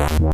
Yeah. 0.00 0.30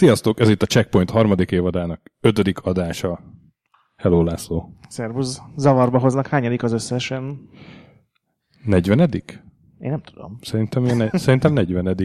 Sziasztok, 0.00 0.40
ez 0.40 0.48
itt 0.48 0.62
a 0.62 0.66
Checkpoint 0.66 1.10
harmadik 1.10 1.50
évadának 1.50 2.00
ötödik 2.20 2.58
adása. 2.58 3.20
Hello, 3.96 4.22
László. 4.22 4.74
Szervusz. 4.88 5.40
Zavarba 5.56 5.98
hoznak. 5.98 6.26
Hányadik 6.26 6.62
az 6.62 6.72
összesen? 6.72 7.48
40 8.64 8.98
Én 9.00 9.90
nem 9.90 10.00
tudom. 10.00 10.38
Szerintem, 10.42 10.84
ilyen, 10.84 11.10
szerintem 11.24 11.52
40 11.52 11.96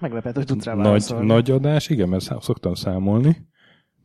Meglepett, 0.00 0.34
hogy 0.34 0.44
tudsz 0.44 0.64
rá 0.64 0.74
nagy, 0.74 0.84
válaszolni. 0.84 1.26
nagy 1.26 1.50
adás, 1.50 1.88
igen, 1.88 2.08
mert 2.08 2.22
szá- 2.22 2.42
szoktam 2.42 2.74
számolni. 2.74 3.36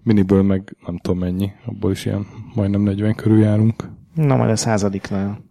Miniből 0.03 0.44
meg 0.44 0.75
nem 0.86 0.98
tudom 0.98 1.20
mennyi, 1.20 1.52
abból 1.66 1.91
is 1.91 2.05
ilyen 2.05 2.25
majdnem 2.55 2.81
40 2.81 3.16
körül 3.16 3.39
járunk. 3.39 3.89
Na, 4.14 4.36
majd 4.36 4.50
a 4.50 4.55
századiknál. 4.55 5.44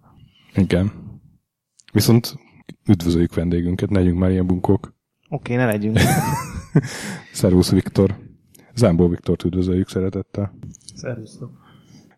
Igen. 0.54 0.92
Viszont 1.92 2.34
üdvözöljük 2.88 3.34
vendégünket, 3.34 3.90
ne 3.90 3.98
legyünk 3.98 4.18
már 4.18 4.30
ilyen 4.30 4.46
bunkók. 4.46 4.93
Oké, 5.34 5.54
ne 5.54 5.66
legyünk. 5.66 5.98
Szervusz 7.32 7.70
Viktor. 7.70 8.16
Zámbó 8.74 9.08
Viktort 9.08 9.44
üdvözöljük 9.44 9.88
szeretettel. 9.88 10.54
Szervusztok. 10.94 11.50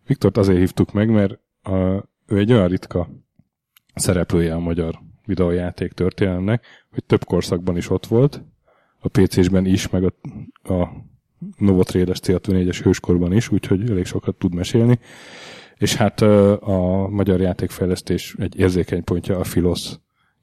Viktort 0.05 0.37
azért 0.37 0.57
hívtuk 0.57 0.93
meg, 0.93 1.09
mert 1.09 1.39
a, 1.61 2.03
ő 2.25 2.37
egy 2.37 2.51
olyan 2.51 2.67
ritka 2.67 3.09
szereplője 3.95 4.53
a 4.53 4.59
magyar 4.59 4.99
videójáték 5.25 5.91
történelemnek, 5.91 6.65
hogy 6.93 7.03
több 7.03 7.23
korszakban 7.23 7.77
is 7.77 7.89
ott 7.89 8.05
volt, 8.05 8.43
a 8.99 9.07
PC-sben 9.07 9.65
is, 9.65 9.89
meg 9.89 10.03
a, 10.03 10.13
a 10.73 10.89
Novotrades 11.57 12.19
C64-es 12.23 12.79
hőskorban 12.83 13.33
is, 13.33 13.51
úgyhogy 13.51 13.89
elég 13.89 14.05
sokat 14.05 14.35
tud 14.35 14.53
mesélni. 14.53 14.99
És 15.77 15.95
hát 15.95 16.21
a 16.59 17.07
magyar 17.09 17.41
játékfejlesztés 17.41 18.35
egy 18.39 18.59
érzékeny 18.59 19.03
pontja, 19.03 19.39
a 19.39 19.43
Filosz 19.43 19.99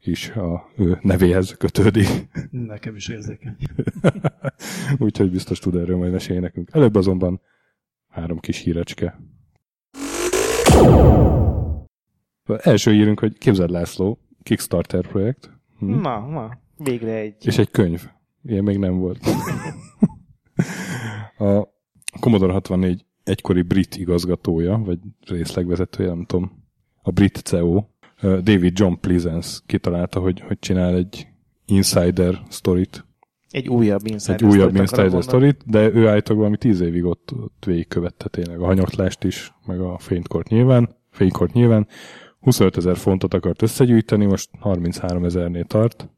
is 0.06 0.28
a 0.28 0.70
ő 0.76 0.98
nevéhez 1.02 1.56
kötődik. 1.56 2.08
Nekem 2.50 2.96
is 2.96 3.08
érzékeny. 3.08 3.56
Úgyhogy 4.98 5.30
biztos 5.30 5.58
tud 5.58 5.74
erről 5.74 5.96
majd 5.96 6.12
mesélni 6.12 6.40
nekünk. 6.42 6.68
Előbb 6.72 6.94
azonban 6.94 7.40
három 8.08 8.38
kis 8.38 8.58
hírecske. 8.58 9.20
Az 12.44 12.64
első 12.64 12.92
írunk, 12.92 13.20
hogy 13.20 13.38
képzeld 13.38 13.70
László, 13.70 14.18
Kickstarter 14.42 15.06
projekt, 15.06 15.50
hm? 15.78 16.00
Na, 16.00 16.18
na. 16.18 16.58
Végre 16.76 17.12
egy. 17.12 17.46
és 17.46 17.58
egy 17.58 17.70
könyv. 17.70 18.08
Ilyen 18.42 18.64
még 18.64 18.78
nem 18.78 18.98
volt. 18.98 19.18
a 21.38 21.68
Commodore 22.20 22.52
64 22.52 23.04
egykori 23.24 23.62
brit 23.62 23.96
igazgatója, 23.96 24.78
vagy 24.78 24.98
részlegvezetője, 25.26 26.08
nem 26.08 26.24
tudom, 26.24 26.64
a 27.02 27.10
brit 27.10 27.36
CEO, 27.36 27.84
David 28.22 28.78
John 28.78 28.94
Pleasance 29.00 29.58
kitalálta, 29.66 30.20
hogy, 30.20 30.40
hogy 30.40 30.58
csinál 30.58 30.94
egy 30.94 31.26
insider 31.66 32.42
sztorit 32.48 33.04
Egy 33.50 33.68
újabb 33.68 34.06
Insider 34.06 34.34
egy 34.34 34.44
újabb 34.44 34.70
Story-t 34.70 34.90
Insider. 34.90 35.22
Story-t, 35.22 35.62
de 35.66 35.92
ő 35.92 36.08
állítólag 36.08 36.38
valami 36.38 36.56
tíz 36.56 36.80
évig 36.80 37.04
ott, 37.04 37.32
ott 37.32 37.62
végigkövette 37.66 38.28
tényleg 38.28 38.60
a 38.60 38.64
hanyatlást 38.64 39.24
is, 39.24 39.54
meg 39.66 39.80
a 39.80 39.98
fénykort 39.98 40.48
nyilván, 40.48 40.96
fénykort 41.10 41.52
nyilván. 41.52 41.86
25 42.40 42.76
ezer 42.76 42.96
fontot 42.96 43.34
akart 43.34 43.62
összegyűjteni, 43.62 44.24
most 44.24 44.50
33 44.58 45.24
ezernél 45.24 45.64
tart, 45.64 46.08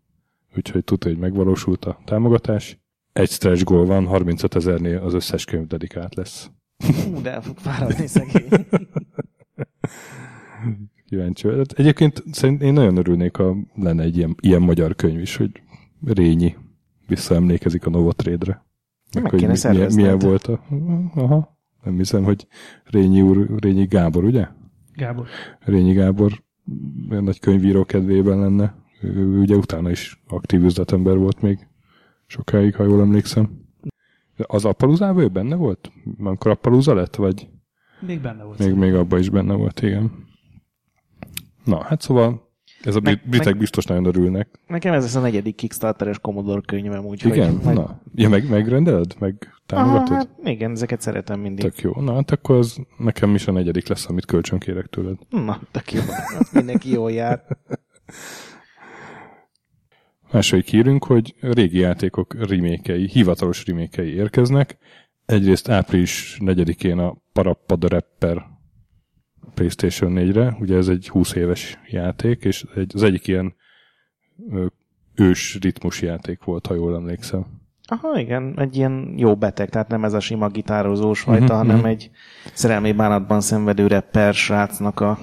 úgyhogy 0.57 0.85
tudja, 0.85 1.11
hogy 1.11 1.21
megvalósult 1.21 1.85
a 1.85 2.01
támogatás. 2.05 2.79
Egy 3.13 3.31
stretch 3.31 3.65
goal 3.65 3.87
van, 3.87 4.07
35 4.07 4.55
ezernél 4.55 4.99
az 4.99 5.15
összes 5.15 5.45
könyv 5.45 5.67
dedikált 5.67 6.15
lesz. 6.15 6.51
Hú, 6.85 7.23
de 7.23 7.33
el 7.33 7.43
fog 7.43 7.59
fáradni 7.59 8.07
szegény. 8.07 8.49
Kíváncsi 11.07 11.47
vagyok. 11.47 11.59
Hát 11.59 11.79
Egyébként 11.79 12.23
szerintem 12.33 12.67
én 12.67 12.73
nagyon 12.73 12.97
örülnék, 12.97 13.37
ha 13.37 13.57
lenne 13.75 14.03
egy 14.03 14.17
ilyen, 14.17 14.35
ilyen 14.41 14.63
magyar 14.63 14.95
könyv 14.95 15.21
is, 15.21 15.37
hogy 15.37 15.51
Rényi 16.05 16.57
visszaemlékezik 17.07 17.87
a 17.87 17.91
Novotrade-re. 17.91 18.65
Meg 19.15 19.31
hogy 19.31 19.41
kéne 19.41 19.53
mi- 19.63 19.69
milyen, 19.77 19.93
milyen 19.95 20.19
volt 20.19 20.47
a... 20.47 20.65
Aha. 21.15 21.59
Nem 21.85 21.97
hiszem, 21.97 22.25
hogy 22.25 22.47
Rényi 22.85 23.21
úr, 23.23 23.49
Rényi 23.61 23.85
Gábor, 23.87 24.25
ugye? 24.25 24.49
Gábor. 24.95 25.27
Rényi 25.61 25.93
Gábor 25.93 26.43
olyan 27.11 27.25
nagy 27.25 27.41
könyvíró 27.41 27.85
kedvében 27.85 28.39
lenne. 28.39 28.75
Ő, 29.01 29.09
ő 29.15 29.39
ugye 29.39 29.57
utána 29.57 29.91
is 29.91 30.23
aktív 30.29 30.65
üzletember 30.65 31.17
volt 31.17 31.41
még 31.43 31.59
sokáig, 32.27 32.75
ha 32.75 32.85
jól 32.85 33.01
emlékszem. 33.01 33.65
Az 34.37 34.65
Appaluzában 34.65 35.23
ő 35.23 35.29
benne 35.29 35.55
volt? 35.55 35.93
Amikor 36.19 36.51
Appaluza 36.51 36.95
lett, 36.95 37.15
vagy 37.17 37.49
Még 38.01 38.21
benne 38.21 38.43
volt. 38.45 38.59
még, 38.59 38.75
még 38.75 38.95
abban 38.95 39.19
is 39.19 39.29
benne 39.31 39.55
volt, 39.55 39.83
igen. 39.83 40.11
Na, 41.67 41.83
hát 41.85 42.01
szóval 42.01 42.51
ez 42.83 42.97
a 42.97 43.01
brit, 43.01 43.15
Meg- 43.15 43.29
britek 43.29 43.47
meg- 43.47 43.59
biztos 43.59 43.85
nagyon 43.85 44.05
örülnek. 44.05 44.49
Nekem 44.67 44.93
ez 44.93 45.03
lesz 45.03 45.15
a 45.15 45.21
negyedik 45.21 45.55
Kickstarteres 45.55 46.19
Commodore 46.19 46.61
könyvem, 46.67 47.05
úgyhogy... 47.05 47.33
Igen? 47.33 47.61
Majd... 47.65 47.77
Na, 47.77 48.01
ja, 48.15 48.29
meg, 48.29 48.49
megrendeled? 48.49 49.15
Meg 49.19 49.35
Aha, 49.49 49.57
támogatod? 49.67 50.17
hát 50.17 50.29
igen, 50.45 50.71
ezeket 50.71 51.01
szeretem 51.01 51.41
mindig. 51.41 51.65
Tök 51.65 51.79
jó. 51.79 51.93
Na, 52.01 52.15
hát 52.15 52.31
akkor 52.31 52.57
az 52.57 52.79
nekem 52.99 53.35
is 53.35 53.47
a 53.47 53.53
negyedik 53.53 53.89
lesz, 53.89 54.09
amit 54.09 54.25
kölcsön 54.25 54.59
kérek 54.59 54.87
tőled. 54.87 55.17
Na, 55.29 55.61
tök 55.71 55.93
jó. 55.93 56.01
Az 56.39 56.51
mindenki 56.53 56.91
jól 56.91 57.13
jár. 57.13 57.45
Második 60.33 60.67
hírünk, 60.69 61.05
hogy 61.05 61.35
régi 61.41 61.79
játékok 61.79 62.49
remékei, 62.49 63.09
hivatalos 63.09 63.67
remékei 63.67 64.15
érkeznek. 64.15 64.79
Egyrészt 65.27 65.69
április 65.69 66.39
4-én 66.41 66.99
a 66.99 67.17
Parappa 67.33 67.77
the 67.77 67.89
Rapper 67.89 68.45
PlayStation 69.55 70.13
4-re, 70.15 70.57
ugye 70.61 70.77
ez 70.77 70.89
egy 70.89 71.09
20 71.09 71.35
éves 71.35 71.79
játék, 71.89 72.45
és 72.45 72.65
egy, 72.75 72.91
az 72.95 73.03
egyik 73.03 73.27
ilyen 73.27 73.55
ö, 74.51 74.67
ős 75.15 75.59
ritmus 75.61 76.03
játék 76.03 76.45
volt, 76.45 76.67
ha 76.67 76.75
jól 76.75 76.95
emlékszem. 76.95 77.47
Aha, 77.89 78.19
igen, 78.19 78.55
egy 78.59 78.77
ilyen 78.77 79.15
jó 79.17 79.37
beteg, 79.37 79.69
tehát 79.69 79.89
nem 79.89 80.05
ez 80.05 80.13
a 80.13 80.21
sima 80.21 80.49
gitározós 80.49 81.21
fajta, 81.21 81.45
Mhm, 81.45 81.55
hanem 81.55 81.77
mhm. 81.77 81.87
egy 81.87 82.11
szerelmi 82.53 82.93
bánatban 82.93 83.41
szenvedő 83.41 83.87
rapper 83.87 84.35
srácnak 84.35 85.01
a 85.01 85.19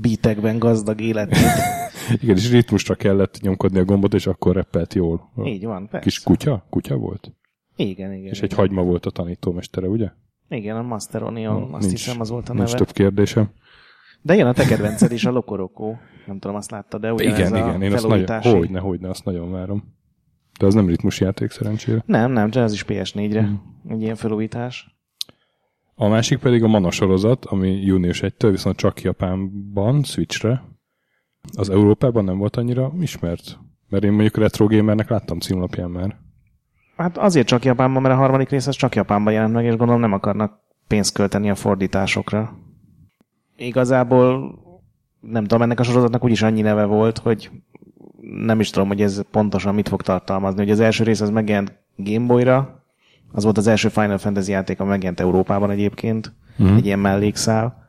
beatekben 0.00 0.58
gazdag 0.58 1.00
életét. 1.00 1.38
Igen, 2.22 2.36
és 2.36 2.50
ritmusra 2.50 2.94
kellett 2.94 3.40
nyomkodni 3.40 3.78
a 3.78 3.84
gombot, 3.84 4.14
és 4.14 4.26
akkor 4.26 4.54
reppelt 4.54 4.94
jól. 4.94 5.32
Így 5.44 5.64
van, 5.64 5.88
persze. 5.88 6.08
Kis 6.08 6.22
kutya? 6.22 6.66
Kutya 6.70 6.96
volt? 6.96 7.32
Igen, 7.76 8.12
igen. 8.12 8.30
És 8.30 8.38
egy 8.38 8.52
igen. 8.52 8.58
hagyma 8.58 8.82
volt 8.82 9.06
a 9.06 9.10
tanítómestere, 9.10 9.86
ugye? 9.86 10.10
Igen, 10.48 10.76
a 10.76 10.82
Masteronion, 10.82 11.68
Na, 11.70 11.76
azt 11.76 11.90
hiszem 11.90 12.20
az 12.20 12.30
volt 12.30 12.48
a 12.48 12.52
Nincs 12.52 12.72
neve. 12.72 12.84
több 12.84 12.94
kérdésem. 12.94 13.50
De 14.22 14.34
jön 14.34 14.46
a 14.46 14.52
te 14.52 14.64
kedvenced 14.64 15.12
is, 15.12 15.24
a 15.24 15.30
Lokorokó. 15.30 15.98
Nem 16.26 16.38
tudom, 16.38 16.56
azt 16.56 16.70
láttad, 16.70 17.00
de 17.00 17.12
ugyanez 17.12 17.38
igen, 17.38 17.52
a 17.52 17.56
igen, 17.56 17.82
én 17.82 17.92
azt 17.92 18.06
nagyon, 18.08 18.40
hogyne, 18.40 18.80
hogyne, 18.80 19.08
azt 19.08 19.24
nagyon 19.24 19.50
várom. 19.50 19.94
De 20.58 20.66
az 20.66 20.74
nem 20.74 20.86
ritmusjáték 20.88 21.50
szerencsére. 21.50 22.02
Nem, 22.06 22.32
nem, 22.32 22.50
de 22.50 22.60
ez 22.60 22.72
is 22.72 22.84
PS4-re. 22.88 23.40
Mhm. 23.40 23.54
Egy 23.88 24.02
ilyen 24.02 24.14
felújítás. 24.14 24.96
A 25.94 26.08
másik 26.08 26.38
pedig 26.38 26.62
a 26.62 26.66
Mana 26.68 26.90
sorozat, 26.90 27.44
ami 27.44 27.70
június 27.70 28.20
1-től 28.22 28.48
viszont 28.50 28.76
csak 28.76 29.02
Japánban, 29.02 30.02
Switchre. 30.02 30.62
Az 31.56 31.70
Európában 31.70 32.24
nem 32.24 32.38
volt 32.38 32.56
annyira 32.56 32.92
ismert. 33.00 33.58
Mert 33.88 34.04
én 34.04 34.12
mondjuk 34.12 34.36
retro 34.36 34.66
gamernek 34.66 35.08
láttam 35.08 35.38
címlapján 35.38 35.90
már. 35.90 36.16
Hát 36.96 37.18
azért 37.18 37.46
csak 37.46 37.64
Japánban, 37.64 38.02
mert 38.02 38.14
a 38.14 38.18
harmadik 38.18 38.48
rész 38.48 38.66
az 38.66 38.76
csak 38.76 38.94
Japánban 38.94 39.32
jelent 39.32 39.52
meg, 39.52 39.64
és 39.64 39.76
gondolom 39.76 40.00
nem 40.00 40.12
akarnak 40.12 40.58
pénzt 40.86 41.14
költeni 41.14 41.50
a 41.50 41.54
fordításokra. 41.54 42.52
Igazából 43.56 44.54
nem 45.20 45.42
tudom, 45.42 45.62
ennek 45.62 45.80
a 45.80 45.82
sorozatnak 45.82 46.24
úgyis 46.24 46.42
annyi 46.42 46.60
neve 46.60 46.84
volt, 46.84 47.18
hogy 47.18 47.50
nem 48.20 48.60
is 48.60 48.70
tudom, 48.70 48.88
hogy 48.88 49.02
ez 49.02 49.22
pontosan 49.30 49.74
mit 49.74 49.88
fog 49.88 50.02
tartalmazni. 50.02 50.62
Ugye 50.62 50.72
az 50.72 50.80
első 50.80 51.04
rész 51.04 51.20
az 51.20 51.30
megjelent 51.30 51.78
Game 51.96 52.26
Boy-ra, 52.26 52.84
az 53.32 53.44
volt 53.44 53.58
az 53.58 53.66
első 53.66 53.88
Final 53.88 54.18
Fantasy 54.18 54.50
játék, 54.50 54.80
ami 54.80 54.88
megjelent 54.88 55.20
Európában 55.20 55.70
egyébként, 55.70 56.32
mm. 56.62 56.76
egy 56.76 56.86
ilyen 56.86 56.98
mellékszál. 56.98 57.84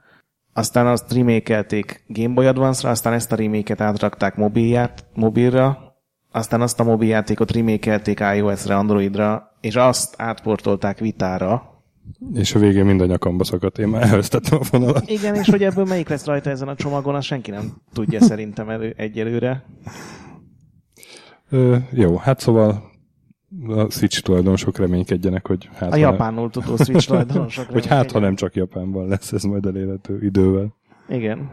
Aztán 0.53 0.87
azt 0.87 1.13
remékelték 1.13 2.03
Game 2.07 2.33
Boy 2.33 2.45
Advance-ra, 2.45 2.89
aztán 2.89 3.13
ezt 3.13 3.31
a 3.31 3.35
reméket 3.35 3.81
átrakták 3.81 4.35
mobilját, 4.35 5.05
mobilra, 5.13 5.86
aztán 6.31 6.61
azt 6.61 6.79
a 6.79 6.83
mobiljátékot 6.83 7.51
remékelték 7.51 8.23
iOS-re, 8.35 8.75
Androidra, 8.77 9.51
és 9.61 9.75
azt 9.75 10.15
átportolták 10.17 10.99
Vitára, 10.99 11.75
És 12.33 12.55
a 12.55 12.59
végén 12.59 12.85
mind 12.85 13.01
a 13.01 13.05
nyakamba 13.05 13.43
szakadt. 13.43 13.77
Én 13.77 13.87
már 13.87 14.01
elvesztettem 14.01 14.59
a 14.59 14.63
fonalat. 14.63 15.09
Igen, 15.09 15.35
és 15.35 15.49
hogy 15.49 15.63
ebből 15.63 15.85
melyik 15.85 16.09
lesz 16.09 16.25
rajta 16.25 16.49
ezen 16.49 16.67
a 16.67 16.75
csomagon, 16.75 17.15
azt 17.15 17.25
senki 17.27 17.51
nem 17.51 17.71
tudja 17.93 18.21
szerintem 18.21 18.69
elő, 18.69 18.93
egyelőre. 18.97 19.65
Ö, 21.49 21.75
jó, 21.91 22.15
hát 22.17 22.39
szóval 22.39 22.91
a 23.67 23.89
Switch 23.89 24.21
tulajdonosok 24.21 24.77
reménykedjenek, 24.77 25.47
hogy 25.47 25.69
hát, 25.73 25.89
A 25.89 25.91
ha- 25.91 25.97
japánul 25.97 26.49
tudó 26.49 26.75
Switch 26.75 27.07
tulajdonosok. 27.07 27.65
hogy 27.73 27.85
hát, 27.85 28.11
ha 28.11 28.19
nem 28.19 28.35
csak 28.35 28.55
Japánban 28.55 29.07
lesz 29.07 29.31
ez 29.31 29.43
majd 29.43 29.65
elérhető 29.65 30.19
idővel. 30.21 30.75
Igen. 31.09 31.49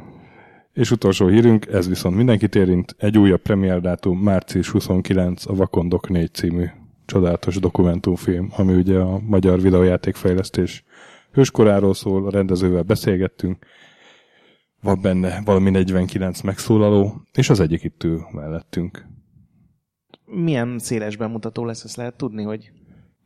És 0.74 0.90
utolsó 0.90 1.26
hírünk, 1.26 1.66
ez 1.66 1.88
viszont 1.88 2.16
mindenkit 2.16 2.54
érint, 2.54 2.94
egy 2.98 3.18
újabb 3.18 3.40
premier 3.40 3.80
dátum, 3.80 4.18
március 4.18 4.70
29, 4.70 5.46
a 5.46 5.54
Vakondok 5.54 6.08
4 6.08 6.34
című 6.34 6.64
csodálatos 7.06 7.56
dokumentumfilm, 7.56 8.48
ami 8.56 8.74
ugye 8.74 8.98
a 8.98 9.18
magyar 9.18 9.60
videójátékfejlesztés 9.60 10.84
hőskoráról 11.32 11.94
szól, 11.94 12.26
a 12.26 12.30
rendezővel 12.30 12.82
beszélgettünk, 12.82 13.66
van 14.82 15.00
benne 15.02 15.42
valami 15.44 15.70
49 15.70 16.40
megszólaló, 16.40 17.22
és 17.32 17.50
az 17.50 17.60
egyik 17.60 17.82
itt 17.82 18.04
ül 18.04 18.26
mellettünk. 18.32 19.06
Milyen 20.24 20.78
széles 20.78 21.16
bemutató 21.16 21.64
lesz, 21.64 21.84
ezt 21.84 21.96
lehet 21.96 22.16
tudni, 22.16 22.42
hogy... 22.42 22.70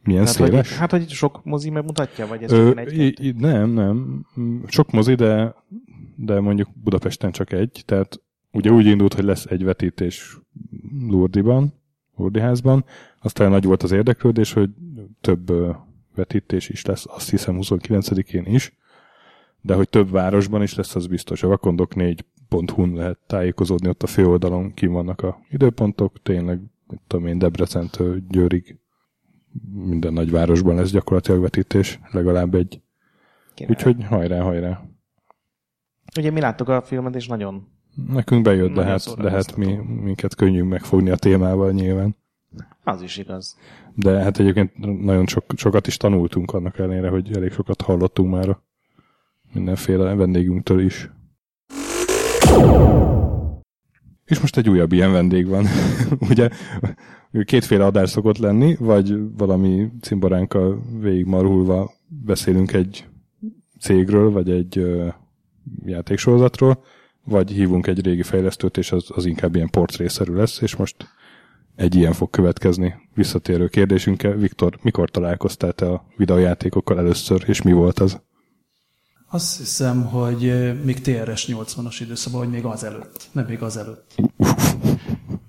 Milyen 0.03 0.25
hát, 0.25 0.35
széles? 0.35 0.69
Hogy, 0.69 0.79
hát, 0.79 0.91
hogy 0.91 1.09
sok 1.09 1.45
mozi 1.45 1.71
megmutatja, 1.71 2.27
vagy 2.27 2.43
ez 2.43 2.53
Ö, 2.53 2.69
csak 2.69 2.79
egy 2.91 3.35
nem, 3.37 3.71
nem. 3.71 4.27
Sok 4.67 4.91
mozi, 4.91 5.15
de, 5.15 5.55
de 6.21 6.41
mondjuk 6.41 6.69
Budapesten 6.85 7.33
csak 7.33 7.53
egy. 7.53 7.83
Tehát 7.87 8.21
ugye 8.53 8.71
úgy 8.71 8.87
indult, 8.87 9.15
hogy 9.15 9.25
lesz 9.25 9.45
egy 9.45 9.65
vetítés 9.65 10.39
Lurdiban, 11.09 11.73
Lurdiházban. 12.17 12.85
Aztán 13.21 13.51
nagy 13.51 13.65
volt 13.65 13.83
az 13.83 13.93
érdeklődés, 13.93 14.53
hogy 14.53 14.71
több 15.21 15.53
vetítés 16.15 16.69
is 16.69 16.85
lesz, 16.85 17.07
azt 17.09 17.31
hiszem 17.31 17.59
29-én 17.61 18.45
is. 18.47 18.77
De 19.61 19.75
hogy 19.75 19.89
több 19.89 20.11
városban 20.11 20.63
is 20.63 20.75
lesz, 20.75 20.95
az 20.95 21.07
biztos. 21.07 21.43
A 21.43 21.49
vakondok 21.49 21.93
4.hu-n 21.95 22.95
lehet 22.95 23.19
tájékozódni, 23.27 23.89
ott 23.89 24.03
a 24.03 24.07
főoldalon 24.07 24.75
ki 24.75 24.87
vannak 24.87 25.23
a 25.23 25.39
időpontok, 25.51 26.23
tényleg, 26.23 26.61
mit 26.87 27.01
tudom 27.07 27.27
én, 27.27 27.39
Debrecentől 27.39 28.23
Győrig 28.29 28.79
minden 29.73 30.13
nagyvárosban 30.13 30.75
lesz 30.75 30.91
gyakorlatilag 30.91 31.41
vetítés, 31.41 32.01
legalább 32.11 32.55
egy. 32.55 32.81
Király. 33.55 33.75
Úgyhogy 33.75 34.05
hajrá, 34.05 34.41
hajrá. 34.41 34.89
Ugye 36.19 36.31
mi 36.31 36.41
láttuk 36.41 36.69
a 36.69 36.83
filmet, 36.83 37.15
és 37.15 37.27
nagyon... 37.27 37.67
Nekünk 38.09 38.43
bejött, 38.43 38.75
de 38.75 38.85
hát, 38.85 39.15
de 39.21 39.31
hát 39.31 39.57
mi, 39.57 39.75
minket 40.03 40.35
könnyű 40.35 40.63
megfogni 40.63 41.11
a 41.11 41.17
témával 41.17 41.73
nyilván. 41.73 42.17
Az 42.85 43.03
is 43.03 43.17
igaz. 43.17 43.57
De 43.95 44.23
hát 44.23 44.39
egyébként 44.39 45.03
nagyon 45.03 45.27
sok, 45.27 45.45
sokat 45.57 45.87
is 45.87 45.97
tanultunk 45.97 46.53
annak 46.53 46.79
ellenére, 46.79 47.09
hogy 47.09 47.37
elég 47.37 47.53
sokat 47.53 47.81
hallottunk 47.81 48.31
már 48.31 48.49
a 48.49 48.63
mindenféle 49.53 50.15
vendégünktől 50.15 50.81
is. 50.81 51.11
És 54.25 54.41
most 54.41 54.57
egy 54.57 54.69
újabb 54.69 54.93
ilyen 54.93 55.13
vendég 55.13 55.47
van. 55.47 55.67
Ugye 56.31 56.49
kétféle 57.45 57.85
adás 57.85 58.11
szokott 58.11 58.39
lenni, 58.39 58.77
vagy 58.79 59.37
valami 59.37 59.89
cimboránkkal 60.01 60.83
végigmarhulva 61.01 61.93
beszélünk 62.07 62.73
egy 62.73 63.07
cégről, 63.81 64.31
vagy 64.31 64.51
egy 64.51 64.85
játéksorozatról, 65.85 66.85
vagy 67.25 67.51
hívunk 67.51 67.87
egy 67.87 68.05
régi 68.05 68.23
fejlesztőt, 68.23 68.77
és 68.77 68.93
az, 68.93 69.05
az 69.09 69.25
inkább 69.25 69.55
ilyen 69.55 69.71
portrészerű 69.71 70.33
lesz, 70.33 70.61
és 70.61 70.77
most 70.77 70.97
egy 71.77 71.95
ilyen 71.95 72.13
fog 72.13 72.31
következni. 72.31 72.95
Visszatérő 73.15 73.69
kérdésünkkel, 73.69 74.33
Viktor, 74.33 74.79
mikor 74.83 75.11
találkoztál 75.11 75.73
te 75.73 75.91
a 75.91 76.05
videójátékokkal 76.17 76.99
először, 76.99 77.45
és 77.47 77.63
mi 77.63 77.73
volt 77.73 77.99
az? 77.99 78.21
Azt 79.31 79.59
hiszem, 79.59 80.05
hogy 80.05 80.73
még 80.85 81.01
TRS 81.01 81.49
80-as 81.53 81.97
időszakban, 82.01 82.41
vagy 82.41 82.51
még 82.51 82.65
az 82.65 82.85
előtt. 82.85 83.29
Nem 83.33 83.45
még 83.45 83.63
az 83.63 83.77
előtt. 83.77 84.15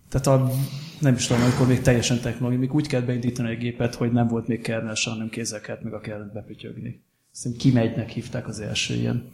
Tehát 0.09 0.27
a, 0.27 0.51
nem 0.99 1.13
is 1.13 1.27
tudom, 1.27 1.43
amikor 1.43 1.67
még 1.67 1.81
teljesen 1.81 2.19
technológiai, 2.19 2.69
úgy 2.71 2.87
kellett 2.87 3.05
beindítani 3.05 3.49
egy 3.49 3.57
gépet, 3.57 3.95
hogy 3.95 4.11
nem 4.11 4.27
volt 4.27 4.47
még 4.47 4.61
kernel, 4.61 4.95
hanem 5.03 5.29
kézzel 5.29 5.61
kellett 5.61 5.83
meg 5.83 5.93
a 5.93 5.99
kellett 5.99 6.33
bepütyögni. 6.33 7.03
Szerintem 7.31 7.71
kimegynek 7.71 8.09
hívták 8.09 8.47
az 8.47 8.59
első 8.59 8.93
ilyen 8.93 9.31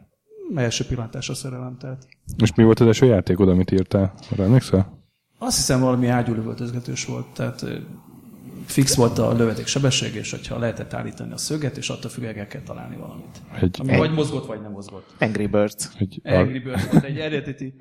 Első 0.56 0.86
pillantásra 0.86 1.34
szerelem, 1.34 1.78
tehát. 1.80 2.08
És 2.38 2.54
mi 2.56 2.64
volt 2.64 2.80
az 2.80 2.88
első 2.88 3.06
játékod, 3.06 3.50
amit 3.50 3.72
írtál? 3.72 4.14
Arra 4.32 4.44
emlékszel? 4.44 5.00
Azt 5.38 5.56
hiszem 5.58 5.80
valami 5.80 6.08
ágyúlövöltözgetős 6.08 7.06
volt, 7.06 7.26
tehát 7.34 7.66
fix 8.66 8.96
volt 8.96 9.18
a 9.18 9.34
lövedék 9.34 9.66
sebesség, 9.66 10.16
és 10.16 10.32
hogyha 10.32 10.60
lehetett 10.60 10.94
állítani 10.94 11.34
a 11.34 11.38
szöget, 11.38 11.78
és 11.78 11.90
attól 11.90 12.10
függően 12.12 12.38
el 12.38 12.48
kell 12.48 12.62
találni 12.62 12.96
valamit. 12.96 13.42
Egy, 13.62 13.78
Ami 13.80 13.98
vagy 13.98 14.14
mozgott, 14.14 14.46
vagy 14.46 14.62
nem 14.62 14.72
mozgott. 14.72 15.16
Angry 15.20 15.48
Birds. 15.48 15.90
egy 16.00 16.22
Angry 16.24 16.60
Birds 16.60 16.92
volt 16.92 17.04
egy 17.04 17.18
eredeti. 17.18 17.76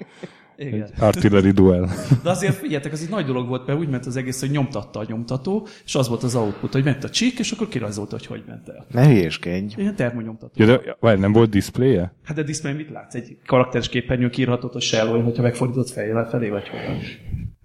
Igen. 0.61 0.89
artillery 0.99 1.51
duel. 1.51 1.91
De 2.23 2.31
azért 2.31 2.55
figyeljetek, 2.55 2.93
az 2.93 3.03
egy 3.03 3.09
nagy 3.09 3.25
dolog 3.25 3.49
volt, 3.49 3.67
mert 3.67 3.79
úgy 3.79 3.89
ment 3.89 4.07
az 4.07 4.17
egész, 4.17 4.41
hogy 4.41 4.51
nyomtatta 4.51 4.99
a 5.01 5.05
nyomtató, 5.09 5.67
és 5.85 5.95
az 5.95 6.09
volt 6.09 6.23
az 6.23 6.35
output, 6.35 6.73
hogy 6.73 6.85
ment 6.85 7.05
a 7.05 7.11
csík, 7.11 7.39
és 7.39 7.53
akkor 7.53 7.69
kirajzolta, 7.69 8.17
hogy 8.17 8.27
hogy 8.27 8.43
ment 8.47 8.69
el. 8.69 8.87
Ne 8.91 9.07
hülyéskedj. 9.07 9.75
Ilyen 9.77 9.97
termonyomtató. 9.97 10.53
Ja, 10.57 10.67
de 10.67 10.97
várj, 11.01 11.21
nem 11.21 11.33
volt 11.33 11.51
diszpléje? 11.51 12.15
Hát 12.25 12.37
de 12.37 12.43
display 12.43 12.73
mit 12.73 12.91
látsz? 12.91 13.15
Egy 13.15 13.37
karakteres 13.47 13.89
képernyőn 13.89 14.31
kiírhatod 14.31 14.75
a 14.75 14.81
shell 14.81 15.09
olyan, 15.09 15.25
hogyha 15.25 15.43
megfordított 15.43 15.91
fejjel 15.91 16.29
felé, 16.29 16.49
vagy 16.49 16.69
hogyan. 16.69 16.99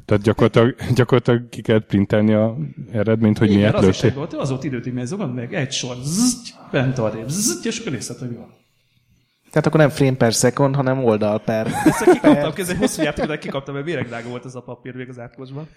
Tehát 0.05 0.23
gyakorlatilag, 0.23 0.75
gyakorlatilag 0.95 1.49
ki 1.49 1.61
kellett 1.61 1.85
printelni 1.85 2.33
a 2.33 2.57
eredményt, 2.91 3.37
hogy 3.37 3.47
Igen, 3.47 3.59
miért 3.59 3.75
az 3.75 3.87
is 3.87 4.01
lőttél. 4.01 4.09
egy 4.09 4.15
volt, 4.15 4.33
az 4.33 4.49
volt 4.49 4.63
időt, 4.63 4.83
hogy 4.83 5.05
zogad 5.05 5.33
meg, 5.33 5.53
egy 5.53 5.71
sor, 5.71 5.95
zzzt, 6.03 6.53
bent 6.71 6.97
arrébb, 6.97 7.27
zzzt, 7.27 7.65
és 7.65 7.79
akkor 7.79 7.91
nézted, 7.91 8.17
hogy 8.17 8.29
mi 8.29 8.35
van. 8.35 8.53
Tehát 9.55 9.69
akkor 9.69 9.79
nem 9.79 9.89
frame 9.89 10.15
per 10.15 10.33
second, 10.33 10.75
hanem 10.75 11.03
oldal 11.03 11.39
per. 11.39 11.67
Ezt 11.85 12.11
kikaptam, 12.11 12.51
ez 12.57 12.69
egy 12.69 12.77
hosszú 12.77 13.01
játék, 13.01 13.25
de 13.25 13.37
kikaptam, 13.37 13.73
mert 13.73 13.85
méregdrága 13.85 14.29
volt 14.29 14.45
az 14.45 14.55
a 14.55 14.61
papír 14.61 14.95
még 14.95 15.09
az 15.09 15.19
átkosban. 15.19 15.67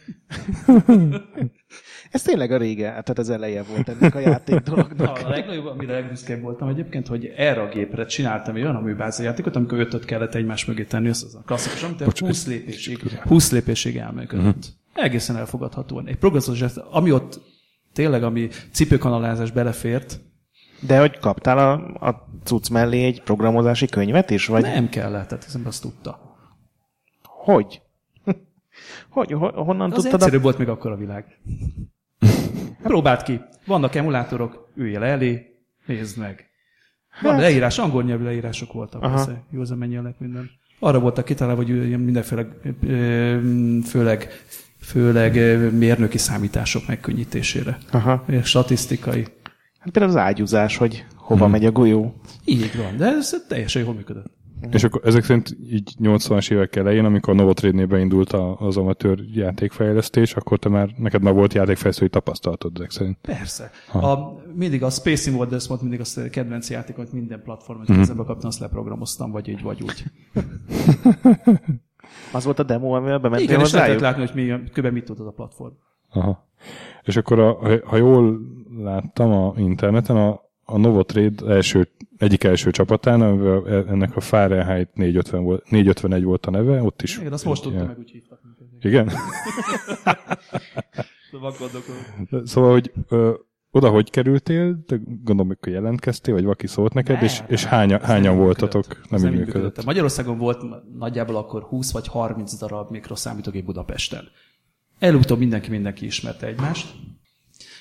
Ez 2.11 2.23
tényleg 2.23 2.51
a 2.51 2.57
rége, 2.57 2.89
tehát 2.89 3.19
az 3.19 3.31
eleje 3.31 3.63
volt 3.63 3.89
ennek 3.89 4.15
a 4.15 4.19
játék 4.19 4.59
dolognak. 4.59 5.19
A 5.25 5.29
legnagyobb, 5.29 5.67
amire 5.67 5.93
legbüszkébb 5.93 6.41
voltam 6.41 6.69
egyébként, 6.69 7.07
hogy 7.07 7.33
erre 7.37 7.61
a 7.61 7.69
gépre 7.69 8.07
csináltam 8.07 8.57
egy 8.57 8.63
olyan 8.63 8.77
aműbázai 8.77 9.27
játékot, 9.27 9.57
amikor 9.57 9.79
ötöt 9.79 10.05
kellett 10.05 10.35
egymás 10.35 10.65
mögé 10.65 10.85
tenni, 10.85 11.09
az 11.09 11.25
az 11.25 11.35
a 11.35 11.43
klasszikus, 11.47 11.83
amit 11.83 12.05
Bocs, 12.05 12.21
20 12.21 12.47
lépésig, 12.47 13.19
20 13.23 13.53
lépésig 13.53 13.97
elműködött. 13.97 14.47
Uh-huh. 14.47 15.05
Egészen 15.05 15.37
elfogadhatóan. 15.37 16.07
Egy 16.07 16.17
progresszos, 16.17 16.63
ami 16.91 17.13
ott 17.13 17.41
tényleg, 17.93 18.23
ami 18.23 18.49
cipőkanalázás 18.73 19.51
belefért, 19.51 20.21
De 20.81 20.99
hogy 21.01 21.19
kaptál 21.19 21.59
a, 21.59 21.73
a 22.09 22.29
cucc 22.45 22.69
mellé 22.69 23.05
egy 23.05 23.23
programozási 23.23 23.87
könyvet 23.87 24.31
is? 24.31 24.47
Vagy 24.47 24.63
nem 24.63 24.89
kellett, 24.89 25.29
tehát 25.29 25.45
hiszem, 25.45 25.63
azt 25.67 25.83
tudta. 25.83 26.37
hogy? 27.23 27.83
hogy? 29.09 29.33
Ho, 29.33 29.63
honnan 29.63 29.91
az 29.91 30.03
tudtad? 30.03 30.21
egyszerűbb 30.21 30.41
A... 30.41 30.43
volt 30.43 30.59
még 30.59 30.69
akkor 30.69 30.91
a 30.91 30.97
világ. 30.97 31.39
Próbáld 32.83 33.23
ki. 33.23 33.41
Vannak 33.67 33.95
emulátorok, 33.95 34.73
üljél 34.75 35.03
elé, 35.03 35.55
nézd 35.87 36.19
meg. 36.19 36.49
Van 37.23 37.33
Hát- 37.33 37.41
leírás, 37.41 37.79
angol 37.79 38.03
nyelvű 38.03 38.25
leírások 38.25 38.73
voltak, 38.73 39.03
Aha. 39.03 39.15
persze, 39.15 39.43
jó 39.51 39.77
menjenek 39.77 40.19
minden. 40.19 40.51
Arra 40.79 40.99
voltak 41.01 41.25
kitalálva, 41.25 41.63
hogy 41.63 41.87
ilyen 41.87 42.01
mindenféle, 42.01 42.47
főleg, 43.85 44.29
főleg 44.81 45.35
mérnöki 45.73 46.19
számítások 46.19 46.87
megkönnyítésére. 46.87 47.79
Aha. 47.91 48.25
Statisztikai. 48.43 49.27
Hát 49.89 49.99
például 49.99 50.19
az 50.19 50.27
ágyúzás, 50.27 50.77
hogy 50.77 51.05
hova 51.17 51.43
hmm. 51.43 51.53
megy 51.53 51.65
a 51.65 51.71
golyó. 51.71 52.15
Így 52.45 52.77
van, 52.77 52.97
de 52.97 53.05
ez 53.05 53.45
teljesen 53.49 53.83
jól 53.83 53.95
működött. 53.95 54.37
És 54.71 54.85
akkor 54.85 55.01
ezek 55.05 55.25
szerint 55.25 55.57
így 55.71 55.95
80-as 56.01 56.53
évek 56.53 56.77
elején, 56.77 57.05
amikor 57.05 57.33
a 57.33 57.37
Novotrade-nél 57.37 57.87
beindult 57.87 58.33
a- 58.33 58.59
az 58.59 58.77
amatőr 58.77 59.19
játékfejlesztés, 59.35 60.35
akkor 60.35 60.59
te 60.59 60.69
már, 60.69 60.89
neked 60.97 61.23
már 61.23 61.35
volt 61.35 61.55
játékfejlesztői 61.55 62.09
tapasztalatod 62.09 62.73
ezek 62.75 62.91
szerint. 62.91 63.19
Persze. 63.21 63.71
A, 63.93 64.17
mindig 64.55 64.83
a 64.83 64.91
Space 64.91 65.31
Invaders 65.31 65.67
volt 65.67 65.81
mindig 65.81 66.01
a 66.01 66.05
kedvenc 66.31 66.71
játék, 66.71 66.99
amit 66.99 67.13
minden 67.13 67.43
platformon 67.43 67.87
mm. 67.93 67.97
kezembe 67.97 68.25
kaptam, 68.25 68.49
azt 68.49 68.61
leprogramoztam, 68.61 69.31
vagy 69.31 69.49
így, 69.49 69.63
vagy 69.63 69.83
úgy. 69.83 70.03
Az 72.33 72.45
volt 72.45 72.59
a 72.59 72.63
demo, 72.63 72.97
amivel 72.97 73.19
bementél 73.19 73.49
Igen, 73.49 73.61
és 73.61 73.73
lehetett 73.73 74.01
látni, 74.01 74.27
hogy 74.27 74.35
mi, 74.35 74.71
kb. 74.73 74.87
mit 74.87 75.05
tud 75.05 75.21
az 75.21 75.27
a 75.27 75.31
platform. 75.31 75.73
Aha. 76.11 76.47
És 77.03 77.17
akkor, 77.17 77.39
a, 77.39 77.59
ha 77.85 77.97
jól 77.97 78.39
láttam 78.83 79.33
a 79.33 79.53
interneten, 79.57 80.17
a, 80.17 80.41
a 80.65 80.79
Novotrade 80.79 81.47
első, 81.47 81.89
egyik 82.17 82.45
első 82.45 82.71
csapatán, 82.71 83.21
amivel 83.21 83.87
ennek 83.89 84.17
a 84.17 84.21
Fahrenheit 84.21 84.89
450 84.95 85.43
volt, 85.43 85.71
451 85.71 86.25
volt 86.25 86.47
a 86.47 86.51
neve, 86.51 86.83
ott 86.83 87.03
is. 87.03 87.19
Igen, 87.19 87.33
azt 87.33 87.45
most 87.45 87.63
tudtam, 87.63 87.87
meg 87.87 87.99
úgy 87.99 88.11
hívtak. 88.11 88.41
Igen? 88.81 89.11
Gondok. 91.31 91.85
Szóval, 92.45 92.71
hogy 92.71 92.93
ö, 93.09 93.33
oda 93.71 93.89
hogy 93.91 94.11
kerültél, 94.11 94.83
de 94.87 95.01
gondolom, 95.05 95.57
hogy 95.61 95.73
jelentkeztél, 95.73 96.35
vagy 96.35 96.43
valaki 96.43 96.67
szólt 96.67 96.93
neked, 96.93 97.15
Nem, 97.15 97.25
és, 97.25 97.43
és 97.47 97.63
nem, 97.63 97.73
hányan, 97.73 98.01
nem 98.21 98.37
voltatok? 98.37 98.87
működött. 98.87 99.11
Nem 99.11 99.25
Ez 99.25 99.33
így 99.33 99.39
működött. 99.39 99.85
Magyarországon 99.85 100.39
volt 100.39 100.65
nagyjából 100.99 101.37
akkor 101.37 101.63
20 101.63 101.93
vagy 101.93 102.07
30 102.07 102.59
darab 102.59 102.91
mikroszámítógép 102.91 103.65
Budapesten. 103.65 104.29
Előbb 104.99 105.39
mindenki 105.39 105.71
mindenki 105.71 106.05
ismerte 106.05 106.47
egymást, 106.47 106.95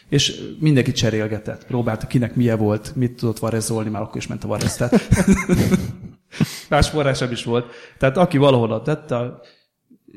és 0.09 0.41
mindenki 0.59 0.91
cserélgetett, 0.91 1.65
próbálta, 1.65 2.07
kinek 2.07 2.35
milyen 2.35 2.57
volt, 2.57 2.95
mit 2.95 3.11
tudott 3.11 3.39
varezolni, 3.39 3.89
már 3.89 4.01
akkor 4.01 4.17
is 4.17 4.27
ment 4.27 4.43
a 4.43 4.47
varez, 4.47 4.75
tehát 4.75 5.07
más 6.69 6.89
forrásabb 6.89 7.31
is 7.31 7.43
volt. 7.43 7.71
Tehát 7.97 8.17
aki 8.17 8.37
valahol 8.37 8.81
tette, 8.81 9.39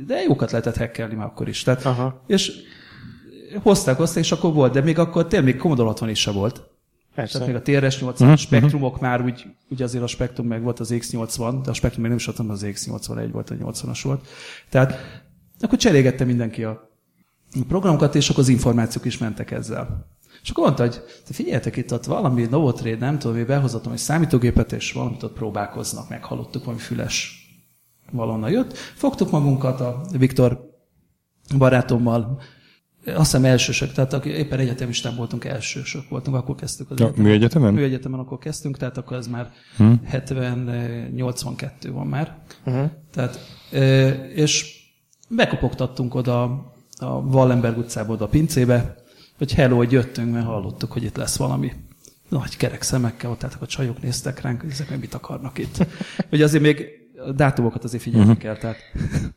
de 0.06 0.22
jókat 0.22 0.50
lehetett 0.50 0.76
hackelni 0.76 1.14
már 1.14 1.26
akkor 1.26 1.48
is. 1.48 1.62
Tehát, 1.62 1.84
Aha. 1.84 2.24
És 2.26 2.52
hozták, 3.62 3.96
hozták, 3.96 4.24
és 4.24 4.32
akkor 4.32 4.52
volt, 4.52 4.72
de 4.72 4.80
még 4.80 4.98
akkor 4.98 5.26
tényleg 5.26 5.52
még 5.52 5.60
Commodore 5.60 5.88
60 5.88 6.08
is 6.08 6.20
se 6.20 6.30
volt. 6.30 6.68
Persze. 7.14 7.38
Tehát 7.38 7.64
még 7.64 7.78
a 7.78 7.80
TRS 7.80 8.00
80 8.00 8.36
spektrumok 8.36 9.00
már 9.00 9.22
úgy, 9.22 9.46
úgy 9.68 9.82
azért 9.82 10.04
a 10.04 10.06
spektrum 10.06 10.46
meg 10.46 10.62
volt 10.62 10.80
az 10.80 10.90
X80, 10.94 11.60
de 11.64 11.70
a 11.70 11.72
spektrum 11.72 12.02
még 12.02 12.10
nem 12.10 12.20
is 12.20 12.26
hanem 12.26 12.52
az 12.52 12.64
X81 12.64 13.28
volt, 13.32 13.50
a 13.50 13.54
80-as 13.54 14.00
volt. 14.02 14.26
Tehát 14.68 14.94
akkor 15.60 15.78
cserégette 15.78 16.24
mindenki 16.24 16.64
a 16.64 16.89
programokat, 17.68 18.14
és 18.14 18.28
akkor 18.30 18.42
az 18.42 18.48
információk 18.48 19.04
is 19.04 19.18
mentek 19.18 19.50
ezzel. 19.50 20.06
És 20.42 20.50
akkor 20.50 20.64
mondta, 20.64 20.82
hogy 20.82 21.00
te 21.26 21.32
figyeljetek 21.32 21.76
itt, 21.76 21.92
ott 21.92 22.04
valami 22.04 22.46
Novotrade, 22.50 22.96
nem 23.06 23.18
tudom, 23.18 23.36
hogy 23.36 23.46
behozottam 23.46 23.92
egy 23.92 23.98
számítógépet, 23.98 24.72
és 24.72 24.92
valamit 24.92 25.22
ott 25.22 25.32
próbálkoznak, 25.32 26.08
meghallottuk, 26.08 26.64
valami 26.64 26.82
füles 26.82 27.34
valonnan 28.12 28.50
jött. 28.50 28.76
Fogtuk 28.76 29.30
magunkat 29.30 29.80
a 29.80 30.00
Viktor 30.18 30.68
barátommal, 31.58 32.40
azt 33.06 33.16
hiszem 33.16 33.44
elsősök, 33.44 33.92
tehát 33.92 34.12
aki 34.12 34.28
éppen 34.28 34.58
egyetemistán 34.58 35.16
voltunk, 35.16 35.44
elsősök 35.44 36.08
voltunk, 36.08 36.36
akkor 36.36 36.54
kezdtük 36.54 36.90
az 36.90 36.98
Ja, 36.98 37.04
egyetemet. 37.04 37.26
műegyetemen? 37.30 37.74
Műegyetemen 37.74 38.20
akkor 38.20 38.38
kezdtünk, 38.38 38.76
tehát 38.76 38.96
akkor 38.98 39.16
ez 39.16 39.26
már 39.26 39.50
Hm. 39.76 39.92
70-82 40.12 41.70
van 41.92 42.06
már. 42.06 42.38
Uh-huh. 42.64 42.90
Tehát, 43.12 43.38
és 44.34 44.78
bekopogtattunk 45.28 46.14
oda 46.14 46.64
a 47.00 47.06
Wallenberg 47.06 47.78
utcába 47.78 48.12
oda 48.12 48.24
a 48.24 48.28
pincébe, 48.28 48.94
hogy 49.38 49.54
hello, 49.54 49.76
hogy 49.76 49.92
jöttünk, 49.92 50.32
mert 50.32 50.46
hallottuk, 50.46 50.92
hogy 50.92 51.02
itt 51.02 51.16
lesz 51.16 51.36
valami. 51.36 51.72
Nagy 52.28 52.56
kerek 52.56 52.82
szemekkel, 52.82 53.30
ott 53.30 53.44
álltak 53.44 53.62
a 53.62 53.66
csajok, 53.66 54.02
néztek 54.02 54.40
ránk, 54.40 54.60
hogy 54.60 54.70
ezek 54.70 54.90
meg 54.90 55.00
mit 55.00 55.14
akarnak 55.14 55.58
itt. 55.58 55.86
Ugye 56.32 56.44
azért 56.44 56.62
még 56.62 56.86
a 57.26 57.32
dátumokat 57.32 57.84
azért 57.84 58.02
figyelni 58.02 58.36
kell, 58.36 58.56
tehát 58.56 58.76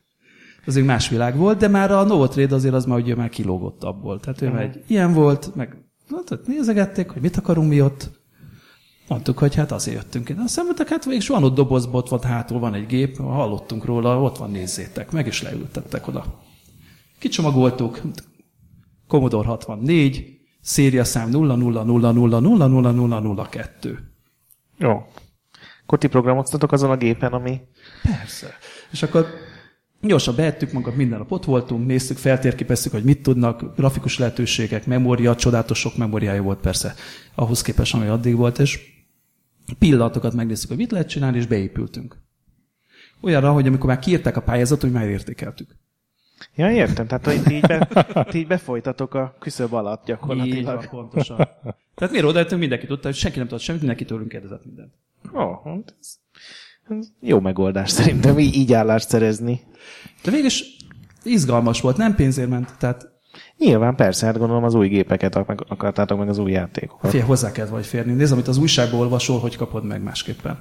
azért 0.68 0.86
más 0.86 1.10
világ 1.10 1.38
volt, 1.38 1.58
de 1.58 1.68
már 1.68 1.92
a 1.92 2.04
Novotrade 2.04 2.56
azért 2.56 2.74
az 2.74 2.86
már 2.86 3.00
ugye 3.00 3.16
már 3.16 3.30
kilógott 3.30 3.84
abból. 3.84 4.20
Tehát 4.20 4.42
ő 4.42 4.50
már 4.50 4.62
egy 4.62 4.84
ilyen 4.88 5.14
volt, 5.14 5.56
meg 5.56 5.78
tehát 6.26 6.48
nézegették, 6.48 7.10
hogy 7.10 7.22
mit 7.22 7.38
akarunk 7.38 7.70
mi 7.70 7.82
ott. 7.82 8.10
Mondtuk, 9.08 9.38
hogy 9.38 9.56
hát 9.56 9.72
azért 9.72 9.96
jöttünk 9.96 10.30
ide. 10.30 10.42
Aztán 10.42 10.66
mondták, 10.66 10.90
hát 10.90 11.06
végig 11.06 11.28
van 11.28 11.44
ott 11.44 11.56
dobozba, 11.56 11.98
ott 11.98 12.10
van 12.10 12.22
hátul, 12.22 12.60
van 12.60 12.74
egy 12.74 12.86
gép, 12.86 13.18
hallottunk 13.18 13.86
róla, 13.86 14.22
ott 14.22 14.38
van, 14.38 14.52
nézzétek, 14.52 15.12
meg 15.12 15.28
is 15.28 15.42
leültettek 15.42 16.08
oda. 16.08 16.42
Kicsomagoltuk, 17.24 18.02
Commodore 19.08 19.48
64, 19.48 20.40
szériaszám 20.62 21.30
0000000002. 21.32 24.00
Jó. 24.78 25.06
Akkor 25.84 25.98
ti 25.98 26.08
programoztatok 26.08 26.72
azon 26.72 26.90
a 26.90 26.98
gépen, 26.98 27.34
ami... 27.34 27.62
Persze. 28.02 28.48
És 28.92 29.04
akkor 29.04 29.28
gyorsan 30.02 30.36
beettük 30.36 30.72
magunkat, 30.72 30.96
minden 30.96 31.18
nap 31.18 31.32
ott 31.32 31.46
voltunk, 31.46 31.88
néztük, 31.88 32.18
feltérképeztük, 32.18 32.92
hogy 32.92 33.04
mit 33.04 33.22
tudnak, 33.22 33.76
grafikus 33.76 34.18
lehetőségek, 34.18 34.86
memória, 34.86 35.36
csodálatos 35.36 35.80
sok 35.80 35.98
memóriája 35.98 36.42
volt 36.42 36.60
persze, 36.60 36.94
ahhoz 37.36 37.62
képest, 37.62 37.94
ami 37.94 38.08
addig 38.08 38.36
volt, 38.36 38.60
és 38.60 38.80
pillanatokat 39.80 40.34
megnéztük, 40.34 40.70
hogy 40.70 40.78
mit 40.78 40.92
lehet 40.92 41.10
csinálni, 41.10 41.38
és 41.38 41.46
beépültünk. 41.46 42.18
Olyanra, 43.22 43.52
hogy 43.52 43.68
amikor 43.68 43.90
már 43.90 44.00
kiírták 44.00 44.38
a 44.38 44.42
pályázatot, 44.42 44.82
hogy 44.82 44.92
már 44.92 45.08
értékeltük. 45.08 45.82
Ja, 46.56 46.72
értem. 46.72 47.08
Tehát, 47.08 47.26
hogy 47.26 47.44
ti 47.44 47.54
így, 47.54 47.62
be, 47.68 47.88
ti 48.30 48.38
így 48.38 48.48
befolytatok 48.48 49.14
a 49.14 49.36
küszöb 49.40 49.74
alatt 49.74 50.02
Így 50.02 50.08
van, 50.08 50.18
gyakorlatilag. 50.18 50.90
pontosan. 50.90 51.38
Tehát 51.96 52.12
miért 52.12 52.26
odajöttünk, 52.26 52.60
mindenki 52.60 52.86
tudta, 52.86 53.08
hogy 53.08 53.16
senki 53.16 53.38
nem 53.38 53.48
tudott 53.48 53.64
semmit, 53.64 53.82
mindenki 53.82 54.06
tőlünk 54.06 54.30
kérdezett 54.30 54.66
mindent. 54.66 54.94
Ó, 55.36 55.62
hát 55.64 55.96
ez, 56.00 56.18
ez 56.90 57.08
jó 57.20 57.40
megoldás 57.40 57.90
szerintem, 57.92 58.40
így, 58.40 58.56
így 58.56 58.74
állást 58.74 59.10
szerezni. 59.10 59.62
De 60.24 60.32
végül 60.32 60.46
is 60.46 60.64
izgalmas 61.24 61.82
volt, 61.82 61.98
nem 61.98 62.16
pénzért 62.16 62.50
ment, 62.50 62.78
tehát 62.78 63.12
Nyilván 63.58 63.96
persze, 63.96 64.26
hát 64.26 64.38
gondolom 64.38 64.64
az 64.64 64.74
új 64.74 64.88
gépeket 64.88 65.36
akartátok 65.36 66.18
meg 66.18 66.30
az 66.30 66.38
új 66.38 66.52
játékokat. 66.52 67.12
Fél 67.12 67.24
hozzá 67.26 67.52
kell 67.52 67.66
vagy 67.66 67.86
férni. 67.86 68.14
Nézd, 68.14 68.32
amit 68.32 68.48
az 68.48 68.58
újságból 68.58 69.00
olvasol, 69.00 69.40
hogy 69.40 69.56
kapod 69.56 69.86
meg 69.86 70.04
másképpen. 70.04 70.58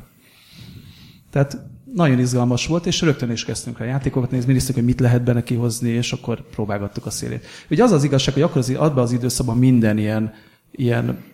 Tehát 1.30 1.56
nagyon 1.94 2.18
izgalmas 2.18 2.66
volt, 2.66 2.86
és 2.86 3.00
rögtön 3.00 3.30
is 3.30 3.44
kezdtünk 3.44 3.80
a 3.80 3.84
játékokat 3.84 4.30
nézni, 4.30 4.52
néztük, 4.52 4.74
hogy 4.74 4.84
mit 4.84 5.00
lehet 5.00 5.24
benne 5.24 5.42
kihozni, 5.42 5.88
és 5.88 6.12
akkor 6.12 6.42
próbálgattuk 6.50 7.06
a 7.06 7.10
szélét. 7.10 7.46
Ugye 7.70 7.82
az 7.82 7.92
az 7.92 8.04
igazság, 8.04 8.34
hogy 8.34 8.42
akkor 8.42 8.56
az, 8.56 8.70
abban 8.70 9.02
az 9.02 9.12
időszakban 9.12 9.58
minden 9.58 9.98
ilyen, 9.98 10.32
ilyen 10.70 11.24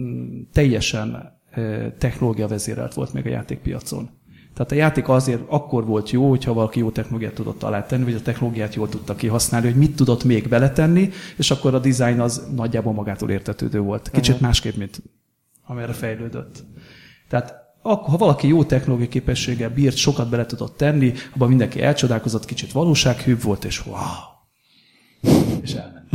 mm, 0.00 0.40
teljesen 0.52 1.38
technológia 1.98 2.48
vezérelt 2.48 2.94
volt 2.94 3.12
még 3.12 3.26
a 3.26 3.30
játékpiacon. 3.30 4.10
Tehát 4.54 4.72
a 4.72 4.74
játék 4.74 5.08
azért 5.08 5.42
akkor 5.46 5.84
volt 5.86 6.10
jó, 6.10 6.28
hogyha 6.28 6.52
valaki 6.52 6.78
jó 6.78 6.90
technológiát 6.90 7.34
tudott 7.34 7.62
alátenni, 7.62 8.04
vagy 8.04 8.14
a 8.14 8.22
technológiát 8.22 8.74
jól 8.74 8.88
tudta 8.88 9.14
kihasználni, 9.14 9.66
hogy 9.66 9.76
mit 9.76 9.96
tudott 9.96 10.24
még 10.24 10.48
beletenni, 10.48 11.10
és 11.36 11.50
akkor 11.50 11.74
a 11.74 11.78
design 11.78 12.20
az 12.20 12.46
nagyjából 12.54 12.92
magától 12.92 13.30
értetődő 13.30 13.80
volt. 13.80 14.10
Kicsit 14.10 14.34
uh-huh. 14.34 14.46
másképp, 14.46 14.76
mint 14.76 15.02
amire 15.66 15.92
fejlődött. 15.92 16.64
Tehát 17.28 17.54
akkor, 17.82 18.08
ha 18.08 18.16
valaki 18.16 18.48
jó 18.48 18.64
technológiai 18.64 19.08
képességgel 19.08 19.70
bírt, 19.70 19.96
sokat 19.96 20.30
bele 20.30 20.46
tudott 20.46 20.76
tenni, 20.76 21.12
abban 21.34 21.48
mindenki 21.48 21.82
elcsodálkozott, 21.82 22.44
kicsit 22.44 22.72
valósághűbb 22.72 23.42
volt, 23.42 23.64
és 23.64 23.86
wow! 23.86 23.98
És 25.62 25.72
elment. 25.72 26.08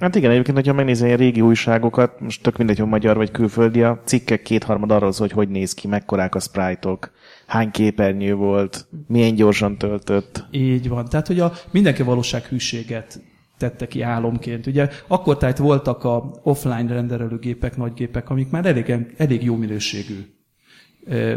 Hát 0.00 0.14
igen, 0.14 0.30
egyébként, 0.30 0.56
hogyha 0.56 0.72
megnézel 0.72 1.06
ilyen 1.06 1.18
régi 1.18 1.40
újságokat, 1.40 2.20
most 2.20 2.42
tök 2.42 2.56
mindegy, 2.56 2.78
hogy 2.78 2.88
magyar 2.88 3.16
vagy 3.16 3.30
külföldi, 3.30 3.82
a 3.82 4.02
cikkek 4.04 4.42
kétharmad 4.42 4.90
arról 4.90 5.12
szól, 5.12 5.26
hogy 5.26 5.36
hogy 5.36 5.48
néz 5.48 5.74
ki, 5.74 5.88
mekkorák 5.88 6.34
a 6.34 6.40
sprite-ok, 6.40 7.10
hány 7.46 7.70
képernyő 7.70 8.34
volt, 8.34 8.86
milyen 9.06 9.34
gyorsan 9.34 9.78
töltött. 9.78 10.44
Így 10.50 10.88
van. 10.88 11.04
Tehát, 11.08 11.26
hogy 11.26 11.40
a 11.40 11.52
mindenki 11.70 12.02
valósághűséget 12.02 13.20
tette 13.58 13.86
ki 13.86 14.02
álomként. 14.02 14.66
Ugye 14.66 14.88
akkor 15.06 15.36
tehát 15.36 15.58
voltak 15.58 16.04
a 16.04 16.30
offline 16.42 16.92
renderelőgépek, 16.92 17.76
nagy 17.76 17.94
gépek, 17.94 18.30
amik 18.30 18.50
már 18.50 18.66
elég, 18.66 18.94
elég 19.16 19.42
jó 19.42 19.56
minőségű, 19.56 20.35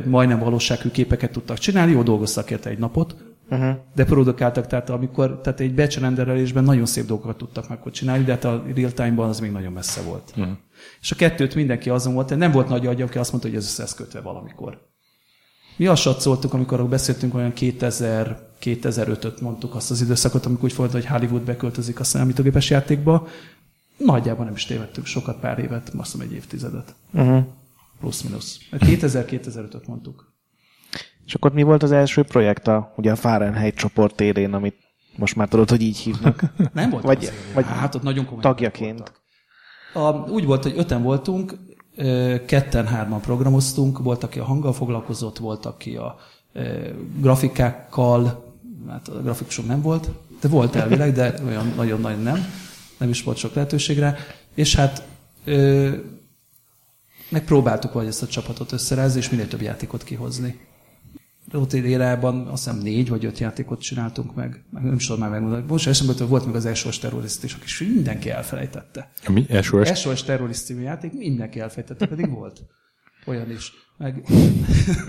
majdnem 0.06 0.40
valósághű 0.40 0.90
képeket 0.90 1.32
tudtak 1.32 1.58
csinálni, 1.58 1.92
jó 1.92 2.04
dolgoztak 2.04 2.52
érte 2.52 2.70
egy 2.70 2.80
napot, 2.80 3.16
Uh-huh. 3.52 3.76
de 3.96 4.06
produkáltak, 4.06 4.68
tehát 4.68 4.90
amikor, 4.90 5.40
tehát 5.42 5.60
egy 5.60 5.76
batch 5.76 6.00
renderelésben 6.00 6.64
nagyon 6.64 6.86
szép 6.86 7.06
dolgokat 7.06 7.38
tudtak 7.38 7.70
meg 7.70 7.80
csinálni, 7.92 8.24
de 8.24 8.32
hát 8.32 8.44
a 8.44 8.64
real 8.76 8.92
time-ban 8.92 9.30
az 9.30 9.40
még 9.40 9.52
nagyon 9.52 9.74
messze 9.74 10.02
volt. 10.02 10.34
Uh-huh. 10.38 10.54
És 11.02 11.12
a 11.12 11.16
kettőt 11.16 11.56
mindenki 11.56 11.90
azon 11.90 12.14
volt, 12.14 12.36
nem 12.36 12.52
volt 12.52 12.70
nagy 12.70 12.88
agy, 12.88 13.02
aki 13.02 13.18
azt 13.18 13.32
mondta, 13.32 13.50
hogy 13.50 13.58
ez 13.58 13.64
össze 13.64 13.82
lesz 13.82 13.96
kötve 13.96 14.22
valamikor. 14.22 14.82
Mi 15.78 15.88
azt 15.88 16.02
satszoltuk, 16.02 16.54
amikor 16.54 16.86
beszéltünk, 16.86 17.34
olyan 17.34 17.54
2000, 17.54 18.50
2005-öt 18.62 19.42
mondtuk 19.42 19.76
azt 19.76 19.92
az 19.92 20.02
időszakot, 20.02 20.46
amikor 20.46 20.64
úgy 20.64 20.76
volt, 20.76 20.92
hogy 20.92 21.06
Hollywood 21.06 21.42
beköltözik 21.42 22.00
a 22.00 22.04
számítógépes 22.04 22.70
játékba. 22.70 23.28
Nagyjából 23.98 24.46
nem 24.46 24.54
is 24.54 24.66
tévedtünk 24.66 25.06
sokat, 25.06 25.40
pár 25.40 25.60
évet, 25.60 25.92
azt 25.98 26.12
hiszem 26.12 26.28
egy 26.28 26.34
évtizedet. 26.34 26.96
Uh-huh. 27.12 27.44
Plusz-minusz. 28.00 28.60
2000-2005-öt 28.72 29.88
mondtuk. 29.88 30.34
És 31.26 31.34
akkor 31.34 31.54
mi 31.54 31.64
volt 31.64 31.84
az 31.84 31.92
első 31.92 32.24
projekt, 32.24 32.68
a, 32.68 32.94
ugye 32.98 33.12
a 33.12 33.16
Fahrenheit 33.16 33.76
csoport 33.76 34.22
élén, 34.22 34.54
amit 34.54 34.76
most 35.16 35.36
már 35.36 35.48
tudod, 35.48 35.70
hogy 35.70 35.82
így 35.82 35.98
hívnak. 35.98 36.42
Nem 36.74 36.90
volt 36.90 37.04
Vagy- 37.04 37.32
vagy 37.54 37.66
hát 37.66 37.96
ott 37.96 38.02
nagyon 38.04 38.26
komoly 38.26 38.42
tagjaként. 38.42 39.12
A, 39.94 40.12
úgy 40.12 40.46
volt, 40.46 40.64
hogy 40.64 40.74
öten 40.78 41.04
voltunk, 41.04 41.54
ketten-hárman 42.46 43.22
programoztunk, 43.22 44.00
volt, 44.00 44.24
aki 44.24 44.40
a 44.40 44.44
hanggal 44.44 44.74
foglalkozott, 44.74 45.38
volt, 45.38 45.66
aki 45.66 45.96
a 45.96 46.18
ö, 46.54 46.88
grafikákkal, 47.18 48.54
hát 48.90 49.08
a 49.08 49.22
grafikusok 49.22 49.68
nem 49.68 49.82
volt, 49.82 50.10
de 50.42 50.48
volt 50.48 50.76
elvileg, 50.76 51.14
de 51.14 51.34
olyan 51.46 51.74
nagyon-nagyon 51.76 52.22
nem, 52.22 52.46
nem 52.98 53.10
is 53.10 53.24
volt 53.24 53.38
sok 53.38 53.54
lehetőségre, 53.54 54.18
és 54.54 54.76
hát 54.76 55.04
megpróbáltuk 57.30 57.94
vagy 57.94 58.08
ezt 58.08 58.22
a 58.22 58.28
csapatot 58.28 58.72
összerázni, 58.72 59.20
és 59.20 59.30
minél 59.30 59.48
több 59.48 59.62
játékot 59.62 60.04
kihozni. 60.04 60.60
Rotate 61.52 61.88
érában 61.88 62.48
azt 62.48 62.64
hiszem 62.64 62.80
négy 62.80 63.10
vagy 63.10 63.26
öt 63.26 63.40
játékot 63.40 63.82
csináltunk 63.82 64.36
meg. 64.36 64.64
meg 64.70 64.84
nem 64.84 64.94
is 64.94 65.06
tudom 65.06 65.22
már 65.22 65.30
megmondani. 65.30 65.64
Most 65.68 65.88
eszembe 65.88 66.12
jutott, 66.12 66.28
volt 66.30 66.46
még 66.46 66.56
az 66.56 66.78
SOS 66.78 67.00
terrorist 67.00 67.44
is, 67.44 67.58
és 67.64 67.80
mindenki 67.80 68.30
elfelejtette. 68.30 69.12
Mi? 69.28 69.46
SOS? 69.62 70.00
SOS 70.00 70.24
terrorist 70.24 70.66
című 70.66 70.82
játék 70.82 71.14
mindenki 71.14 71.60
elfelejtette, 71.60 72.08
pedig 72.08 72.30
volt. 72.30 72.62
Olyan 73.30 73.52
is. 73.52 73.74
Meg 73.98 74.24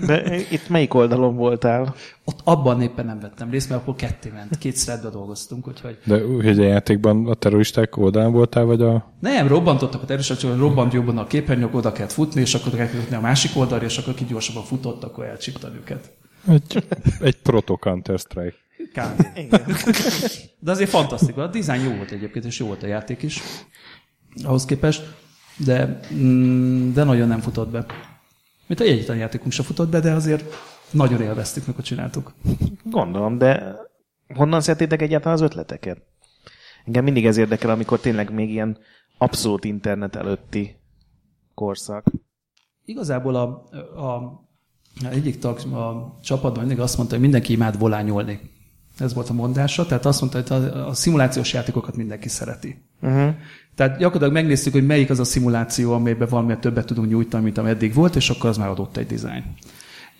De 0.05 0.35
itt 0.51 0.69
melyik 0.69 0.93
oldalon 0.93 1.35
voltál? 1.35 1.95
ott 2.23 2.39
abban 2.43 2.81
éppen 2.81 3.05
nem 3.05 3.19
vettem 3.19 3.49
részt, 3.49 3.69
mert 3.69 3.81
akkor 3.81 3.95
ketté 3.95 4.29
ment. 4.29 4.57
Két 4.57 4.83
threadbe 4.83 5.09
dolgoztunk, 5.09 5.67
úgyhogy 5.67 5.97
De 6.05 6.23
hogy 6.23 6.59
a 6.59 6.63
játékban 6.63 7.27
a 7.27 7.33
terroristák 7.33 7.97
oldalán 7.97 8.31
voltál, 8.31 8.63
vagy 8.63 8.81
a... 8.81 9.13
nem, 9.19 9.47
robbantottak 9.47 10.01
a 10.01 10.05
terroristák, 10.05 10.37
csak 10.37 10.57
robbant 10.57 10.93
jobban 10.93 11.17
a 11.17 11.27
képernyők, 11.27 11.75
oda 11.75 11.91
kellett 11.91 12.11
futni, 12.11 12.41
és 12.41 12.53
akkor 12.53 12.71
kellett 12.71 12.93
jutni 12.93 13.15
a 13.15 13.21
másik 13.21 13.51
oldalra, 13.55 13.85
és 13.85 13.97
akkor 13.97 14.13
ki 14.13 14.25
gyorsabban 14.25 14.63
futott, 14.63 15.03
akkor 15.03 15.25
elcsíptad 15.25 15.75
őket. 15.75 16.11
Egy, 16.47 16.85
egy 17.19 17.41
proto 17.41 17.77
Counter-Strike. 17.77 18.55
Kb. 18.93 19.25
Igen. 19.35 19.61
De 20.59 20.71
azért 20.71 20.89
fantasztikus. 20.89 21.43
A 21.43 21.47
dizájn 21.47 21.83
jó 21.83 21.95
volt 21.95 22.11
egyébként, 22.11 22.45
és 22.45 22.59
jó 22.59 22.65
volt 22.65 22.83
a 22.83 22.87
játék 22.87 23.23
is 23.23 23.41
ahhoz 24.43 24.65
képest, 24.65 25.03
de, 25.57 25.99
mm, 26.13 26.93
de 26.93 27.03
nagyon 27.03 27.27
nem 27.27 27.39
futott 27.39 27.69
be. 27.69 27.85
Mint 28.71 28.83
a 28.83 28.85
egyetlen 28.85 29.17
játékunk 29.17 29.51
sem 29.51 29.65
futott 29.65 29.89
be, 29.89 29.99
de 29.99 30.11
azért 30.11 30.53
nagyon 30.91 31.21
élveztük, 31.21 31.67
mikor 31.67 31.83
csináltuk. 31.83 32.33
Gondolom, 32.83 33.37
de 33.37 33.75
honnan 34.35 34.61
szedtétek 34.61 35.01
egyáltalán 35.01 35.33
az 35.33 35.41
ötleteket? 35.43 36.01
Engem 36.85 37.03
mindig 37.03 37.25
ez 37.25 37.37
érdekel, 37.37 37.69
amikor 37.69 37.99
tényleg 37.99 38.33
még 38.33 38.49
ilyen 38.49 38.77
abszolút 39.17 39.65
internet 39.65 40.15
előtti 40.15 40.75
korszak. 41.53 42.05
Igazából 42.85 43.35
a, 43.35 43.43
a 44.01 44.41
egyik 45.09 45.39
tag 45.39 45.59
a 45.73 46.17
csapatban 46.21 46.65
mindig 46.65 46.79
azt 46.79 46.97
mondta, 46.97 47.15
hogy 47.15 47.23
mindenki 47.23 47.53
imád 47.53 47.79
volányolni. 47.79 48.39
Ez 48.97 49.13
volt 49.13 49.29
a 49.29 49.33
mondása, 49.33 49.85
tehát 49.85 50.05
azt 50.05 50.21
mondta, 50.21 50.55
hogy 50.55 50.71
a, 50.71 50.87
a 50.87 50.93
szimulációs 50.93 51.53
játékokat 51.53 51.95
mindenki 51.95 52.29
szereti. 52.29 52.85
Uh-huh. 53.01 53.35
Tehát 53.75 53.97
gyakorlatilag 53.97 54.33
megnéztük, 54.33 54.73
hogy 54.73 54.85
melyik 54.85 55.09
az 55.09 55.19
a 55.19 55.23
szimuláció, 55.23 55.93
amelyben 55.93 56.27
valamilyen 56.29 56.61
többet 56.61 56.85
tudunk 56.85 57.09
nyújtani, 57.09 57.43
mint 57.43 57.57
ami 57.57 57.69
eddig 57.69 57.93
volt, 57.93 58.15
és 58.15 58.29
akkor 58.29 58.49
az 58.49 58.57
már 58.57 58.69
adott 58.69 58.97
egy 58.97 59.07
dizájn. 59.07 59.43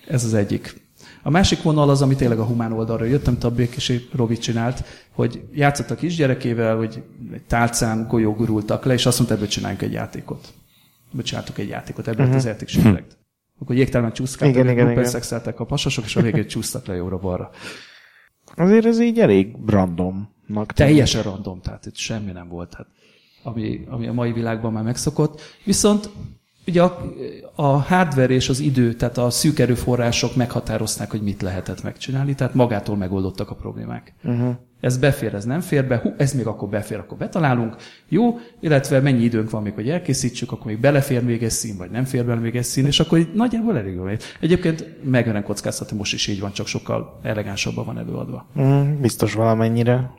Ez 0.08 0.24
az 0.24 0.34
egyik. 0.34 0.82
A 1.24 1.30
másik 1.30 1.62
vonal 1.62 1.90
az, 1.90 2.02
ami 2.02 2.16
tényleg 2.16 2.40
a 2.40 2.44
humán 2.44 2.72
oldalra 2.72 3.06
jött, 3.06 3.28
amit 3.28 3.44
a 3.44 3.52
Békési 3.52 4.08
Robi 4.14 4.38
csinált, 4.38 4.84
hogy 5.12 5.42
játszott 5.54 5.92
a 5.92 5.96
kisgyerekével, 5.96 6.78
hogy 6.78 7.04
egy 7.34 7.44
tálcán 7.44 8.08
golyó 8.08 8.34
gurultak 8.34 8.86
le, 8.86 8.94
és 8.94 9.06
azt 9.06 9.18
mondta, 9.18 9.36
ebből 9.36 9.48
csináljunk 9.48 9.82
egy 9.82 9.92
játékot. 9.92 10.54
Ebből 11.12 11.24
csináltuk 11.24 11.58
egy 11.58 11.68
játékot, 11.68 12.08
ebből 12.08 12.22
uh-huh. 12.22 12.38
az 12.38 12.46
játék 12.46 12.68
sikerült. 12.68 13.18
Akkor 13.60 13.76
jégtelen 13.76 14.12
csúszkáltak, 14.12 14.56
Igen, 14.56 14.74
igen, 14.74 14.92
igen. 14.92 15.06
szexeltek 15.06 15.60
a 15.60 15.66
pasasok, 15.66 16.06
és 16.06 16.16
a 16.16 16.22
végén 16.22 16.48
csúsztak 16.48 16.86
le 16.86 16.96
jobbra-balra. 16.96 17.50
Azért 18.56 18.86
ez 18.86 19.00
így 19.00 19.20
elég 19.20 19.56
randomnak. 19.66 20.74
Teljesen 20.74 21.24
random, 21.24 21.62
tehát 21.62 21.86
itt 21.86 21.96
semmi 21.96 22.32
nem 22.32 22.48
volt, 22.48 22.74
hát, 22.74 22.88
ami, 23.44 23.86
ami 23.90 24.08
a 24.08 24.14
mai 24.14 24.32
világban 24.32 24.72
már 24.72 24.84
megszokott. 24.84 25.42
Viszont 25.64 26.10
ugye 26.68 26.84
a, 26.84 27.14
a 27.56 27.64
hardware 27.64 28.34
és 28.34 28.50
az 28.50 28.60
idő, 28.60 28.94
tehát 28.94 29.18
a 29.18 29.30
szűk 29.30 29.60
erőforrások 29.60 30.36
meghatározták, 30.36 31.12
hogy 31.12 31.22
mit 31.22 31.42
lehetett 31.42 31.84
megcsinálni, 31.84 32.36
tehát 32.36 32.54
magától 32.54 32.98
megoldottak 32.98 33.50
a 33.50 33.56
problémák. 33.56 34.14
Uh-huh. 34.24 34.56
Ez 34.82 34.98
befér, 34.98 35.34
ez 35.34 35.46
nem 35.46 35.60
fér 35.60 35.88
be, 35.88 35.98
hú, 35.98 36.14
ez 36.18 36.34
még 36.34 36.48
akkor 36.48 36.70
befér, 36.70 36.98
akkor 36.98 37.18
betalálunk, 37.18 37.76
jó, 38.10 38.40
illetve 38.60 39.00
mennyi 39.00 39.24
időnk 39.24 39.50
van 39.50 39.64
még, 39.64 39.74
hogy 39.74 39.90
elkészítsük, 39.90 40.52
akkor 40.52 40.66
még 40.66 40.80
belefér 40.80 41.24
még 41.24 41.44
egy 41.44 41.50
szín, 41.50 41.78
vagy 41.78 41.90
nem 41.90 42.04
fér 42.04 42.26
bele 42.26 42.40
még 42.40 42.56
egy 42.56 42.64
szín, 42.64 42.86
és 42.86 43.00
akkor 43.00 43.18
így 43.18 43.34
nagyjából 43.34 43.78
elég 43.78 43.94
jó. 43.94 44.06
Egyébként 44.40 45.04
megveren 45.04 45.44
kockáztatni, 45.44 45.98
most 45.98 46.14
is 46.14 46.28
így 46.28 46.40
van, 46.40 46.52
csak 46.52 46.68
sokkal 46.68 47.20
elegánsabban 47.22 47.86
van 47.86 47.98
előadva. 47.98 48.48
Uh, 48.56 48.88
biztos 48.88 49.34
valamennyire 49.34 50.12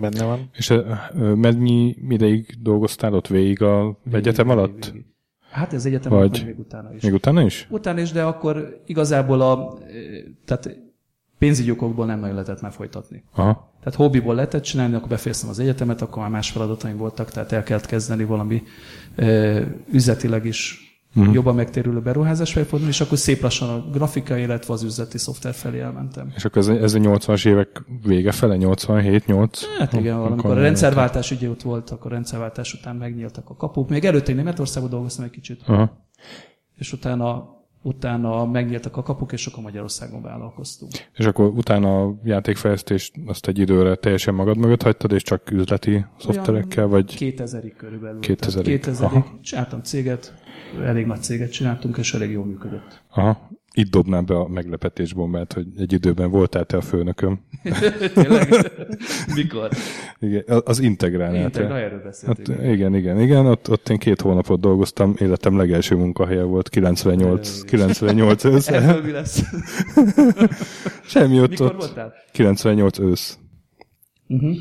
benne 0.00 0.24
van. 0.24 0.50
És 0.52 0.70
ö, 0.70 0.94
mennyi 1.34 1.96
ideig 2.08 2.54
dolgoztál 2.62 3.14
ott 3.14 3.26
végig 3.26 3.62
a 3.62 3.98
egyetem 4.12 4.48
alatt? 4.48 4.84
Végig. 4.84 5.04
Hát 5.50 5.72
ez 5.72 5.84
egyetem 5.86 6.12
Vagy- 6.12 6.20
alatt, 6.20 6.44
még 6.44 6.58
utána 6.58 6.94
is. 6.94 7.02
Még 7.02 7.12
utána 7.12 7.42
is? 7.42 7.66
Utána 7.70 8.00
is, 8.00 8.12
de 8.12 8.22
akkor 8.22 8.82
igazából 8.86 9.40
a, 9.40 9.78
eh, 9.82 9.92
tehát 10.44 10.78
pénzügyi 11.38 11.70
okokból 11.70 12.06
nem 12.06 12.20
nagyon 12.20 12.34
lehetett 12.34 12.60
már 12.60 12.72
folytatni. 12.72 13.24
Aha. 13.34 13.69
Tehát 13.82 13.98
hobbiból 13.98 14.34
lehetett 14.34 14.62
csinálni, 14.62 14.94
akkor 14.94 15.08
befejeztem 15.08 15.48
az 15.48 15.58
egyetemet, 15.58 16.02
akkor 16.02 16.22
már 16.22 16.30
más 16.30 16.50
feladataim 16.50 16.96
voltak, 16.96 17.30
tehát 17.30 17.52
el 17.52 17.62
kellett 17.62 17.86
kezdeni 17.86 18.24
valami 18.24 18.62
ö, 19.16 19.60
üzletileg 19.92 20.44
is 20.44 20.90
uh-huh. 21.14 21.34
jobban 21.34 21.54
megtérülő 21.54 22.00
beruházás 22.00 22.52
felé 22.52 22.64
fordulni, 22.66 22.92
és 22.92 23.00
akkor 23.00 23.18
szép 23.18 23.42
lassan 23.42 23.68
a 23.68 23.90
grafikai, 23.90 24.42
illetve 24.42 24.72
az 24.72 24.82
üzleti 24.82 25.18
szoftver 25.18 25.54
felé 25.54 25.80
elmentem. 25.80 26.32
És 26.36 26.44
akkor 26.44 26.62
ez, 26.62 26.68
a- 26.68 26.82
ez 26.82 26.94
a 26.94 26.98
80-as 26.98 27.46
évek 27.46 27.84
vége 28.02 28.32
fele, 28.32 28.56
87, 28.56 29.26
8? 29.26 29.78
Hát 29.78 29.92
igen, 29.92 30.18
valamikor 30.18 30.50
a 30.58 30.60
rendszerváltás 30.60 31.30
ugye 31.30 31.48
ott 31.48 31.62
volt, 31.62 31.90
akkor 31.90 32.10
a 32.10 32.14
rendszerváltás 32.14 32.74
után 32.74 32.96
megnyíltak 32.96 33.50
a 33.50 33.56
kapuk. 33.56 33.88
Még 33.88 34.04
előtte 34.04 34.30
én 34.30 34.36
Németországban 34.36 34.90
dolgoztam 34.90 35.24
egy 35.24 35.30
kicsit, 35.30 35.60
Aha. 35.66 36.06
és 36.76 36.92
utána, 36.92 37.58
utána 37.82 38.46
megnyíltak 38.46 38.96
a 38.96 39.02
kapuk, 39.02 39.32
és 39.32 39.46
akkor 39.46 39.62
Magyarországon 39.62 40.22
vállalkoztunk. 40.22 40.92
És 41.12 41.26
akkor 41.26 41.46
utána 41.46 42.02
a 42.02 42.14
játékfejlesztést 42.24 43.14
azt 43.26 43.48
egy 43.48 43.58
időre 43.58 43.94
teljesen 43.94 44.34
magad 44.34 44.56
mögött 44.56 44.82
hagytad, 44.82 45.12
és 45.12 45.22
csak 45.22 45.50
üzleti 45.50 46.04
szoftverekkel, 46.18 46.86
vagy 46.86 47.16
2000-ig 47.18 47.72
körülbelül. 47.76 48.18
2000-ig. 48.22 48.62
2000 48.62 49.06
Aha. 49.06 49.26
Csináltam 49.42 49.82
céget, 49.82 50.34
elég 50.82 51.06
nagy 51.06 51.22
céget 51.22 51.52
csináltunk, 51.52 51.96
és 51.96 52.14
elég 52.14 52.30
jól 52.30 52.44
működött. 52.44 53.02
aha, 53.08 53.48
itt 53.74 53.90
dobnám 53.90 54.26
be 54.26 54.36
a 54.36 54.48
meglepetésbombát, 54.48 55.52
hogy 55.52 55.66
egy 55.78 55.92
időben 55.92 56.30
voltál 56.30 56.64
te 56.64 56.76
a 56.76 56.80
főnököm. 56.80 57.40
Tényleg? 58.14 58.48
Mikor? 59.34 59.68
Igen, 60.18 60.44
az- 60.64 60.78
integrálnál 60.78 61.50
na, 61.52 61.78
erről 61.78 61.90
Hát, 61.98 62.02
beszéltünk. 62.02 62.62
igen, 62.62 62.94
igen, 62.94 63.20
igen, 63.20 63.46
ott, 63.46 63.70
ott 63.70 63.88
én 63.88 63.98
két 63.98 64.20
hónapot 64.20 64.60
dolgoztam, 64.60 65.14
életem 65.18 65.56
legelső 65.56 65.96
munkahelye 65.96 66.42
volt, 66.42 66.68
98, 66.68 67.62
98 67.62 68.44
ősz. 68.44 68.68
Ebből 68.78 69.02
mi 69.02 69.10
lesz? 69.10 69.42
Semmi 71.04 71.40
ott, 71.40 71.48
Mikor 71.50 71.66
ott 71.66 71.76
voltál? 71.84 72.12
98 72.32 72.98
ősz. 72.98 73.38
Uh-huh. 74.28 74.56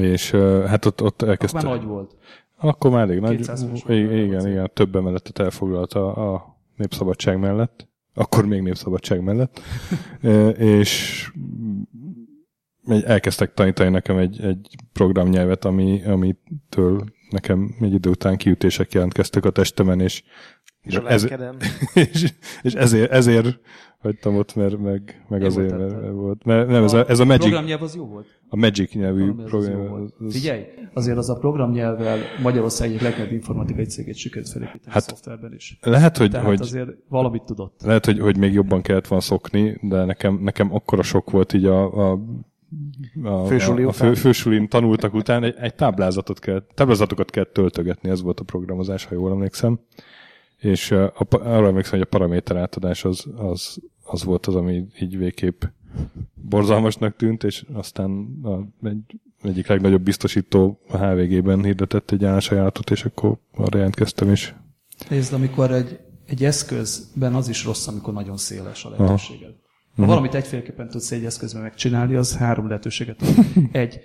És 0.00 0.30
hát 0.66 0.84
ott, 0.84 1.02
ott 1.02 1.16
Akkor 1.16 1.28
elkezdtem. 1.28 1.66
már 1.66 1.76
nagy 1.76 1.86
volt. 1.86 2.16
Akkor 2.56 2.90
már 2.90 3.00
elég 3.02 3.20
nagy. 3.20 3.36
200 3.36 3.66
fős 3.70 3.82
Igen, 3.86 4.24
igen, 4.24 4.48
igen, 4.48 4.70
több 4.74 4.96
emeletet 4.96 5.38
elfoglalta 5.38 6.12
a 6.14 6.56
népszabadság 6.76 7.38
mellett. 7.38 7.88
Akkor 8.18 8.46
még 8.46 8.62
népszabadság 8.62 9.22
mellett. 9.22 9.60
És 10.58 11.24
elkezdtek 12.86 13.54
tanítani 13.54 13.90
nekem 13.90 14.18
egy, 14.18 14.40
egy 14.40 14.76
programnyelvet, 14.92 15.64
ami, 15.64 16.04
amitől 16.04 17.04
nekem 17.30 17.74
egy 17.80 17.92
idő 17.92 18.10
után 18.10 18.36
kiütések 18.36 18.92
jelentkeztek 18.92 19.44
a 19.44 19.50
testemen, 19.50 20.00
és, 20.00 20.22
És 20.86 20.96
a 20.96 21.10
ez, 21.10 21.28
és, 22.12 22.32
és 22.62 22.72
ezért, 22.72 23.10
ezért 23.10 23.58
hagytam 23.98 24.36
ott, 24.36 24.54
mert 24.54 24.78
meg, 24.78 25.24
meg 25.28 25.40
Én 25.40 25.46
azért, 25.46 25.70
voltál 25.70 26.00
mert 26.00 26.12
volt. 26.12 26.44
Mert 26.44 26.68
nem, 26.68 26.82
ez 26.84 26.92
a, 26.92 27.08
ez 27.08 27.18
a 27.18 27.24
Magic, 27.24 27.42
programnyelv 27.42 27.82
az 27.82 27.94
jó 27.96 28.04
volt. 28.06 28.26
a 28.48 28.56
Magic 28.56 28.92
nyelvű 28.94 29.20
Valami 29.20 29.42
az 29.42 29.44
az 29.44 29.50
program. 29.50 29.88
volt. 29.88 30.02
az- 30.18 30.26
az- 30.26 30.34
Figyelj, 30.34 30.62
azért 30.94 31.16
az 31.16 31.30
a 31.30 31.34
programnyelvvel 31.38 32.18
Magyarország 32.42 32.88
egyik 32.88 33.00
legnagyobb 33.00 33.32
informatikai 33.32 33.84
cégét 33.84 34.16
sikerült 34.16 34.48
felépíteni 34.50 34.92
Hát, 34.92 35.02
a 35.02 35.08
szoftverben 35.08 35.52
is. 35.54 35.78
Lehet, 35.82 36.16
hogy, 36.16 36.30
Tehát 36.30 36.46
hogy 36.46 36.60
azért 36.60 36.88
valamit 37.08 37.42
tudott. 37.42 37.80
Lehet, 37.84 38.04
hogy, 38.04 38.18
hogy 38.20 38.36
még 38.36 38.52
jobban 38.52 38.82
kellett 38.82 39.06
volna 39.06 39.24
szokni, 39.24 39.78
de 39.82 40.04
nekem, 40.04 40.38
nekem 40.42 40.74
akkora 40.74 41.02
sok 41.02 41.30
volt 41.30 41.52
így 41.52 41.64
a, 41.64 42.10
a, 42.10 42.18
a, 43.24 43.44
Fősuli 43.44 43.82
a, 43.82 43.88
a 43.88 43.92
fő, 43.92 44.14
fősulin 44.14 44.68
tanultak 44.68 45.14
után, 45.14 45.42
egy, 45.44 45.54
egy 45.58 45.74
táblázatot 45.74 46.38
kell, 46.38 46.62
táblázatokat 46.74 47.30
kell 47.30 47.44
töltögetni, 47.44 48.08
ez 48.10 48.22
volt 48.22 48.40
a 48.40 48.44
programozás, 48.44 49.04
ha 49.04 49.14
jól 49.14 49.30
emlékszem. 49.30 49.78
És 50.56 50.90
a, 50.90 51.12
arra 51.28 51.66
emlékszem, 51.66 51.98
hogy 51.98 52.08
a 52.10 52.16
paraméter 52.16 52.56
átadás 52.56 53.04
az, 53.04 53.26
az, 53.36 53.78
az 54.04 54.24
volt 54.24 54.46
az, 54.46 54.54
ami 54.54 54.86
így 55.00 55.16
végképp 55.18 55.62
borzalmasnak 56.34 57.16
tűnt, 57.16 57.44
és 57.44 57.64
aztán 57.72 58.38
a, 58.42 58.86
egy, 58.86 59.20
egyik 59.42 59.66
legnagyobb 59.66 60.02
biztosító 60.02 60.80
a 60.88 60.96
HVG-ben 60.96 61.64
hirdetett 61.64 62.10
egy 62.10 62.24
állásajánlatot, 62.24 62.90
és 62.90 63.04
akkor 63.04 63.38
arra 63.54 63.76
jelentkeztem 63.76 64.30
is. 64.30 64.54
Nézd, 65.08 65.32
amikor 65.32 65.70
egy, 65.70 66.00
egy 66.26 66.44
eszközben 66.44 67.34
az 67.34 67.48
is 67.48 67.64
rossz, 67.64 67.86
amikor 67.86 68.12
nagyon 68.12 68.36
széles 68.36 68.84
a 68.84 68.90
lehetőséged. 68.90 69.54
Ha 69.96 70.06
valamit 70.06 70.34
egyféleképpen 70.34 70.88
tudsz 70.88 71.10
egy 71.10 71.24
eszközben 71.24 71.62
megcsinálni, 71.62 72.14
az 72.14 72.36
három 72.36 72.68
lehetőséget 72.68 73.22
ad. 73.22 73.34
Egy, 73.72 74.00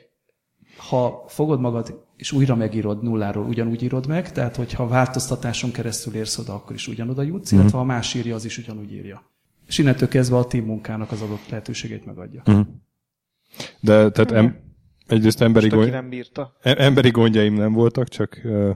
ha 0.89 1.23
fogod 1.27 1.59
magad 1.59 2.05
és 2.15 2.31
újra 2.31 2.55
megírod 2.55 3.03
nulláról, 3.03 3.45
ugyanúgy 3.45 3.83
írod 3.83 4.07
meg, 4.07 4.31
tehát 4.31 4.55
hogyha 4.55 4.87
változtatáson 4.87 5.71
keresztül 5.71 6.15
érsz 6.15 6.37
oda, 6.37 6.53
akkor 6.53 6.75
is 6.75 6.87
ugyanoda 6.87 7.21
jutsz, 7.21 7.51
illetve 7.51 7.77
ha 7.77 7.83
más 7.83 8.13
írja, 8.13 8.35
az 8.35 8.45
is 8.45 8.57
ugyanúgy 8.57 8.91
írja. 8.93 9.31
És 9.67 9.77
innentől 9.77 10.07
kezdve 10.07 10.37
a 10.37 10.45
team 10.45 10.65
munkának 10.65 11.11
az 11.11 11.21
adott 11.21 11.49
lehetőségét 11.49 12.05
megadja. 12.05 12.43
De 13.79 14.09
tehát 14.09 14.31
em, 14.31 14.57
egyrészt 15.07 15.41
emberi, 15.41 15.65
Most 15.65 15.77
gond, 15.77 15.91
nem 15.91 16.09
bírta. 16.09 16.57
em- 16.61 16.79
emberi 16.79 17.09
gondjaim 17.09 17.53
nem 17.53 17.73
voltak, 17.73 18.07
csak 18.07 18.41
uh, 18.43 18.75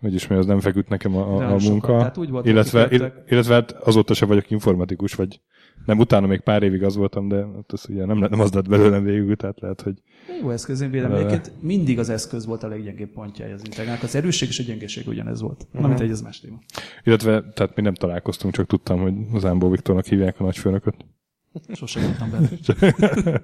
vagyis 0.00 0.26
mi 0.26 0.36
az 0.36 0.46
nem 0.46 0.60
feküdt 0.60 0.88
nekem 0.88 1.16
a, 1.16 1.20
a, 1.20 1.54
a 1.54 1.58
sokat. 1.58 1.68
munka. 1.68 1.96
Tehát 1.96 2.16
úgy 2.16 2.30
volt, 2.30 2.46
illetve, 2.46 2.88
hogy 2.88 3.12
illetve 3.26 3.54
hát 3.54 3.70
azóta 3.70 4.14
se 4.14 4.26
vagyok 4.26 4.50
informatikus, 4.50 5.14
vagy 5.14 5.40
Nem, 5.84 5.98
utána 5.98 6.26
még 6.26 6.40
pár 6.40 6.62
évig 6.62 6.82
az 6.82 6.96
voltam, 6.96 7.28
de 7.28 7.46
ott 7.46 7.72
az 7.72 7.86
ugye 7.88 8.04
nem, 8.04 8.18
nem 8.18 8.40
az 8.40 8.52
lett 8.52 8.68
belőlem 8.68 9.04
végül, 9.04 9.36
tehát 9.36 9.60
lehet, 9.60 9.80
hogy 9.80 10.02
Jó 10.40 10.50
eszköz, 10.50 10.80
én 10.80 10.90
vélem. 10.90 11.12
Egyébként 11.12 11.52
mindig 11.60 11.98
az 11.98 12.08
eszköz 12.08 12.46
volt 12.46 12.62
a 12.62 12.68
leggyengébb 12.68 13.12
pontjája 13.12 13.54
az 13.54 13.62
integrálnak. 13.64 14.02
Az 14.02 14.14
erősség 14.14 14.48
és 14.48 14.58
a 14.58 14.62
gyengeség 14.62 15.06
ugyanez 15.08 15.40
volt. 15.40 15.62
Uh-huh. 15.62 15.80
Na, 15.80 15.88
mint 15.88 16.00
egy, 16.00 16.10
az 16.10 16.20
más 16.20 16.40
téma. 16.40 16.58
Illetve, 17.04 17.42
tehát 17.54 17.76
mi 17.76 17.82
nem 17.82 17.94
találkoztunk, 17.94 18.54
csak 18.54 18.66
tudtam, 18.66 19.00
hogy 19.00 19.14
az 19.32 19.44
Ámbó 19.44 19.70
Viktornak 19.70 20.06
hívják 20.06 20.40
a 20.40 20.44
nagyfőnököt. 20.44 20.96
Sose 21.72 22.00
voltam 22.00 22.30
benne. 22.30 22.48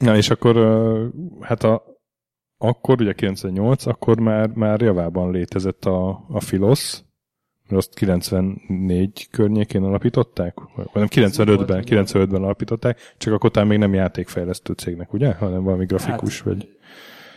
Na 0.00 0.16
és 0.16 0.30
akkor, 0.30 0.56
hát 1.40 1.62
a, 1.62 1.84
akkor, 2.58 3.00
ugye 3.00 3.12
98, 3.12 3.86
akkor 3.86 4.20
már, 4.20 4.48
már 4.48 4.80
javában 4.80 5.30
létezett 5.30 5.84
a, 5.84 6.24
a 6.28 6.40
Filosz, 6.40 7.04
azt 7.76 7.94
94 7.94 9.28
környékén 9.30 9.82
alapították? 9.82 10.54
Vagy 10.74 10.88
nem, 10.92 11.06
95-ben, 11.10 11.84
95-ben 11.86 12.42
alapították, 12.42 12.98
csak 13.18 13.32
akkor 13.32 13.50
talán 13.50 13.68
még 13.68 13.78
nem 13.78 13.94
játékfejlesztő 13.94 14.72
cégnek, 14.72 15.12
ugye? 15.12 15.34
Hanem 15.34 15.62
valami 15.62 15.84
grafikus, 15.84 16.36
hát, 16.36 16.46
vagy... 16.46 16.68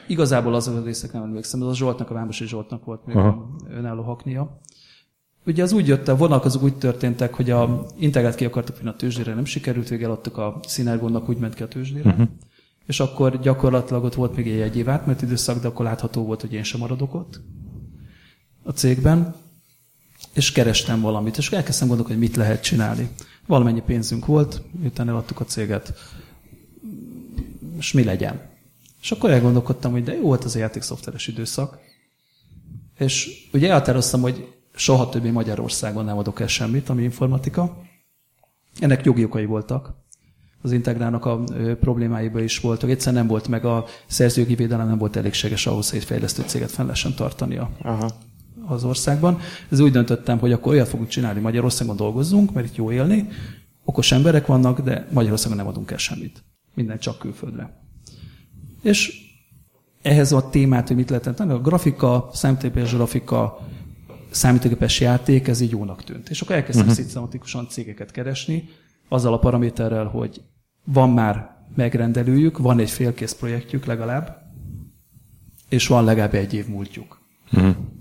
Igazából 0.07 0.53
azok 0.53 0.75
a 0.75 0.83
részek 0.83 1.11
nem 1.11 1.23
emlékszem, 1.23 1.61
az 1.61 1.67
a 1.67 1.75
Zsoltnak, 1.75 2.09
a 2.09 2.13
Vámosi 2.13 2.47
Zsoltnak 2.47 2.85
volt 2.85 3.05
még 3.05 3.15
Aha. 3.15 3.55
önálló 3.69 4.01
haknia. 4.01 4.59
Ugye 5.45 5.63
az 5.63 5.71
úgy 5.71 5.87
jött, 5.87 6.07
a 6.07 6.15
vonalak 6.15 6.45
azok 6.45 6.63
úgy 6.63 6.77
történtek, 6.77 7.33
hogy 7.33 7.49
a 7.49 7.85
integrált 7.97 8.35
ki 8.35 8.45
akartuk 8.45 8.77
vinni 8.77 8.89
a 8.89 8.95
tőzsdére, 8.95 9.33
nem 9.33 9.45
sikerült, 9.45 9.87
végül 9.87 10.11
adtuk 10.11 10.37
a 10.37 10.59
Synergonnak, 10.67 11.29
úgy 11.29 11.37
ment 11.37 11.53
ki 11.53 11.63
a 11.63 11.67
tőzsdére. 11.67 12.09
Uh-huh. 12.09 12.27
És 12.85 12.99
akkor 12.99 13.39
gyakorlatilag 13.39 14.03
ott 14.03 14.13
volt 14.13 14.35
még 14.35 14.47
egy 14.47 14.77
év 14.77 14.89
átment 14.89 15.21
időszak, 15.21 15.61
de 15.61 15.67
akkor 15.67 15.85
látható 15.85 16.25
volt, 16.25 16.41
hogy 16.41 16.53
én 16.53 16.63
sem 16.63 16.79
maradok 16.79 17.13
ott 17.13 17.41
a 18.63 18.71
cégben. 18.71 19.35
És 20.35 20.51
kerestem 20.51 21.01
valamit, 21.01 21.37
és 21.37 21.51
elkezdtem 21.51 21.87
gondolni, 21.87 22.11
hogy 22.11 22.21
mit 22.21 22.35
lehet 22.35 22.63
csinálni. 22.63 23.09
Valamennyi 23.45 23.81
pénzünk 23.81 24.25
volt, 24.25 24.61
miután 24.79 25.09
eladtuk 25.09 25.39
a 25.39 25.43
céget, 25.45 25.93
és 27.77 27.91
mi 27.91 28.03
legyen. 28.03 28.41
És 29.01 29.11
akkor 29.11 29.29
elgondolkodtam, 29.29 29.91
hogy 29.91 30.03
de 30.03 30.13
jó 30.13 30.21
volt 30.21 30.43
az 30.43 30.55
a 30.55 30.59
játékszoftveres 30.59 31.27
időszak. 31.27 31.77
És 32.97 33.47
ugye 33.53 33.67
elhatároztam, 33.67 34.21
hogy 34.21 34.53
soha 34.75 35.09
többé 35.09 35.29
Magyarországon 35.29 36.05
nem 36.05 36.17
adok 36.17 36.39
el 36.39 36.47
semmit, 36.47 36.89
ami 36.89 37.03
informatika. 37.03 37.77
Ennek 38.79 39.05
jogi 39.05 39.23
okai 39.23 39.45
voltak. 39.45 39.93
Az 40.61 40.71
integrálnak 40.71 41.25
a 41.25 41.43
problémáiba 41.79 42.39
is 42.39 42.59
voltak. 42.59 42.89
Egyszerűen 42.89 43.21
nem 43.21 43.31
volt 43.31 43.47
meg 43.47 43.65
a 43.65 43.85
szerzőjogi 44.07 44.55
védelem, 44.55 44.87
nem 44.87 44.97
volt 44.97 45.15
elégséges 45.15 45.67
ahhoz, 45.67 45.89
hogy 45.89 45.99
egy 45.99 46.05
fejlesztő 46.05 46.43
céget 46.45 46.71
fenn 46.71 46.85
lehessen 46.85 47.13
tartania 47.13 47.69
Aha. 47.81 48.11
Az 48.67 48.83
országban. 48.83 49.39
Ez 49.69 49.79
úgy 49.79 49.91
döntöttem, 49.91 50.39
hogy 50.39 50.51
akkor 50.51 50.73
olyat 50.73 50.87
fogunk 50.87 51.09
csinálni, 51.09 51.39
Magyarországon 51.39 51.95
dolgozzunk, 51.95 52.53
mert 52.53 52.67
itt 52.67 52.75
jó 52.75 52.91
élni, 52.91 53.27
okos 53.83 54.11
emberek 54.11 54.45
vannak, 54.45 54.81
de 54.81 55.07
Magyarországon 55.11 55.57
nem 55.57 55.67
adunk 55.67 55.91
el 55.91 55.97
semmit. 55.97 56.43
Minden 56.73 56.99
csak 56.99 57.19
külföldre. 57.19 57.83
És 58.81 59.23
ehhez 60.01 60.31
a 60.31 60.49
témát, 60.49 60.87
hogy 60.87 60.95
mit 60.95 61.09
lehetett 61.09 61.35
tenni, 61.35 61.51
a 61.51 61.61
grafika, 61.61 62.29
számítógépes 62.33 62.93
grafika, 62.93 63.67
számítógépes 64.29 64.99
játék, 64.99 65.47
ez 65.47 65.61
így 65.61 65.71
jónak 65.71 66.03
tűnt. 66.03 66.29
És 66.29 66.41
akkor 66.41 66.55
elkezdtem 66.55 66.87
uh-huh. 66.87 67.01
szisztematikusan 67.01 67.67
cégeket 67.69 68.11
keresni, 68.11 68.69
azzal 69.09 69.33
a 69.33 69.39
paraméterrel, 69.39 70.05
hogy 70.05 70.41
van 70.83 71.09
már 71.09 71.55
megrendelőjük, 71.75 72.57
van 72.57 72.79
egy 72.79 72.89
félkész 72.89 73.33
projektjük 73.33 73.85
legalább, 73.85 74.41
és 75.69 75.87
van 75.87 76.03
legalább 76.03 76.33
egy 76.33 76.53
év 76.53 76.67
múltjuk. 76.67 77.21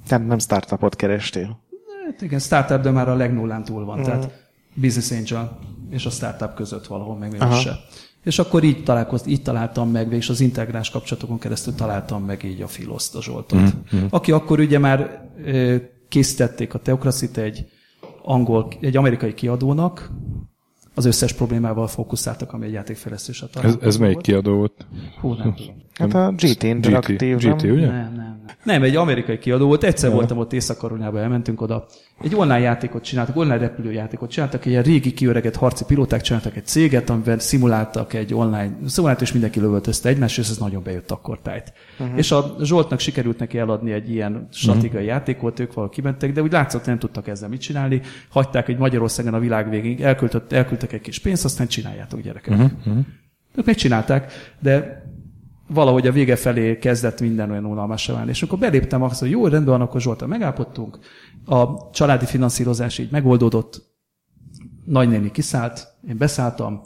Nem, 0.08 0.26
nem 0.26 0.38
startupot 0.38 0.96
kerestél. 0.96 1.60
Hát 2.06 2.22
igen, 2.22 2.38
startup, 2.38 2.80
de 2.80 2.90
már 2.90 3.08
a 3.08 3.14
legnullán 3.14 3.64
túl 3.64 3.84
van. 3.84 4.02
Tehát 4.02 4.48
business 4.74 5.10
angel 5.10 5.58
és 5.90 6.06
a 6.06 6.10
startup 6.10 6.54
között 6.54 6.86
valahol 6.86 7.16
meg 7.16 7.52
se. 7.52 7.76
És 8.24 8.38
akkor 8.38 8.62
így, 8.62 8.82
találkozt, 8.82 9.26
így 9.26 9.42
találtam 9.42 9.90
meg, 9.90 10.12
és 10.12 10.28
az 10.28 10.40
integrás 10.40 10.90
kapcsolatokon 10.90 11.38
keresztül 11.38 11.74
találtam 11.74 12.24
meg 12.24 12.44
így 12.44 12.62
a 12.62 12.66
Filoszt, 12.66 13.16
a 13.16 13.22
Zsoltot. 13.22 13.60
Mm-hmm. 13.60 14.06
Aki 14.10 14.32
akkor 14.32 14.60
ugye 14.60 14.78
már 14.78 15.28
készítették 16.08 16.74
a 16.74 16.78
Teokraszit 16.78 17.36
egy 17.36 17.66
angol, 18.22 18.72
egy 18.80 18.96
amerikai 18.96 19.34
kiadónak, 19.34 20.10
az 20.94 21.04
összes 21.04 21.32
problémával 21.32 21.86
fókuszáltak, 21.86 22.52
ami 22.52 22.66
egy 22.66 22.72
játékfejlesztésre 22.72 23.46
Ez, 23.62 23.74
ez 23.80 23.96
melyik 23.96 24.20
kiadó 24.20 24.54
volt? 24.56 24.86
Hú, 25.20 25.32
nem 25.32 25.54
tudom. 25.54 25.82
Hát 25.94 26.14
a 26.14 26.32
GT 26.36 26.62
Interactive, 26.62 27.34
GT, 27.34 27.62
nem? 27.62 27.72
ugye? 27.72 27.86
Nem, 27.86 27.94
nem, 27.94 28.12
nem. 28.16 28.34
Nem, 28.64 28.82
egy 28.82 28.96
amerikai 28.96 29.38
kiadó 29.38 29.66
volt. 29.66 29.84
Egyszer 29.84 30.10
voltam 30.10 30.38
ott 30.38 30.52
észak 30.52 30.92
elmentünk 31.00 31.60
oda. 31.60 31.86
Egy 32.22 32.34
online 32.34 32.58
játékot 32.58 33.04
csináltak, 33.04 33.36
online 33.36 33.58
repülőjátékot 33.58 34.30
csináltak, 34.30 34.64
egy 34.64 34.70
ilyen 34.70 34.82
régi 34.82 35.12
kiöregett 35.12 35.56
harci 35.56 35.84
pilóták 35.84 36.20
csináltak 36.20 36.56
egy 36.56 36.66
céget, 36.66 37.10
amiben 37.10 37.38
szimuláltak 37.38 38.12
egy 38.12 38.34
online, 38.34 38.76
szimulált, 38.86 39.20
és 39.20 39.32
mindenki 39.32 39.60
lövöldözte 39.60 40.08
egymást, 40.08 40.38
és 40.38 40.48
ez 40.48 40.58
nagyon 40.58 40.82
bejött 40.82 41.10
akkor 41.10 41.38
tájt. 41.42 41.72
Uh-huh. 41.98 42.18
És 42.18 42.30
a 42.30 42.56
Zsoltnak 42.62 42.98
sikerült 42.98 43.38
neki 43.38 43.58
eladni 43.58 43.92
egy 43.92 44.10
ilyen 44.10 44.48
stratégiai 44.52 44.90
uh-huh. 44.92 45.08
játékot, 45.08 45.60
ők 45.60 45.72
valahol 45.72 45.94
kimentek, 45.94 46.32
de 46.32 46.42
úgy 46.42 46.52
látszott, 46.52 46.86
nem 46.86 46.98
tudtak 46.98 47.28
ezzel 47.28 47.48
mit 47.48 47.60
csinálni. 47.60 48.00
Hagyták 48.28 48.68
egy 48.68 48.78
Magyarországon 48.78 49.34
a 49.34 49.38
világ 49.38 49.70
végig, 49.70 50.00
elküldtek, 50.00 50.52
elküldtek 50.52 50.92
egy 50.92 51.00
kis 51.00 51.18
pénzt, 51.18 51.44
aztán 51.44 51.66
csináljátok 51.66 52.20
gyerekek. 52.20 52.54
Uh-huh. 52.54 52.96
Ők 53.54 53.66
megcsinálták, 53.66 54.32
de 54.60 55.03
valahogy 55.68 56.06
a 56.06 56.12
vége 56.12 56.36
felé 56.36 56.78
kezdett 56.78 57.20
minden 57.20 57.50
olyan 57.50 57.64
unalmasra 57.64 58.14
válni. 58.14 58.30
És 58.30 58.42
akkor 58.42 58.58
beléptem 58.58 59.02
azt, 59.02 59.20
hogy 59.20 59.30
jó, 59.30 59.46
rendben 59.46 59.78
van, 59.78 59.86
akkor 59.86 60.00
Zsoltal 60.00 60.28
megállapodtunk, 60.28 60.98
a 61.44 61.90
családi 61.90 62.26
finanszírozás 62.26 62.98
így 62.98 63.10
megoldódott, 63.10 63.82
nagynéni 64.84 65.30
kiszállt, 65.30 65.86
én 66.08 66.16
beszálltam, 66.16 66.82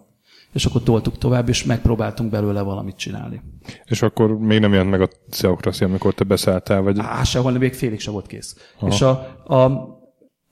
és 0.53 0.65
akkor 0.65 0.83
toltuk 0.83 1.19
tovább, 1.19 1.49
és 1.49 1.65
megpróbáltunk 1.65 2.31
belőle 2.31 2.63
valamit 2.63 2.97
csinálni. 2.97 3.43
És 3.85 4.03
akkor 4.03 4.39
még 4.39 4.61
nem 4.61 4.73
jelent 4.73 4.91
meg 4.91 5.01
a 5.01 5.09
Theocracy, 5.31 5.85
amikor 5.85 6.15
te 6.15 6.25
beszálltál, 6.25 6.81
vagy... 6.81 6.99
Á, 6.99 7.23
sehol, 7.23 7.53
még 7.53 7.75
félig 7.75 8.01
se 8.01 8.11
volt 8.11 8.27
kész. 8.27 8.57
Aha. 8.79 8.93
És 8.93 9.03
a, 9.03 9.11
a, 9.55 9.98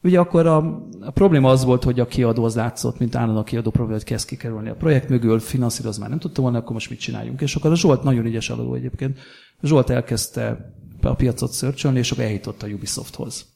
ugye 0.07 0.19
akkor 0.19 0.47
a, 0.47 0.57
a, 1.01 1.11
probléma 1.11 1.51
az 1.51 1.65
volt, 1.65 1.85
hogy 1.85 2.01
a 2.01 2.07
kiadó 2.07 2.45
az 2.45 2.55
látszott, 2.55 2.99
mint 2.99 3.15
állandó 3.15 3.41
a 3.41 3.43
kiadó 3.43 3.71
probléma, 3.71 3.99
hogy 3.99 4.07
kezd 4.07 4.29
kikerülni 4.29 4.69
a 4.69 4.75
projekt 4.75 5.09
mögül, 5.09 5.39
finanszírozni 5.39 6.01
már 6.01 6.11
nem 6.11 6.19
tudta 6.19 6.43
volna, 6.43 6.59
akkor 6.59 6.73
most 6.73 6.91
mit 6.91 6.99
csináljunk. 6.99 7.41
És 7.41 7.55
akkor 7.55 7.71
a 7.71 7.77
Zsolt 7.77 8.03
nagyon 8.03 8.27
ügyes 8.27 8.51
eladó 8.51 8.75
egyébként. 8.75 9.19
Zsolt 9.63 9.91
elkezdte 9.91 10.75
a 11.03 11.15
piacot 11.15 11.51
szörcsölni, 11.51 11.99
és 11.99 12.11
akkor 12.11 12.25
eljutott 12.25 12.63
a 12.63 12.67
Ubisofthoz. 12.67 13.47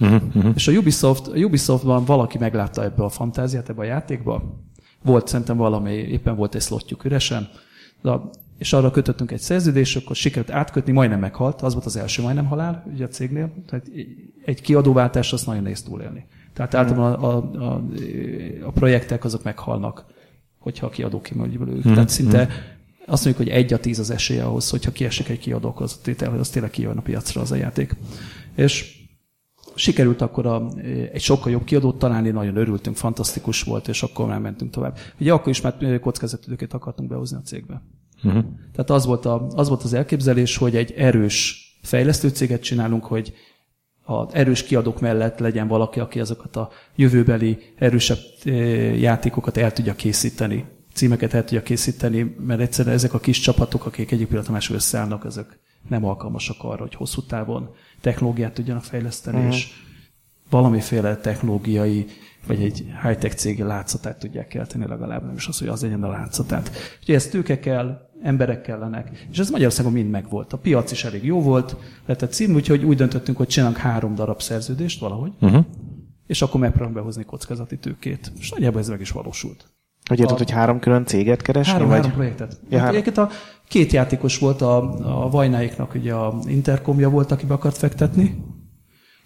Uh-huh, 0.00 0.22
uh-huh. 0.34 0.52
És 0.54 0.68
a, 0.68 0.72
Ubisoft, 0.72 1.26
a 1.26 1.36
Ubisoftban 1.36 2.04
valaki 2.04 2.38
meglátta 2.38 2.82
ebbe 2.82 3.02
a 3.04 3.08
fantáziát, 3.08 3.68
ebbe 3.68 3.80
a 3.80 3.84
játékba. 3.84 4.42
Volt 5.02 5.28
szerintem 5.28 5.56
valami, 5.56 5.92
éppen 5.92 6.36
volt 6.36 6.54
egy 6.54 6.62
slotjuk 6.62 7.04
üresen, 7.04 7.48
de, 8.02 8.20
és 8.58 8.72
arra 8.72 8.90
kötöttünk 8.90 9.30
egy 9.30 9.40
szerződést, 9.40 9.96
akkor 9.96 10.16
sikerült 10.16 10.50
átkötni, 10.50 10.92
majdnem 10.92 11.20
meghalt, 11.20 11.62
az 11.62 11.72
volt 11.72 11.84
az 11.84 11.96
első 11.96 12.22
majdnem 12.22 12.46
halál 12.46 12.84
ugye 12.92 13.04
a 13.04 13.08
cégnél, 13.08 13.52
tehát 13.66 13.86
egy 14.44 14.60
kiadóváltás 14.60 15.32
azt 15.32 15.46
nagyon 15.46 15.62
nehéz 15.62 15.82
túlélni. 15.82 16.26
Tehát 16.52 16.74
általában 16.74 17.12
a, 17.12 17.36
a, 17.36 17.64
a, 17.64 17.82
a 18.66 18.70
projektek 18.70 19.24
azok 19.24 19.42
meghalnak, 19.42 20.04
hogyha 20.58 20.86
a 20.86 20.90
kiadó 20.90 21.20
kimondja 21.20 21.58
belőlük. 21.58 21.82
Tehát 21.82 22.08
szinte 22.08 22.48
azt 23.06 23.24
mondjuk, 23.24 23.46
hogy 23.46 23.56
egy 23.56 23.72
a 23.72 23.78
tíz 23.78 23.98
az 23.98 24.10
esélye 24.10 24.44
ahhoz, 24.44 24.70
hogyha 24.70 24.92
kiesik 24.92 25.28
egy 25.28 25.38
kiadó, 25.38 25.74
az, 25.76 26.00
az 26.38 26.48
tényleg 26.48 26.70
kijön 26.70 26.96
a 26.96 27.02
piacra 27.02 27.40
az 27.40 27.52
a 27.52 27.56
játék. 27.56 27.96
És 28.54 29.02
sikerült 29.74 30.20
akkor 30.20 30.46
a, 30.46 30.68
egy 31.12 31.20
sokkal 31.20 31.52
jobb 31.52 31.64
kiadót 31.64 31.98
találni, 31.98 32.30
nagyon 32.30 32.56
örültünk, 32.56 32.96
fantasztikus 32.96 33.62
volt, 33.62 33.88
és 33.88 34.02
akkor 34.02 34.26
már 34.26 34.40
mentünk 34.40 34.70
tovább. 34.70 34.98
Ugye 35.20 35.32
akkor 35.32 35.48
is 35.48 35.60
már 35.60 36.00
kockázatidőket 36.00 36.72
akartunk 36.72 37.08
behozni 37.08 37.36
a 37.36 37.40
cégbe. 37.40 37.82
Uh-huh. 38.24 38.44
Tehát 38.72 38.90
az 38.90 39.06
volt, 39.06 39.26
a, 39.26 39.46
az 39.54 39.68
volt 39.68 39.82
az 39.82 39.92
elképzelés, 39.92 40.56
hogy 40.56 40.76
egy 40.76 40.92
erős 40.92 41.62
fejlesztő 41.82 42.28
céget 42.28 42.62
csinálunk, 42.62 43.04
hogy 43.04 43.34
az 44.04 44.34
erős 44.34 44.62
kiadók 44.62 45.00
mellett 45.00 45.38
legyen 45.38 45.68
valaki, 45.68 46.00
aki 46.00 46.20
azokat 46.20 46.56
a 46.56 46.70
jövőbeli 46.96 47.58
erősebb 47.76 48.18
játékokat 48.96 49.56
el 49.56 49.72
tudja 49.72 49.94
készíteni, 49.94 50.64
címeket 50.92 51.34
el 51.34 51.44
tudja 51.44 51.62
készíteni, 51.62 52.34
mert 52.38 52.60
egyszerűen 52.60 52.94
ezek 52.94 53.14
a 53.14 53.18
kis 53.18 53.40
csapatok, 53.40 53.86
akik 53.86 54.10
egyik 54.10 54.26
pillanat 54.26 54.50
mások 54.50 54.76
összeállnak, 54.76 55.24
ezek 55.24 55.58
nem 55.88 56.04
alkalmasak 56.04 56.56
arra, 56.60 56.82
hogy 56.82 56.94
hosszú 56.94 57.22
távon 57.22 57.70
technológiát 58.00 58.54
tudjanak 58.54 58.84
fejleszteni, 58.84 59.36
uh-huh. 59.36 59.54
és 59.54 59.68
valamiféle 60.50 61.16
technológiai, 61.16 62.06
vagy 62.46 62.62
egy 62.62 62.86
high-tech 63.02 63.34
cég 63.34 63.62
látszatát 63.62 64.18
tudják 64.18 64.48
kelteni 64.48 64.86
legalább, 64.86 65.24
nem 65.24 65.34
is 65.34 65.46
az, 65.46 65.58
hogy 65.58 65.68
az 65.68 65.82
legyen 65.82 66.02
a 66.02 66.08
látszatát. 66.08 66.70
Úgyhogy 67.00 67.14
ez 67.14 67.26
tőke 67.26 67.58
kell, 67.58 68.08
emberek 68.22 68.60
kellenek, 68.60 69.26
és 69.30 69.38
ez 69.38 69.50
Magyarországon 69.50 69.92
mind 69.92 70.10
megvolt. 70.10 70.52
A 70.52 70.56
piac 70.56 70.90
is 70.90 71.04
elég 71.04 71.24
jó 71.24 71.42
volt, 71.42 71.76
lehetett 72.06 72.32
cím, 72.32 72.54
úgyhogy 72.54 72.84
úgy 72.84 72.96
döntöttünk, 72.96 73.36
hogy 73.36 73.46
csinálunk 73.46 73.78
három 73.78 74.14
darab 74.14 74.40
szerződést 74.40 75.00
valahogy, 75.00 75.32
uh-huh. 75.40 75.64
és 76.26 76.42
akkor 76.42 76.60
megpróbálunk 76.60 76.96
behozni 76.96 77.24
kockázati 77.24 77.78
tőkét. 77.78 78.32
És 78.38 78.50
nagyjából 78.50 78.80
ez 78.80 78.88
meg 78.88 79.00
is 79.00 79.10
valósult. 79.10 79.72
Hogy 80.08 80.20
érted, 80.20 80.38
hogy 80.38 80.50
három 80.50 80.78
külön 80.78 81.04
céget 81.04 81.42
keresni? 81.42 81.72
Három, 81.72 81.88
vagy? 81.88 81.96
három 81.96 82.12
projektet. 82.12 82.60
Ja, 82.68 82.78
hát 82.78 82.94
három. 82.94 83.24
a 83.24 83.28
két 83.68 83.92
játékos 83.92 84.38
volt, 84.38 84.62
a, 84.62 84.76
a 85.24 85.30
Vajnáiknak 85.30 85.94
ugye 85.94 86.14
a 86.14 86.38
Intercomja 86.46 87.10
volt, 87.10 87.30
aki 87.30 87.46
be 87.46 87.54
akart 87.54 87.76
fektetni, 87.76 88.44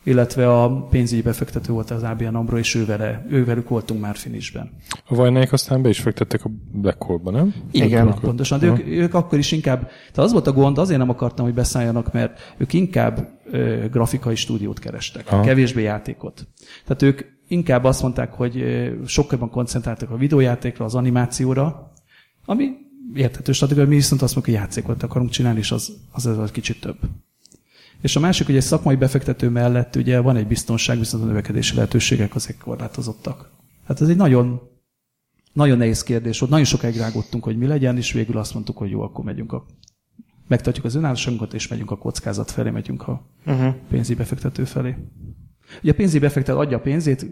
illetve 0.08 0.52
a 0.52 0.86
pénzügyi 0.86 1.22
befektető 1.22 1.72
volt 1.72 1.90
az 1.90 2.02
ABN 2.02 2.34
Ambro, 2.34 2.58
és 2.58 2.74
ővele, 2.74 3.26
ővelük 3.30 3.68
voltunk 3.68 4.00
már 4.00 4.16
finisben. 4.16 4.70
A 5.08 5.14
Vajnáik 5.14 5.52
aztán 5.52 5.82
be 5.82 5.88
is 5.88 6.00
fektettek 6.00 6.44
a 6.44 6.50
Black 6.72 7.02
Hole-ba, 7.02 7.30
nem? 7.30 7.54
Igen, 7.70 7.86
Igen. 7.86 8.14
pontosan. 8.20 8.58
De 8.58 8.66
ők, 8.66 8.86
ők 8.86 9.14
akkor 9.14 9.38
is 9.38 9.52
inkább, 9.52 9.80
tehát 9.80 10.16
az 10.16 10.32
volt 10.32 10.46
a 10.46 10.52
gond, 10.52 10.78
azért 10.78 10.98
nem 10.98 11.08
akartam, 11.08 11.44
hogy 11.44 11.54
beszálljanak, 11.54 12.12
mert 12.12 12.54
ők 12.56 12.72
inkább 12.72 13.28
ö, 13.50 13.84
grafikai 13.90 14.34
stúdiót 14.34 14.78
kerestek, 14.78 15.32
Aha. 15.32 15.42
kevésbé 15.42 15.82
játékot. 15.82 16.48
Tehát 16.84 17.02
ők 17.02 17.20
inkább 17.48 17.84
azt 17.84 18.02
mondták, 18.02 18.32
hogy 18.32 18.64
sokkal 19.06 19.32
jobban 19.32 19.50
koncentráltak 19.50 20.10
a 20.10 20.16
videójátékra, 20.16 20.84
az 20.84 20.94
animációra, 20.94 21.92
ami 22.44 22.70
érthető 23.14 23.52
stratégia, 23.52 23.86
mi 23.86 23.94
viszont 23.94 24.22
azt 24.22 24.34
mondjuk, 24.34 24.56
hogy 24.56 24.64
játékot 24.64 25.02
akarunk 25.02 25.30
csinálni, 25.30 25.58
és 25.58 25.70
az, 25.70 25.92
az, 26.12 26.26
az, 26.26 26.38
az 26.38 26.50
kicsit 26.50 26.80
több. 26.80 26.96
És 28.00 28.16
a 28.16 28.20
másik, 28.20 28.46
hogy 28.46 28.56
egy 28.56 28.62
szakmai 28.62 28.96
befektető 28.96 29.48
mellett 29.48 29.96
ugye 29.96 30.20
van 30.20 30.36
egy 30.36 30.46
biztonság, 30.46 30.98
viszont 30.98 31.22
a 31.22 31.26
növekedési 31.26 31.74
lehetőségek 31.74 32.34
azért 32.34 32.58
korlátozottak. 32.58 33.50
Hát 33.86 34.00
ez 34.00 34.08
egy 34.08 34.16
nagyon, 34.16 34.60
nagyon 35.52 35.78
nehéz 35.78 36.02
kérdés 36.02 36.38
volt. 36.38 36.50
Nagyon 36.50 36.66
sokáig 36.66 36.96
rágottunk, 36.96 37.44
hogy 37.44 37.56
mi 37.56 37.66
legyen, 37.66 37.96
és 37.96 38.12
végül 38.12 38.38
azt 38.38 38.54
mondtuk, 38.54 38.76
hogy 38.76 38.90
jó, 38.90 39.00
akkor 39.02 39.24
megyünk 39.24 39.52
a 39.52 39.66
megtartjuk 40.48 40.84
az 40.84 40.94
önállóságunkat, 40.94 41.54
és 41.54 41.68
megyünk 41.68 41.90
a 41.90 41.98
kockázat 41.98 42.50
felé, 42.50 42.70
megyünk 42.70 43.08
a 43.08 43.26
Uh-huh. 43.46 43.74
pénzügyi 43.88 44.18
befektető 44.18 44.64
felé. 44.64 44.96
Ugye 45.82 45.92
a 45.92 45.94
pénzügyi 45.94 46.18
befektető 46.18 46.58
adja 46.58 46.76
a 46.76 46.80
pénzét, 46.80 47.26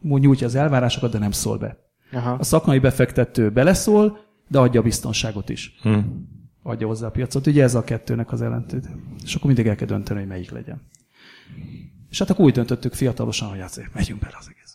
nyújtja 0.00 0.46
az 0.46 0.54
elvárásokat, 0.54 1.12
de 1.12 1.18
nem 1.18 1.30
szól 1.30 1.58
be. 1.58 1.78
Aha. 2.12 2.32
A 2.32 2.42
szakmai 2.42 2.78
befektető 2.78 3.50
beleszól, 3.50 4.18
de 4.48 4.58
adja 4.58 4.80
a 4.80 4.82
biztonságot 4.82 5.48
is. 5.48 5.78
Hm. 5.82 5.98
Adja 6.66 6.86
hozzá 6.86 7.06
a 7.06 7.10
piacot. 7.10 7.46
Ugye 7.46 7.62
ez 7.62 7.74
a 7.74 7.84
kettőnek 7.84 8.32
az 8.32 8.42
ellentét. 8.42 8.88
És 9.24 9.34
akkor 9.34 9.46
mindig 9.46 9.66
el 9.66 9.76
kell 9.76 9.86
dönteni, 9.86 10.18
hogy 10.18 10.28
melyik 10.28 10.50
legyen. 10.50 10.82
És 12.10 12.18
hát 12.18 12.30
akkor 12.30 12.44
úgy 12.44 12.52
döntöttük 12.52 12.92
fiatalosan, 12.92 13.48
hogy 13.48 13.60
azért 13.60 13.94
megyünk 13.94 14.20
bele 14.20 14.36
az 14.38 14.50
egészbe. 14.50 14.74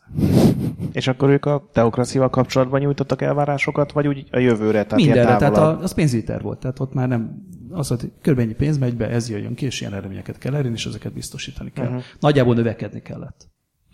És 0.92 1.08
akkor 1.08 1.30
ők 1.30 1.46
a 1.46 1.70
teokraszival 1.74 2.30
kapcsolatban 2.30 2.80
nyújtottak 2.80 3.22
elvárásokat, 3.22 3.92
vagy 3.92 4.08
úgy 4.08 4.28
a 4.32 4.40
jövőre? 4.40 4.84
Tehát 4.84 5.06
Mindenre, 5.06 5.36
tehát 5.36 5.58
a, 5.58 5.80
az 5.80 5.94
pénzügyi 5.94 6.24
terv 6.24 6.44
volt. 6.44 6.60
Tehát 6.60 6.80
ott 6.80 6.94
már 6.94 7.08
nem 7.08 7.48
az 7.70 7.88
hogy 7.88 8.12
kb. 8.22 8.40
ennyi 8.40 8.54
pénz 8.54 8.78
megy 8.78 8.96
be, 8.96 9.10
ez 9.10 9.30
jöjjön 9.30 9.56
ki, 9.56 9.66
és 9.66 9.82
ilyen 9.82 9.94
eredményeket 9.94 10.38
kell 10.38 10.54
elérni, 10.54 10.78
és 10.78 10.86
ezeket 10.86 11.14
biztosítani 11.14 11.72
kell. 11.72 11.88
Uh-huh. 11.88 12.04
Nagyjából 12.20 12.56
növekedni 12.56 13.02
kellett. 13.02 13.48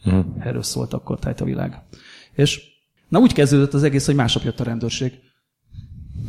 Hm. 0.04 0.20
Erről 0.40 0.64
szólt 0.64 0.94
akkor 0.94 1.20
tájt 1.20 1.42
a 1.42 1.46
világ. 1.46 1.82
És 2.34 2.62
na 3.08 3.20
úgy 3.20 3.34
kezdődött 3.34 3.74
az 3.74 3.84
egész, 3.84 4.06
hogy 4.06 4.16
másnap 4.16 4.44
jött 4.44 4.60
a 4.60 4.64
rendőrség. 4.64 5.14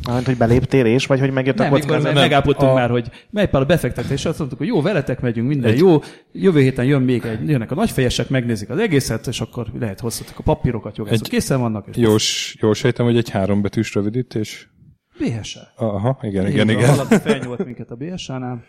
Hát, 0.06 0.24
hogy 0.24 0.36
beléptél 0.36 0.84
és, 0.86 1.06
vagy 1.06 1.20
hogy 1.20 1.30
megjött 1.30 1.56
Nem, 1.56 1.66
a 1.66 1.70
kockázat? 1.70 2.02
meg, 2.02 2.14
megállapodtunk 2.14 2.70
A- 2.70 2.74
már, 2.74 2.90
hogy 2.90 3.10
megy 3.30 3.48
pár 3.48 3.62
a 3.62 3.64
befektetés, 3.64 4.24
azt 4.24 4.38
mondtuk, 4.38 4.58
hogy 4.58 4.68
jó, 4.68 4.82
veletek 4.82 5.20
megyünk, 5.20 5.48
minden 5.48 5.70
egy... 5.70 5.78
jó, 5.78 5.98
jövő 6.32 6.60
héten 6.60 6.84
jön 6.84 7.02
még 7.02 7.24
egy, 7.24 7.48
jönnek 7.48 7.70
a 7.70 7.74
nagyfejesek, 7.74 8.28
megnézik 8.28 8.68
az 8.70 8.78
egészet, 8.78 9.26
és 9.26 9.40
akkor 9.40 9.66
lehet 9.78 10.00
hozzatok 10.00 10.38
a 10.38 10.42
papírokat, 10.42 10.96
jogászok 10.96 11.20
Egy- 11.24 11.28
készen 11.28 11.60
vannak, 11.60 11.86
és 11.86 11.96
Jós, 11.96 12.56
jól 12.60 12.74
sejtem, 12.74 13.04
hogy 13.06 13.16
egy 13.16 13.30
hárombetűs 13.30 13.94
rövidítés. 13.94 14.70
BSA. 15.18 15.60
Aha, 15.76 16.18
igen, 16.22 16.46
igen, 16.46 16.68
igen. 16.70 16.96
Valaki 16.96 17.16
felnyúlt 17.18 17.64
minket 17.64 17.90
a 17.90 17.94
BSA-nál. 17.94 18.64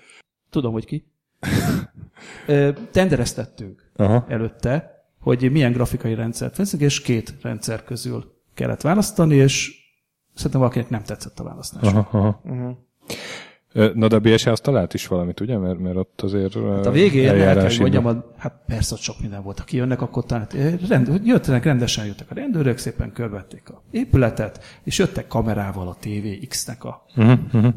Tudom, 0.49 0.71
hogy 0.73 0.85
ki. 0.85 1.05
Tendereztettünk 2.91 3.91
Aha. 3.95 4.25
előtte, 4.29 5.03
hogy 5.19 5.51
milyen 5.51 5.71
grafikai 5.71 6.15
rendszert 6.15 6.57
veszünk, 6.57 6.81
és 6.83 7.01
két 7.01 7.33
rendszer 7.41 7.83
közül 7.83 8.35
kellett 8.53 8.81
választani, 8.81 9.35
és 9.35 9.76
szerintem 10.37 10.59
valakinek 10.59 10.89
nem 10.89 11.03
tetszett 11.03 11.39
a 11.39 11.43
választás. 11.43 11.81
Aha, 11.93 12.07
aha. 12.11 12.41
Uh-huh. 12.43 12.77
Na 13.93 14.07
de 14.07 14.15
a 14.15 14.19
BSA 14.19 14.51
azt 14.51 14.63
talált 14.63 14.93
is 14.93 15.07
valamit, 15.07 15.39
ugye? 15.39 15.57
Mert, 15.57 15.79
mert 15.79 15.95
ott 15.95 16.21
azért 16.21 16.53
Hát 16.53 16.85
a 16.85 16.91
végén, 16.91 17.35
kell, 17.35 17.61
hogy 17.61 17.79
mondjam, 17.79 18.05
a, 18.05 18.33
hát 18.37 18.61
persze 18.67 18.93
ott 18.93 18.99
sok 19.01 19.19
minden 19.19 19.43
volt. 19.43 19.59
Aki 19.59 19.77
jönnek, 19.77 20.01
akkor 20.01 20.25
talán, 20.25 20.47
rend, 20.89 21.21
jöttek, 21.23 21.63
rendesen 21.63 22.05
jöttek 22.05 22.31
a 22.31 22.33
rendőrök, 22.33 22.77
szépen 22.77 23.11
körvették 23.11 23.69
a 23.69 23.83
épületet, 23.91 24.63
és 24.83 24.97
jöttek 24.97 25.27
kamerával 25.27 25.87
a 25.87 25.97
TVX-nek 25.99 26.83
a 26.83 27.05
Uh-huh, 27.15 27.39
uh-huh. 27.53 27.73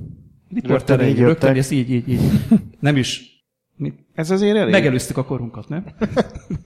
riporterei, 0.54 1.14
rögtön, 1.14 1.56
ezt 1.56 1.72
így, 1.72 1.90
így, 1.90 2.08
így. 2.08 2.20
Nem 2.80 2.96
is, 2.96 3.22
mi, 3.76 3.92
Ez 4.14 4.30
azért 4.30 4.56
elég. 4.56 4.72
megelőztük 4.72 5.16
a 5.16 5.24
korunkat, 5.24 5.68
nem? 5.68 5.84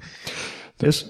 és 0.79 1.05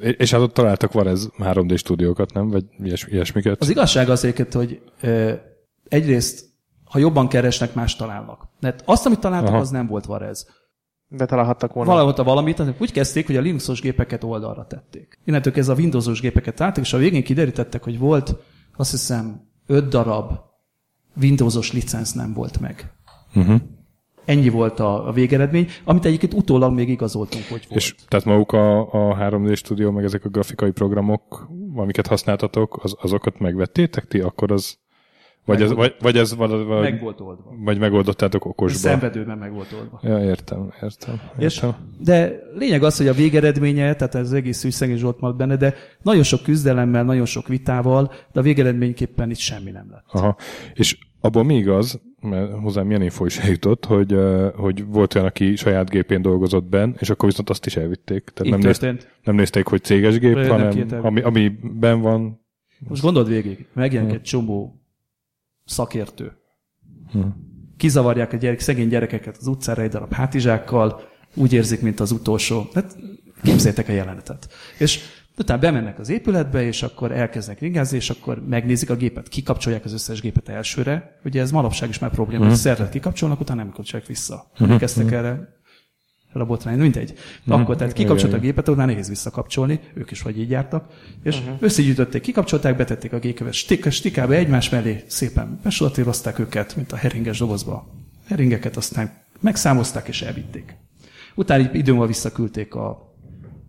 És 0.00 0.30
hát 0.30 0.40
ott 0.40 0.54
találtak 0.54 0.92
Varez 0.92 1.30
3D 1.38 1.78
stúdiókat, 1.78 2.32
nem? 2.32 2.48
Vagy 2.48 2.64
ilyes, 2.82 3.06
ilyesmiket? 3.06 3.60
az 3.60 3.68
igazság 3.68 4.08
az 4.08 4.24
egyébként, 4.24 4.52
hogy 4.52 4.82
ö, 5.00 5.32
egyrészt, 5.88 6.48
ha 6.84 6.98
jobban 6.98 7.28
keresnek, 7.28 7.74
más 7.74 7.96
találnak. 7.96 8.48
Mert 8.60 8.82
azt, 8.84 9.06
amit 9.06 9.20
találtak, 9.20 9.48
Aha. 9.48 9.58
az 9.58 9.70
nem 9.70 9.86
volt 9.86 10.04
Varez. 10.04 10.46
De 11.08 11.26
találhattak 11.26 11.72
volna. 11.72 11.90
Valahol 11.90 12.12
a 12.16 12.22
valamit, 12.22 12.58
azért 12.58 12.80
úgy 12.80 12.92
kezdték, 12.92 13.26
hogy 13.26 13.36
a 13.36 13.40
Linuxos 13.40 13.80
gépeket 13.80 14.24
oldalra 14.24 14.66
tették. 14.66 15.18
Innentől 15.24 15.52
kezdve 15.52 15.74
a 15.74 15.76
Windowsos 15.76 16.20
gépeket 16.20 16.54
találtak, 16.54 16.84
és 16.84 16.92
a 16.92 16.98
végén 16.98 17.24
kiderítettek, 17.24 17.82
hogy 17.82 17.98
volt, 17.98 18.36
azt 18.76 18.90
hiszem, 18.90 19.48
öt 19.66 19.88
darab 19.88 20.32
Windowsos 21.20 21.72
licenc 21.72 22.10
nem 22.10 22.32
volt 22.32 22.60
meg. 22.60 22.92
Uh-huh. 23.34 23.60
Ennyi 24.30 24.48
volt 24.48 24.80
a, 24.80 25.08
a 25.08 25.12
végeredmény, 25.12 25.68
amit 25.84 26.04
egyébként 26.04 26.34
utólag 26.34 26.72
még 26.72 26.88
igazoltunk, 26.88 27.44
hogy 27.44 27.66
volt. 27.68 27.80
És 27.80 27.94
tehát 28.08 28.26
maguk 28.26 28.52
a, 28.52 28.80
a 28.80 29.16
3D 29.16 29.56
stúdió, 29.56 29.90
meg 29.90 30.04
ezek 30.04 30.24
a 30.24 30.28
grafikai 30.28 30.70
programok, 30.70 31.48
amiket 31.74 32.06
használtatok, 32.06 32.78
az, 32.82 32.96
azokat 33.00 33.38
megvettétek 33.38 34.04
ti? 34.04 34.20
Akkor 34.20 34.52
az... 34.52 34.78
Vagy, 35.54 35.62
ez, 35.62 35.72
vagy, 35.72 35.94
vagy 36.00 36.16
ez 36.16 36.34
vagy, 36.36 36.50
vagy, 36.50 36.80
meg 36.80 37.00
volt 37.00 37.20
oldva. 37.20 37.54
vagy 37.64 37.78
megoldottátok 37.78 38.44
A 38.44 38.48
okosba? 38.48 38.78
szenvedőben 38.78 39.38
meg 39.38 39.52
volt 39.52 39.72
oldva. 39.80 40.00
Ja, 40.02 40.24
értem, 40.24 40.72
értem. 40.82 41.20
És, 41.38 41.54
értem. 41.54 41.74
de 41.98 42.32
lényeg 42.54 42.82
az, 42.82 42.96
hogy 42.96 43.08
a 43.08 43.12
végeredménye, 43.12 43.94
tehát 43.94 44.14
ez 44.14 44.32
egész 44.32 44.70
szegény 44.70 44.96
Zsolt 44.96 45.20
maradt 45.20 45.38
benne, 45.38 45.56
de 45.56 45.74
nagyon 46.02 46.22
sok 46.22 46.42
küzdelemmel, 46.42 47.04
nagyon 47.04 47.24
sok 47.24 47.48
vitával, 47.48 48.12
de 48.32 48.40
a 48.40 48.42
végeredményképpen 48.42 49.30
itt 49.30 49.36
semmi 49.38 49.70
nem 49.70 49.86
lett. 49.90 50.04
Aha. 50.12 50.36
És 50.74 50.98
abban 51.20 51.46
mi 51.46 51.56
igaz, 51.56 52.00
mert 52.20 52.52
hozzám 52.52 52.86
milyen 52.86 53.02
info 53.02 53.24
is 53.24 53.38
eljutott, 53.38 53.84
hogy, 53.84 54.16
hogy 54.56 54.86
volt 54.86 55.14
olyan, 55.14 55.26
aki 55.26 55.56
saját 55.56 55.90
gépén 55.90 56.22
dolgozott 56.22 56.64
benn, 56.64 56.92
és 56.98 57.10
akkor 57.10 57.28
viszont 57.28 57.50
azt 57.50 57.66
is 57.66 57.76
elvitték. 57.76 58.24
Tehát 58.34 58.52
nem, 58.52 58.60
néz, 58.60 58.78
történt. 58.78 59.16
nem 59.22 59.34
nézték, 59.34 59.66
hogy 59.66 59.82
céges 59.82 60.18
gép, 60.18 60.34
Nem 60.34 60.48
hanem 60.48 60.86
ami, 61.02 61.20
ami 61.20 61.52
ben 61.78 62.00
van. 62.00 62.40
Most 62.88 63.02
gondold 63.02 63.28
végig, 63.28 63.66
megjelenik 63.72 64.14
egy 64.14 64.22
csomó 64.22 64.79
szakértő. 65.70 66.32
Hm. 67.12 67.20
Kizavarják 67.76 68.32
a 68.32 68.36
gyerek, 68.36 68.60
szegény 68.60 68.88
gyerekeket 68.88 69.36
az 69.36 69.46
utcára 69.46 69.82
egy 69.82 69.90
darab 69.90 70.12
hátizsákkal, 70.12 71.00
úgy 71.34 71.52
érzik, 71.52 71.80
mint 71.80 72.00
az 72.00 72.10
utolsó. 72.10 72.68
Hát 72.74 72.96
képzeljétek 73.42 73.88
a 73.88 73.92
jelenetet. 73.92 74.48
És 74.78 75.00
utána 75.38 75.60
bemennek 75.60 75.98
az 75.98 76.08
épületbe, 76.08 76.62
és 76.62 76.82
akkor 76.82 77.12
elkezdenek 77.12 77.60
ringázni, 77.60 77.96
és 77.96 78.10
akkor 78.10 78.46
megnézik 78.46 78.90
a 78.90 78.96
gépet, 78.96 79.28
kikapcsolják 79.28 79.84
az 79.84 79.92
összes 79.92 80.20
gépet 80.20 80.48
elsőre. 80.48 81.18
Ugye 81.24 81.40
ez 81.40 81.50
manapság 81.50 81.88
is 81.88 81.98
már 81.98 82.10
probléma, 82.10 82.46
hogy 82.46 82.54
szerlet 82.54 82.90
kikapcsolnak, 82.90 83.40
utána 83.40 83.62
nem 83.62 83.72
kapcsolják 83.72 84.08
vissza. 84.08 84.50
Emlékeztek 84.58 85.10
erre? 85.12 85.59
A 86.32 86.44
botrány, 86.44 86.78
mindegy. 86.78 87.14
Akkor 87.46 87.76
tehát 87.76 87.92
kikapcsoltak 87.92 88.38
a 88.38 88.42
gépet, 88.42 88.68
utána 88.68 88.86
nehéz 88.86 89.08
visszakapcsolni, 89.08 89.80
ők 89.94 90.10
is 90.10 90.22
vagy 90.22 90.38
így 90.38 90.50
jártak, 90.50 90.86
és 91.22 91.38
uh-huh. 91.38 91.56
összegyűjtötték, 91.60 92.22
kikapcsolták, 92.22 92.76
betették 92.76 93.12
a 93.12 93.18
gépeket 93.18 93.52
stik, 93.52 93.90
stikába 93.90 94.34
egymás 94.34 94.68
mellé, 94.68 95.04
szépen 95.06 95.60
besolatírozták 95.62 96.38
őket, 96.38 96.76
mint 96.76 96.92
a 96.92 96.96
heringes 96.96 97.38
dobozba. 97.38 97.88
Heringeket 98.26 98.76
aztán 98.76 99.12
megszámozták 99.40 100.08
és 100.08 100.22
elvitték. 100.22 100.76
Utána 101.34 101.70
múlva 101.72 102.06
visszaküldték 102.06 102.74
a, 102.74 103.14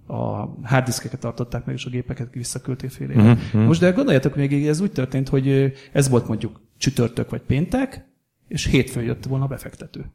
a 0.07 0.17
harddiskeket 0.63 1.19
tartották 1.19 1.65
meg, 1.65 1.75
és 1.75 1.85
a 1.85 1.89
gépeket 1.89 2.33
visszaküldték 2.33 2.89
fél. 2.89 3.09
Uh-huh. 3.09 3.65
Most 3.65 3.79
de 3.79 3.91
gondoljatok 3.91 4.35
még, 4.35 4.67
ez 4.67 4.79
úgy 4.79 4.91
történt, 4.91 5.29
hogy 5.29 5.73
ez 5.91 6.09
volt 6.09 6.27
mondjuk 6.27 6.61
csütörtök 6.77 7.29
vagy 7.29 7.41
péntek, 7.41 8.09
és 8.47 8.65
hétfőn 8.65 9.03
jött 9.03 9.25
volna 9.25 9.45
a 9.45 9.47
befektető. 9.47 10.05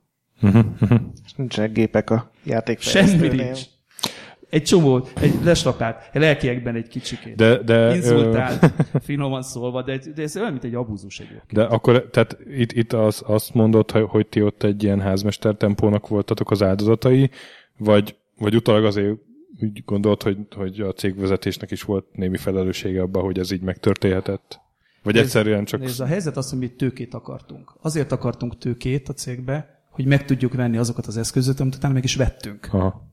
És 1.25 1.33
nincsenek 1.37 1.73
gépek 1.73 2.11
a 2.11 2.15
Semmi 2.15 2.55
játékfejlesztőnél. 2.55 3.45
nincs. 3.45 3.61
Egy 4.51 4.63
csomó, 4.63 5.07
egy 5.21 5.35
lesrapált, 5.45 6.11
lelkiekben 6.13 6.75
egy 6.75 6.89
kicsikét. 6.89 7.37
De, 7.37 7.63
de, 7.63 7.95
Inzultált, 7.95 8.73
finoman 9.05 9.43
szólva, 9.43 9.83
de, 9.83 9.99
de 10.15 10.23
ez 10.23 10.37
olyan, 10.37 10.51
mint 10.51 10.65
egy 10.65 10.75
abúzus 10.75 11.19
egyébként. 11.21 11.53
De 11.53 11.65
akkor, 11.65 12.09
tehát 12.11 12.37
itt, 12.57 12.73
itt 12.73 12.93
az, 12.93 13.23
azt 13.27 13.55
mondod, 13.55 13.91
hogy, 13.91 14.05
hogy 14.09 14.27
ti 14.27 14.43
ott 14.43 14.63
egy 14.63 14.83
ilyen 14.83 15.01
házmester 15.01 15.55
tempónak 15.55 16.09
voltatok 16.09 16.51
az 16.51 16.63
áldozatai, 16.63 17.31
vagy, 17.77 18.17
vagy 18.39 18.55
utólag 18.55 18.85
azért 18.85 19.15
úgy 19.61 19.83
gondolt, 19.85 20.23
hogy, 20.23 20.39
hogy 20.57 20.81
a 20.81 20.93
cégvezetésnek 20.93 21.71
is 21.71 21.83
volt 21.83 22.05
némi 22.13 22.37
felelőssége 22.37 23.03
abban, 23.03 23.23
hogy 23.23 23.39
ez 23.39 23.51
így 23.51 23.63
megtörténhetett? 23.63 24.61
Vagy 25.03 25.15
Nézd- 25.15 25.27
egyszerűen 25.27 25.65
csak... 25.65 25.81
Nézd, 25.81 26.01
a 26.01 26.07
helyzet 26.07 26.37
az, 26.37 26.51
hogy 26.51 26.59
mi 26.59 26.69
tőkét 26.69 27.15
akartunk. 27.15 27.73
Azért 27.83 28.13
akartunk 28.13 28.59
tőkét 28.59 29.09
a 29.09 29.13
cégbe, 29.13 29.76
hogy 29.97 30.07
meg 30.07 30.25
tudjuk 30.25 30.55
venni 30.55 30.77
azokat 30.77 31.07
az 31.07 31.17
eszközöket, 31.17 31.61
amit 31.61 31.75
utána 31.75 31.95
meg 31.95 32.05
is 32.05 32.17
vettünk. 32.17 32.69
Aha. 32.73 33.11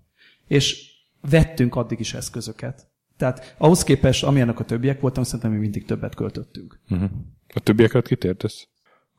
És 0.48 0.92
vettünk 1.30 1.76
addig 1.76 2.00
is 2.00 2.14
eszközöket. 2.14 2.88
Tehát 3.18 3.56
ahhoz 3.58 3.84
képest, 3.84 4.24
amilyenek 4.24 4.60
a 4.60 4.64
többiek 4.64 5.02
voltam, 5.02 5.24
szerintem 5.24 5.52
mi 5.52 5.58
mindig 5.58 5.86
többet 5.86 6.16
költöttünk. 6.16 6.80
Uh-huh. 6.90 7.10
A 7.54 7.60
többieket 7.60 8.08
kitértesz? 8.08 8.68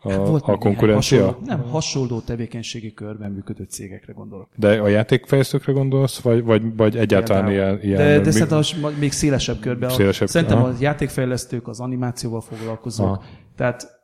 a, 0.04 0.10
Hát 0.10 0.26
Volt 0.28 0.44
a 0.46 0.56
konkurencia? 0.56 1.24
Hasonló, 1.24 1.46
nem, 1.46 1.62
hasonló 1.62 2.20
tevékenységi 2.20 2.92
körben 2.92 3.30
működő 3.30 3.64
cégekre 3.64 4.12
gondolok. 4.12 4.48
De 4.56 4.80
a 4.80 4.88
játékfejlesztőkre 4.88 5.72
gondolsz, 5.72 6.20
vagy, 6.20 6.42
vagy, 6.42 6.76
vagy 6.76 6.96
egyáltalán 6.96 7.44
Például. 7.44 7.78
ilyen... 7.78 7.82
ilyen 7.82 7.98
de, 7.98 8.18
de 8.18 8.24
mi- 8.24 8.32
szerintem 8.32 8.92
még 8.98 9.12
szélesebb 9.12 9.60
körben. 9.60 9.90
Szélesebb- 9.90 10.28
szerintem 10.28 10.58
aha. 10.58 10.68
a 10.68 10.74
játékfejlesztők, 10.80 11.68
az 11.68 11.80
animációval 11.80 12.40
foglalkozók. 12.40 13.06
Aha. 13.06 13.22
Tehát 13.56 14.02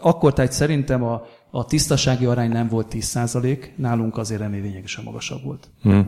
akkor 0.00 0.32
tehát 0.32 0.52
szerintem 0.52 1.02
a, 1.02 1.22
a 1.50 1.64
tisztasági 1.64 2.24
arány 2.24 2.50
nem 2.50 2.68
volt 2.68 2.94
10%, 2.94 3.76
nálunk 3.76 4.16
azért 4.16 4.40
ennél 4.40 4.62
lényegesen 4.62 5.04
magasabb 5.04 5.42
volt. 5.42 5.70
Hm. 5.82 6.00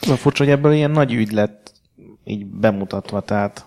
Az 0.00 0.08
a 0.08 0.16
furcsa, 0.16 0.44
hogy 0.44 0.52
ebből 0.52 0.72
ilyen 0.72 0.90
nagy 0.90 1.12
ügy 1.12 1.32
lett 1.32 1.72
így 2.24 2.46
bemutatva, 2.46 3.20
tehát 3.20 3.66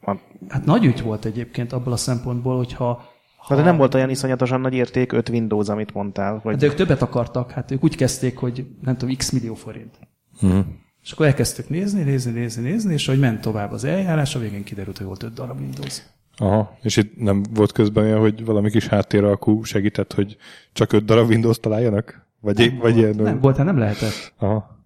a, 0.00 0.16
Hát 0.48 0.64
nagy 0.64 0.84
ügy 0.84 1.02
volt 1.02 1.24
egyébként 1.24 1.72
abból 1.72 1.92
a 1.92 1.96
szempontból, 1.96 2.56
hogyha 2.56 3.12
ha... 3.36 3.56
de 3.56 3.62
nem 3.62 3.76
volt 3.76 3.94
olyan 3.94 4.10
iszonyatosan 4.10 4.60
nagy 4.60 4.74
érték 4.74 5.12
5 5.12 5.28
Windows, 5.28 5.68
amit 5.68 5.94
mondtál. 5.94 6.38
Hogy... 6.38 6.52
Hát 6.52 6.60
de 6.60 6.66
ők 6.66 6.74
többet 6.74 7.02
akartak, 7.02 7.50
hát 7.50 7.70
ők 7.70 7.84
úgy 7.84 7.96
kezdték, 7.96 8.36
hogy 8.36 8.66
nem 8.82 8.96
tudom, 8.96 9.16
x 9.16 9.30
millió 9.30 9.54
forint. 9.54 9.98
Hm. 10.38 10.58
És 11.02 11.12
akkor 11.12 11.26
elkezdtük 11.26 11.68
nézni, 11.68 12.02
nézni, 12.02 12.32
nézni, 12.32 12.62
nézni, 12.62 12.92
és 12.92 13.08
ahogy 13.08 13.20
ment 13.20 13.40
tovább 13.40 13.72
az 13.72 13.84
eljárás, 13.84 14.34
a 14.34 14.38
végén 14.38 14.64
kiderült, 14.64 14.96
hogy 14.96 15.06
volt 15.06 15.22
5 15.22 15.32
darab 15.32 15.60
Windows. 15.60 16.02
Aha, 16.36 16.78
és 16.82 16.96
itt 16.96 17.16
nem 17.16 17.42
volt 17.50 17.72
közben 17.72 18.04
olyan, 18.04 18.18
hogy 18.18 18.44
valami 18.44 18.70
kis 18.70 18.86
háttéralkú 18.86 19.62
segített, 19.62 20.12
hogy 20.12 20.36
csak 20.72 20.92
öt 20.92 21.04
darab 21.04 21.28
Windows 21.28 21.60
találjanak? 21.60 22.26
Vagy, 22.40 22.56
nem 22.56 22.78
vagy 22.78 22.96
ilyen... 22.96 23.14
Nem 23.14 23.40
volt, 23.40 23.56
hát 23.56 23.66
nem 23.66 23.78
lehetett. 23.78 24.32
Aha. 24.38 24.82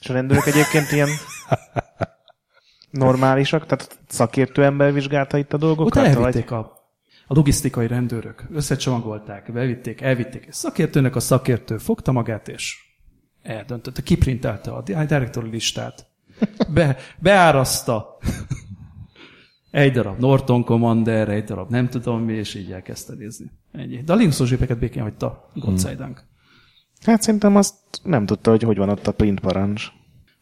És 0.00 0.08
a 0.08 0.12
rendőrök 0.12 0.46
egyébként 0.46 0.92
ilyen 0.92 1.08
normálisak, 2.90 3.66
tehát 3.66 3.98
szakértő 4.08 4.64
ember 4.64 4.92
vizsgálta 4.92 5.38
itt 5.38 5.52
a 5.52 5.54
Ott 5.54 5.60
dolgokat? 5.60 6.06
elvitték 6.06 6.50
a, 6.50 6.58
a 7.26 7.34
logisztikai 7.34 7.86
rendőrök, 7.86 8.44
összecsomagolták, 8.52 9.52
bevitték, 9.52 10.00
elvitték 10.00 10.48
szakértőnek, 10.50 11.16
a 11.16 11.20
szakértő 11.20 11.78
fogta 11.78 12.12
magát, 12.12 12.48
és 12.48 12.76
eldöntötte, 13.42 14.02
kiprintelte 14.02 14.70
a 14.70 14.82
directory 14.82 15.50
listát, 15.50 16.06
be, 16.68 16.96
beáraszta 17.18 18.18
egy 19.70 19.92
darab 19.92 20.18
Norton 20.18 20.64
Commander, 20.64 21.28
egy 21.28 21.44
darab 21.44 21.70
nem 21.70 21.88
tudom 21.88 22.22
mi, 22.22 22.32
és 22.32 22.54
így 22.54 22.72
elkezdte 22.72 23.14
nézni. 23.14 23.50
Ennyi. 23.72 24.02
De 24.02 24.12
a 24.12 24.16
Linuxos 24.16 24.50
gépeket 24.50 24.78
békén 24.78 25.02
hagyta, 25.02 25.50
Godszajdank. 25.54 26.22
Hát 27.04 27.22
szerintem 27.22 27.56
azt 27.56 27.74
nem 28.02 28.26
tudta, 28.26 28.50
hogy 28.50 28.62
hogy 28.62 28.76
van 28.76 28.88
ott 28.88 29.06
a 29.06 29.12
print 29.12 29.40
parancs. 29.40 29.86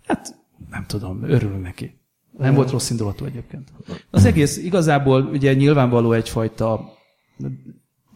Hát 0.06 0.36
nem 0.70 0.84
tudom, 0.86 1.22
örülünk 1.22 1.62
neki. 1.62 1.98
Nem 2.38 2.54
volt 2.54 2.70
rossz 2.70 2.90
indulatú 2.90 3.24
egyébként. 3.24 3.72
Az 4.10 4.24
egész 4.24 4.56
igazából 4.56 5.22
ugye 5.22 5.54
nyilvánvaló 5.54 6.12
egyfajta 6.12 6.92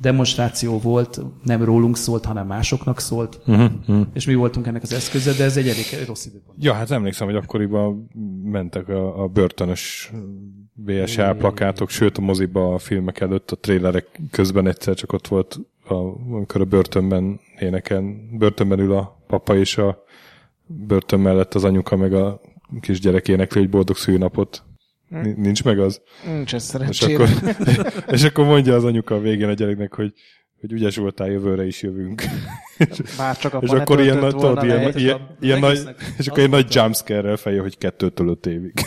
demonstráció 0.01 0.79
volt, 0.79 1.21
nem 1.45 1.65
rólunk 1.65 1.97
szólt, 1.97 2.25
hanem 2.25 2.47
másoknak 2.47 3.01
szólt, 3.01 3.41
Uh-huh. 3.47 4.07
és 4.13 4.27
mi 4.27 4.35
voltunk 4.35 4.67
ennek 4.67 4.83
az 4.83 4.93
eszköze, 4.93 5.33
de 5.33 5.45
ez 5.45 5.57
egy 5.57 5.69
elég 5.69 6.07
rossz 6.07 6.27
időpont. 6.27 6.65
Ja, 6.65 6.73
hát 6.73 6.91
emlékszem, 6.91 7.27
hogy 7.27 7.37
akkoriban 7.37 8.11
mentek 8.43 8.89
a, 8.89 9.23
a 9.23 9.27
börtönös 9.29 10.13
VSA 10.85 11.35
plakátok, 11.35 11.91
sőt 11.91 12.19
a 12.19 12.21
moziba 12.21 12.75
a 12.75 12.79
filmek 12.79 13.21
előtt, 13.21 13.51
a 13.51 13.57
trélerek 13.57 14.21
közben 14.31 14.67
egyszer 14.67 14.95
csak 14.95 15.13
ott 15.13 15.29
volt, 15.29 15.59
a, 15.85 15.95
amikor 15.95 16.61
a 16.61 16.65
börtönben 16.65 17.41
énekel, 17.59 18.03
börtönben 18.33 18.79
ül 18.79 18.93
a 18.93 19.23
papa 19.27 19.57
és 19.57 19.79
a 19.79 20.05
börtön 20.67 21.21
mellett 21.21 21.55
az 21.55 21.65
anyuka 21.65 21.97
meg 21.97 22.15
a 22.15 22.41
kisgyerek 22.81 23.29
énekli, 23.29 23.61
hogy 23.61 23.71
boldog 23.71 23.97
szűnapot. 23.97 24.63
Ni- 25.09 25.35
Nincs 25.37 25.65
meg 25.65 25.79
az? 25.79 26.01
Nincs 26.27 26.55
ez 26.55 26.75
És 26.89 27.03
akkor, 27.03 27.29
és 28.15 28.25
akkor 28.25 28.45
mondja 28.45 28.75
az 28.75 28.85
anyuka 28.85 29.15
a 29.15 29.21
végén 29.21 29.49
a 29.49 29.53
gyereknek, 29.53 29.95
hogy 29.95 30.13
hogy 30.61 30.73
ügyes 30.73 30.97
voltál, 30.97 31.31
jövőre 31.31 31.67
is 31.67 31.83
jövünk. 31.83 32.23
Bár 33.17 33.39
csak 33.39 33.55
a 33.55 33.59
és 33.63 33.71
akkor 33.71 34.01
ilyen, 34.01 34.19
nagy, 34.19 34.35
tudod, 34.35 34.65
ilyen, 34.65 34.97
ilyen, 34.97 35.37
ilyen 35.41 35.59
nagy, 35.59 35.89
és 36.19 36.27
akkor 36.27 36.39
ilyen 36.39 36.51
nagy 36.51 36.75
jumpscare-rel 36.75 37.37
feje, 37.37 37.61
hogy 37.61 37.79
kettőtől 37.79 38.29
öt 38.29 38.47
évig. 38.47 38.73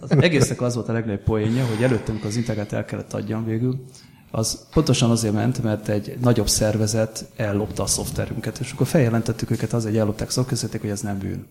Az 0.00 0.10
egésznek 0.10 0.60
az 0.60 0.74
volt 0.74 0.88
a 0.88 0.92
legnagyobb 0.92 1.22
poénja, 1.22 1.64
hogy 1.64 1.84
amikor 2.08 2.26
az 2.26 2.36
integrát 2.36 2.72
el 2.72 2.84
kellett 2.84 3.12
adjam 3.12 3.44
végül, 3.44 3.84
az 4.30 4.68
pontosan 4.72 5.10
azért 5.10 5.34
ment, 5.34 5.62
mert 5.62 5.88
egy 5.88 6.16
nagyobb 6.20 6.48
szervezet 6.48 7.30
ellopta 7.36 7.82
a 7.82 7.86
szoftverünket, 7.86 8.58
és 8.58 8.72
akkor 8.72 8.86
feljelentettük 8.86 9.50
őket 9.50 9.72
az, 9.72 9.84
hogy 9.84 9.96
ellopták 9.96 10.30
szoftverünket, 10.30 10.80
hogy 10.80 10.90
ez 10.90 11.00
nem 11.00 11.18
bűn. 11.18 11.46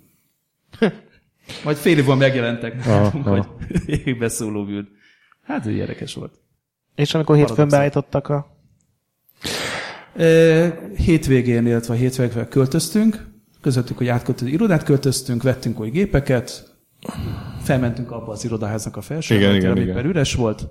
Majd 1.63 1.77
fél 1.77 1.97
évvel 1.97 2.15
megjelentek 2.15 2.85
nálunk, 2.85 3.27
aha. 3.27 3.29
hogy 3.29 3.47
égbe 4.05 4.27
szóló 4.27 4.65
bűn. 4.65 4.87
Hát 5.41 5.65
ez 5.65 5.73
érdekes 5.73 6.13
volt. 6.13 6.33
És 6.95 7.13
amikor 7.13 7.35
hétfőn 7.35 7.67
beállítottak 7.67 8.29
a... 8.29 8.56
Hétvégén, 10.95 11.65
illetve 11.67 11.93
a 11.93 11.97
hétvégén 11.97 12.47
költöztünk, 12.49 13.27
közöttük, 13.61 13.97
hogy 13.97 14.07
átköltöző 14.07 14.51
irodát 14.51 14.83
költöztünk, 14.83 15.43
vettünk 15.43 15.79
új 15.79 15.89
gépeket, 15.89 16.75
felmentünk 17.63 18.11
abba 18.11 18.31
az 18.31 18.45
irodaháznak 18.45 18.97
a 18.97 19.01
felső 19.01 19.35
Igen, 19.35 19.55
igen, 19.55 19.77
igen. 19.77 19.95
per 19.95 20.05
üres 20.05 20.33
volt, 20.33 20.67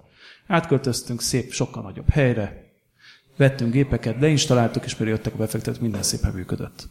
átköltöztünk 0.47 1.21
szép, 1.21 1.53
sokkal 1.53 1.83
nagyobb 1.83 2.09
helyre, 2.09 2.65
vettünk 3.37 3.73
gépeket, 3.73 4.21
leinstaláltuk, 4.21 4.85
és 4.85 4.97
mire 4.97 5.11
jöttek 5.11 5.35
a 5.35 5.37
befektetők, 5.37 5.81
minden 5.81 6.03
szépen 6.03 6.33
működött. 6.33 6.89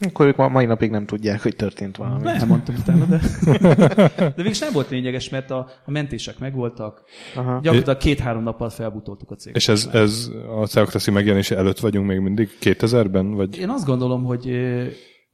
Akkor 0.00 0.26
ők 0.26 0.36
ma 0.36 0.48
mai 0.48 0.64
napig 0.64 0.90
nem 0.90 1.06
tudják, 1.06 1.42
hogy 1.42 1.56
történt 1.56 1.96
valami. 1.96 2.22
Nem 2.22 2.48
mondtam 2.48 2.74
utána, 2.74 3.04
de... 3.04 3.20
De 4.16 4.32
végülis 4.36 4.58
nem 4.58 4.72
volt 4.72 4.90
lényeges, 4.90 5.28
mert 5.28 5.50
a, 5.50 5.68
a 5.84 5.90
mentések 5.90 6.38
megvoltak. 6.38 7.02
Aha. 7.34 7.60
Gyakorlatilag 7.62 7.96
két-három 7.98 8.42
nappal 8.42 8.70
felbutoltuk 8.70 9.30
a 9.30 9.34
céget. 9.34 9.56
És 9.56 9.68
ez, 9.68 9.88
ez 9.92 10.30
a 10.60 10.66
Theocracy 10.66 11.10
megjelenése 11.10 11.56
előtt 11.56 11.78
vagyunk 11.78 12.06
még 12.06 12.18
mindig 12.18 12.48
2000-ben, 12.60 13.30
vagy 13.34 13.58
Én 13.58 13.68
azt 13.68 13.84
gondolom, 13.84 14.24
hogy 14.24 14.48
ö, 14.48 14.84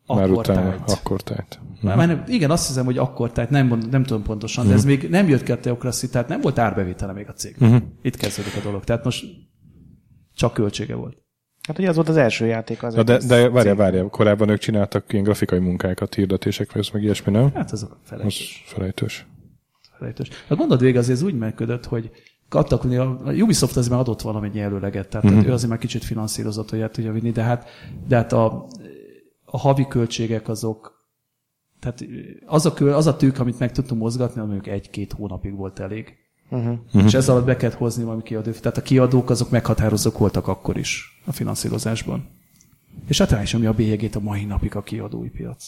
már 0.06 0.24
akkor 0.24 0.38
utána? 0.38 0.68
tájt. 0.68 0.90
Akkor 0.90 1.22
tájt. 1.22 1.60
Már, 1.80 1.96
már 1.96 2.06
nem, 2.06 2.24
igen, 2.26 2.50
azt 2.50 2.66
hiszem, 2.66 2.84
hogy 2.84 2.98
akkor, 2.98 3.32
tehát 3.32 3.50
nem, 3.50 3.82
nem 3.90 4.04
tudom 4.04 4.22
pontosan, 4.22 4.66
de 4.66 4.72
ez 4.72 4.84
még 4.84 5.08
nem 5.08 5.28
jött 5.28 5.42
ki 5.42 5.52
a 5.52 5.60
teokraszi, 5.60 6.08
tehát 6.08 6.28
nem 6.28 6.40
volt 6.40 6.58
árbevétele 6.58 7.12
még 7.12 7.28
a 7.28 7.32
cég. 7.32 7.56
Mhm. 7.58 7.76
Itt 8.02 8.16
kezdődik 8.16 8.56
a 8.56 8.60
dolog. 8.64 8.84
Tehát 8.84 9.04
most 9.04 9.24
csak 10.34 10.52
költsége 10.52 10.94
volt. 10.94 11.23
Hát 11.66 11.78
ugye 11.78 11.88
az 11.88 11.94
volt 11.94 12.08
az 12.08 12.16
első 12.16 12.46
játék 12.46 12.82
az 12.82 12.94
Na 12.94 13.02
de, 13.02 13.18
de 13.18 13.48
várjál, 13.48 13.62
cég. 13.62 13.76
várjál, 13.76 14.06
korábban 14.08 14.48
ők 14.48 14.58
csináltak 14.58 15.12
ilyen 15.12 15.24
grafikai 15.24 15.58
munkákat, 15.58 16.14
hirdetésekre, 16.14 16.80
ez 16.80 16.88
meg 16.92 17.02
ilyesmi, 17.02 17.32
nem? 17.32 17.50
Hát 17.54 17.72
ez 17.72 17.82
a 17.82 17.86
Az 17.86 17.96
felejtős. 18.02 18.62
felejtős. 18.66 19.26
felejtős. 19.98 20.28
A 20.48 20.54
gondod 20.54 20.80
végig 20.80 20.96
azért 20.96 21.18
ez 21.18 21.24
úgy 21.24 21.34
működött, 21.38 21.84
hogy 21.84 22.10
kaptak, 22.48 22.84
a 22.84 23.32
Ubisoft 23.32 23.76
azért 23.76 23.90
már 23.92 24.00
adott 24.00 24.20
valamennyi 24.20 24.60
előleget, 24.60 25.08
tehát 25.08 25.26
Mhm. 25.26 25.34
mm-hmm. 25.34 25.48
ő 25.48 25.52
azért 25.52 25.70
már 25.70 25.78
kicsit 25.78 26.04
finanszírozott, 26.04 26.70
hogy 26.70 26.80
el 26.80 26.90
tudja 26.90 27.12
vinni, 27.12 27.30
de 27.30 27.42
hát, 27.42 27.68
de 28.08 28.16
hát 28.16 28.32
a, 28.32 28.66
a 29.44 29.58
havi 29.58 29.86
költségek 29.88 30.48
azok, 30.48 30.92
tehát 31.80 32.04
az 32.46 32.66
a, 32.66 32.72
kö, 32.72 32.92
az 32.94 33.06
a 33.06 33.16
tők, 33.16 33.38
amit 33.38 33.58
meg 33.58 33.72
tudtunk 33.72 34.00
mozgatni, 34.00 34.40
az 34.40 34.46
mondjuk 34.46 34.74
egy-két 34.74 35.12
hónapig 35.12 35.56
volt 35.56 35.78
elég. 35.80 36.16
Uh-huh. 36.48 36.72
Uh-huh. 36.86 37.04
És 37.04 37.14
ez 37.14 37.28
alatt 37.28 37.44
be 37.44 37.56
kellett 37.56 37.76
hozni 37.76 38.04
valami 38.04 38.22
kiadó. 38.22 38.50
Tehát 38.50 38.76
a 38.76 38.82
kiadók 38.82 39.30
azok 39.30 39.50
meghatározók 39.50 40.18
voltak 40.18 40.48
akkor 40.48 40.76
is 40.76 41.20
a 41.24 41.32
finanszírozásban. 41.32 42.28
És 43.08 43.18
hát 43.18 43.30
rá 43.30 43.42
is 43.42 43.54
ami 43.54 43.66
a 43.66 43.72
bélyegét 43.72 44.16
a 44.16 44.20
mai 44.20 44.44
napig 44.44 44.76
a 44.76 44.82
kiadói 44.82 45.28
piac. 45.28 45.64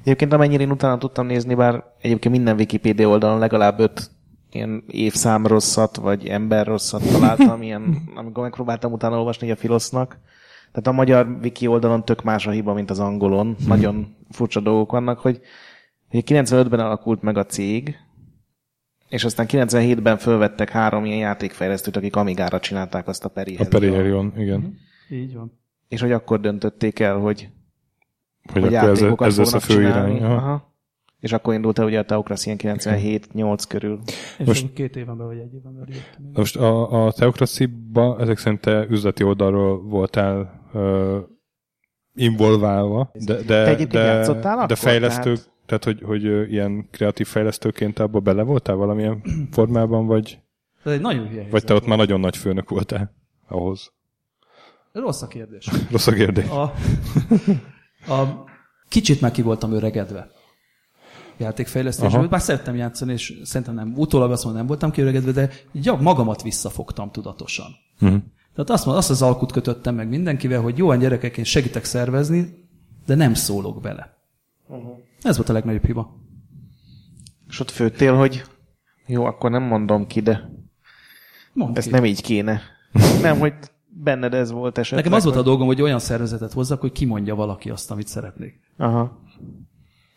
Egyébként 0.00 0.32
amennyire 0.32 0.62
én 0.62 0.70
utána 0.70 0.98
tudtam 0.98 1.26
nézni, 1.26 1.54
bár 1.54 1.84
egyébként 2.00 2.34
minden 2.34 2.56
Wikipedia 2.56 3.08
oldalon 3.08 3.38
legalább 3.38 3.78
öt 3.78 4.10
ilyen 4.50 4.84
évszám 4.86 5.46
rosszat, 5.46 5.96
vagy 5.96 6.26
ember 6.26 6.66
rosszat 6.66 7.02
találtam, 7.02 7.62
ilyen, 7.68 8.02
amikor 8.14 8.42
megpróbáltam 8.42 8.92
utána 8.92 9.18
olvasni 9.18 9.50
a 9.50 9.56
Filosznak. 9.56 10.18
Tehát 10.72 10.86
a 10.86 10.92
magyar 10.92 11.38
wiki 11.42 11.66
oldalon 11.66 12.04
tök 12.04 12.22
más 12.22 12.46
a 12.46 12.50
hiba, 12.50 12.72
mint 12.72 12.90
az 12.90 12.98
angolon. 12.98 13.56
Nagyon 13.66 14.16
furcsa 14.30 14.60
dolgok 14.60 14.90
vannak, 14.90 15.18
hogy, 15.18 15.40
hogy 16.10 16.24
95-ben 16.26 16.80
alakult 16.80 17.22
meg 17.22 17.36
a 17.36 17.46
cég, 17.46 17.96
és 19.12 19.24
aztán 19.24 19.46
97-ben 19.48 20.16
fölvettek 20.18 20.70
három 20.70 21.04
ilyen 21.04 21.18
játékfejlesztőt, 21.18 21.96
akik 21.96 22.16
Amigára 22.16 22.60
csinálták 22.60 23.08
azt 23.08 23.24
a 23.24 23.26
A 23.28 23.30
Perihez. 23.30 23.68
Periherion, 23.68 24.32
igen. 24.36 24.78
Így 25.10 25.34
van. 25.34 25.60
És 25.88 26.00
hogy 26.00 26.12
akkor 26.12 26.40
döntötték 26.40 26.98
el, 26.98 27.16
hogy 27.18 27.48
Hogy, 28.52 28.62
hogy 28.62 28.74
akkor 28.74 28.88
ez, 28.88 28.98
játékokat 28.98 29.26
ez 29.26 29.36
lesz 29.38 29.52
a 29.52 29.60
fő 29.60 29.74
csinálni. 29.74 30.14
irány. 30.14 30.24
Aha. 30.30 30.34
Aha. 30.36 30.74
És 31.20 31.32
akkor 31.32 31.54
indult 31.54 31.78
el 31.78 31.84
ugye 31.84 31.98
a 31.98 32.04
Teocracy 32.04 32.46
ilyen 32.46 32.58
97-8 32.78 33.64
körül. 33.68 34.00
És 34.38 34.46
Most- 34.46 34.72
két 34.72 34.96
éven 34.96 35.16
belül, 35.16 35.32
vagy 35.32 35.42
egy 35.42 35.54
éven 35.54 35.72
belül 35.74 35.94
jöttem. 35.94 36.30
Most 36.32 36.56
a, 36.56 37.04
a 37.06 37.12
Theocracy-ba 37.12 38.16
ezek 38.20 38.38
szerint 38.38 38.60
te 38.60 38.86
üzleti 38.90 39.22
oldalról 39.22 39.82
voltál 39.82 40.60
uh, 40.72 41.16
involválva, 42.14 43.10
de, 43.14 43.34
de, 43.34 43.42
Te 43.76 43.84
de, 43.84 44.00
játszottál 44.04 44.56
de 44.56 44.62
akkor? 44.62 44.76
fejlesztő, 44.76 45.32
Tehát- 45.34 45.51
tehát, 45.78 45.98
hogy, 45.98 46.06
hogy 46.08 46.50
ilyen 46.50 46.88
kreatív 46.90 47.26
fejlesztőként 47.26 47.98
abba 47.98 48.20
bele 48.20 48.42
voltál 48.42 48.76
valamilyen 48.76 49.22
formában, 49.56 50.06
vagy, 50.06 50.38
Ez 50.84 50.92
egy 50.92 51.00
nagyon 51.00 51.28
hülye 51.28 51.46
vagy 51.50 51.64
te 51.64 51.74
ott 51.74 51.78
volt. 51.78 51.86
már 51.86 51.98
nagyon 51.98 52.20
nagy 52.20 52.36
főnök 52.36 52.68
voltál 52.68 53.14
ahhoz? 53.48 53.92
Rossz 54.92 55.22
a 55.22 55.26
kérdés. 55.26 55.68
Rossz 55.90 56.06
a 56.06 56.12
kérdés. 56.12 56.48
A, 56.48 56.62
a, 58.12 58.44
kicsit 58.88 59.20
már 59.20 59.30
ki 59.30 59.42
voltam 59.42 59.72
öregedve 59.72 60.30
játékfejlesztésből, 61.36 62.20
Aha. 62.20 62.28
bár 62.28 62.40
szerettem 62.40 62.76
játszani, 62.76 63.12
és 63.12 63.40
szerintem 63.42 63.74
nem, 63.74 63.92
utólag 63.96 64.30
azt 64.30 64.44
mondom, 64.44 64.60
nem 64.60 64.68
voltam 64.70 64.90
kiöregedve, 64.90 65.32
de 65.32 65.50
gyak, 65.72 66.00
magamat 66.00 66.42
visszafogtam 66.42 67.10
tudatosan. 67.10 67.70
Mhm. 67.98 68.16
Tehát 68.54 68.70
azt, 68.70 68.86
azt 68.86 69.10
az 69.10 69.22
alkut 69.22 69.52
kötöttem 69.52 69.94
meg 69.94 70.08
mindenkivel, 70.08 70.60
hogy 70.60 70.78
jó, 70.78 70.94
gyerekek, 70.94 71.36
én 71.36 71.44
segítek 71.44 71.84
szervezni, 71.84 72.68
de 73.06 73.14
nem 73.14 73.34
szólok 73.34 73.80
bele. 73.80 74.16
Uh-huh. 74.68 74.98
Ez 75.22 75.36
volt 75.36 75.48
a 75.48 75.52
legnagyobb 75.52 75.84
hiba. 75.84 76.16
És 77.48 77.60
ott 77.60 77.70
főttél, 77.70 78.14
hogy 78.16 78.42
jó, 79.06 79.24
akkor 79.24 79.50
nem 79.50 79.62
mondom 79.62 80.06
ki, 80.06 80.20
de 80.20 80.50
Mondd 81.52 81.76
ezt 81.76 81.86
ki. 81.86 81.92
nem 81.92 82.04
így 82.04 82.22
kéne. 82.22 82.60
nem, 83.22 83.38
hogy 83.38 83.54
benned 83.88 84.34
ez 84.34 84.50
volt 84.50 84.78
esetleg. 84.78 85.04
Nekem 85.04 85.18
az 85.18 85.24
volt 85.24 85.36
a 85.36 85.42
dolgom, 85.42 85.66
hogy 85.66 85.82
olyan 85.82 85.98
szervezetet 85.98 86.52
hozzak, 86.52 86.80
hogy 86.80 86.92
kimondja 86.92 87.34
valaki 87.34 87.70
azt, 87.70 87.90
amit 87.90 88.06
szeretnék. 88.06 88.60
Aha. 88.76 89.20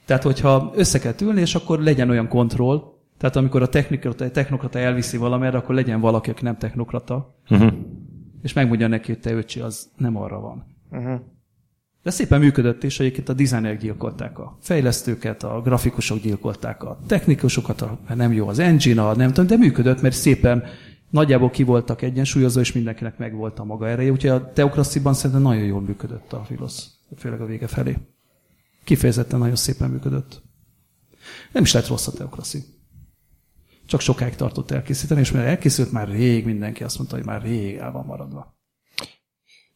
Tehát, 0.05 0.23
hogyha 0.23 0.71
össze 0.75 0.99
kell 0.99 1.13
ülni, 1.21 1.41
és 1.41 1.55
akkor 1.55 1.79
legyen 1.79 2.09
olyan 2.09 2.27
kontroll, 2.27 2.83
tehát 3.17 3.35
amikor 3.35 3.61
a 3.61 3.67
technokrata, 3.69 4.31
technokrata 4.31 4.79
elviszi 4.79 5.17
valamerre, 5.17 5.57
akkor 5.57 5.75
legyen 5.75 5.99
valaki, 5.99 6.29
aki 6.29 6.43
nem 6.43 6.57
technokrata, 6.57 7.35
Uh-huh. 7.49 7.73
és 8.41 8.53
megmondja 8.53 8.87
neki, 8.87 9.11
hogy 9.11 9.21
te 9.21 9.33
öcsi, 9.33 9.59
az 9.59 9.89
nem 9.97 10.15
arra 10.17 10.39
van. 10.39 10.65
Uh-huh. 10.91 11.19
De 12.05 12.11
szépen 12.11 12.39
működött, 12.39 12.83
és 12.83 12.99
egyébként 12.99 13.29
a 13.29 13.33
designerek 13.33 13.79
gyilkolták 13.79 14.39
a 14.39 14.57
fejlesztőket, 14.61 15.43
a 15.43 15.61
grafikusok 15.61 16.19
gyilkolták 16.19 16.83
a 16.83 16.99
technikusokat, 17.07 17.81
a, 17.81 17.99
nem 18.15 18.33
jó 18.33 18.47
az 18.47 18.59
engine, 18.59 19.07
a 19.07 19.15
nem 19.15 19.27
tudom, 19.27 19.47
de 19.47 19.57
működött, 19.57 20.01
mert 20.01 20.15
szépen 20.15 20.63
nagyjából 21.09 21.49
ki 21.49 21.63
voltak 21.63 22.01
egyensúlyozva, 22.01 22.59
és 22.59 22.71
mindenkinek 22.71 23.17
megvolt 23.17 23.59
a 23.59 23.63
maga 23.63 23.87
ereje. 23.87 24.11
Úgyhogy 24.11 24.29
a 24.29 24.51
Teokrasziban 24.51 25.13
szerintem 25.13 25.41
nagyon 25.41 25.63
jól 25.63 25.81
működött 25.81 26.33
a 26.33 26.43
Filosz, 26.43 26.91
főleg 27.17 27.41
a 27.41 27.45
vége 27.45 27.67
felé. 27.67 27.97
Kifejezetten 28.83 29.39
nagyon 29.39 29.55
szépen 29.55 29.89
működött. 29.89 30.41
Nem 31.51 31.63
is 31.63 31.73
lett 31.73 31.87
rossz 31.87 32.07
a 32.07 32.11
Teokraszi. 32.11 32.63
Csak 33.85 33.99
sokáig 33.99 34.35
tartott 34.35 34.71
elkészíteni, 34.71 35.19
és 35.19 35.31
mert 35.31 35.47
elkészült 35.47 35.91
már 35.91 36.07
rég, 36.07 36.45
mindenki 36.45 36.83
azt 36.83 36.97
mondta, 36.97 37.15
hogy 37.15 37.25
már 37.25 37.41
rég 37.41 37.75
el 37.75 37.91
van 37.91 38.05
maradva. 38.05 38.54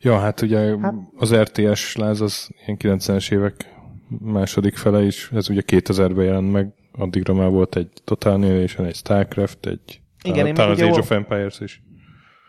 Ja, 0.02 0.20
hát 0.20 0.42
ugye 0.42 0.76
az 1.18 1.36
RTS 1.36 1.96
láz 1.96 2.22
az 2.22 2.50
ilyen 2.66 3.00
90-es 3.00 3.32
évek 3.32 3.76
második 4.20 4.76
fele 4.76 5.04
is, 5.04 5.30
ez 5.34 5.50
ugye 5.50 5.62
2000-ben 5.68 6.26
jelent 6.26 6.52
meg, 6.52 6.74
addigra 6.92 7.34
már 7.34 7.50
volt 7.50 7.76
egy 7.76 7.90
Total 8.04 8.34
Annihilation, 8.34 8.86
egy 8.86 8.96
Starcraft, 8.96 9.66
egy 9.66 10.02
Igen, 10.24 10.54
talán 10.54 10.72
az 10.72 10.82
Age 10.82 11.00
of 11.00 11.12
Empires 11.12 11.60
is. 11.60 11.82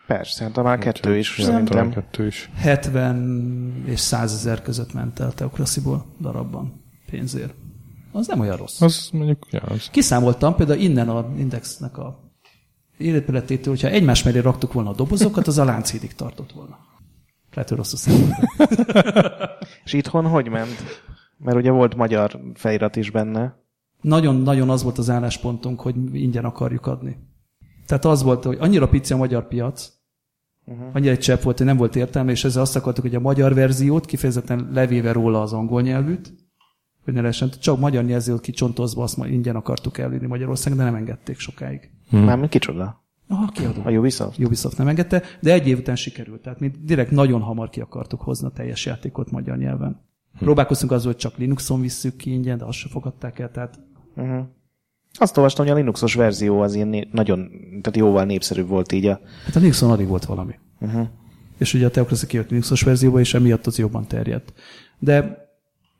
Persze, 0.07 0.33
szerintem 0.33 0.63
már 0.63 0.77
kettő 0.77 1.17
is, 1.17 1.35
szerintem. 1.39 1.91
kettő 1.91 2.25
is. 2.25 2.49
70 2.55 3.83
és 3.85 3.99
100 3.99 4.33
ezer 4.33 4.61
között 4.61 4.93
ment 4.93 5.19
el 5.19 5.33
Teokrasziból 5.33 6.05
darabban 6.21 6.83
pénzért. 7.09 7.53
Az 8.11 8.27
nem 8.27 8.39
olyan 8.39 8.57
rossz. 8.57 8.81
Az 8.81 9.09
mondjuk, 9.13 9.47
ja, 9.49 9.59
az. 9.59 9.89
Kiszámoltam 9.89 10.55
például 10.55 10.79
innen 10.79 11.09
a 11.09 11.33
Indexnek 11.37 11.97
a 11.97 12.19
életpilletétől, 12.97 13.73
hogyha 13.73 13.87
egymás 13.87 14.23
mellé 14.23 14.39
raktuk 14.39 14.73
volna 14.73 14.89
a 14.89 14.93
dobozokat, 14.93 15.47
az 15.47 15.57
a 15.57 15.63
Lánchídig 15.63 16.15
tartott 16.15 16.51
volna. 16.51 16.77
Lehet, 17.53 17.69
hogy 17.69 17.77
rosszul 17.77 17.97
számoltam. 17.97 18.45
És 19.85 19.93
itthon 19.93 20.27
hogy 20.27 20.49
ment? 20.49 21.03
Mert 21.37 21.57
ugye 21.57 21.71
volt 21.71 21.95
magyar 21.95 22.39
felirat 22.53 22.95
is 22.95 23.11
benne. 23.11 23.59
Nagyon-nagyon 24.01 24.69
az 24.69 24.83
volt 24.83 24.97
az 24.97 25.09
álláspontunk, 25.09 25.81
hogy 25.81 25.95
ingyen 26.13 26.45
akarjuk 26.45 26.87
adni. 26.87 27.17
Tehát 27.85 28.05
az 28.05 28.23
volt, 28.23 28.43
hogy 28.43 28.57
annyira 28.59 28.87
pici 28.87 29.13
a 29.13 29.17
magyar 29.17 29.47
piac, 29.47 29.91
annyira 30.93 31.11
egy 31.11 31.19
csepp 31.19 31.41
volt, 31.41 31.57
hogy 31.57 31.65
nem 31.65 31.77
volt 31.77 31.95
értelme, 31.95 32.31
és 32.31 32.43
ezzel 32.43 32.61
azt 32.61 32.75
akartuk, 32.75 33.03
hogy 33.03 33.15
a 33.15 33.19
magyar 33.19 33.53
verziót 33.53 34.05
kifejezetten 34.05 34.69
levéve 34.73 35.11
róla 35.11 35.41
az 35.41 35.53
angol 35.53 35.81
nyelvűt, 35.81 36.33
hogy 37.03 37.13
ne 37.13 37.21
lehessen, 37.21 37.49
csak 37.59 37.79
magyar 37.79 38.03
nyelvzőt 38.03 38.41
kicsontozva 38.41 39.03
azt 39.03 39.17
majd 39.17 39.31
ingyen 39.31 39.55
akartuk 39.55 39.97
elvinni 39.97 40.27
Magyarországon, 40.27 40.77
de 40.77 40.83
nem 40.83 40.95
engedték 40.95 41.39
sokáig. 41.39 41.89
Hmm. 42.09 42.23
Mármint 42.23 42.49
kicsoda? 42.49 43.00
Aha, 43.31 43.51
kiadó. 43.51 43.81
A 43.83 43.91
Ubisoft? 43.91 44.39
Ubisoft 44.39 44.77
nem 44.77 44.87
engedte, 44.87 45.23
de 45.39 45.53
egy 45.53 45.67
év 45.67 45.77
után 45.77 45.95
sikerült. 45.95 46.41
Tehát 46.41 46.59
mi 46.59 46.71
direkt 46.83 47.11
nagyon 47.11 47.41
hamar 47.41 47.69
ki 47.69 47.81
akartuk 47.81 48.21
hozni 48.21 48.47
a 48.47 48.51
teljes 48.51 48.85
játékot 48.85 49.31
magyar 49.31 49.57
nyelven. 49.57 50.01
Próbálkoztunk 50.39 50.91
azzal, 50.91 51.11
hogy 51.11 51.21
csak 51.21 51.37
Linuxon 51.37 51.81
visszük 51.81 52.15
ki 52.15 52.31
ingyen, 52.31 52.57
de 52.57 52.65
azt 52.65 52.77
se 52.77 52.89
fogadták 52.89 53.39
el. 53.39 53.51
Tehát 53.51 53.79
Uh-huh. 54.15 54.45
Azt 55.13 55.37
olvastam, 55.37 55.65
hogy 55.65 55.73
a 55.73 55.77
Linuxos 55.77 56.13
verzió 56.13 56.59
az 56.59 56.75
ilyen 56.75 57.07
nagyon, 57.11 57.49
tehát 57.67 57.97
jóval 57.97 58.25
népszerűbb 58.25 58.67
volt 58.67 58.91
így 58.91 59.05
a... 59.05 59.19
hát 59.45 59.55
a 59.55 59.59
Linuxon 59.59 59.91
alig 59.91 60.07
volt 60.07 60.25
valami. 60.25 60.55
Uh-huh. 60.79 61.07
És 61.57 61.73
ugye 61.73 61.85
a 61.85 61.89
Theocracy 61.89 62.27
kijött 62.27 62.49
Linuxos 62.49 62.81
verzióba, 62.81 63.19
és 63.19 63.33
emiatt 63.33 63.67
az 63.67 63.77
jobban 63.77 64.07
terjedt. 64.07 64.53
De, 64.99 65.19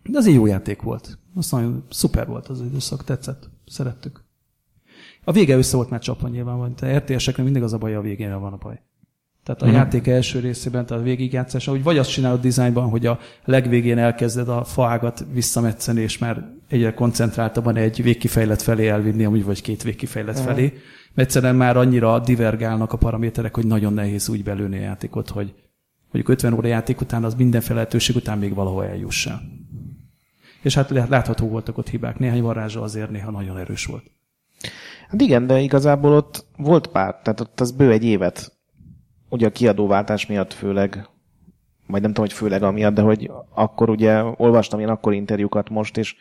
de 0.04 0.18
az 0.18 0.28
egy 0.28 0.34
jó 0.34 0.46
játék 0.46 0.82
volt. 0.82 1.18
Az 1.36 1.52
nagyon 1.52 1.84
szuper 1.90 2.28
volt 2.28 2.48
az 2.48 2.62
időszak, 2.62 3.04
tetszett, 3.04 3.50
szerettük. 3.66 4.24
A 5.24 5.32
vége 5.32 5.56
össze 5.58 5.76
volt 5.76 5.90
már 5.90 6.00
csapva 6.00 6.28
nyilván, 6.28 6.58
van. 6.58 6.74
A 6.82 6.86
RTS-eknek 6.98 7.46
mindig 7.46 7.64
az 7.64 7.74
a 7.74 7.78
baj, 7.78 7.96
a 7.96 8.02
végén 8.02 8.40
van 8.40 8.54
a 8.54 8.58
baj. 8.58 8.80
Tehát 9.44 9.62
a 9.62 9.66
Mhm. 9.66 9.76
játék 9.76 10.08
első 10.08 10.40
részében, 10.40 10.86
tehát 10.86 11.02
a 11.02 11.06
végigjátszás, 11.06 11.66
hogy 11.66 11.84
vagy 11.84 11.98
azt 11.98 12.10
csinálod 12.12 12.42
dizájnban, 12.42 12.90
hogy 12.90 13.06
a 13.06 13.20
legvégén 13.46 13.98
elkezded 13.98 14.50
a 14.50 14.64
faágat 14.64 15.26
visszametszeni, 15.34 16.02
és 16.02 16.18
már 16.18 16.50
egyre 16.68 16.94
koncentráltabban 16.94 17.76
egy 17.76 18.04
végkifejlet 18.04 18.62
felé 18.62 18.88
elvinni, 18.88 19.26
amúgy 19.26 19.44
vagy 19.44 19.62
két 19.62 19.84
végkifejlet 19.84 20.36
Mhm. 20.36 20.44
felé. 20.46 20.62
Mert 21.14 21.28
egyszerűen 21.28 21.56
már 21.56 21.78
annyira 21.78 22.20
divergálnak 22.20 22.94
a 22.94 22.98
paraméterek, 22.98 23.56
hogy 23.56 23.66
nagyon 23.66 23.94
nehéz 23.94 24.30
úgy 24.30 24.44
belőni 24.44 24.78
a 24.78 24.82
játékot, 24.82 25.30
hogy 25.30 25.54
mondjuk 26.12 26.30
50 26.36 26.54
óra 26.54 26.68
játék 26.68 27.02
után 27.02 27.24
az 27.24 27.34
mindenféle 27.34 27.76
lehetőség 27.76 28.16
után 28.16 28.38
még 28.38 28.54
valahol 28.54 28.86
eljussál. 28.86 29.42
És 30.62 30.76
hát 30.76 30.90
látható 30.90 31.48
voltak 31.48 31.78
ott 31.78 31.90
hibák. 31.90 32.20
Néhány 32.20 32.42
varázsa 32.42 32.82
azért 32.82 33.10
néha 33.10 33.32
nagyon 33.32 33.58
erős 33.58 33.86
volt. 33.86 34.04
Hát 35.08 35.22
igen, 35.22 35.48
de 35.48 35.60
igazából 35.60 36.14
ott 36.14 36.46
volt 36.58 36.88
pár, 36.88 37.20
tehát 37.24 37.40
ott 37.40 37.60
az 37.60 37.72
bő 37.72 37.92
egy 37.92 38.04
évet, 38.04 38.52
ugye 39.30 39.48
a 39.48 39.52
kiadóváltás 39.52 40.26
miatt 40.26 40.54
főleg, 40.54 41.10
vagy 41.88 42.02
nem 42.02 42.14
tudom, 42.14 42.26
hogy 42.26 42.34
főleg 42.34 42.64
amiatt, 42.64 42.94
de 42.94 43.02
hogy 43.02 43.32
akkor 43.56 43.90
ugye 43.90 44.24
olvastam 44.24 44.80
ilyen 44.80 44.92
akkor 44.92 45.14
interjúkat 45.14 45.70
most, 45.70 45.98
és 45.98 46.16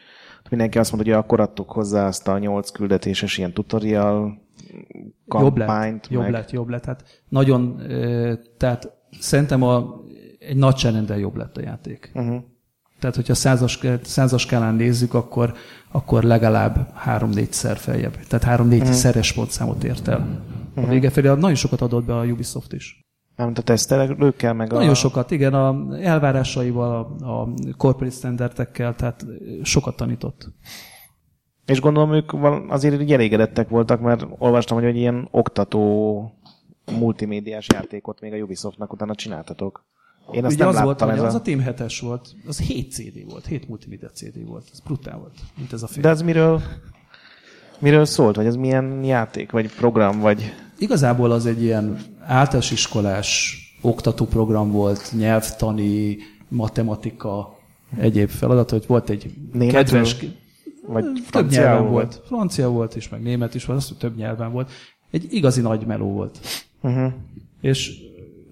mindenki 0.50 0.78
azt 0.78 0.92
mondta, 0.92 1.10
hogy 1.10 1.18
akkor 1.18 1.40
adtuk 1.40 1.70
hozzá 1.70 2.06
azt 2.06 2.28
a 2.28 2.38
nyolc 2.38 2.70
küldetéses 2.70 3.38
ilyen 3.38 3.52
tutorial 3.52 4.40
jobb 5.26 5.56
lett, 5.56 5.66
kampányt, 5.66 6.06
jobb 6.10 6.22
meg... 6.22 6.32
lett, 6.32 6.50
jobb 6.50 6.68
lett. 6.68 6.84
Hát 6.84 7.22
nagyon, 7.28 7.82
tehát 8.56 8.92
szerintem 9.20 9.62
a, 9.62 10.00
egy 10.38 10.56
nagy 10.56 10.74
csenendel 10.74 11.18
jobb 11.18 11.36
lett 11.36 11.56
a 11.56 11.60
játék. 11.60 12.10
Uh-huh. 12.14 12.42
Tehát, 13.00 13.16
hogyha 13.16 13.34
százas, 13.34 13.80
százas 14.02 14.42
skálán 14.42 14.74
nézzük, 14.74 15.14
akkor, 15.14 15.54
akkor 15.90 16.22
legalább 16.22 16.92
három-négyszer 16.94 17.76
feljebb. 17.76 18.16
Tehát 18.26 18.44
három-négy 18.44 18.80
uh-huh. 18.80 18.94
szeres 18.94 19.32
pontszámot 19.32 19.84
ért 19.84 20.08
el. 20.08 20.42
A 20.74 20.86
vége 20.86 21.10
felé 21.10 21.28
nagyon 21.28 21.54
sokat 21.54 21.80
adott 21.80 22.04
be 22.04 22.16
a 22.16 22.24
Ubisoft 22.24 22.72
is. 22.72 23.04
Nem, 23.36 23.52
a 23.54 23.60
tesztelőkkel, 23.60 24.54
meg 24.54 24.70
Nagyon 24.70 24.90
a... 24.90 24.94
sokat, 24.94 25.30
igen, 25.30 25.54
a 25.54 25.96
elvárásaival, 26.00 27.16
a, 27.20 27.26
a 27.26 27.48
corporate 27.76 28.14
standardekkel, 28.14 28.94
tehát 28.94 29.26
sokat 29.62 29.96
tanított. 29.96 30.48
És 31.66 31.80
gondolom 31.80 32.12
ők 32.12 32.32
azért 32.68 33.00
így 33.00 33.12
elégedettek 33.12 33.68
voltak, 33.68 34.00
mert 34.00 34.26
olvastam, 34.38 34.76
hogy 34.78 34.86
egy 34.86 34.96
ilyen 34.96 35.28
oktató 35.30 36.32
multimédiás 36.98 37.66
játékot 37.72 38.20
még 38.20 38.32
a 38.32 38.36
Ubisoftnak 38.36 38.92
utána 38.92 39.14
csináltatok. 39.14 39.84
Én 40.32 40.44
azt 40.44 40.54
Ugye 40.54 40.64
nem 40.64 40.74
az 40.74 40.82
volt, 40.82 41.00
láttam. 41.00 41.16
ez 41.16 41.22
az 41.22 41.34
a... 41.34 41.36
a 41.36 41.40
Team 41.40 41.62
7-es 41.66 41.98
volt, 42.00 42.34
az 42.46 42.58
7 42.58 42.92
CD 42.92 43.30
volt, 43.30 43.46
7 43.46 43.68
multimédia 43.68 44.08
CD 44.08 44.46
volt, 44.46 44.68
ez 44.72 44.80
brutál 44.80 45.18
volt, 45.18 45.34
mint 45.56 45.72
ez 45.72 45.82
a 45.82 45.86
film. 45.86 46.02
De 46.02 46.08
az 46.08 46.22
miről, 46.22 46.62
miről 47.78 48.04
szólt? 48.04 48.36
Vagy 48.36 48.46
ez 48.46 48.56
milyen 48.56 49.04
játék? 49.04 49.50
Vagy 49.50 49.74
program? 49.74 50.20
Vagy... 50.20 50.54
Igazából 50.78 51.30
az 51.30 51.46
egy 51.46 51.62
ilyen 51.62 51.98
általános 52.20 52.70
iskolás 52.70 53.58
oktatóprogram 53.80 54.70
volt, 54.70 55.12
nyelvtani, 55.16 56.16
matematika, 56.48 57.58
egyéb 57.96 58.28
feladat, 58.28 58.70
hogy 58.70 58.84
volt 58.86 59.10
egy 59.10 59.30
Németül? 59.52 59.82
kedves... 59.82 60.16
Vagy 60.86 61.04
több 61.30 61.50
nyelven 61.50 61.90
volt? 61.90 61.92
volt. 62.14 62.26
Francia 62.26 62.68
volt 62.68 62.96
is, 62.96 63.08
meg 63.08 63.22
német 63.22 63.54
is 63.54 63.64
volt, 63.64 63.78
azt 63.78 63.94
több 63.98 64.16
nyelven 64.16 64.52
volt. 64.52 64.70
Egy 65.10 65.26
igazi 65.30 65.60
nagy 65.60 65.86
meló 65.86 66.12
volt. 66.12 66.38
Uh-huh. 66.80 67.12
És 67.60 67.92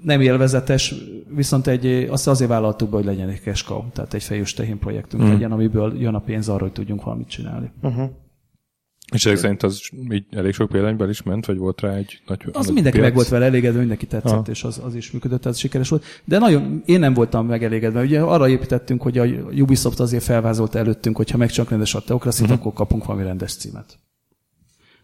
nem 0.03 0.21
élvezetes, 0.21 0.95
viszont 1.35 1.67
egy, 1.67 1.87
azt 2.11 2.29
azért 2.29 2.51
vállaltuk 2.51 2.91
be, 2.91 2.97
hogy 2.97 3.05
legyen 3.05 3.29
egy 3.29 3.41
cash 3.41 3.65
cow, 3.65 3.83
tehát 3.93 4.15
egy 4.15 4.23
fejős 4.23 4.55
tehén 4.55 4.79
projektünk 4.79 5.23
mm. 5.23 5.29
legyen, 5.29 5.53
amiből 5.53 6.01
jön 6.01 6.15
a 6.15 6.21
pénz 6.21 6.49
arra, 6.49 6.63
hogy 6.63 6.73
tudjunk 6.73 7.03
valamit 7.03 7.29
csinálni. 7.29 7.71
Uh-huh. 7.83 8.11
És 9.13 9.27
ezek 9.27 9.39
szerint 9.39 9.63
az 9.63 9.81
így 10.11 10.25
elég 10.31 10.53
sok 10.53 10.69
példányban 10.69 11.09
is 11.09 11.23
ment, 11.23 11.47
vagy 11.47 11.59
volt 11.59 11.81
rá 11.81 11.95
egy 11.95 12.23
nagy 12.27 12.45
Az 12.53 12.67
mindenki 12.67 12.91
piac? 12.91 13.05
meg 13.05 13.15
volt 13.15 13.29
vele 13.29 13.45
elégedve, 13.45 13.79
mindenki 13.79 14.07
tetszett, 14.07 14.33
Aha. 14.33 14.45
és 14.51 14.65
az, 14.65 14.81
az 14.85 14.95
is 14.95 15.11
működött, 15.11 15.47
ez 15.47 15.59
sikeres 15.59 15.89
volt. 15.89 16.05
De 16.25 16.39
nagyon, 16.39 16.83
én 16.85 16.99
nem 16.99 17.15
voltam 17.15 17.47
megelégedve. 17.47 18.03
Ugye 18.03 18.21
arra 18.21 18.49
építettünk, 18.49 19.03
hogy 19.03 19.19
a 19.19 19.25
Ubisoft 19.61 20.01
azért 20.01 20.23
felvázolta 20.23 20.79
előttünk, 20.79 21.17
hogy 21.17 21.31
ha 21.31 21.37
megcsak 21.37 21.71
rendes 21.71 21.95
a 21.95 22.01
Teokraszit, 22.01 22.43
uh-huh. 22.43 22.59
akkor 22.59 22.73
kapunk 22.73 23.05
valami 23.05 23.25
rendes 23.25 23.55
címet. 23.55 23.99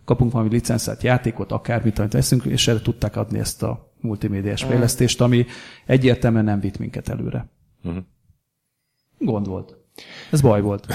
Kapunk 0.05 0.33
valami 0.33 0.51
licenszát, 0.51 1.03
játékot, 1.03 1.53
akármit, 1.53 1.99
amit 1.99 2.13
veszünk, 2.13 2.45
és 2.45 2.69
erre 2.69 2.81
tudták 2.81 3.17
adni 3.17 3.39
ezt 3.39 3.63
a 3.63 3.93
multimédiás 4.01 4.63
fejlesztést, 4.63 5.21
ami 5.21 5.47
egyértelműen 5.87 6.45
nem 6.45 6.61
vitt 6.61 6.79
minket 6.79 7.09
előre. 7.09 7.49
Mhm. 7.83 7.97
Gond 9.19 9.47
volt. 9.47 9.77
Ez 10.31 10.41
baj 10.41 10.61
volt. 10.61 10.87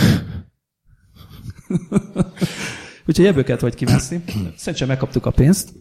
Úgyhogy 3.07 3.26
ebből 3.26 3.43
kellett 3.43 3.62
vagy 3.62 3.76
kimászni. 3.76 4.24
Szerintem 4.55 4.88
megkaptuk 4.88 5.26
a 5.26 5.32
pénzt. 5.32 5.74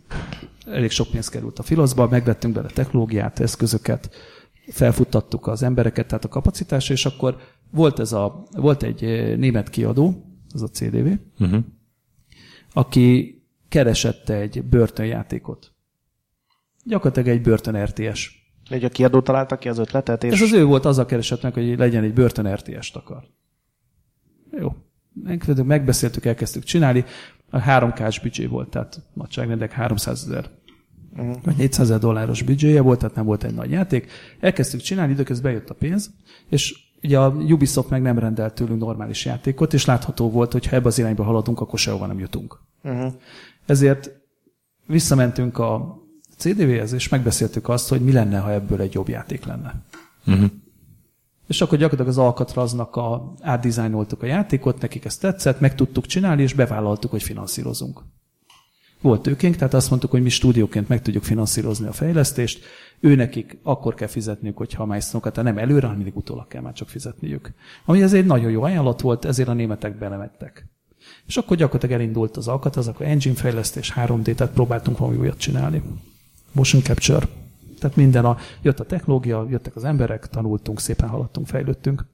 elég 0.67 0.91
sok 0.91 1.11
pénz 1.11 1.29
került 1.29 1.59
a 1.59 1.63
filoszba, 1.63 2.09
megvettünk 2.09 2.55
bele 2.55 2.69
technológiát, 2.69 3.41
eszközöket, 3.41 4.11
felfuttattuk 4.71 5.47
az 5.47 5.63
embereket, 5.63 6.07
tehát 6.07 6.25
a 6.25 6.29
kapacitásra, 6.29 6.95
és 6.95 7.07
akkor 7.07 7.37
volt, 7.71 7.99
ez 7.99 8.13
a, 8.13 8.47
volt 8.51 8.83
egy 8.83 9.05
eh, 9.05 9.37
német 9.37 9.71
kiadó, 9.71 10.25
az 10.55 10.63
a 10.63 10.69
CDV, 10.69 11.07
Uh-huh. 11.41 11.65
Aki 12.79 13.43
keresette 13.69 14.35
egy 14.35 14.63
börtönjátékot. 14.65 15.73
Gyakorlatilag 16.85 17.29
egy 17.29 17.43
börtön 17.43 17.85
RTS. 17.85 18.31
Egy 18.71 18.85
a 18.85 18.89
kiadó 18.89 19.21
találta 19.21 19.59
ki 19.59 19.69
az 19.69 19.79
ötletet, 19.79 20.25
és 20.25 20.33
És 20.33 20.41
az 20.41 20.53
ő 20.53 20.65
volt 20.65 20.85
az 20.85 20.99
a 20.99 21.07
keresett 21.07 21.43
meg, 21.43 21.55
hogy 21.55 21.79
legyen 21.79 22.05
egy 22.05 22.13
börtön 22.13 22.55
RTS-t 22.55 22.97
akar. 22.97 23.25
Jó. 24.59 24.75
Megbeszéltük, 25.65 26.25
elkezdtük 26.25 26.65
csinálni. 26.65 27.05
A 27.51 27.59
3K-s 27.59 28.21
büdzsé 28.21 28.47
volt, 28.47 28.71
tehát 28.71 29.01
nagyságrendek 29.15 29.73
300 29.73 30.23
ezer 30.23 30.51
vagy 31.43 31.57
400 31.57 31.81
ezer 31.81 31.99
dolláros 31.99 32.43
büdzséje 32.43 32.81
volt, 32.81 32.99
tehát 32.99 33.15
nem 33.15 33.25
volt 33.25 33.45
egy 33.45 33.55
nagy 33.55 33.71
játék. 33.71 34.11
Elkezdtük 34.41 34.81
csinálni, 34.81 35.13
időközben 35.13 35.53
bejött 35.53 35.71
a 35.71 35.75
pénz, 35.75 36.11
és 36.49 36.75
ugye 37.03 37.19
a 37.19 37.29
Ubisoft 37.29 37.89
meg 37.89 38.03
nem 38.03 38.19
rendelt 38.19 38.55
tőlünk 38.55 38.81
normális 38.81 39.25
játékot, 39.25 39.75
és 39.75 39.85
látható 39.85 40.31
volt, 40.31 40.53
hogy 40.53 40.67
ha 40.67 40.77
ebbe 40.77 40.87
az 40.87 40.99
irányba 40.99 41.25
haladunk, 41.25 41.61
akkor 41.61 41.79
sehova 41.79 42.07
nem 42.07 42.19
jutunk. 42.19 42.61
uh-huh. 42.83 43.13
Ezért 43.67 44.11
visszamentünk 44.87 45.59
a 45.59 45.99
CDV-hez, 46.37 46.93
és 46.93 47.09
megbeszéltük 47.09 47.69
azt, 47.69 47.89
hogy 47.89 48.01
mi 48.01 48.13
lenne, 48.13 48.39
ha 48.39 48.53
ebből 48.53 48.81
egy 48.81 48.95
jobb 48.95 49.09
játék 49.09 49.45
lenne. 49.45 49.83
Uh-huh. 50.27 50.51
És 51.47 51.61
akkor 51.61 51.79
gyakorlatilag 51.79 52.19
az 52.19 52.25
Alcatraznak 52.25 52.97
a, 52.97 53.35
átdizájnoltuk 53.41 54.23
a 54.23 54.27
játékot, 54.27 54.81
nekik 54.81 55.05
ez 55.05 55.17
tetszett, 55.17 55.61
meg 55.61 55.75
tudtuk 55.75 56.07
csinálni, 56.07 56.43
és 56.43 56.55
bevállaltuk, 56.55 57.11
hogy 57.11 57.23
finanszírozunk. 57.23 58.03
Volt 59.01 59.23
tőkénk, 59.23 59.57
tehát 59.57 59.75
azt 59.75 59.91
mondtuk, 59.91 60.11
hogy 60.11 60.23
mi 60.23 60.29
stúdióként 60.29 60.89
meg 60.89 61.03
tudjuk 61.03 61.25
finanszírozni 61.25 61.87
a 61.87 61.93
fejlesztést, 61.93 62.65
ő 63.01 63.15
nekik 63.15 63.59
akkor 63.63 63.95
kell 63.95 64.09
fizetniük, 64.09 64.57
hogyha 64.57 64.83
a 64.83 64.87
milestone 64.87 65.31
tehát 65.31 65.53
nem 65.53 65.63
előre, 65.63 65.81
hanem 65.81 65.97
mindig 65.97 66.17
utólag 66.17 66.47
kell 66.47 66.63
már 66.63 66.73
csak 66.73 66.89
fizetniük. 66.89 67.53
Ami 67.85 68.03
ezért 68.03 68.27
nagyon 68.27 68.51
jó 68.51 68.63
ajánlat 68.63 69.01
volt, 69.01 69.25
ezért 69.25 69.49
a 69.49 69.53
németek 69.53 69.99
belemettek. 69.99 70.67
És 71.27 71.37
akkor 71.37 71.57
gyakorlatilag 71.57 72.01
elindult 72.01 72.37
az 72.37 72.49
Alcatraz, 72.49 72.89
akkor 72.89 73.07
engine 73.07 73.35
fejlesztés, 73.35 73.93
3D, 73.97 74.35
tehát 74.35 74.53
próbáltunk 74.53 74.99
valami 74.99 75.17
újat 75.17 75.39
csinálni. 75.39 75.83
Motion 76.53 76.83
capture. 76.83 77.27
Tehát 77.79 77.97
minden 77.97 78.25
a, 78.25 78.37
jött 78.63 78.81
a 78.81 78.85
technológia, 78.85 79.47
jöttek 79.51 79.77
az 79.77 79.85
emberek, 79.85 80.29
tanultunk, 80.29 80.81
szépen 80.81 81.09
haladtunk, 81.09 81.47
fejlődtünk. 81.47 82.07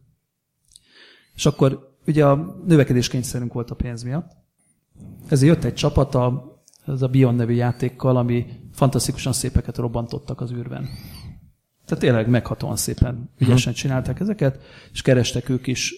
És 1.35 1.47
akkor 1.47 1.97
ugye 2.07 2.26
a 2.26 2.57
növekedéskényszerünk 2.66 3.53
volt 3.53 3.70
a 3.70 3.74
pénz 3.74 4.03
miatt. 4.03 4.30
Ezért 5.28 5.55
jött 5.55 5.64
egy 5.64 5.74
csapat, 5.74 6.14
a, 6.14 6.54
ez 6.87 7.03
a 7.03 7.09
Bion 7.09 7.35
nevű 7.35 7.55
játékkal, 7.55 8.16
ami 8.16 8.47
fantasztikusan 8.72 9.32
szépeket 9.32 9.76
robbantottak 9.76 10.41
az 10.41 10.53
űrben. 10.53 10.89
Tehát 11.87 12.05
tényleg 12.05 12.28
meghatóan 12.28 12.76
szépen 12.76 13.30
ügyesen 13.39 13.72
csinálták 13.72 14.20
ezeket, 14.20 14.59
és 14.93 15.03
kerestek 15.03 15.49
ők 15.49 15.66
is 15.66 15.95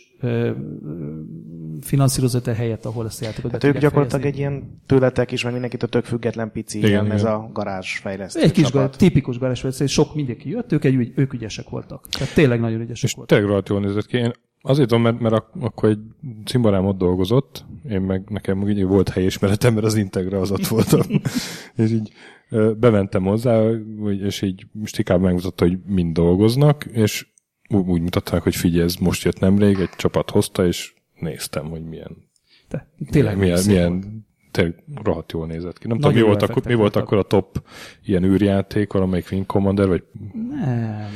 finanszírozott 1.81 2.47
helyet, 2.47 2.85
ahol 2.85 3.07
ezt 3.07 3.23
a 3.23 3.25
játékot 3.25 3.51
Tehát 3.51 3.77
ők 3.77 3.83
gyakorlatilag 3.83 4.21
fejezni. 4.23 4.43
egy 4.45 4.51
ilyen 4.53 4.81
tőletek 4.87 5.33
is, 5.33 5.43
meg 5.43 5.53
mindenkit 5.53 5.89
tök 5.91 6.05
független 6.05 6.53
pici, 6.53 6.79
Igen, 6.79 6.91
ilyen, 6.91 7.11
ez 7.13 7.21
igen. 7.21 7.33
a 7.33 7.51
garázs 7.53 7.99
fejlesztő 7.99 8.41
Egy 8.41 8.53
kis 8.53 8.71
gar, 8.71 8.91
tipikus 8.91 9.39
garázsfejlesztés, 9.39 9.93
sok 9.93 10.15
mindenki 10.15 10.49
jött, 10.49 10.73
ők, 10.73 10.85
egy, 10.85 11.13
ők 11.15 11.33
ügyesek 11.33 11.69
voltak. 11.69 12.09
Tehát 12.09 12.35
tényleg 12.35 12.61
nagyon 12.61 12.81
ügyesek 12.81 13.05
És 13.05 13.15
voltak. 13.15 13.29
tényleg 13.37 13.49
rohadt 13.49 13.69
jól 13.69 13.81
nézett 13.81 14.07
ki. 14.07 14.17
Én 14.17 14.33
azért 14.67 14.89
tudom, 14.89 15.03
mert, 15.03 15.21
mert 15.21 15.35
ak- 15.35 15.55
akkor 15.61 15.89
egy 15.89 15.99
cimborám 16.45 16.87
ott 16.87 16.99
dolgozott, 16.99 17.65
én 17.91 18.01
meg 18.01 18.23
nekem 18.29 18.63
ugye 18.63 18.85
volt 18.85 19.09
helyismeretem, 19.09 19.75
mert 19.75 19.87
az 19.87 19.95
Integra 19.95 20.41
az 20.41 20.51
ott 20.51 20.67
voltam. 20.67 21.01
és 21.77 21.91
így 21.91 22.13
bementem 22.79 23.25
hozzá, 23.25 23.71
és 24.23 24.43
így 24.43 24.67
Stikában 24.85 25.23
megmutatta, 25.23 25.65
hogy 25.65 25.79
mind 25.87 26.13
dolgoznak, 26.13 26.85
és 26.85 27.27
úgy, 27.69 27.87
úgy 27.87 28.01
mutatták, 28.01 28.43
hogy 28.43 28.57
figyelj, 28.57 28.85
ez 28.85 28.95
most 28.95 29.25
jött 29.25 29.41
nemrég, 29.41 29.79
egy 29.79 29.91
csapat 29.97 30.31
hozta, 30.31 30.67
és 30.67 30.95
néztem, 31.19 31.69
hogy 31.69 31.85
milyen, 31.85 32.17
De, 32.69 32.89
tényleg 33.11 33.39
milyen, 33.39 33.63
milyen 33.67 34.25
tényleg 34.51 34.85
rohadt 35.03 35.33
jól 35.33 35.47
nézett 35.47 35.79
ki. 35.79 35.87
Nem 35.87 35.97
Nagyon 35.97 36.13
tudom, 36.13 36.29
mi 36.29 36.37
volt, 36.37 36.51
akkor, 36.51 36.63
mi 36.67 36.75
volt 36.75 36.97
akkor 36.97 37.19
a 37.19 37.23
top 37.23 37.63
ilyen 38.05 38.25
űrjáték, 38.25 38.93
valamelyik 38.93 39.29
Wing 39.31 39.47
Commander, 39.47 39.89
vagy 39.89 40.03
Nem. 40.51 41.11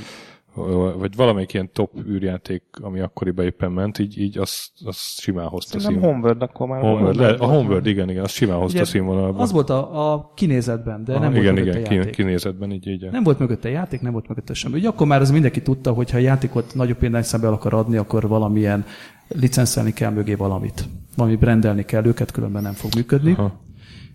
Vagy 0.98 1.16
valamelyik 1.16 1.52
ilyen 1.52 1.70
top 1.72 1.90
űrjáték, 2.08 2.62
ami 2.80 3.00
akkoriban 3.00 3.44
éppen 3.44 3.72
ment, 3.72 3.98
így, 3.98 4.18
így 4.18 4.38
azt, 4.38 4.70
azt 4.84 5.20
simán 5.20 5.46
hozta 5.46 5.80
Szerintem 5.80 6.02
szín. 6.02 6.12
Homeworld 6.12 6.42
akkor 6.42 6.68
már 6.68 6.80
Homeworld, 6.80 7.16
le, 7.16 7.28
a. 7.28 7.46
Homeworld, 7.46 7.86
igen, 7.86 8.10
igen, 8.10 8.24
azt 8.24 8.34
simán 8.34 8.58
hozta 8.58 8.84
színvonalba. 8.84 9.38
Az 9.38 9.52
volt 9.52 9.70
a, 9.70 10.12
a 10.12 10.32
kinézetben, 10.34 11.04
de 11.04 11.12
Aha, 11.12 11.22
nem 11.22 11.34
igen, 11.34 11.54
volt 11.54 11.66
igen, 11.66 11.82
ki, 11.82 11.94
játék. 11.94 12.14
kinézetben, 12.14 12.72
így, 12.72 12.86
így. 12.86 13.10
Nem 13.10 13.22
volt 13.22 13.38
mögötte 13.38 13.68
játék, 13.68 14.00
nem 14.00 14.12
volt 14.12 14.28
mögötte 14.28 14.54
semmi. 14.54 14.78
Ugye 14.78 14.88
akkor 14.88 15.06
már 15.06 15.20
az 15.20 15.30
mindenki 15.30 15.62
tudta, 15.62 15.92
hogy 15.92 16.10
ha 16.10 16.16
a 16.16 16.20
játékot 16.20 16.74
nagyobb 16.74 16.98
példányszámba 16.98 17.46
el 17.46 17.52
akar 17.52 17.74
adni, 17.74 17.96
akkor 17.96 18.28
valamilyen 18.28 18.84
licenszelni 19.28 19.92
kell 19.92 20.10
mögé 20.10 20.34
valamit. 20.34 20.88
Valami 21.16 21.36
brendelni 21.36 21.84
kell 21.84 22.06
őket, 22.06 22.30
különben 22.30 22.62
nem 22.62 22.72
fog 22.72 22.90
működni. 22.94 23.32
Aha. 23.32 23.60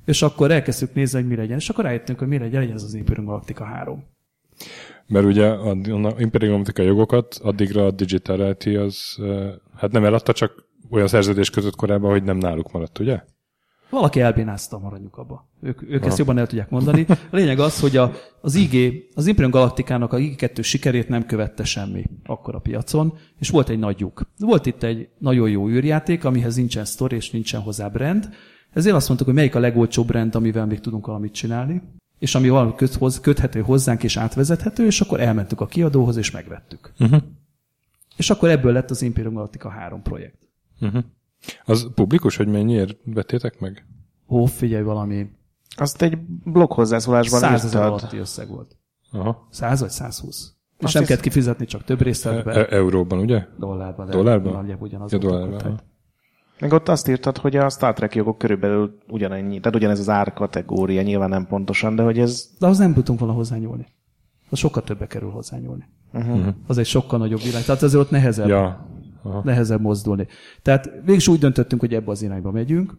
És 0.06 0.22
akkor 0.22 0.52
elkezdtük 0.52 0.94
nézni, 0.94 1.20
hogy 1.20 1.30
mi 1.30 1.36
legyen. 1.36 1.58
És 1.58 1.70
akkor 1.70 1.84
rájöttünk, 1.84 2.20
hogy 2.20 2.28
mi 2.28 2.38
legyen, 2.38 2.60
legyen 2.60 2.76
ez 2.76 2.84
az 2.84 2.94
Imperium 2.94 3.26
Galactica 3.26 3.64
3. 3.64 4.04
Mert 5.08 5.26
ugye 5.26 5.48
a, 5.48 5.70
a 5.70 6.14
Imperium 6.18 6.52
Galactica 6.52 6.84
jogokat 6.84 7.40
addigra 7.44 7.86
a 7.86 7.92
Digital 7.92 8.38
Reality 8.38 8.76
az, 8.76 9.18
hát 9.76 9.92
nem 9.92 10.06
eladta, 10.06 10.34
csak 10.34 10.66
olyan 10.90 11.08
szerződés 11.08 11.50
között 11.50 11.76
korábban, 11.76 12.12
hogy 12.12 12.24
nem 12.24 12.38
náluk 12.38 12.72
maradt, 12.72 13.00
ugye? 13.00 13.22
Valaki 13.90 14.22
elbénázta, 14.22 14.80
maradjunk 14.80 15.18
abba. 15.18 15.50
Ők, 15.62 15.82
ők 15.90 16.06
ezt 16.06 16.18
jobban 16.18 16.38
el 16.38 16.48
tudják 16.48 16.70
mondani. 16.70 17.06
A 17.10 17.36
lényeg 17.36 17.60
az, 17.60 17.80
hogy 17.80 17.98
a, 17.98 18.12
az 18.42 18.56
IG, 18.56 19.04
az 19.14 19.28
Imperium 19.28 19.52
Galactikának 19.52 20.14
a 20.14 20.18
IG2 20.18 20.64
sikerét 20.64 21.10
nem 21.10 21.26
követte 21.26 21.64
semmi 21.64 22.04
akkor 22.24 22.56
a 22.56 22.60
piacon, 22.60 23.18
és 23.40 23.50
volt 23.50 23.70
egy 23.70 23.80
nagy 23.80 24.00
lyuk. 24.00 24.22
Volt 24.38 24.66
itt 24.66 24.84
egy 24.84 25.10
nagyon 25.18 25.50
jó 25.50 25.70
űrjáték, 25.70 26.26
amihez 26.26 26.56
nincsen 26.56 26.86
sztori 26.86 27.16
és 27.16 27.32
nincsen 27.32 27.62
hozzá 27.62 27.88
brand. 27.88 28.30
Ezért 28.74 28.96
azt 28.96 29.08
mondtuk, 29.08 29.28
hogy 29.28 29.38
melyik 29.38 29.56
a 29.56 29.60
legolcsóbb 29.60 30.08
brand, 30.08 30.36
amivel 30.36 30.66
még 30.66 30.80
tudunk 30.80 31.06
valamit 31.06 31.34
csinálni, 31.34 31.82
és 32.20 32.36
ami 32.36 32.50
valami 32.50 32.76
köt, 32.76 32.94
hoz- 32.94 33.20
köthető 33.20 33.62
hozzánk 33.62 34.04
és 34.04 34.18
átvezethető, 34.18 34.86
és 34.86 35.02
akkor 35.02 35.20
elmentük 35.20 35.62
a 35.62 35.66
kiadóhoz, 35.66 36.16
és 36.18 36.32
megvettük. 36.32 36.94
Uh-huh. 37.00 37.22
És 38.18 38.30
akkor 38.30 38.50
ebből 38.50 38.72
lett 38.74 38.90
az 38.90 39.02
Imperium 39.02 39.34
Galactica 39.34 39.70
3 39.70 40.02
projekt. 40.02 40.50
Uh-huh. 40.82 41.04
Az 41.66 41.90
publikus, 41.96 42.36
hogy 42.36 42.48
mennyiért 42.48 42.98
vettétek 43.06 43.60
meg? 43.60 43.86
Ó, 44.28 44.46
figyelj, 44.46 44.84
valami 44.84 45.30
Azt 45.78 46.02
egy 46.02 46.18
blog 46.44 46.72
hozzászólásban 46.72 47.40
100 47.40 47.66
ezer 47.66 47.82
alatti 47.82 48.18
összeg 48.18 48.48
volt. 48.50 48.78
Aha. 49.12 49.48
100 49.52 49.80
vagy 49.80 49.90
120. 49.90 50.36
És 50.38 50.44
Azt 50.44 50.54
nem 50.80 50.88
hiszem- 50.88 51.06
kellett 51.06 51.22
kifizetni, 51.22 51.66
csak 51.66 51.84
több 51.84 52.00
E- 52.02 52.04
részletben. 52.04 52.56
e- 52.58 52.68
euróban, 52.70 53.20
ugye? 53.20 53.46
dollárban. 53.60 54.10
Dollárban? 54.10 54.54
Nagyjából 54.54 54.88
ugyanaz 54.88 55.12
Ja, 55.12 55.20
volt 55.20 55.34
dollárban. 55.34 55.82
Meg 56.60 56.74
ott 56.74 56.90
azt 56.90 57.08
írtad, 57.08 57.38
hogy 57.38 57.56
a 57.56 57.70
Star 57.70 57.94
Trek 57.94 58.16
jogok 58.16 58.38
körülbelül 58.38 58.98
ugyanennyi, 59.08 59.60
tehát 59.60 59.76
ugyanez 59.76 60.00
az 60.00 60.10
árkategória, 60.10 61.02
nyilván 61.02 61.30
nem 61.30 61.48
pontosan, 61.48 61.96
de 61.96 62.04
hogy 62.04 62.20
ez 62.20 62.50
De 62.60 62.66
ahhoz 62.66 62.78
nem 62.78 62.94
tudtunk 62.94 63.20
volna 63.20 63.34
hozzányúlni. 63.34 63.86
Az 64.50 64.58
sokkal 64.58 64.84
többe 64.84 65.08
kerül 65.08 65.30
hozzányúlni. 65.30 65.84
uh-huh. 66.14 66.48
Az 66.68 66.78
egy 66.78 66.86
sokkal 66.86 67.20
nagyobb 67.20 67.42
világ. 67.42 67.64
Tehát 67.64 67.82
azért 67.82 68.04
ott 68.04 68.10
nehezebb, 68.10 68.48
ja. 68.48 68.88
Aha. 69.24 69.42
nehezebb 69.44 69.82
mozdulni. 69.82 70.28
Tehát 70.62 70.90
végig 71.06 71.28
úgy 71.28 71.40
döntöttünk, 71.40 71.82
hogy 71.82 71.94
ebbe 71.94 72.12
az 72.12 72.22
irányba 72.22 72.52
megyünk. 72.52 72.98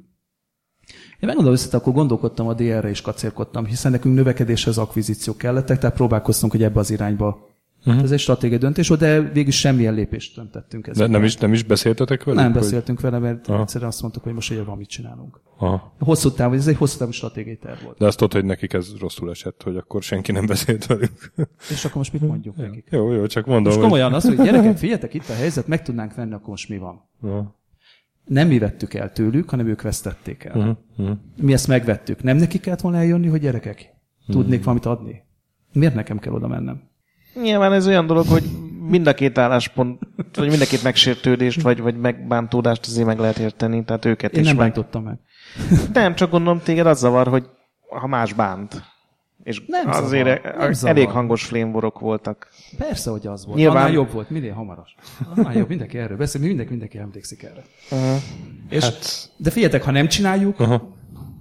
Én 1.20 1.28
megmondom 1.28 1.52
össze, 1.52 1.76
akkor 1.76 1.92
gondolkodtam 1.92 2.48
a 2.48 2.54
DR-re 2.54 2.88
és 2.88 3.00
kacérkodtam, 3.00 3.64
hiszen 3.64 3.90
nekünk 3.92 4.14
növekedéshez 4.14 4.78
akvizíciók 4.78 5.38
kellettek, 5.38 5.78
tehát 5.78 5.96
próbálkoztunk, 5.96 6.52
hogy 6.52 6.62
ebbe 6.62 6.78
az 6.78 6.90
irányba. 6.90 7.48
Uh-huh. 7.86 8.02
Ez 8.02 8.10
egy 8.10 8.18
stratégiai 8.18 8.58
döntés 8.58 8.88
volt, 8.88 9.00
de 9.00 9.20
végül 9.20 9.52
semmilyen 9.52 9.94
lépést 9.94 10.36
nem 10.36 10.50
tettünk 10.50 10.86
ezzel. 10.86 11.06
nem 11.06 11.24
is, 11.24 11.36
nem 11.36 11.52
is 11.52 11.62
beszéltetek 11.62 12.24
velük? 12.24 12.40
nem 12.40 12.52
hogy- 12.52 12.60
beszéltünk 12.60 13.00
vele, 13.00 13.18
mert 13.18 13.48
Aha. 13.48 13.60
egyszerűen 13.60 13.90
azt 13.90 14.00
mondtuk, 14.02 14.22
hogy 14.22 14.32
most 14.32 14.50
ugye 14.50 14.62
valamit 14.62 14.88
csinálunk. 14.88 15.40
Aha. 15.58 15.94
Hosszú 15.98 16.30
távú, 16.30 16.54
ez 16.54 16.66
egy 16.66 16.76
hosszú 16.76 16.98
távú 16.98 17.10
stratégiai 17.10 17.56
terv 17.56 17.82
volt. 17.84 17.98
De 17.98 18.06
azt 18.06 18.16
tudod, 18.18 18.32
hogy 18.32 18.44
nekik 18.44 18.72
ez 18.72 18.98
rosszul 19.00 19.30
esett, 19.30 19.62
hogy 19.62 19.76
akkor 19.76 20.02
senki 20.02 20.32
nem 20.32 20.46
beszélt 20.46 20.86
velük. 20.86 21.32
És 21.70 21.84
akkor 21.84 21.96
most 21.96 22.12
mit 22.12 22.22
mondjuk 22.22 22.56
nekik? 22.56 22.88
jó, 22.90 23.12
jó, 23.12 23.26
csak 23.26 23.46
mondom, 23.46 23.72
Most 23.72 23.84
komolyan 23.84 24.12
azt, 24.14 24.26
hogy 24.26 24.36
gyerekek, 24.36 24.76
figyeljetek, 24.86 25.14
itt 25.14 25.28
a 25.28 25.34
helyzet, 25.34 25.66
meg 25.66 25.82
tudnánk 25.82 26.14
venni, 26.14 26.32
akkor 26.32 26.48
most 26.48 26.68
mi 26.68 26.78
van? 26.78 27.08
hogy... 27.20 27.30
Ja. 27.30 27.54
Nem 28.24 28.48
mi 28.48 28.58
vettük 28.58 28.94
el 28.94 29.12
tőlük, 29.12 29.50
hanem 29.50 29.66
ők 29.66 29.82
vesztették 29.82 30.44
el. 30.44 30.56
Uh-huh. 30.56 30.76
Uh-huh. 30.96 31.16
Mi 31.36 31.52
ezt 31.52 31.68
megvettük. 31.68 32.22
Nem 32.22 32.36
neki 32.36 32.58
kellett 32.58 32.80
volna 32.80 32.98
eljönni, 32.98 33.26
hogy 33.26 33.40
gyerekek, 33.40 33.94
tudnék 34.28 34.60
valamit 34.60 34.86
adni? 34.86 35.24
Miért 35.72 35.94
nekem 35.94 36.18
kell 36.18 36.32
oda 36.32 36.48
mennem? 36.48 36.82
Nyilván 37.42 37.72
ez 37.72 37.86
olyan 37.86 38.06
dolog, 38.06 38.26
hogy 38.26 38.44
mind 38.88 39.06
a 39.06 39.14
két 39.14 39.38
álláspont, 39.38 40.02
vagy 40.34 40.48
mind 40.48 40.60
a 40.60 40.64
két 40.64 40.82
megsértődést, 40.82 41.62
vagy, 41.62 41.80
vagy 41.80 41.96
megbántódást 41.96 42.86
azért 42.86 43.06
meg 43.06 43.18
lehet 43.18 43.38
érteni, 43.38 43.84
tehát 43.84 44.04
őket 44.04 44.32
Én 44.32 44.40
is 44.40 44.46
nem 44.46 44.56
meg. 44.56 44.64
bántottam 44.64 45.02
meg. 45.02 45.18
Nem, 45.92 46.14
csak 46.14 46.30
gondolom 46.30 46.60
téged 46.60 46.86
az 46.86 46.98
zavar, 46.98 47.28
hogy 47.28 47.48
ha 48.00 48.06
más 48.06 48.32
bánt. 48.32 48.82
És 49.42 49.62
Nem 49.66 49.88
azért 49.90 50.42
zavar, 50.42 50.56
nem 50.60 50.70
elég 50.82 51.02
zavar. 51.02 51.12
hangos 51.14 51.44
flémborok 51.44 51.98
voltak. 51.98 52.48
Persze, 52.78 53.10
hogy 53.10 53.26
az 53.26 53.46
volt. 53.46 53.58
Nyilván-. 53.58 53.76
Annál 53.76 53.92
jobb 53.92 54.10
volt, 54.12 54.30
minél 54.30 54.52
hamaras. 54.52 54.94
Annál 55.36 55.54
jobb, 55.56 55.68
mindenki 55.68 55.98
erről 55.98 56.16
beszél, 56.16 56.40
mindenki, 56.40 56.70
mindenki 56.70 56.98
emlékszik 56.98 57.42
erre. 57.42 57.62
Uh-huh. 57.90 58.16
És, 58.68 58.82
hát... 58.84 59.30
De 59.36 59.50
figyeljetek, 59.50 59.82
ha 59.84 59.90
nem 59.90 60.08
csináljuk, 60.08 60.60
Aha. 60.60 60.96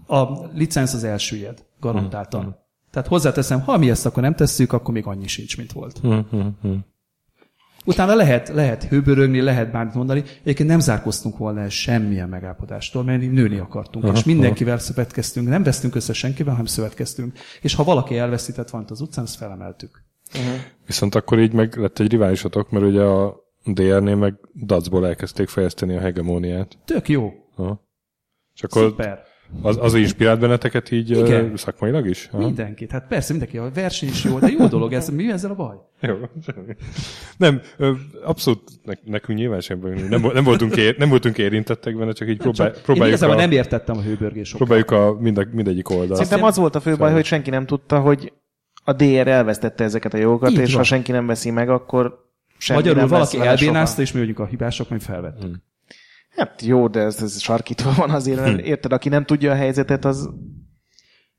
a 0.07 0.49
licensz 0.53 0.93
az 0.93 1.03
elsüllyed, 1.03 1.65
garantáltan. 1.79 2.64
Tehát 2.95 3.09
hozzáteszem, 3.09 3.61
ha 3.61 3.77
mi 3.77 3.89
ezt 3.89 4.05
akkor 4.05 4.23
nem 4.23 4.35
tesszük, 4.35 4.73
akkor 4.73 4.93
még 4.93 5.05
annyi 5.05 5.27
sincs, 5.27 5.57
mint 5.57 5.71
volt. 5.71 5.97
Hm, 5.97 6.19
hm, 6.31 6.47
hm. 6.61 6.73
Utána 7.85 8.15
lehet, 8.15 8.49
lehet 8.49 8.83
hőbörögni, 8.83 9.41
lehet 9.41 9.71
bármit 9.71 9.93
mondani. 9.93 10.23
Egyébként 10.41 10.69
nem 10.69 10.79
zárkoztunk 10.79 11.37
volna 11.37 11.61
el 11.61 11.69
semmilyen 11.69 12.29
megállapodástól, 12.29 13.03
mert 13.03 13.31
nőni 13.31 13.57
akartunk, 13.57 14.05
Aha, 14.05 14.13
és 14.13 14.23
mindenkivel 14.23 14.77
szövetkeztünk. 14.77 15.47
Nem 15.47 15.63
vesztünk 15.63 15.95
össze 15.95 16.13
senkivel, 16.13 16.51
hanem 16.51 16.65
szövetkeztünk. 16.65 17.37
És 17.61 17.75
ha 17.75 17.83
valaki 17.83 18.17
elveszített 18.17 18.69
valamit 18.69 18.91
az 18.91 19.01
utcán, 19.01 19.23
azt 19.23 19.35
felemeltük. 19.35 20.03
Viszont 20.85 21.15
akkor 21.15 21.39
így 21.39 21.53
meg 21.53 21.77
lett 21.77 21.99
egy 21.99 22.11
riválisatok, 22.11 22.69
mert 22.69 22.85
ugye 22.85 23.01
a 23.01 23.43
DR-nél 23.63 24.15
meg 24.15 24.35
Dacból 24.65 25.07
elkezdték 25.07 25.47
fejleszteni 25.47 25.95
a 25.95 25.99
hegemóniát. 25.99 26.77
Tök 26.85 27.09
jó. 27.09 27.31
Aha. 27.55 27.87
És 28.53 28.63
akkor 28.63 28.81
Szuper. 28.89 29.33
Az, 29.61 29.77
az 29.81 29.93
inspirált 29.93 30.39
benneteket 30.39 30.91
így 30.91 31.09
Igen. 31.09 31.57
szakmailag 31.57 32.07
is? 32.07 32.29
Aha. 32.31 32.45
Mindenkit. 32.45 32.91
Hát 32.91 33.07
persze, 33.07 33.31
mindenki. 33.31 33.57
A 33.57 33.69
verseny 33.73 34.09
is 34.09 34.23
jó, 34.23 34.39
de 34.39 34.47
jó 34.57 34.67
dolog 34.67 34.93
ez. 34.93 35.09
Mi 35.09 35.31
ezzel 35.31 35.51
a 35.51 35.55
baj? 35.55 35.75
Jó, 36.01 36.15
semmi. 36.45 36.75
Nem, 37.37 37.61
abszolút 38.23 38.61
ne, 38.83 38.93
nekünk 39.03 39.37
nyilván 39.37 39.59
sem. 39.59 39.79
Nem, 40.09 40.21
nem, 40.33 40.43
voltunk 40.43 40.75
ér, 40.75 40.97
nem 40.97 41.09
voltunk 41.09 41.37
érintettek 41.37 41.97
benne, 41.97 42.11
csak 42.11 42.29
így 42.29 42.37
próbál, 42.37 42.67
Csak 42.67 42.77
én 42.77 42.83
próbáljuk, 42.83 43.15
igazából 43.15 43.35
a, 43.35 43.39
nem 43.39 43.51
értettem 43.51 43.97
a 43.97 44.01
hőbörgés 44.01 44.51
próbáljuk 44.51 44.91
a 44.91 45.17
mind 45.19 45.37
a, 45.37 45.45
mindegyik 45.51 45.89
oldalt. 45.89 46.15
Szerintem 46.15 46.43
az 46.43 46.57
volt 46.57 46.75
a 46.75 46.79
fő 46.79 46.95
baj, 46.95 47.11
hogy 47.11 47.25
senki 47.25 47.49
nem 47.49 47.65
tudta, 47.65 47.99
hogy 47.99 48.33
a 48.83 48.93
DR 48.93 49.27
elvesztette 49.27 49.83
ezeket 49.83 50.13
a 50.13 50.17
jogokat, 50.17 50.51
Így 50.51 50.57
és 50.59 50.69
van. 50.69 50.77
ha 50.77 50.83
senki 50.83 51.11
nem 51.11 51.25
veszi 51.27 51.51
meg, 51.51 51.69
akkor 51.69 52.25
semmi 52.57 52.79
Magyarul 52.79 52.99
nem 52.99 53.09
valaki 53.09 53.39
elbénázta, 53.39 53.89
soha. 53.89 54.01
és 54.01 54.11
mi 54.11 54.19
vagyunk 54.19 54.39
a 54.39 54.45
hibások, 54.45 54.89
majd 54.89 55.01
felvett. 55.01 55.45
Hát 56.35 56.61
jó, 56.61 56.87
de 56.87 56.99
ez, 56.99 57.21
ez 57.21 57.39
sarkítva 57.41 57.93
van 57.93 58.09
azért, 58.09 58.39
mert 58.39 58.59
érted, 58.59 58.91
aki 58.91 59.09
nem 59.09 59.25
tudja 59.25 59.51
a 59.51 59.55
helyzetet, 59.55 60.05
az 60.05 60.29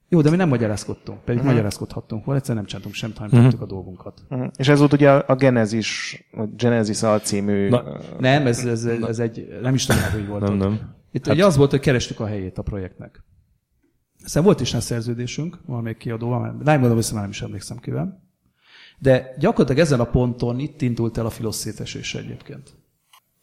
Jó, 0.08 0.20
de 0.20 0.30
mi 0.30 0.36
nem 0.36 0.48
magyarázkodtunk. 0.48 1.24
Pedig 1.24 1.40
Mhm. 1.40 1.48
magyarázkodhattunk 1.50 2.24
volna, 2.24 2.40
egyszerűen 2.40 2.64
nem 2.64 2.66
csináltunk 2.66 2.94
semmit, 2.94 3.18
hanem 3.18 3.42
tettük 3.42 3.60
a 3.60 3.66
dolgunkat. 3.66 4.22
Mhm. 4.28 4.46
És 4.56 4.68
ez 4.68 4.78
volt 4.78 4.92
ugye 4.92 5.10
a 5.10 5.34
Genesis, 5.34 6.22
a 6.32 6.44
Genesis 6.44 7.02
alcímű... 7.02 7.68
Na, 7.68 7.82
Nem, 8.18 8.46
ez, 8.46 8.64
ez, 8.64 8.84
ez 8.84 9.18
egy, 9.18 9.58
nem 9.62 9.74
is 9.74 9.86
tudom, 9.86 10.02
hogy 10.12 10.26
volt. 10.26 10.42
Nem, 10.42 10.56
nem. 10.56 10.94
Itt 11.12 11.26
hát, 11.26 11.34
ugye 11.34 11.46
az 11.46 11.56
volt, 11.56 11.70
hogy 11.70 11.80
kerestük 11.80 12.20
a 12.20 12.26
helyét 12.26 12.58
a 12.58 12.62
projektnek. 12.62 13.24
Aztán 14.24 14.42
volt 14.42 14.60
is 14.60 14.74
egy 14.74 14.80
szerződésünk, 14.80 15.58
valamelyik 15.66 15.98
kiadóval, 15.98 16.56
nem 16.64 16.80
mondom, 16.80 16.98
össze 16.98 17.12
már 17.12 17.22
nem 17.22 17.30
is 17.30 17.42
emlékszem 17.42 17.76
kivel. 17.76 18.22
De 18.98 19.34
gyakorlatilag 19.38 19.80
ezen 19.80 20.00
a 20.00 20.04
ponton 20.04 20.58
itt 20.58 20.82
indult 20.82 21.18
el 21.18 21.26
a 21.26 21.30
filosz 21.30 21.56
szétesése 21.56 22.18
egyébként. 22.18 22.74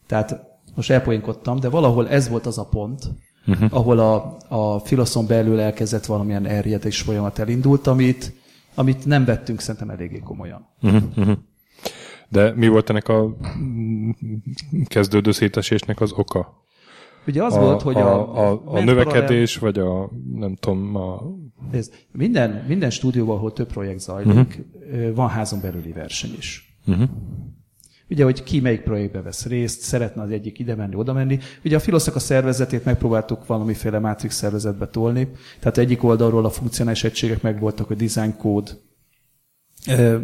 Tehát 0.06 0.52
most 0.74 0.90
elpoénkodtam, 0.90 1.60
de 1.60 1.68
valahol 1.68 2.08
ez 2.08 2.28
volt 2.28 2.46
az 2.46 2.58
a 2.58 2.64
pont, 2.64 3.02
uh-huh. 3.46 3.68
ahol 3.70 3.98
a, 3.98 4.36
a 4.48 4.78
filoszon 4.78 5.26
belül 5.26 5.60
elkezdett 5.60 6.06
valamilyen 6.06 6.46
erjedés 6.46 7.00
folyamat 7.00 7.38
elindult, 7.38 7.86
amit, 7.86 8.32
amit 8.74 9.06
nem 9.06 9.24
vettünk 9.24 9.60
szerintem 9.60 9.90
eléggé 9.90 10.18
komolyan. 10.18 10.68
Uh-huh, 10.82 11.02
uh-huh. 11.16 11.36
De 12.28 12.52
mi 12.54 12.68
volt 12.68 12.90
ennek 12.90 13.08
a 13.08 13.36
kezdődő 14.86 15.32
szétesésnek 15.32 16.00
az 16.00 16.12
oka? 16.12 16.62
Ugye 17.26 17.42
az 17.42 17.54
a, 17.54 17.60
volt, 17.60 17.82
hogy 17.82 17.96
a, 17.96 18.36
a, 18.36 18.52
a, 18.52 18.60
a 18.64 18.80
növekedés, 18.80 19.56
vagy 19.56 19.78
a, 19.78 20.10
nem 20.34 20.54
tudom, 20.54 20.96
a... 20.96 21.22
Nézd, 21.72 21.92
minden, 22.12 22.64
minden 22.68 22.90
stúdióban, 22.90 23.36
ahol 23.36 23.52
több 23.52 23.72
projekt 23.72 24.00
zajlik, 24.00 24.64
uh-huh. 24.82 25.14
van 25.14 25.28
házon 25.28 25.60
belüli 25.60 25.92
verseny 25.92 26.34
is. 26.38 26.78
Uh-huh. 26.86 27.08
Ugye, 28.10 28.24
hogy 28.24 28.42
ki 28.42 28.60
melyik 28.60 28.80
projektbe 28.80 29.22
vesz 29.22 29.46
részt, 29.46 29.80
szeretne 29.80 30.22
az 30.22 30.30
egyik 30.30 30.58
ide 30.58 30.74
menni, 30.74 30.94
oda 30.94 31.12
menni. 31.12 31.38
Ugye 31.64 31.76
a 31.76 31.80
Filosznak 31.80 32.14
a 32.14 32.18
szervezetét 32.18 32.84
megpróbáltuk 32.84 33.46
valamiféle 33.46 33.98
Matrix 33.98 34.34
szervezetbe 34.34 34.86
tolni. 34.86 35.28
Tehát 35.60 35.78
egyik 35.78 36.02
oldalról 36.02 36.44
a 36.44 36.50
funkcionális 36.50 37.04
egységek 37.04 37.42
megvoltak, 37.42 37.90
a 37.90 37.94
design 37.94 38.36
code, 38.38 38.70
ö, 39.88 40.18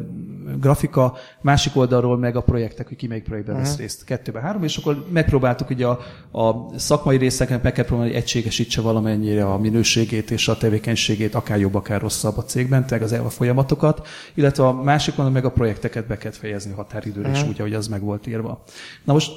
grafika, 0.61 1.17
másik 1.41 1.77
oldalról 1.77 2.19
meg 2.19 2.37
a 2.37 2.41
projektek, 2.41 2.89
hogy 2.89 2.97
ki 2.97 3.07
melyik 3.07 3.25
projektben 3.25 3.57
vesz 3.57 3.77
részt. 3.77 4.05
Kettőbe, 4.05 4.41
három, 4.41 4.63
és 4.63 4.77
akkor 4.77 5.07
megpróbáltuk 5.13 5.71
ugye 5.71 5.87
a, 5.87 6.01
a 6.31 6.79
szakmai 6.79 7.17
részeken 7.17 7.61
meg 7.63 7.73
kell 7.73 7.85
próbálni, 7.85 8.11
hogy 8.11 8.21
egységesítse 8.21 8.81
valamennyire 8.81 9.45
a 9.45 9.59
minőségét 9.59 10.31
és 10.31 10.49
a 10.49 10.57
tevékenységét, 10.57 11.35
akár 11.35 11.59
jobb, 11.59 11.75
akár 11.75 12.01
rosszabb 12.01 12.37
a 12.37 12.45
cégben, 12.45 12.87
tehát 12.87 13.05
az 13.05 13.13
a 13.13 13.31
folyamatokat, 13.31 14.07
illetve 14.35 14.67
a 14.67 14.73
másik 14.73 15.13
oldalon 15.13 15.33
meg 15.33 15.45
a 15.45 15.51
projekteket 15.51 16.07
be 16.07 16.17
kell 16.17 16.33
fejezni 16.33 16.73
határidőre, 16.73 17.31
és 17.31 17.43
úgy, 17.43 17.61
ahogy 17.61 17.75
az 17.75 17.89
meg 17.89 18.01
volt 18.01 18.27
írva. 18.27 18.63
Na 19.05 19.13
most 19.13 19.33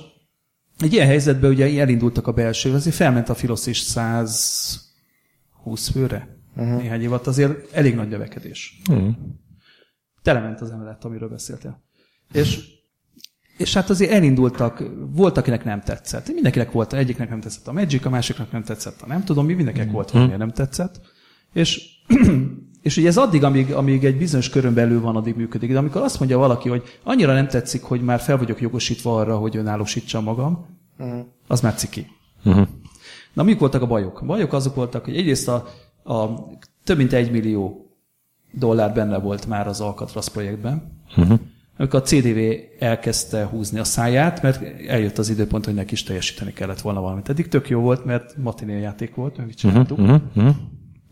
egy 0.80 0.94
ilyen 0.94 1.08
helyzetben 1.08 1.52
ugye 1.52 1.82
elindultak 1.82 2.28
a 2.28 2.32
belső, 2.32 2.74
azért 2.74 2.96
felment 2.96 3.30
a 3.30 3.36
Filosz 3.36 3.68
is 3.68 3.80
120 3.80 4.82
főre 5.92 6.38
uh-huh. 6.56 6.82
néhány 6.82 7.02
év 7.02 7.12
alatt, 7.12 7.28
azért 7.28 7.74
elég 7.74 7.96
nagy 7.96 8.10
növekedés 8.10 8.82
Uh-huh. 8.90 9.16
Telement 10.24 10.62
az 10.62 10.72
emelet, 10.72 11.06
amiről 11.06 11.30
beszéltél. 11.30 11.82
És, 12.32 12.60
és 13.58 13.74
hát 13.74 13.90
azért 13.90 14.12
elindultak, 14.12 14.84
volt, 15.16 15.38
akinek 15.38 15.64
nem 15.64 15.82
tetszett. 15.82 16.34
Mindenkinek 16.34 16.72
volt, 16.72 16.94
egyiknek 16.94 17.30
nem 17.30 17.40
tetszett 17.40 17.68
a 17.68 17.72
Magic, 17.72 18.06
a 18.06 18.10
másiknak 18.10 18.52
nem 18.52 18.64
tetszett 18.64 19.02
a 19.02 19.08
nem 19.08 19.24
tudom 19.24 19.46
mi, 19.46 19.54
mindenkinek 19.54 19.92
volt 19.92 20.12
valami, 20.12 20.36
nem 20.36 20.52
tetszett. 20.52 21.02
És, 21.54 21.82
és 22.82 22.98
ugye 22.98 23.08
ez 23.08 23.18
addig, 23.18 23.44
amíg, 23.44 23.74
amíg 23.74 24.06
egy 24.06 24.18
bizonyos 24.18 24.50
körön 24.50 24.74
belül 24.74 25.02
van, 25.02 25.16
addig 25.16 25.36
működik. 25.36 25.72
De 25.72 25.78
amikor 25.78 26.02
azt 26.02 26.20
mondja 26.20 26.38
valaki, 26.38 26.70
hogy 26.70 26.84
annyira 27.04 27.34
nem 27.34 27.48
tetszik, 27.48 27.84
hogy 27.84 28.02
már 28.02 28.20
fel 28.20 28.38
vagyok 28.38 28.62
jogosítva 28.62 29.16
arra, 29.16 29.38
hogy 29.38 29.58
önállósítsam 29.58 30.24
magam, 30.24 30.66
az 31.48 31.62
már 31.62 31.74
ciki. 31.74 32.08
Uh-huh. 32.44 32.68
Na, 33.34 33.44
mik 33.44 33.60
voltak 33.60 33.82
a 33.82 33.88
bajok? 33.88 34.22
A 34.22 34.26
bajok 34.26 34.54
azok 34.54 34.76
voltak, 34.76 35.06
hogy 35.06 35.18
egyrészt 35.18 35.48
a, 35.48 35.68
a 36.04 36.30
több 36.84 36.98
mint 36.98 37.14
egy 37.14 37.32
millió 37.32 37.83
dollár 38.54 38.94
benne 38.94 39.18
volt 39.18 39.48
már 39.48 39.68
az 39.68 39.82
Alcatraz 39.82 40.28
projektben, 40.28 40.92
Uh-huh. 41.18 41.40
amikor 41.78 42.00
a 42.00 42.04
CDV 42.04 42.38
elkezdte 42.80 43.46
húzni 43.46 43.80
a 43.80 43.84
száját, 43.84 44.42
mert 44.42 44.88
eljött 44.88 45.18
az 45.18 45.30
időpont, 45.30 45.66
hogy 45.66 45.74
neki 45.74 45.94
is 45.94 46.04
teljesíteni 46.04 46.54
kellett 46.54 46.82
volna 46.82 47.02
valamit. 47.02 47.30
Eddig 47.30 47.48
tök 47.48 47.70
jó 47.70 47.80
volt, 47.80 48.06
mert 48.06 48.38
matiné 48.38 48.80
játék 48.80 49.16
volt, 49.16 49.38
meg 49.38 49.46
mit 49.46 49.58
csináltuk. 49.58 49.98
Uh-huh. 49.98 50.22
Uh-huh. 50.36 50.56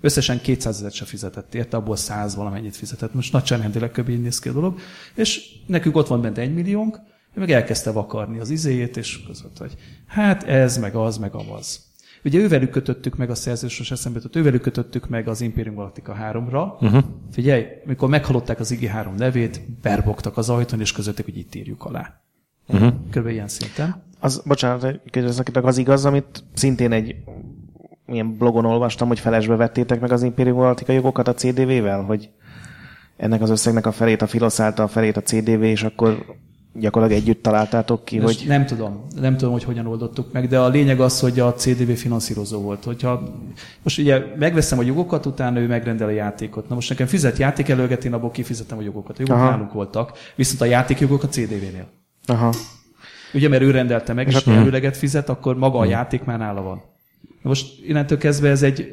Összesen 0.01 0.41
200 0.41 0.75
ezeret 0.75 0.93
se 0.93 1.05
fizetett 1.05 1.55
érte, 1.55 1.77
abból 1.77 1.95
100 1.95 2.35
valamennyit 2.35 2.75
fizetett. 2.75 3.13
Most 3.13 3.33
nagyságrendileg 3.33 3.91
kb. 3.91 4.09
így 4.09 4.21
néz 4.21 4.39
ki 4.39 4.49
a 4.49 4.53
dolog. 4.53 4.79
És 5.15 5.55
nekünk 5.67 5.95
ott 5.95 6.07
van 6.07 6.21
bent 6.21 6.37
egy 6.37 6.53
milliónk, 6.53 6.99
ő 7.33 7.39
meg 7.39 7.51
elkezdte 7.51 7.91
vakarni 7.91 8.39
az 8.39 8.49
izéjét, 8.49 8.97
és 8.97 9.23
között, 9.27 9.57
hogy 9.57 9.73
hát 10.07 10.43
ez, 10.43 10.77
meg 10.77 10.95
az, 10.95 11.17
meg 11.17 11.33
amaz. 11.33 11.90
Ugye 12.23 12.39
ővelük 12.39 12.69
kötöttük 12.69 13.17
meg 13.17 13.29
a 13.29 13.35
szerzősos 13.35 13.91
eszembe 13.91 14.17
jutott, 14.17 14.35
ővelük 14.35 14.61
kötöttük 14.61 15.09
meg 15.09 15.27
az 15.27 15.41
Imperium 15.41 15.75
Galactica 15.75 16.17
3-ra. 16.21 16.83
Uh-huh. 16.83 17.03
Figyelj, 17.31 17.65
mikor 17.85 18.09
meghallották 18.09 18.59
az 18.59 18.71
IG 18.71 18.87
3 18.87 19.15
nevét, 19.15 19.61
berbogtak 19.81 20.37
az 20.37 20.49
ajtón, 20.49 20.79
és 20.79 20.91
közötték, 20.91 21.25
hogy 21.25 21.37
itt 21.37 21.55
írjuk 21.55 21.85
alá. 21.85 22.21
Uh-huh. 22.67 22.93
Körülbelül 23.09 23.31
ilyen 23.31 23.47
szinten. 23.47 24.03
Az, 24.19 24.41
bocsánat, 24.45 24.81
hogy 24.81 24.99
kérdezzetek, 25.05 25.65
az 25.65 25.77
igaz, 25.77 26.05
amit 26.05 26.43
szintén 26.53 26.91
egy 26.91 27.15
ilyen 28.07 28.37
blogon 28.37 28.65
olvastam, 28.65 29.07
hogy 29.07 29.19
felesbe 29.19 29.55
vettétek 29.55 29.99
meg 29.99 30.11
az 30.11 30.23
Imperium 30.23 30.57
Galactica 30.57 30.91
jogokat 30.91 31.27
a 31.27 31.33
CDV-vel, 31.33 32.01
hogy 32.01 32.29
ennek 33.17 33.41
az 33.41 33.49
összegnek 33.49 33.85
a 33.85 33.91
felét 33.91 34.21
a 34.21 34.27
Filosz 34.27 34.59
által, 34.59 34.85
a 34.85 34.87
felét 34.87 35.17
a 35.17 35.21
CDV, 35.21 35.63
és 35.63 35.83
akkor 35.83 36.25
gyakorlatilag 36.73 37.21
együtt 37.21 37.43
találtátok 37.43 38.05
ki, 38.05 38.19
Most 38.19 38.39
hogy... 38.39 38.47
nem 38.47 38.65
tudom, 38.65 39.05
nem 39.19 39.37
tudom, 39.37 39.53
hogy 39.53 39.63
hogyan 39.63 39.85
oldottuk 39.85 40.31
meg, 40.31 40.47
de 40.47 40.59
a 40.59 40.67
lényeg 40.67 40.99
az, 40.99 41.19
hogy 41.19 41.39
a 41.39 41.53
CDV 41.53 41.91
finanszírozó 41.91 42.61
volt. 42.61 42.83
Hogyha 42.83 43.23
most 43.83 43.99
ugye 43.99 44.23
megveszem 44.39 44.79
a 44.79 44.81
jogokat, 44.81 45.25
utána 45.25 45.59
ő 45.59 45.67
megrendel 45.67 46.07
a 46.07 46.11
játékot. 46.11 46.69
Na 46.69 46.75
most 46.75 46.89
nekem 46.89 47.07
fizet 47.07 47.37
játékelőget, 47.37 48.05
én 48.05 48.13
abból 48.13 48.31
kifizetem 48.31 48.77
a 48.77 48.81
jogokat. 48.81 49.17
A 49.17 49.21
jogok 49.21 49.35
Aha. 49.35 49.49
nálunk 49.49 49.73
voltak, 49.73 50.11
viszont 50.35 50.61
a 50.61 50.65
játékjogok 50.65 51.23
a 51.23 51.27
CDV-nél. 51.27 51.87
Aha. 52.25 52.53
Ugye, 53.33 53.47
mert 53.47 53.61
ő 53.61 53.71
rendelte 53.71 54.13
meg, 54.13 54.27
és 54.27 54.43
ha 54.43 54.51
előleget 54.51 54.97
fizet, 54.97 55.29
akkor 55.29 55.57
maga 55.57 55.79
a 55.79 55.85
játék 55.85 56.23
már 56.23 56.37
nála 56.37 56.61
van. 56.61 56.81
Na 57.41 57.49
most 57.49 57.85
innentől 57.85 58.17
kezdve 58.17 58.49
ez 58.49 58.63
egy 58.63 58.87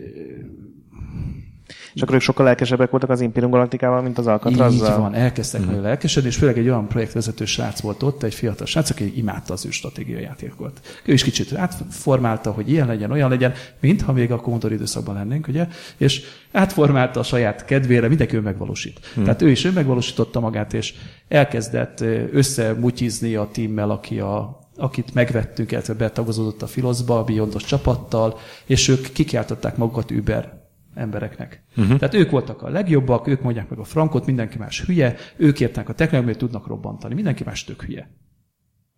És 1.99 2.05
akkor 2.05 2.17
ők 2.17 2.23
sokkal 2.23 2.45
lelkesebbek 2.45 2.91
voltak 2.91 3.11
az 3.11 3.21
Imperium 3.21 3.51
Galacticával, 3.51 4.03
mint 4.03 4.19
az 4.19 4.27
Alcatrazzal. 4.27 4.93
Így 4.93 5.01
van, 5.01 5.15
elkezdtek 5.15 5.61
mm. 5.61 5.83
lelkesedni, 5.83 6.29
és 6.29 6.37
főleg 6.37 6.59
egy 6.59 6.69
olyan 6.69 6.89
projektvezető 6.89 7.45
srác 7.45 7.81
volt 7.81 8.03
ott, 8.03 8.23
egy 8.23 8.35
fiatal 8.35 8.67
srác, 8.67 8.91
aki 8.91 9.19
imádta 9.19 9.53
az 9.53 9.67
ő 9.67 9.71
stratégiai 9.71 10.23
játékokat. 10.23 10.81
Ő 11.05 11.13
is 11.13 11.23
kicsit 11.23 11.55
átformálta, 11.55 12.51
hogy 12.51 12.71
ilyen 12.71 12.87
legyen, 12.87 13.11
olyan 13.11 13.29
legyen, 13.29 13.53
mintha 13.81 14.13
még 14.13 14.33
a 14.33 14.37
Commodore 14.37 14.75
időszakban 14.75 15.15
lennénk, 15.15 15.49
ugye? 15.49 15.69
És 15.97 16.23
átformálta 16.53 17.21
a 17.21 17.23
saját 17.23 17.65
kedvére, 17.65 18.09
mindenki 18.09 18.37
ő 18.37 18.41
megvalósít. 18.41 19.01
Mm. 19.21 19.23
Tehát 19.23 19.43
ő 19.43 19.51
is 19.51 19.65
ő 19.65 19.73
megvalósította 19.73 20.41
magát, 20.41 20.75
és 20.75 20.95
elkezdett 21.29 22.05
összemutyizni 22.33 23.35
a 23.35 23.49
tímmel, 23.53 23.91
aki 23.91 24.21
a, 24.21 24.59
akit 24.77 25.15
megvettünk, 25.15 25.73
illetve 25.73 25.95
betagozódott 25.95 26.63
a 26.63 26.67
Filoszba, 26.67 27.19
a 27.19 27.25
Beyondos 27.25 27.65
csapattal, 27.65 28.39
és 28.67 28.89
ők 28.89 29.13
kikiáltották 29.13 29.77
magukat 29.77 30.11
Uber 30.11 30.57
embereknek. 30.99 31.63
Uh-huh. 31.77 31.99
Tehát 31.99 32.15
ők 32.15 32.31
voltak 32.31 32.63
a 32.63 32.69
legjobbak, 32.69 33.27
ők 33.27 33.43
mondják 33.43 33.69
meg 33.69 33.79
a 33.79 33.85
frankot, 33.85 34.27
mindenki 34.27 34.59
más 34.59 34.85
hülye, 34.85 35.17
ők 35.37 35.61
értenek 35.61 35.89
a 35.89 35.95
technológiát, 35.95 36.39
tudnak 36.39 36.67
robbantani, 36.67 37.15
mindenki 37.15 37.45
más 37.45 37.65
tök 37.65 37.83
hülye. 37.83 38.11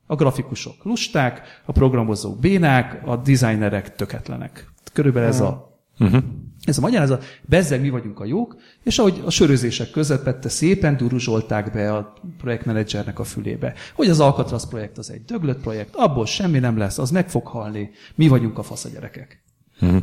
A 0.07 0.15
grafikusok 0.15 0.85
lusták, 0.85 1.63
a 1.65 1.73
programozók 1.73 2.39
bénák, 2.39 3.01
a 3.05 3.17
designerek 3.17 3.95
töketlenek. 3.95 4.73
Körülbelül 4.93 5.29
ez 5.29 5.41
a... 5.41 5.79
Uh-huh. 5.99 6.23
Ez 6.65 6.79
a 6.79 6.81
magyarázat, 6.81 7.25
bezzeg 7.43 7.81
mi 7.81 7.91
vagyunk 7.91 8.21
a 8.21 8.25
jók, 8.25 8.57
és 8.83 8.99
ahogy 8.99 9.23
a 9.25 9.31
sörözések 9.31 9.91
közepette 9.91 10.49
szépen 10.49 10.97
duruzsolták 10.97 11.73
be 11.73 11.95
a 11.95 12.15
projektmenedzsernek 12.39 13.19
a 13.19 13.25
fülébe, 13.25 13.75
hogy 13.95 14.09
az 14.09 14.21
Alcatraz 14.21 14.69
projekt 14.69 14.99
az 14.99 15.11
egy 15.11 15.25
döglött 15.25 15.61
projekt, 15.61 15.95
abból 15.95 16.27
semmi 16.27 16.59
nem 16.59 16.77
lesz, 16.77 16.99
az 16.99 17.11
meg 17.11 17.29
fog 17.29 17.47
halni, 17.47 17.91
mi 18.15 18.29
vagyunk 18.29 18.59
a 18.59 18.63
fasz 18.63 18.85
a 18.85 18.89
gyerekek. 18.89 19.43
Mhm. 19.81 19.97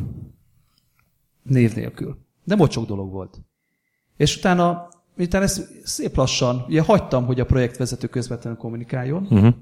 Név 1.48 1.74
nélkül. 1.74 2.18
De 2.44 2.56
mocsok 2.56 2.86
dolog 2.86 3.12
volt. 3.12 3.38
És 4.16 4.36
utána, 4.36 4.88
miután 5.16 5.42
ezt 5.42 5.68
szép 5.84 6.16
lassan, 6.16 6.64
ugye 6.68 6.80
hagytam, 6.82 7.26
hogy 7.26 7.40
a 7.40 7.44
projektvezető 7.44 8.06
közvetlenül 8.06 8.58
kommunikáljon, 8.58 9.26
Uh-huh. 9.30 9.54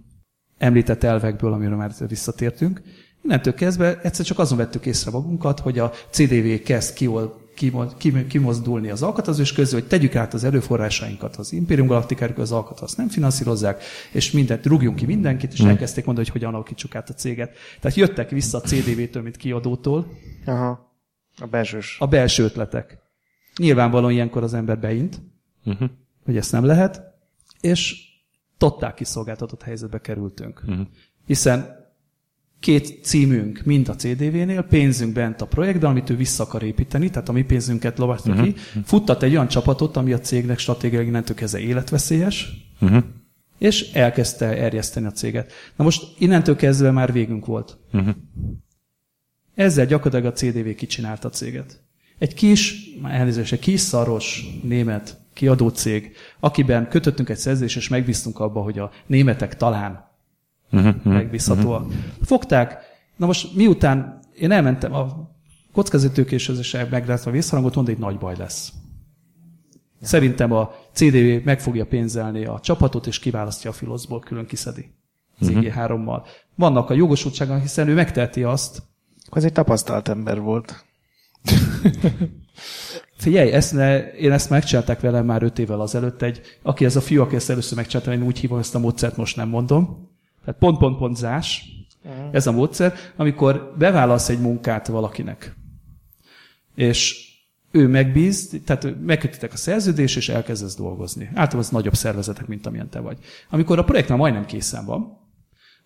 említett 0.59 1.03
elvekből, 1.03 1.53
amiről 1.53 1.77
már 1.77 1.93
visszatértünk. 2.09 2.83
Innentől 3.23 3.55
kezdve 3.55 4.01
egyszer 4.01 4.25
csak 4.25 4.39
azon 4.39 4.59
vettük 4.59 4.87
észre 4.87 5.11
magunkat, 5.11 5.61
hogy 5.61 5.79
a 5.79 5.93
CDV 6.11 6.63
kezd 6.65 6.95
kiol, 6.95 7.45
kimo- 7.55 7.97
kim- 7.97 8.27
kimozdulni 8.27 8.91
az 8.91 9.03
alkatazás 9.03 9.53
közül, 9.53 9.79
hogy 9.81 9.89
tegyük 9.89 10.15
át 10.15 10.35
az 10.35 10.45
erőforrásainkat 10.45 11.37
az 11.37 11.53
Imperium 11.53 11.87
Galactikára, 11.87 12.35
az 12.37 12.53
alkataz 12.53 12.95
nem 12.95 13.09
finanszírozzák, 13.09 13.83
és 14.13 14.31
mindent, 14.31 14.67
rúgjunk 14.67 14.97
ki 14.97 15.07
mindenkit, 15.07 15.53
és 15.53 15.61
elkezdték 15.61 16.05
mondani, 16.05 16.27
hogy 16.27 16.37
hogyan 16.41 16.55
alakítsuk 16.55 16.95
át 16.95 17.09
a 17.11 17.15
céget. 17.15 17.57
Tehát 17.81 17.97
jöttek 17.97 18.31
vissza 18.31 18.59
a 18.59 18.61
CDV-től, 18.61 19.23
mint 19.23 19.37
kiadótól, 19.37 20.07
Aha. 20.47 20.86
A 21.41 21.47
belsős. 21.47 21.97
a 22.01 22.07
belső 22.07 22.43
ötletek. 22.45 22.99
Nyilvánvalóan 23.57 24.13
ilyenkor 24.13 24.43
az 24.43 24.55
ember 24.55 24.79
beint, 24.79 25.21
Uh-huh. 25.65 25.89
hogy 26.25 26.37
ezt 26.37 26.53
nem 26.53 26.65
lehet, 26.65 27.03
és 27.61 27.97
totál 28.59 28.95
kiszolgáltatott 28.95 29.63
helyzetbe 29.63 30.01
kerültünk. 30.01 30.63
Uh-huh. 30.67 30.87
Hiszen 31.27 31.85
két 32.61 33.05
címünk 33.05 33.63
mind 33.65 33.89
a 33.89 33.95
CDV-nél, 33.95 34.63
pénzünk 34.63 35.13
bent 35.13 35.41
a 35.41 35.47
projektben, 35.47 35.91
amit 35.91 36.11
ő 36.11 36.17
vissza 36.17 36.43
akar 36.43 36.63
építeni, 36.63 37.11
tehát 37.11 37.29
a 37.29 37.33
mi 37.33 37.45
pénzünket 37.45 37.99
lovatja 37.99 38.33
uh-huh. 38.33 38.47
ki, 38.49 38.61
futtat 38.85 39.23
egy 39.23 39.33
olyan 39.33 39.49
csapatot, 39.49 39.97
ami 39.97 40.13
a 40.13 40.19
cégnek 40.21 40.59
stratégiailag 40.59 41.09
innentől 41.09 41.37
kezdve 41.37 41.59
életveszélyes, 41.61 42.65
Uh-huh. 42.81 43.05
és 43.59 43.93
elkezdte 43.93 44.47
erjeszteni 44.47 45.07
a 45.07 45.11
céget. 45.13 45.53
Na 45.77 45.85
most 45.85 46.05
innentől 46.19 46.57
kezdve 46.57 46.91
már 46.91 47.13
végünk 47.13 47.47
volt. 47.47 47.79
Uh-huh. 47.93 48.15
Ezzel 49.57 49.87
gyakorlatilag 49.87 50.33
a 50.33 50.37
CDV 50.37 50.69
kicsinálta 50.75 51.29
a 51.29 51.31
céget. 51.31 51.81
Egy 52.19 52.35
kis, 52.35 52.75
elnézést, 53.05 53.53
egy 53.53 53.59
kis 53.59 53.81
szaros 53.81 54.47
német 54.63 55.19
kiadó 55.33 55.69
cég, 55.69 56.17
akiben 56.41 56.89
kötöttünk 56.89 57.29
egy 57.29 57.37
szerződést, 57.37 57.77
és 57.77 57.89
megbíztunk 57.89 58.39
abba, 58.41 58.61
hogy 58.61 58.79
a 58.79 58.91
németek 59.07 59.57
talán 59.57 60.05
Uh-huh. 60.73 61.03
megbízhatóak. 61.05 61.93
Fogták, 62.23 62.79
na 63.17 63.27
most 63.27 63.55
miután 63.55 64.19
én 64.35 64.51
elmentem 64.51 64.95
a 64.95 65.31
kockázatőkéshez 65.73 66.73
meglátva 66.91 67.31
vészharangot, 67.31 67.75
mondta, 67.75 67.93
hogy 67.93 68.03
nagy 68.03 68.19
baj 68.19 68.37
lesz. 68.37 68.73
Szerintem 70.03 70.53
a 70.53 70.71
CDV 70.93 71.45
meg 71.45 71.61
fogja 71.61 71.87
pénzelni 71.87 72.45
a 72.45 72.61
csapatot, 72.61 73.07
és 73.07 73.19
kiválasztja 73.19 73.71
a 73.71 73.73
filoszból, 73.73 74.21
külön 74.21 74.47
kiszedi. 74.47 74.91
Az 75.39 75.49
Mhm. 75.49 75.59
IG3-mal. 75.59 76.23
Vannak 76.55 76.91
a 76.91 76.95
jogosultsága, 76.95 77.59
hiszen 77.59 77.89
ő 77.89 77.95
megteheti 77.95 78.43
azt, 78.43 78.83
Az 79.29 79.45
egy 79.45 79.53
tapasztalt 79.53 80.09
ember 80.09 80.41
volt. 80.41 80.85
Figyelj, 83.17 83.51
ezt 83.51 83.73
ne, 83.73 84.11
én 84.13 84.33
ezt 84.33 84.51
megcsinálták 84.51 85.01
velem 85.01 85.25
már 85.25 85.43
öt 85.43 85.59
évvel 85.59 85.81
azelőtt. 85.81 86.23
Egy, 86.23 86.41
aki 86.63 86.85
ez 86.85 86.97
a 86.97 87.01
fiú, 87.01 87.23
aki 87.23 87.35
ezt 87.35 87.51
először 87.51 87.77
megcsinálta, 87.77 88.13
én 88.13 88.23
úgy 88.23 88.39
hívom 88.39 88.59
ezt 88.59 88.75
a 88.75 88.79
módszert, 88.79 89.17
most 89.17 89.37
nem 89.37 89.49
mondom. 89.49 90.11
Tehát 90.45 90.61
pont, 90.61 90.79
pont, 90.79 90.99
pont 90.99 91.17
zás. 91.17 91.65
Ez 92.31 92.47
a 92.47 92.53
módszer, 92.53 92.95
amikor 93.17 93.75
bevállalsz 93.79 94.29
egy 94.29 94.41
munkát 94.41 94.87
valakinek, 94.87 95.57
és 96.75 97.27
ő 97.71 97.89
megbíz, 97.89 98.61
tehát 98.65 99.01
megkötitek 99.01 99.53
a 99.53 99.57
szerződés, 99.57 100.17
és 100.17 100.29
elkezdesz 100.29 100.77
dolgozni. 100.77 101.25
Általában 101.25 101.59
az 101.59 101.69
nagyobb 101.69 101.95
szervezetek, 101.95 102.47
mint 102.47 102.67
amilyen 102.67 102.89
te 102.89 103.01
vagy. 103.01 103.19
Amikor 103.51 103.79
a 103.79 103.85
projekt 103.85 104.09
már 104.09 104.19
majdnem 104.19 104.45
készen 104.45 104.85
van, 104.85 105.19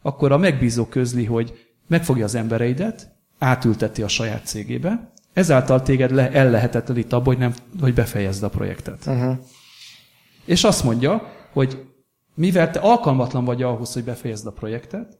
akkor 0.02 0.32
a 0.32 0.38
megbízó 0.38 0.86
közli, 0.86 1.24
hogy 1.24 1.72
megfogja 1.86 2.24
az 2.24 2.34
embereidet, 2.34 3.19
átülteti 3.40 4.02
a 4.02 4.08
saját 4.08 4.46
cégébe, 4.46 5.12
ezáltal 5.32 5.82
téged 5.82 6.10
le, 6.10 6.30
ellehetetlenít 6.30 7.12
abból, 7.12 7.34
hogy, 7.34 7.42
nem, 7.42 7.54
hogy 7.80 7.94
befejezd 7.94 8.42
a 8.42 8.48
projektet. 8.48 9.06
Uh-huh. 9.06 9.38
És 10.44 10.64
azt 10.64 10.84
mondja, 10.84 11.22
hogy 11.52 11.84
mivel 12.34 12.70
te 12.70 12.78
alkalmatlan 12.78 13.44
vagy 13.44 13.62
ahhoz, 13.62 13.92
hogy 13.92 14.04
befejezd 14.04 14.46
a 14.46 14.52
projektet, 14.52 15.18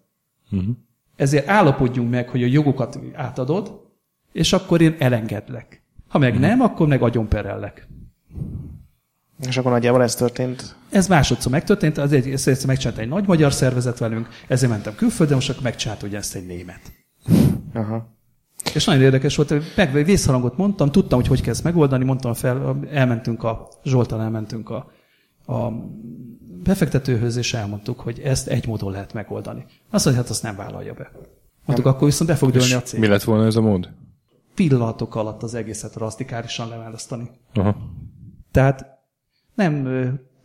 Uh-huh. 0.53 0.77
ezért 1.17 1.49
állapodjunk 1.49 2.11
meg, 2.11 2.29
hogy 2.29 2.43
a 2.43 2.47
jogokat 2.47 2.99
átadod, 3.15 3.81
és 4.33 4.53
akkor 4.53 4.81
én 4.81 4.97
elengedlek. 4.99 5.83
Ha 6.09 6.19
meg 6.19 6.39
nem, 6.39 6.61
akkor 6.61 6.87
meg 6.87 7.03
agyonperellek. 7.03 7.89
És 9.47 9.57
akkor 9.57 9.71
nagyjából 9.71 10.03
ez 10.03 10.15
történt. 10.15 10.77
Ez 10.91 11.09
másodszor 11.09 11.53
megtörtént, 11.53 11.99
azért 11.99 12.27
ezt 12.27 12.49
egyszer 12.49 12.67
megcsinált 12.67 12.99
egy 12.99 13.09
nagy 13.09 13.27
magyar 13.27 13.53
szervezet 13.53 13.99
velünk, 13.99 14.29
ezért 14.49 14.71
mentem 14.73 14.95
külföldre, 14.95 15.35
most 15.35 15.51
akkor 15.51 15.63
megcsinált 15.63 16.03
ugye 16.03 16.17
ezt 16.17 16.35
egy 16.35 16.47
német. 16.47 16.81
Aha. 17.75 18.19
És 18.75 18.85
nagyon 18.85 19.03
érdekes 19.03 19.37
volt, 19.37 19.77
meg 19.77 19.93
vészharangot 19.93 20.57
mondtam, 20.57 20.91
tudtam, 20.91 21.19
hogy 21.19 21.29
hogy 21.29 21.41
kell 21.41 21.53
ezt 21.53 21.65
megoldani, 21.65 22.05
mondtam 22.05 22.35
fel, 22.35 22.81
elmentünk 22.91 23.43
a, 23.45 23.69
Zsoltal 23.85 24.21
elmentünk 24.21 24.71
a, 24.71 24.91
a 25.47 25.73
befektetőhöz, 26.63 27.37
és 27.37 27.55
elmondtuk, 27.55 28.01
hogy 28.01 28.19
ezt 28.19 28.49
egy 28.49 28.67
módon 28.67 28.91
lehet 28.93 29.13
megoldani. 29.13 29.65
Azt 29.91 30.05
mondja, 30.05 30.23
hát 30.23 30.31
azt 30.31 30.43
nem 30.43 30.57
vállalja 30.57 30.95
be. 30.95 31.11
Mondtuk, 31.65 31.87
akkor 31.87 32.09
viszont 32.09 32.31
be 32.31 32.37
fog 32.37 32.51
dőlni 32.51 32.73
a 32.73 32.83
cég. 32.83 33.01
Mi 33.01 33.07
lett 33.07 33.23
volna 33.23 33.47
ez 33.47 33.57
a 33.57 33.61
mód? 33.61 33.91
Pillanatok 34.55 35.15
alatt 35.15 35.43
az 35.43 35.55
egészet 35.55 35.95
rasztikálisan 35.95 36.69
leválasztani. 36.69 37.31
Aha. 37.55 37.77
Tehát 38.51 38.87
nem 39.55 39.87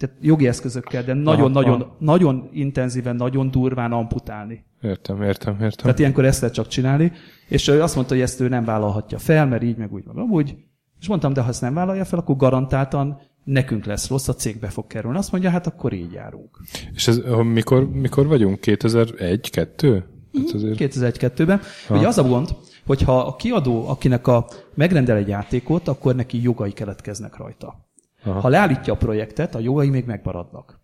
tehát 0.06 0.16
jogi 0.22 0.48
eszközökkel, 0.48 1.04
de 1.04 1.14
nagyon-nagyon 1.14 1.92
nagyon 2.00 2.50
intenzíven, 2.54 3.16
nagyon 3.16 3.52
durván 3.52 3.92
amputálni. 3.92 4.66
Értem, 4.82 5.22
értem, 5.22 5.54
értem. 5.54 5.70
Tehát 5.82 6.00
ilyenkor 6.00 6.26
ezt 6.26 6.40
lehet 6.40 6.56
csak 6.56 6.68
csinálni, 6.68 7.12
és 7.48 7.68
ő 7.68 7.82
azt 7.82 7.96
mondta, 7.96 8.14
hogy 8.14 8.24
ezt 8.24 8.42
ő 8.42 8.48
nem 8.48 8.66
vállalhatja 8.66 9.18
fel, 9.18 9.46
mert 9.46 9.64
így, 9.64 9.78
meg 9.78 9.94
úgy, 9.94 10.04
meg 10.06 10.18
amúgy. 10.18 10.56
És 11.00 11.08
mondtam, 11.08 11.34
de 11.34 11.42
ha 11.42 11.50
ezt 11.50 11.62
nem 11.62 11.74
vállalja 11.74 12.06
fel, 12.06 12.20
akkor 12.20 12.36
garantáltan 12.36 13.22
nekünk 13.44 13.86
lesz 13.86 14.10
rossz, 14.10 14.28
a 14.28 14.34
cégbe 14.34 14.68
fog 14.68 14.88
kerülni. 14.88 15.18
Azt 15.18 15.32
mondja, 15.32 15.50
hát 15.50 15.68
akkor 15.68 15.94
így 15.94 16.12
járunk. 16.12 16.60
És 16.94 17.08
ez, 17.08 17.22
mikor, 17.54 17.90
mikor 17.90 18.28
vagyunk? 18.28 18.60
2001, 18.60 19.50
2? 19.50 20.06
Hát 20.34 20.54
azért... 20.54 20.78
2001-2-ben. 20.80 21.60
Ugye 21.90 22.08
az 22.08 22.18
a 22.18 22.24
gond, 22.24 22.50
hogyha 22.86 23.20
a 23.20 23.36
kiadó, 23.36 23.88
akinek 23.88 24.28
a 24.28 24.48
megrendel 24.74 25.18
egy 25.18 25.28
játékot, 25.28 25.88
akkor 25.88 26.16
neki 26.16 26.42
jogai 26.42 26.72
keletkeznek 26.72 27.38
rajta. 27.38 27.86
Aha. 28.26 28.40
Ha 28.40 28.48
leállítja 28.48 28.94
a 28.94 28.98
projektet, 28.98 29.56
a 29.56 29.60
jogai 29.60 29.90
még 29.90 30.06
megmaradnak. 30.06 30.80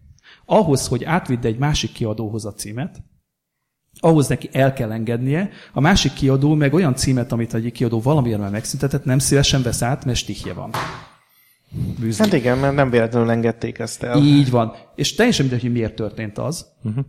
Ahhoz, 0.46 0.88
hogy 0.88 1.04
átvidd 1.04 1.46
egy 1.46 1.58
másik 1.58 1.92
kiadóhoz 1.92 2.46
a 2.46 2.54
címet, 2.54 3.04
ahhoz 4.00 4.28
neki 4.28 4.50
el 4.52 4.74
kell 4.74 4.92
engednie, 4.92 5.50
a 5.74 5.80
másik 5.80 6.14
kiadó 6.14 6.54
meg 6.54 6.74
olyan 6.74 6.96
címet, 6.96 7.32
amit 7.32 7.54
egy 7.54 7.72
kiadó 7.72 8.02
valamiért 8.02 8.40
már 8.40 8.52
megszüntetett, 8.52 9.06
nem 9.06 9.20
szívesen 9.20 9.62
vesz 9.62 9.82
át, 9.82 10.06
mert 10.06 10.18
stihje 10.18 10.54
van. 10.54 10.72
Bűzli. 12.00 12.24
Hát 12.24 12.34
igen, 12.34 12.58
mert 12.58 12.76
nem 12.76 12.90
véletlenül 12.90 13.30
engedték 13.30 13.80
ezt 13.80 14.04
el. 14.04 14.18
Így 14.18 14.50
van. 14.50 14.74
És 14.96 15.16
teljesen 15.16 15.46
mindegy, 15.46 15.64
hogy 15.64 15.72
miért 15.72 15.96
történt 15.96 16.38
az. 16.38 16.66
Uh-huh. 16.84 17.06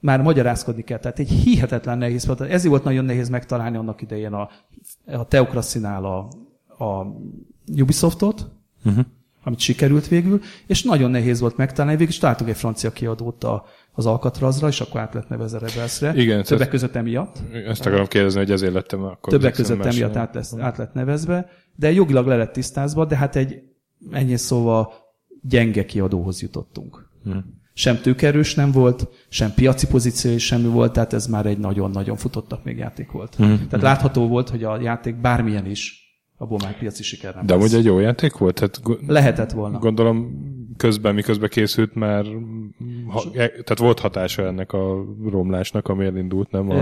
Már 0.00 0.22
magyarázkodni 0.22 0.82
kell. 0.82 0.98
Tehát 0.98 1.18
egy 1.18 1.28
hihetetlen 1.28 1.98
nehéz 1.98 2.26
volt. 2.26 2.40
Ezért 2.40 2.70
volt 2.70 2.84
nagyon 2.84 3.04
nehéz 3.04 3.28
megtalálni 3.28 3.76
annak 3.76 4.02
idején 4.02 4.32
a, 4.32 4.48
a 5.06 5.24
Teokraszinál 5.24 6.04
a, 6.04 6.28
a 6.84 7.06
Ubisoftot, 7.80 8.50
uh-huh. 8.84 9.04
Amit 9.46 9.58
sikerült 9.58 10.08
végül, 10.08 10.40
és 10.66 10.82
nagyon 10.82 11.10
nehéz 11.10 11.40
volt 11.40 11.56
megtalálni. 11.56 11.96
Végül 11.96 12.12
is 12.12 12.18
találtuk 12.18 12.48
egy 12.48 12.56
francia 12.56 12.92
kiadót 12.92 13.44
a, 13.44 13.64
az 13.92 14.06
Alcatrazra, 14.06 14.68
és 14.68 14.80
akkor 14.80 15.00
át 15.00 15.14
lett 15.14 15.28
nevezve 15.28 15.58
Rebelsre. 15.58 16.14
Igen, 16.14 16.42
Többek 16.42 16.46
tehát- 16.46 16.68
között 16.68 16.94
emiatt. 16.94 17.36
Ezt 17.66 17.86
akarom 17.86 18.06
kérdezni, 18.06 18.38
hogy 18.38 18.50
ezért 18.50 18.72
lettem 18.72 19.02
akkor. 19.02 19.32
Többek 19.32 19.52
között 19.52 19.84
emiatt 19.84 20.16
át, 20.16 20.34
lesz, 20.34 20.54
át 20.58 20.76
lett 20.76 20.92
nevezve, 20.92 21.50
de 21.74 21.92
jogilag 21.92 22.26
le 22.26 22.36
lett 22.36 22.52
tisztázva, 22.52 23.04
de 23.04 23.16
hát 23.16 23.36
egy 23.36 23.62
ennyi 24.10 24.36
szóval 24.36 24.92
gyenge 25.42 25.84
kiadóhoz 25.84 26.42
jutottunk. 26.42 27.10
Hmm. 27.22 27.44
Sem 27.74 28.00
tőkerős 28.00 28.54
nem 28.54 28.70
volt, 28.72 29.08
sem 29.28 29.54
piaci 29.54 29.86
pozíció 29.86 30.38
semmi 30.38 30.68
volt, 30.68 30.92
tehát 30.92 31.12
ez 31.12 31.26
már 31.26 31.46
egy 31.46 31.58
nagyon-nagyon 31.58 32.16
futottak 32.16 32.64
még 32.64 32.76
játék 32.78 33.10
volt. 33.10 33.34
Hmm. 33.34 33.66
Tehát 33.68 33.84
látható 33.84 34.28
volt, 34.28 34.48
hogy 34.48 34.64
a 34.64 34.80
játék 34.80 35.20
bármilyen 35.20 35.66
is, 35.66 36.05
abból 36.38 36.58
már 36.62 36.78
piaci 36.78 37.02
siker 37.02 37.34
nem 37.34 37.46
De 37.46 37.54
lesz. 37.54 37.62
amúgy 37.62 37.78
egy 37.78 37.84
jó 37.84 37.98
játék 37.98 38.36
volt? 38.36 38.54
Tehát 38.54 38.80
Lehetett 39.06 39.52
volna. 39.52 39.78
gondolom 39.78 40.44
közben, 40.76 41.14
miközben 41.14 41.48
készült 41.48 41.94
már, 41.94 42.24
ha, 43.06 43.20
e- 43.32 43.32
tehát 43.48 43.78
volt 43.78 44.00
hatása 44.00 44.42
ennek 44.46 44.72
a 44.72 45.04
romlásnak, 45.30 45.88
ami 45.88 46.04
elindult, 46.04 46.50
nem? 46.50 46.70
A, 46.70 46.74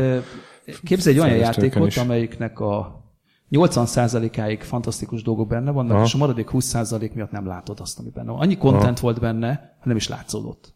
Képzelj 0.83 1.17
egy 1.17 1.23
olyan 1.23 1.37
játékot, 1.37 1.87
is. 1.87 1.97
amelyiknek 1.97 2.61
a 2.61 3.03
80%-áig 3.51 4.63
fantasztikus 4.63 5.23
dolgok 5.23 5.49
benne 5.49 5.71
vannak, 5.71 5.95
Aha. 5.95 6.05
és 6.05 6.15
a 6.15 6.19
maradék 6.19 6.49
20% 6.53 7.15
miatt 7.15 7.31
nem 7.31 7.47
látod 7.47 7.81
azt, 7.81 7.99
ami 7.99 8.11
benne 8.11 8.31
van. 8.31 8.41
Annyi 8.41 8.57
content 8.57 9.01
volt 9.01 9.21
benne, 9.21 9.49
hogy 9.79 9.87
nem 9.87 9.97
is 9.97 10.09
látszódott. 10.09 10.75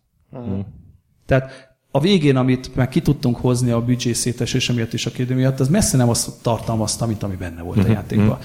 Tehát 1.26 1.68
a 1.99 2.01
végén, 2.01 2.36
amit 2.36 2.74
már 2.76 2.88
ki 2.88 3.01
tudtunk 3.01 3.36
hozni 3.36 3.70
a 3.70 3.84
büdzsé 3.84 4.12
szétesése 4.12 4.72
miatt 4.72 4.92
és 4.92 5.07
a 5.07 5.11
kérdő 5.11 5.34
miatt, 5.34 5.61
az 5.61 5.68
messze 5.68 5.96
nem 5.96 6.09
azt 6.09 6.42
tartalmazta, 6.42 7.07
mint 7.07 7.22
ami 7.22 7.36
benne 7.36 7.62
volt 7.62 7.84
a 7.84 7.88
játékban. 7.88 8.38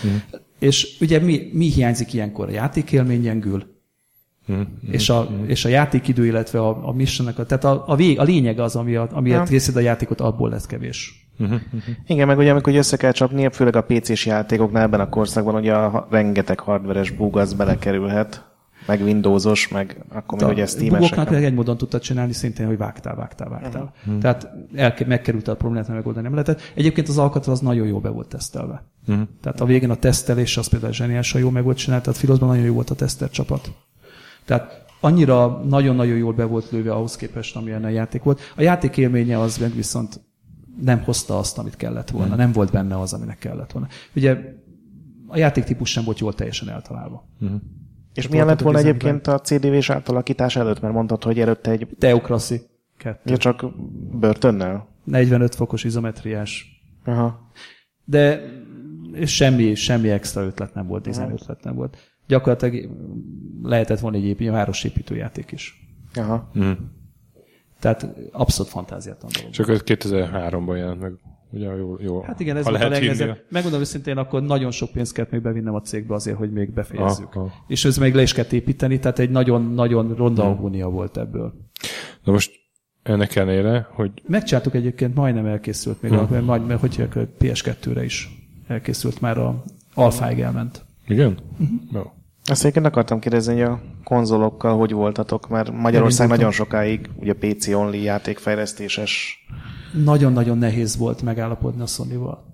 És 0.60 0.98
ugye 1.02 1.20
mi, 1.20 1.50
mi 1.54 1.66
hiányzik 1.66 2.14
ilyenkor? 2.14 2.48
A 2.48 2.52
játékélmény 2.52 3.22
gyengül, 3.22 3.64
és 4.92 5.10
a, 5.10 5.30
és 5.46 5.66
a 5.66 5.70
játékidő, 5.70 6.26
illetve 6.26 6.60
a, 6.60 6.88
a 6.88 6.92
missionnek, 6.92 7.40
a, 7.40 7.46
tehát 7.46 7.64
a, 7.64 7.84
a, 7.88 7.96
vég, 7.96 8.20
a 8.20 8.24
lényeg 8.24 8.60
az, 8.60 8.76
ami 8.76 8.96
a, 8.96 9.08
amiért 9.12 9.38
Ja. 9.38 9.46
részed 9.50 9.76
a 9.76 9.80
játékot, 9.80 10.22
abból 10.22 10.50
lesz 10.50 10.66
kevés. 10.66 11.28
Igen, 12.08 12.28
meg 12.28 12.38
ugye 12.38 12.52
amikor 12.52 12.76
össze 12.76 12.98
kell 12.98 13.12
csapni, 13.12 13.50
főleg 13.52 13.76
a 13.76 13.84
PC-s 13.84 14.26
játékoknál 14.26 14.84
ebben 14.84 15.00
a 15.00 15.10
korszakban 15.10 15.56
ugye 15.56 15.74
a 15.74 16.08
rengeteg 16.12 16.60
hardveres 16.60 17.12
bug 17.12 17.38
az 17.38 17.54
belekerülhet, 17.54 18.53
meg 18.86 19.02
Windowsos, 19.02 19.68
meg 19.68 20.06
akkor 20.10 20.42
még 20.42 20.50
ugye 20.50 20.66
Steam-esek. 20.66 21.00
bugoknak 21.00 21.30
nem. 21.30 21.44
egy 21.44 21.54
módon 21.54 21.78
tudtad 21.78 22.02
csinálni 22.02 22.34
szintén, 22.34 22.66
hogy 22.66 22.78
vágtál, 22.78 23.16
vágtál, 23.16 23.50
vágtál. 23.50 23.94
Uh-huh. 24.06 24.22
Tehát 24.22 24.48
el, 24.76 24.96
megkerült 25.08 25.48
a 25.48 25.56
problémát, 25.56 25.88
mert 25.88 25.98
megoldani 25.98 26.26
nem 26.26 26.36
lehetett. 26.36 26.62
Egyébként 26.76 27.08
az 27.08 27.18
Alcatraz 27.18 27.60
nagyon 27.60 27.88
jó 27.88 28.00
be 28.00 28.10
volt 28.10 28.28
tesztelve. 28.28 28.84
Uh-huh. 29.08 29.28
Tehát 29.42 29.62
a 29.62 29.66
végén 29.66 29.90
a 29.90 29.96
tesztelés 29.96 30.58
az 30.58 30.68
például 30.68 30.94
zseniálisan 30.94 31.42
jó 31.42 31.50
meg 31.50 31.64
volt 31.64 31.78
csinálva, 31.78 32.04
tehát 32.04 32.20
Filozban 32.20 32.50
nagyon 32.50 32.66
jó 32.66 32.74
volt 32.74 32.90
a 32.90 32.96
teszter 32.96 33.30
csapat. 33.30 33.72
Tehát 34.46 34.86
annyira 35.00 35.62
nagyon-nagyon 35.68 36.18
jól 36.18 36.34
be 36.34 36.46
volt 36.46 36.72
lőve 36.72 36.92
ahhoz 36.92 37.16
képest, 37.16 37.56
amilyen 37.56 37.84
a 37.84 37.90
játék 37.90 38.24
volt. 38.24 38.40
A 38.56 38.62
játék 38.62 38.98
élménye 38.98 39.40
az 39.40 39.58
meg 39.58 39.76
viszont 39.76 40.22
nem 40.82 41.04
hozta 41.04 41.38
azt, 41.38 41.58
amit 41.58 41.76
kellett 41.76 42.10
volna. 42.10 42.36
Nem 42.36 42.52
volt 42.52 42.72
benne 42.72 43.00
az, 43.00 43.14
aminek 43.14 43.38
kellett 43.38 43.72
volna. 43.72 43.88
Ugye 44.16 44.38
a 45.28 45.38
játéktípus 45.38 45.90
sem 45.90 46.04
volt 46.04 46.20
jól 46.20 46.34
teljesen 46.34 46.70
eltalálva. 46.70 47.28
És 48.14 48.28
milyen 48.28 48.46
lett 48.46 48.62
volna 48.62 48.78
egyébként 48.78 49.28
a 49.28 49.40
CDV-s 49.40 49.90
átalakítás 49.90 50.56
előtt, 50.56 50.82
mert 50.82 50.94
mondtad, 50.94 51.24
hogy 51.24 51.40
előtte 51.40 51.72
egy 51.72 51.88
Teokraszi 52.00 52.62
2. 52.98 53.20
ja, 53.32 53.38
csak 53.38 53.66
börtönnel? 54.20 54.88
45 55.04 55.56
fokos 55.56 55.84
izometriás. 55.84 56.82
Aha. 57.06 57.52
De 58.06 58.42
semmi, 59.26 59.76
semmi 59.76 60.10
extra 60.10 60.42
ötlet 60.42 60.74
nem 60.74 60.88
volt, 60.88 61.04
design 61.04 61.32
ötlet 61.32 61.64
nem 61.64 61.76
volt. 61.76 61.98
Gyakorlatilag 62.28 62.90
lehetett 63.64 64.00
volna 64.00 64.18
egy 64.18 64.26
építő, 64.26 64.52
városépítő 64.52 65.16
játék 65.16 65.52
is. 65.52 65.88
Aha. 66.16 66.52
Tehát 67.80 68.08
abszolút 68.32 68.72
fantáziátlan 68.72 69.32
dolog. 69.38 69.52
Csak 69.52 69.70
ez 69.70 69.82
2003-ban 69.86 70.78
jelent 70.78 71.02
meg. 71.02 71.14
Ugye 71.54 71.76
jó, 71.76 71.98
jó. 72.00 72.22
Hát 72.22 72.40
igen, 72.40 72.58
ez 72.58 72.66
volt 72.66 72.82
a 72.84 72.90
legnehezebb. 72.90 73.44
Megmondom 73.50 73.82
őszintén, 73.82 74.18
akkor 74.18 74.42
nagyon 74.44 74.72
sok 74.72 74.92
pénzt 74.92 75.14
kellett 75.14 75.32
még 75.32 75.42
bevinnem 75.42 75.74
a 75.74 75.82
cégbe 75.82 76.14
azért, 76.14 76.38
hogy 76.38 76.52
még 76.52 76.74
befejezzük. 76.74 77.36
Aha. 77.36 77.52
És 77.68 77.86
ez 77.86 77.98
még 77.98 78.14
le 78.14 78.22
is 78.22 78.34
kellett 78.34 78.52
építeni, 78.54 79.00
tehát 79.00 79.20
egy 79.20 79.30
nagyon-nagyon 79.30 80.16
ronda 80.16 80.50
agónia 80.50 80.90
volt 80.90 81.18
ebből. 81.18 81.54
Na 82.24 82.32
most 82.32 82.52
ennek 83.04 83.36
ellenére, 83.36 83.88
hogy 83.92 84.12
Megcsináltuk 84.28 84.74
egyébként, 84.76 85.16
majdnem 85.16 85.46
elkészült 85.46 86.02
még, 86.02 86.12
a, 86.12 86.28
majd, 86.42 86.66
mert 86.66 86.80
hogy 86.80 86.96
hívják, 86.96 87.16
a 87.16 87.28
PS2-re 87.40 88.04
is 88.04 88.30
elkészült 88.68 89.22
már 89.22 89.38
a 89.38 89.64
alfáig 89.94 90.40
elment. 90.40 90.86
igen? 91.08 91.38
Mhm. 91.58 91.74
Jó. 91.92 92.12
Azt 92.46 92.62
egyébként 92.62 92.86
akartam 92.86 93.20
kérdezni, 93.20 93.54
hogy 93.54 93.62
a 93.62 93.82
konzolokkal 94.04 94.78
hogy 94.78 94.92
voltatok, 94.92 95.50
mert 95.50 95.72
Magyarország 95.72 96.28
nagyon 96.28 96.52
sokáig 96.52 97.10
ugye 97.16 97.34
PC-only 97.34 97.98
játékfejlesztéses. 97.98 99.46
Nagyon-nagyon 99.94 100.58
nehéz 100.58 100.98
volt 100.98 101.22
megállapodni 101.22 101.82
a 101.82 101.86
Sony-val. 101.86 102.52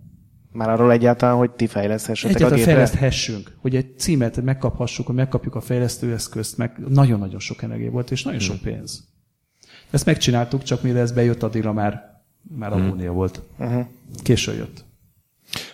Már 0.52 0.70
arról 0.70 0.92
egyáltalán, 0.92 1.36
hogy 1.36 1.52
ti 1.52 1.68
fejleszthessetek 1.68 2.36
a 2.36 2.38
Egyáltalán 2.38 2.66
gépre? 2.66 2.74
fejleszthessünk, 2.74 3.52
hogy 3.62 3.76
egy 3.76 4.00
címet 4.00 4.42
megkaphassuk, 4.42 5.06
hogy 5.06 5.16
megkapjuk 5.16 5.56
a 5.56 5.62
fejlesztőeszközt, 5.62 6.58
meg 6.58 6.78
nagyon-nagyon 6.88 7.40
sok 7.40 7.62
energia 7.62 7.92
volt, 7.92 8.12
és 8.12 8.24
nagyon 8.24 8.40
sok 8.40 8.58
pénz. 8.58 9.08
Ezt 9.90 10.06
megcsináltuk, 10.06 10.64
csak 10.64 10.82
mire 10.82 11.00
ez 11.00 11.12
bejött, 11.12 11.44
addigra 11.44 11.74
már, 11.74 12.22
már 12.42 12.74
agónia 12.74 13.12
volt. 13.12 13.42
Uh-huh. 13.58 13.86
Késő 14.24 14.54
jött. 14.54 14.86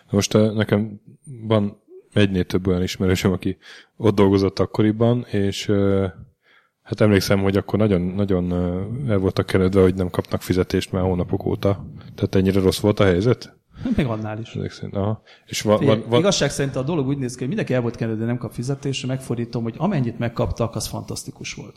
Most 0.09 0.36
eh, 0.36 0.53
nekem 0.53 1.01
van 1.41 1.82
egynél 2.13 2.43
több 2.45 2.68
olyan 2.68 2.82
ismerősöm, 2.84 3.32
aki 3.32 3.57
ott 3.97 4.16
dolgozott 4.16 4.59
akkoriban, 4.59 5.26
és 5.32 5.70
eh, 5.70 6.11
hát 6.86 7.01
emlékszem, 7.01 7.41
hogy 7.41 7.57
akkor 7.57 7.79
nagyon, 7.79 8.01
nagyon 8.01 8.51
el 9.09 9.17
voltak 9.17 9.45
keredve, 9.45 9.81
hogy 9.81 9.95
nem 9.95 10.09
kapnak 10.09 10.41
fizetést 10.41 10.91
már 10.91 11.03
hónapok 11.03 11.45
óta. 11.45 11.86
Tehát 12.15 12.36
ennyire 12.36 12.59
rossz 12.59 12.79
volt 12.79 12.99
a 12.99 13.03
helyzet? 13.03 13.57
Még 13.95 14.05
annál 14.05 14.39
is. 14.39 14.53
Ezek 14.55 14.71
szerint, 14.71 14.95
aha. 14.95 15.21
És 15.45 15.61
va, 15.61 15.77
Figyelj, 15.77 15.99
van, 15.99 16.09
van, 16.09 16.19
Igazság 16.19 16.49
szerint 16.49 16.75
a 16.75 16.83
dolog 16.83 17.07
úgy 17.07 17.17
néz 17.17 17.31
ki, 17.31 17.38
hogy 17.38 17.47
mindenki 17.47 17.73
el 17.73 17.81
volt 17.81 18.17
de 18.17 18.25
nem 18.25 18.38
kap 18.38 18.51
fizetésre, 18.51 19.07
megfordítom, 19.07 19.63
hogy 19.63 19.73
amennyit 19.77 20.19
megkaptak, 20.19 20.75
az 20.75 20.88
fantasztikus 20.88 21.53
volt. 21.53 21.75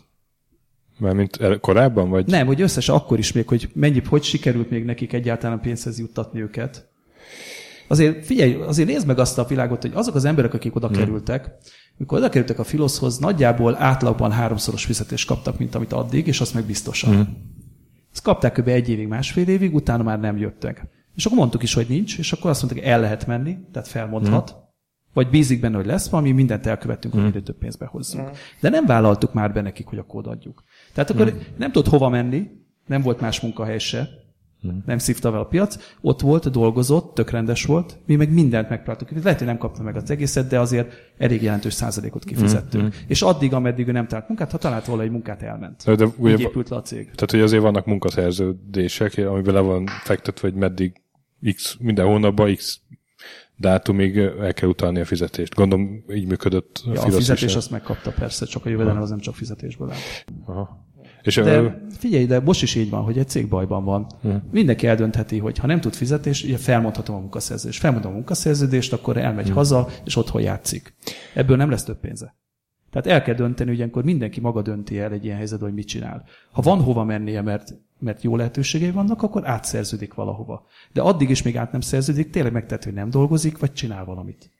már 0.98 1.14
mint 1.14 1.36
el- 1.36 1.58
korábban, 1.58 2.08
vagy? 2.10 2.26
Nem, 2.26 2.46
hogy 2.46 2.60
összesen 2.60 2.94
akkor 2.94 3.18
is 3.18 3.32
még, 3.32 3.48
hogy 3.48 3.68
mennyi, 3.74 4.02
hogy 4.08 4.22
sikerült 4.22 4.70
még 4.70 4.84
nekik 4.84 5.12
egyáltalán 5.12 5.60
pénzhez 5.60 5.98
juttatni 5.98 6.40
őket. 6.40 6.88
Azért 7.88 8.24
figyelj, 8.24 8.54
azért 8.54 8.88
nézd 8.88 9.06
meg 9.06 9.18
azt 9.18 9.38
a 9.38 9.44
világot, 9.44 9.82
hogy 9.82 9.92
azok 9.94 10.14
az 10.14 10.24
emberek, 10.24 10.54
akik 10.54 10.74
oda 10.74 10.88
kerültek, 10.88 11.50
mikor 11.98 12.18
oda 12.18 12.28
kerültek 12.28 12.58
a 12.58 12.64
Filoszhoz, 12.64 13.18
nagyjából 13.18 13.76
átlagban 13.76 14.32
háromszoros 14.32 14.84
fizetést 14.84 15.26
kaptak, 15.26 15.58
mint 15.58 15.74
amit 15.74 15.92
addig, 15.92 16.26
és 16.26 16.40
azt 16.40 16.54
meg 16.54 16.64
biztosan. 16.64 17.16
Mm. 17.16 17.20
Ezt 18.12 18.22
kapták 18.22 18.52
kb. 18.52 18.68
egy 18.68 18.88
évig, 18.88 19.08
másfél 19.08 19.48
évig, 19.48 19.74
utána 19.74 20.02
már 20.02 20.20
nem 20.20 20.36
jöttek. 20.36 20.86
És 21.14 21.26
akkor 21.26 21.38
mondtuk 21.38 21.62
is, 21.62 21.74
hogy 21.74 21.86
nincs, 21.88 22.18
és 22.18 22.32
akkor 22.32 22.50
azt 22.50 22.62
mondták, 22.62 22.82
hogy 22.82 22.92
el 22.92 23.00
lehet 23.00 23.26
menni, 23.26 23.58
tehát 23.72 23.88
felmondhat, 23.88 24.56
vagy 25.12 25.30
bízik 25.30 25.60
benne, 25.60 25.76
hogy 25.76 25.86
lesz 25.86 26.08
valami, 26.08 26.30
mindent 26.30 26.66
elkövettünk, 26.66 27.14
hogy 27.14 27.22
minél 27.22 27.42
több 27.42 27.58
pénzt 27.58 27.78
behozzunk. 27.78 28.30
De 28.60 28.68
nem 28.68 28.86
vállaltuk 28.86 29.32
már 29.32 29.52
be 29.52 29.60
nekik, 29.60 29.86
hogy 29.86 29.98
akkor 29.98 30.20
odaadjuk. 30.20 30.62
Tehát 30.94 31.10
akkor 31.10 31.38
nem 31.56 31.72
tudott 31.72 31.90
hova 31.90 32.08
menni, 32.08 32.50
nem 32.86 33.02
volt 33.02 33.20
más 33.20 33.40
munkahely 33.40 33.78
se, 33.78 34.08
nem 34.86 34.98
szívta 34.98 35.30
fel 35.30 35.40
a 35.40 35.44
piac, 35.44 35.76
ott 36.00 36.20
volt, 36.20 36.50
dolgozott, 36.50 37.14
tök 37.14 37.30
rendes 37.30 37.64
volt, 37.64 37.98
mi 38.06 38.16
meg 38.16 38.32
mindent 38.32 38.68
megpróbáltuk. 38.68 39.22
Lehet, 39.22 39.38
hogy 39.38 39.46
nem 39.46 39.58
kapta 39.58 39.82
meg 39.82 39.96
az 39.96 40.10
egészet, 40.10 40.48
de 40.48 40.60
azért 40.60 40.92
elég 41.18 41.42
jelentős 41.42 41.72
százalékot 41.72 42.24
kifizettünk. 42.24 42.96
És 43.06 43.22
addig, 43.22 43.52
ameddig 43.52 43.88
ő 43.88 43.92
nem 43.92 44.06
talált 44.06 44.28
munkát, 44.28 44.50
ha 44.50 44.58
talált 44.58 44.84
volna 44.86 45.02
egy 45.02 45.10
munkát, 45.10 45.42
elment. 45.42 45.82
De, 45.84 45.94
de 45.94 46.04
ugye, 46.16 46.34
Úgy 46.34 46.40
épült 46.40 46.68
le 46.68 46.76
a 46.76 46.82
cég. 46.82 47.04
tehát, 47.04 47.30
hogy 47.30 47.40
azért 47.40 47.62
vannak 47.62 47.86
munkaszerződések, 47.86 49.16
amiben 49.18 49.54
le 49.54 49.60
van 49.60 49.86
fektetve, 49.86 50.48
hogy 50.48 50.58
meddig 50.58 50.92
x, 51.54 51.76
minden 51.80 52.06
hónapban 52.06 52.54
x 52.54 52.80
dátumig 53.56 54.16
el 54.16 54.54
kell 54.54 54.68
utalni 54.68 55.00
a 55.00 55.04
fizetést. 55.04 55.54
Gondolom, 55.54 56.04
így 56.14 56.26
működött 56.26 56.82
Ja, 56.84 56.90
a 56.92 56.94
Filosz 56.94 57.06
is. 57.08 57.14
fizetés 57.26 57.56
azt 57.56 57.70
megkapta 57.70 58.10
persze, 58.10 58.46
csak 58.46 58.66
a 58.66 58.68
jövedelem 58.68 59.02
az 59.02 59.10
nem 59.10 59.18
csak 59.18 59.34
fizetésből 59.34 59.90
áll. 59.90 59.96
Aha. 60.46 60.86
És 61.28 61.34
De 61.34 61.86
figyelj, 61.98 62.26
de 62.26 62.40
most 62.40 62.62
is 62.62 62.74
így 62.74 62.90
van, 62.90 63.02
hogy 63.02 63.18
egy 63.18 63.28
cég 63.28 63.48
bajban 63.48 63.84
van. 63.84 64.06
Mindenki 64.50 64.86
eldöntheti, 64.86 65.38
hogy 65.38 65.58
ha 65.58 65.66
nem 65.66 65.80
tud 65.80 65.94
fizetés, 65.94 66.44
ugye 66.44 66.56
felmondhatom 66.56 67.16
a 67.16 67.18
munkaszerződést. 67.18 67.80
Felmondom 67.80 68.10
a 68.10 68.14
munkaszerződést, 68.14 68.92
akkor 68.92 69.16
elmegy 69.16 69.50
haza, 69.50 69.88
és 70.04 70.16
otthon 70.16 70.42
játszik. 70.42 70.94
Ebből 71.34 71.56
nem 71.56 71.70
lesz 71.70 71.84
több 71.84 72.00
pénze. 72.00 72.36
Tehát 72.90 73.06
el 73.06 73.22
kell 73.22 73.34
dönteni, 73.34 73.68
hogy 73.68 73.78
ilyenkor 73.78 74.04
mindenki 74.04 74.40
maga 74.40 74.62
dönti 74.62 74.98
el 74.98 75.12
egy 75.12 75.24
ilyen 75.24 75.36
helyzetben, 75.36 75.68
hogy 75.68 75.76
mit 75.76 75.86
csinál. 75.86 76.24
Ha 76.50 76.62
van 76.62 76.82
hova 76.82 77.04
mennie, 77.04 77.42
mert, 77.42 77.74
mert 77.98 78.22
jó 78.22 78.36
lehetőségei 78.36 78.90
vannak, 78.90 79.22
akkor 79.22 79.48
átszerződik 79.48 80.14
valahova. 80.14 80.66
De 80.92 81.00
addig 81.00 81.30
is 81.30 81.42
még 81.42 81.56
át 81.56 81.72
nem 81.72 81.80
szerződik, 81.80 82.30
tényleg 82.30 82.52
megtett, 82.52 82.84
hogy 82.84 82.92
nem 82.92 83.10
dolgozik, 83.10 83.58
vagy 83.58 83.72
csinál 83.72 84.04
valamit. 84.04 84.50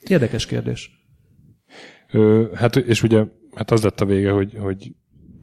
Érdekes 0.00 0.46
kérdés. 0.46 0.90
Ö, 2.10 2.44
hát, 2.54 2.76
és 2.76 3.02
ugye, 3.02 3.24
hát 3.54 3.70
az 3.70 3.82
lett 3.82 4.00
a 4.00 4.04
vége, 4.04 4.30
hogy, 4.30 4.56
hogy 4.58 4.94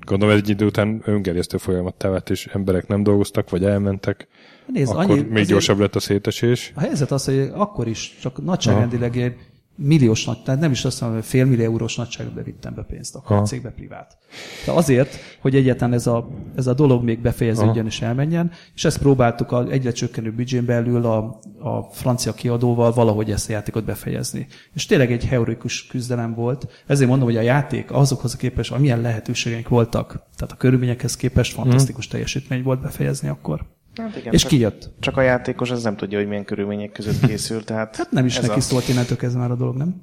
gondolom 0.06 0.36
egy 0.36 0.50
idő 0.50 0.66
után 0.66 1.02
öngerjesztő 1.06 1.58
folyamattá 1.58 2.10
vált, 2.10 2.30
és 2.30 2.46
emberek 2.46 2.88
nem 2.88 3.04
dolgoztak, 3.04 3.50
vagy 3.50 3.64
elmentek, 3.64 4.28
Nézd, 4.68 4.92
akkor 4.92 5.10
annyi, 5.10 5.22
még 5.22 5.46
gyorsabb 5.46 5.80
lett 5.80 5.96
a 5.96 6.00
szétesés. 6.00 6.72
A 6.76 6.80
helyzet 6.80 7.12
az, 7.12 7.26
hogy 7.26 7.50
akkor 7.54 7.88
is 7.88 8.18
csak 8.22 8.44
nagyságrendileg 8.44 9.18
egy 9.18 9.36
milliós 9.76 10.26
nagy, 10.26 10.44
tehát 10.44 10.60
nem 10.60 10.72
is 10.72 10.86
azt 10.86 11.02
mondom, 11.02 11.20
hogy 11.20 11.28
fél 11.28 11.46
millió 11.46 11.64
eurós 11.64 11.96
nagyságrendbe 11.96 12.44
vittem 12.44 12.74
be 12.74 12.82
pénzt 12.82 13.16
akkor 13.16 13.32
a 13.32 13.36
Aha. 13.36 13.46
cégbe 13.46 13.70
privát. 13.70 14.18
De 14.66 14.72
azért, 14.72 15.16
hogy 15.42 15.56
egyáltalán 15.56 15.94
ez 15.94 16.08
a, 16.08 16.30
ez 16.56 16.68
a 16.68 16.74
dolog 16.74 17.04
még 17.04 17.20
befejeződjön 17.20 17.86
és 17.86 18.02
elmenjen, 18.02 18.52
és 18.76 18.86
ezt 18.86 18.98
próbáltuk 18.98 19.52
a 19.52 19.68
egyre 19.68 19.92
csökkenő 19.92 20.32
büdzsén 20.32 20.66
belül 20.66 21.06
a, 21.06 21.40
a 21.60 21.82
francia 21.92 22.34
kiadóval 22.34 22.92
valahogy 22.92 23.32
ezt 23.32 23.50
a 23.50 23.52
játékot 23.52 23.84
befejezni. 23.84 24.48
És 24.74 24.86
tényleg 24.86 25.12
egy 25.12 25.26
heroikus 25.26 25.88
küzdelem 25.88 26.34
volt. 26.34 26.84
Ezért 26.88 27.10
mondom, 27.10 27.28
hogy 27.28 27.38
a 27.38 27.42
játék 27.42 27.92
azokhoz 27.92 28.36
képest, 28.36 28.72
amilyen 28.72 29.02
lehetőségeink 29.02 29.70
voltak, 29.70 30.08
tehát 30.36 30.54
a 30.54 30.58
körülményekhez 30.58 31.16
képest 31.16 31.54
fantasztikus 31.54 32.08
teljesítmény 32.08 32.64
volt 32.64 32.82
befejezni 32.82 33.28
akkor. 33.28 33.66
Hát 33.96 34.18
igen, 34.18 34.34
És 34.34 34.42
csak, 34.42 34.50
kijött. 34.50 34.92
csak 35.00 35.18
a 35.18 35.22
játékos 35.22 35.72
az 35.72 35.84
nem 35.84 35.96
tudja, 35.96 36.18
hogy 36.18 36.28
milyen 36.28 36.46
körülmények 36.46 36.92
között 36.92 37.26
készül, 37.26 37.64
tehát 37.64 37.96
Hát 37.96 38.12
nem 38.12 38.26
is 38.26 38.38
ez 38.38 38.48
neki 38.48 38.60
a... 38.60 38.62
szólt 38.62 38.88
innentől 38.88 39.18
kezdve 39.18 39.40
már 39.40 39.52
a 39.52 39.56
dolog, 39.56 39.76
nem? 39.76 40.02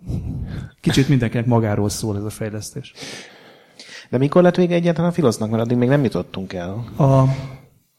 Kicsit 0.81 1.09
mindenkinek 1.09 1.47
magáról 1.47 1.89
szól 1.89 2.17
ez 2.17 2.25
a 2.25 2.31
fejlesztés. 2.31 2.93
De 4.11 4.19
mikor 4.19 4.43
lett 4.43 4.55
vége 4.57 4.75
egyáltalán 4.75 5.11
a 5.11 5.13
Filosznak, 5.13 5.51
mert 5.51 5.63
addig 5.63 5.77
még 5.77 5.89
nem 5.89 6.05
jutottunk 6.05 6.53
el. 6.53 6.85
A 6.97 7.25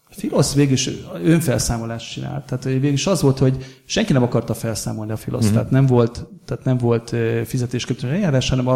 Filosz 0.10 0.56
végül 0.56 0.74
is 0.74 0.90
önfelszámolást 1.24 2.12
csinált. 2.12 2.46
Tehát 2.46 2.64
végül 2.64 2.92
is 2.92 3.08
az 3.08 3.22
volt, 3.22 3.38
hogy 3.38 3.82
senki 3.86 4.14
nem 4.14 4.24
akarta 4.24 4.54
felszámolni 4.54 5.12
a 5.12 5.16
Filosz. 5.16 5.44
Mm-hmm. 5.44 5.54
Tehát 5.54 5.70
nem 5.70 5.86
volt, 5.86 6.28
tehát 6.46 6.64
nem 6.64 6.78
volt 6.78 7.12
ö, 7.12 7.42
fizetésképtelen 7.46 8.16
eljárás, 8.16 8.50
hanem 8.50 8.68
a, 8.68 8.74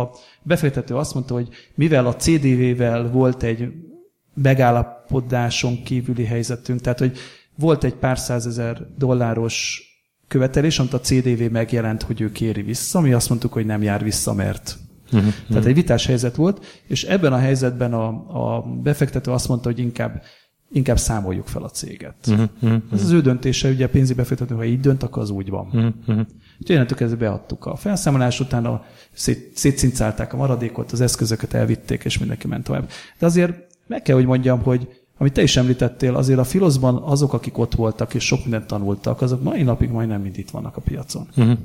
a 0.00 0.10
befektető 0.42 0.96
azt 0.96 1.14
mondta, 1.14 1.34
hogy 1.34 1.48
mivel 1.74 2.06
a 2.06 2.16
CDV-vel 2.16 3.10
volt 3.10 3.42
egy 3.42 3.68
megállapodáson 4.34 5.82
kívüli 5.82 6.24
helyzetünk, 6.24 6.80
tehát 6.80 6.98
hogy 6.98 7.18
volt 7.54 7.84
egy 7.84 7.94
pár 7.94 8.18
százezer 8.18 8.86
dolláros 8.98 9.82
követelés, 10.28 10.78
amit 10.78 10.92
a 10.92 11.00
CDV 11.00 11.50
megjelent, 11.50 12.02
hogy 12.02 12.20
ő 12.20 12.32
kéri 12.32 12.62
vissza, 12.62 13.00
mi 13.00 13.12
azt 13.12 13.28
mondtuk, 13.28 13.52
hogy 13.52 13.66
nem 13.66 13.82
jár 13.82 14.02
vissza, 14.02 14.34
mert 14.34 14.76
Uh-huh. 15.12 15.32
Tehát 15.48 15.64
egy 15.64 15.74
vitás 15.74 16.06
helyzet 16.06 16.36
volt, 16.36 16.82
és 16.86 17.04
ebben 17.04 17.32
a 17.32 17.38
helyzetben 17.38 17.92
a, 17.92 18.06
a 18.56 18.62
befektető 18.82 19.30
azt 19.30 19.48
mondta, 19.48 19.68
hogy 19.68 19.78
inkább 19.78 20.22
inkább 20.72 20.98
számoljuk 20.98 21.46
fel 21.46 21.62
a 21.62 21.68
céget. 21.68 22.14
Uh-huh, 22.26 22.48
uh-huh. 22.62 22.82
Ez 22.92 23.02
az 23.02 23.10
ő 23.10 23.20
döntése, 23.20 23.68
ugye 23.68 23.84
a 23.84 23.88
pénzügyi 23.88 24.18
befektető, 24.18 24.54
ha 24.54 24.64
így 24.64 24.80
dönt, 24.80 25.02
akkor 25.02 25.22
az 25.22 25.30
úgy 25.30 25.50
van. 25.50 25.66
Uh-huh. 25.66 26.18
Úgyhogy 26.58 26.74
innentől 26.74 26.98
kezdve 26.98 27.16
beadtuk 27.18 27.66
a 27.66 27.76
felszámolás 27.76 28.40
után, 28.40 28.64
a, 28.64 28.84
szét, 29.12 29.56
szétszincálták 29.56 30.32
a 30.32 30.36
maradékot, 30.36 30.92
az 30.92 31.00
eszközöket 31.00 31.54
elvitték, 31.54 32.04
és 32.04 32.18
mindenki 32.18 32.46
ment 32.46 32.64
tovább. 32.64 32.90
De 33.18 33.26
azért 33.26 33.71
meg 33.92 34.02
kell, 34.02 34.16
hogy 34.16 34.26
mondjam, 34.26 34.62
hogy 34.62 34.88
amit 35.18 35.32
te 35.32 35.42
is 35.42 35.56
említettél, 35.56 36.14
azért 36.14 36.38
a 36.38 36.44
filoszban 36.44 36.96
azok, 36.96 37.32
akik 37.32 37.58
ott 37.58 37.74
voltak 37.74 38.14
és 38.14 38.24
sok 38.24 38.40
mindent 38.40 38.66
tanultak, 38.66 39.20
azok 39.20 39.42
mai 39.42 39.62
napig 39.62 39.90
majdnem 39.90 40.20
mind 40.20 40.38
itt 40.38 40.50
vannak 40.50 40.76
a 40.76 40.80
piacon. 40.80 41.22
Uh-huh. 41.28 41.58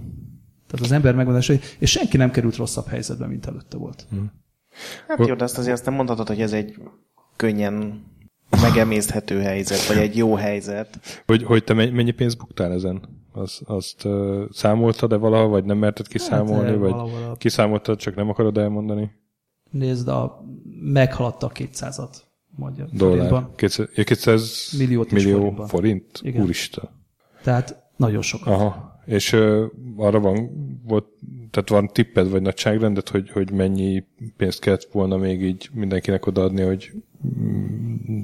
Tehát 0.68 0.86
az 0.86 0.92
ember 0.92 1.16
megmondása, 1.16 1.54
és 1.80 1.92
senki 1.92 2.18
nem 2.18 2.32
került 2.32 2.56
rosszabb 2.56 2.88
helyzetbe, 2.88 3.28
mint 3.28 3.46
előtte 3.46 3.78
volt. 3.78 4.06
Uh-huh. 4.12 4.28
Hát 5.08 5.28
jó, 5.28 5.36
de 5.36 5.44
azt 5.44 5.58
azért 5.58 5.74
azt 5.74 5.86
nem 5.86 5.94
mondhatod, 5.94 6.28
hogy 6.28 6.42
ez 6.42 6.54
egy 6.54 6.76
könnyen 7.36 8.04
megemészthető 8.62 9.40
helyzet, 9.40 9.88
vagy 9.88 9.98
egy 9.98 10.18
jó 10.18 10.36
helyzet. 10.36 11.00
Hogy, 11.26 11.44
hogy 11.44 11.64
te 11.64 11.74
mennyi 11.74 12.12
pénzt 12.12 12.38
buktál 12.38 12.72
ezen? 12.72 13.02
Azt, 13.34 13.62
azt 13.66 14.06
uh, 14.06 14.44
számoltad-e 14.52 15.16
valahol, 15.16 15.50
vagy 15.50 15.64
nem 15.64 15.78
merted 15.78 16.08
kiszámolni, 16.08 16.70
hát, 16.70 16.78
vagy 16.78 16.92
a... 16.92 17.36
kiszámoltad, 17.38 17.98
csak 17.98 18.16
nem 18.16 18.30
akarod 18.30 18.58
elmondani? 18.58 19.12
Nézd, 19.70 20.08
a, 20.08 20.46
meghaladta 20.82 21.48
a 21.48 21.52
200-at. 21.52 22.16
Magyar 22.56 22.88
Dollár. 22.92 23.46
200, 23.56 23.88
200 24.04 24.74
Milliót 24.78 25.12
millió 25.12 25.66
forint? 25.68 26.20
Igen. 26.22 26.42
Úristen. 26.44 26.90
Tehát 27.44 27.84
nagyon 27.96 28.22
sokat. 28.22 28.54
Aha. 28.54 28.96
És 29.06 29.34
uh, 29.34 29.64
arra 29.98 30.20
van, 30.20 30.50
volt, 30.86 31.06
tehát 31.52 31.70
van 31.70 31.88
tipped 31.88 32.30
vagy 32.30 32.42
nagyságrendet, 32.42 33.10
hogy, 33.10 33.30
hogy 33.30 33.52
mennyi 33.52 34.04
pénzt 34.38 34.60
kellett 34.60 34.88
volna 34.92 35.18
még 35.18 35.42
így 35.42 35.70
mindenkinek 35.74 36.26
odaadni, 36.26 36.62
hogy 36.62 36.92
mm, 37.40 38.20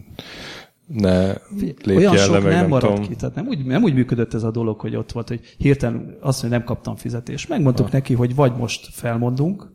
ne 0.88 1.28
lépj 1.58 1.96
Olyan 1.96 2.18
el, 2.18 2.26
sok 2.26 2.44
meg 2.44 2.52
nem, 2.52 2.68
maradt 2.68 2.94
tudom. 2.94 3.10
ki. 3.10 3.16
Tehát 3.16 3.36
nem 3.36 3.48
úgy, 3.48 3.66
nem 3.66 3.84
úgy 3.84 3.94
működött 3.94 4.34
ez 4.34 4.44
a 4.44 4.52
dolog, 4.52 4.80
hogy 4.80 4.96
ott 4.96 5.12
volt, 5.12 5.28
hogy 5.28 5.56
hirtelen 5.58 6.18
azt, 6.20 6.42
hogy 6.42 6.50
nem 6.50 6.64
kaptam 6.64 6.96
fizetést. 6.96 7.50
Megmondtuk 7.50 7.86
Aha. 7.86 7.96
neki, 7.96 8.14
hogy 8.14 8.36
vagy 8.36 8.56
most 8.58 8.94
felmondunk, 8.94 9.72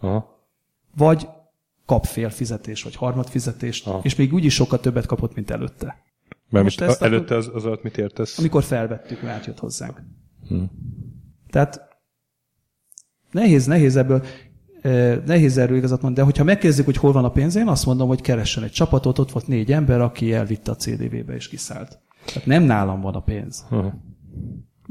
Aha. 0.00 0.31
Vagy 0.96 1.28
kap 1.86 2.06
fél 2.06 2.30
fizetés, 2.30 2.82
vagy 2.82 2.96
harmad 2.96 3.28
fizetést, 3.28 3.86
Aha. 3.86 4.00
és 4.02 4.14
még 4.14 4.32
úgyis 4.32 4.54
sokkal 4.54 4.80
többet 4.80 5.06
kapott, 5.06 5.34
mint 5.34 5.50
előtte. 5.50 6.02
Mert 6.50 6.64
Most 6.64 6.80
ezt 6.80 7.02
előtte 7.02 7.36
az, 7.36 7.50
az 7.54 7.64
alatt 7.64 7.82
mit 7.82 7.98
értesz? 7.98 8.38
Amikor 8.38 8.62
felvettük, 8.62 9.22
mert 9.22 9.46
jött 9.46 9.58
hozzánk. 9.58 10.02
Hm. 10.48 10.62
Tehát 11.50 11.80
nehéz, 13.30 13.66
nehéz 13.66 13.96
ebből, 13.96 14.24
eh, 14.82 15.18
nehéz 15.26 15.58
erről 15.58 15.76
igazat 15.76 16.02
mondani, 16.02 16.14
de 16.14 16.22
hogyha 16.22 16.44
megkérdezik, 16.44 16.84
hogy 16.84 16.96
hol 16.96 17.12
van 17.12 17.24
a 17.24 17.30
pénz, 17.30 17.56
én 17.56 17.68
azt 17.68 17.86
mondom, 17.86 18.08
hogy 18.08 18.20
keressen 18.20 18.62
egy 18.62 18.70
csapatot, 18.70 19.18
ott 19.18 19.32
volt 19.32 19.46
négy 19.46 19.72
ember, 19.72 20.00
aki 20.00 20.32
elvitte 20.32 20.70
a 20.70 20.76
CDV-be 20.76 21.34
és 21.34 21.48
kiszállt. 21.48 21.98
Tehát 22.24 22.46
nem 22.46 22.62
nálam 22.62 23.00
van 23.00 23.14
a 23.14 23.20
pénz. 23.20 23.64
Aha. 23.70 23.94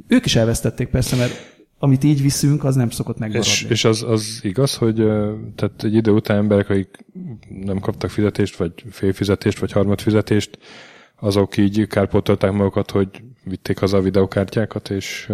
Ők 0.08 0.26
is 0.26 0.36
elvesztették 0.36 0.90
persze, 0.90 1.16
mert 1.16 1.61
amit 1.84 2.04
így 2.04 2.22
viszünk, 2.22 2.64
az 2.64 2.76
nem 2.76 2.90
szokott 2.90 3.18
megmaradni. 3.18 3.52
És, 3.52 3.64
és 3.64 3.86
az, 3.86 4.04
az 4.04 4.40
igaz, 4.44 4.76
hogy 4.76 4.96
tehát 5.56 5.84
egy 5.84 5.94
idő 5.94 6.12
után 6.12 6.38
emberek, 6.38 6.70
akik 6.70 7.06
nem 7.50 7.80
kaptak 7.80 8.10
fizetést, 8.10 8.56
vagy 8.56 8.74
félfizetést, 8.90 9.60
vagy 9.60 9.72
harmadfizetést, 9.72 10.60
azok 11.20 11.58
így 11.58 11.88
kárpótolták 11.88 12.52
magukat, 12.52 12.92
hogy 12.92 13.24
vitték 13.44 13.80
haza 13.80 13.98
a 13.98 14.02
videokártyákat, 14.02 14.90
és 14.90 15.32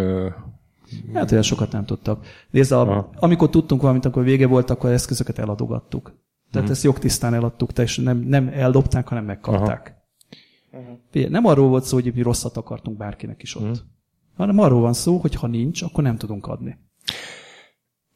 Hát 1.14 1.32
olyan 1.32 1.44
sokat 1.44 1.72
nem 1.72 1.86
tudtak. 1.86 2.26
Nézd, 2.50 2.72
a, 2.72 2.82
Aha. 2.82 3.10
amikor 3.16 3.50
tudtunk 3.50 3.82
valamit, 3.82 4.06
akkor 4.06 4.24
vége 4.24 4.48
volt, 4.48 4.70
akkor 4.70 4.92
eszközöket 4.92 5.40
eladogattuk. 5.40 6.04
Tehát 6.04 6.20
uh-huh. 6.52 6.70
ezt 6.70 6.84
jogtisztán 6.84 7.34
eladtuk, 7.34 7.74
tehát 7.74 7.98
nem, 7.98 8.18
nem 8.18 8.50
eldobták, 8.54 9.08
hanem 9.08 9.26
megkapták. 9.26 9.96
Uh-huh. 10.72 11.30
Nem 11.30 11.46
arról 11.46 11.68
volt 11.68 11.84
szó, 11.84 11.96
hogy 11.96 12.12
mi 12.16 12.22
rosszat 12.22 12.58
akartunk 12.58 12.98
bárkinek 12.98 13.42
is 13.42 13.56
ott. 13.56 13.64
Uh-huh. 13.64 13.78
Hanem 14.38 14.60
arról 14.60 14.82
van 14.82 14.94
szó, 14.94 15.18
hogy 15.18 15.36
ha 15.36 15.48
nincs, 15.48 15.82
akkor 15.82 16.04
nem 16.04 16.18
tudunk 16.18 16.48
adni. 16.48 16.78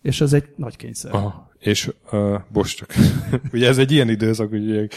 És 0.02 0.22
ez 0.22 0.34
egy 0.34 0.46
nagy 0.56 0.76
kényszer. 0.76 1.14
Aha. 1.14 1.52
És, 1.60 1.92
uh, 2.12 2.42
bocs, 2.52 2.76
csak, 2.76 2.94
ugye 3.54 3.68
ez 3.68 3.78
egy 3.78 3.92
ilyen 3.92 4.10
időszak, 4.10 4.50
hogy 4.50 4.68
ilyen, 4.68 4.90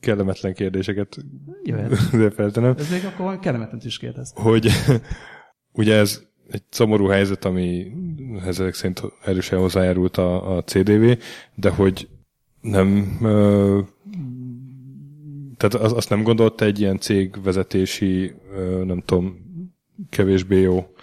kellemetlen 0.00 0.54
kérdéseket 0.54 1.16
Jöhet. 1.62 1.94
feltenem, 2.34 2.74
Ez 2.78 2.90
még 2.90 3.04
akkor 3.04 3.38
kellemetlen 3.38 3.80
is 3.84 3.98
kérdez. 3.98 4.32
hogy 4.34 4.68
ugye 5.72 5.94
ez 5.94 6.22
egy 6.50 6.62
szomorú 6.70 7.06
helyzet, 7.06 7.44
ami 7.44 7.92
ezek 8.44 8.74
szerint 8.74 9.02
erősen 9.24 9.58
hozzájárult 9.58 10.16
a, 10.16 10.56
a 10.56 10.64
CDV, 10.64 11.04
de 11.54 11.70
hogy 11.70 12.08
nem 12.60 13.18
ö, 13.22 13.80
tehát 15.56 15.74
az, 15.74 15.92
azt 15.92 16.08
nem 16.10 16.22
gondolta 16.22 16.64
egy 16.64 16.80
ilyen 16.80 16.98
cégvezetési, 16.98 18.34
ö, 18.54 18.84
nem 18.84 19.02
tudom, 19.04 19.43
kevésbé 20.10 20.60
jó 20.60 20.94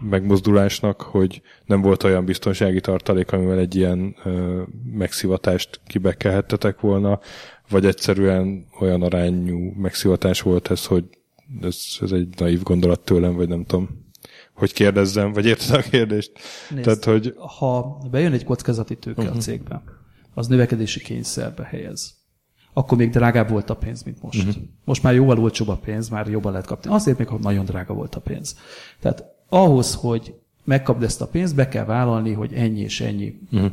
megmozdulásnak, 0.00 1.00
hogy 1.00 1.42
nem 1.64 1.80
volt 1.80 2.02
olyan 2.02 2.24
biztonsági 2.24 2.80
tartalék, 2.80 3.32
amivel 3.32 3.58
egy 3.58 3.74
ilyen 3.74 4.16
ö, 4.24 4.62
megszivatást 4.92 5.80
kibekelhettetek 5.86 6.80
volna, 6.80 7.20
vagy 7.68 7.86
egyszerűen 7.86 8.66
olyan 8.80 9.02
arányú 9.02 9.72
megszivatás 9.76 10.40
volt 10.40 10.70
ez, 10.70 10.86
hogy 10.86 11.04
ez, 11.62 11.78
ez 12.00 12.12
egy 12.12 12.28
naív 12.38 12.62
gondolat 12.62 13.00
tőlem, 13.00 13.34
vagy 13.34 13.48
nem 13.48 13.64
tudom, 13.64 14.06
hogy 14.54 14.72
kérdezzem, 14.72 15.32
vagy 15.32 15.46
érted 15.46 15.74
a 15.74 15.82
kérdést? 15.90 16.32
Nézd, 16.70 16.84
Tehát, 16.84 17.04
hogy 17.04 17.34
Ha 17.58 17.98
bejön 18.10 18.32
egy 18.32 18.44
kockázati 18.44 18.96
tőke 18.96 19.22
uh-huh. 19.22 19.36
a 19.36 19.40
cégbe, 19.40 19.82
az 20.34 20.46
növekedési 20.46 21.00
kényszerbe 21.00 21.64
helyez. 21.64 22.17
Akkor 22.78 22.98
még 22.98 23.10
drágább 23.10 23.50
volt 23.50 23.70
a 23.70 23.76
pénz, 23.76 24.02
mint 24.02 24.22
most. 24.22 24.46
Uh-huh. 24.46 24.62
Most 24.84 25.02
már 25.02 25.14
jóval 25.14 25.38
olcsóbb 25.38 25.68
a 25.68 25.76
pénz, 25.76 26.08
már 26.08 26.26
jobban 26.26 26.52
lehet 26.52 26.66
kapni. 26.66 26.90
Azért 26.90 27.18
még, 27.18 27.26
ha 27.26 27.38
nagyon 27.38 27.64
drága 27.64 27.94
volt 27.94 28.14
a 28.14 28.20
pénz. 28.20 28.56
Tehát 29.00 29.24
ahhoz, 29.48 29.94
hogy 29.94 30.34
megkapd 30.64 31.02
ezt 31.02 31.20
a 31.20 31.26
pénzt, 31.26 31.54
be 31.54 31.68
kell 31.68 31.84
vállalni, 31.84 32.32
hogy 32.32 32.52
ennyi 32.52 32.80
és 32.80 33.00
ennyi 33.00 33.38
uh-huh. 33.52 33.70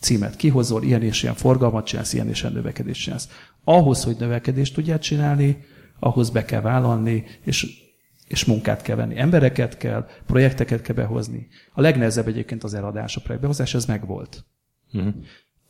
címet 0.00 0.36
kihozol, 0.36 0.82
ilyen 0.82 1.02
és 1.02 1.22
ilyen 1.22 1.34
forgalmat 1.34 1.86
csinálsz, 1.86 2.12
ilyen 2.12 2.28
és 2.28 2.40
ilyen 2.40 2.52
növekedést 2.52 3.02
csinálsz. 3.02 3.28
Ahhoz, 3.64 4.04
hogy 4.04 4.16
növekedést 4.18 4.74
tudjál 4.74 4.98
csinálni, 4.98 5.64
ahhoz 5.98 6.30
be 6.30 6.44
kell 6.44 6.60
vállalni, 6.60 7.24
és 7.44 7.86
és 8.26 8.44
munkát 8.44 8.82
kell 8.82 8.96
venni. 8.96 9.18
Embereket 9.18 9.76
kell, 9.76 10.06
projekteket 10.26 10.82
kell 10.82 10.94
behozni. 10.94 11.48
A 11.72 11.80
legnehezebb 11.80 12.26
egyébként 12.26 12.64
az 12.64 12.74
eladás, 12.74 13.16
a 13.16 13.20
projektbehozás, 13.20 13.74
ez 13.74 13.86
megvolt. 13.86 14.44
uh-huh. 14.92 15.14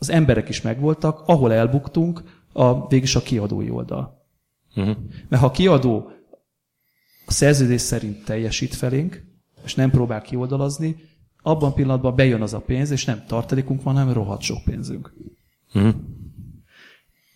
Az 0.01 0.11
emberek 0.11 0.49
is 0.49 0.63
megvoltak, 0.63 1.23
ahol 1.27 1.53
elbuktunk, 1.53 2.23
a, 2.59 2.87
végig 2.89 3.17
a 3.17 3.21
kiadói 3.21 3.71
oldal. 3.71 4.27
Uh-huh. 4.77 4.97
Mert 5.29 5.43
ha 5.43 5.49
a 5.49 5.51
kiadó 5.51 6.11
a 7.27 7.33
szerződés 7.33 7.81
szerint 7.81 8.25
teljesít 8.25 8.75
felénk, 8.75 9.25
és 9.65 9.75
nem 9.75 9.91
próbál 9.91 10.23
kioldalazni, 10.23 10.97
abban 11.43 11.75
pillanatban 11.75 12.17
bejön 12.17 12.43
az 12.43 12.55
a 12.55 12.61
pénz, 12.61 12.91
és 12.91 13.05
nem 13.05 13.25
tartalékunk 13.27 13.83
van, 13.83 13.95
hanem 13.95 14.13
rohadt 14.13 14.43
sok 14.43 14.65
pénzünk. 14.65 15.15
Uh-huh. 15.75 15.95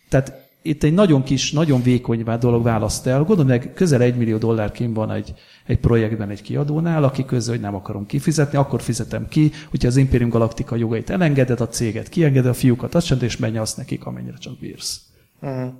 Tehát 0.09 0.43
itt 0.61 0.83
egy 0.83 0.93
nagyon 0.93 1.23
kis, 1.23 1.51
nagyon 1.51 1.81
vékony 1.81 2.23
dolog 2.39 2.63
választ 2.63 3.07
el. 3.07 3.23
Gondolom, 3.23 3.47
meg 3.47 3.71
közel 3.73 4.01
egy 4.01 4.15
millió 4.15 4.37
dollár 4.37 4.71
kim 4.71 4.93
van 4.93 5.11
egy, 5.11 5.33
egy 5.65 5.79
projektben 5.79 6.29
egy 6.29 6.41
kiadónál, 6.41 7.03
aki 7.03 7.25
közül, 7.25 7.53
hogy 7.53 7.61
nem 7.61 7.75
akarom 7.75 8.05
kifizetni, 8.05 8.57
akkor 8.57 8.81
fizetem 8.81 9.27
ki, 9.27 9.51
hogyha 9.69 9.87
az 9.87 9.97
Imperium 9.97 10.29
Galactica 10.29 10.75
jogait 10.75 11.09
elengeded, 11.09 11.61
a 11.61 11.67
céget 11.67 12.09
kiengeded, 12.09 12.49
a 12.49 12.53
fiúkat 12.53 12.95
azt 12.95 13.11
és 13.21 13.37
menj 13.37 13.57
azt 13.57 13.77
nekik, 13.77 14.05
amennyire 14.05 14.37
csak 14.37 14.59
bírsz. 14.59 15.12
Uh-huh. 15.43 15.73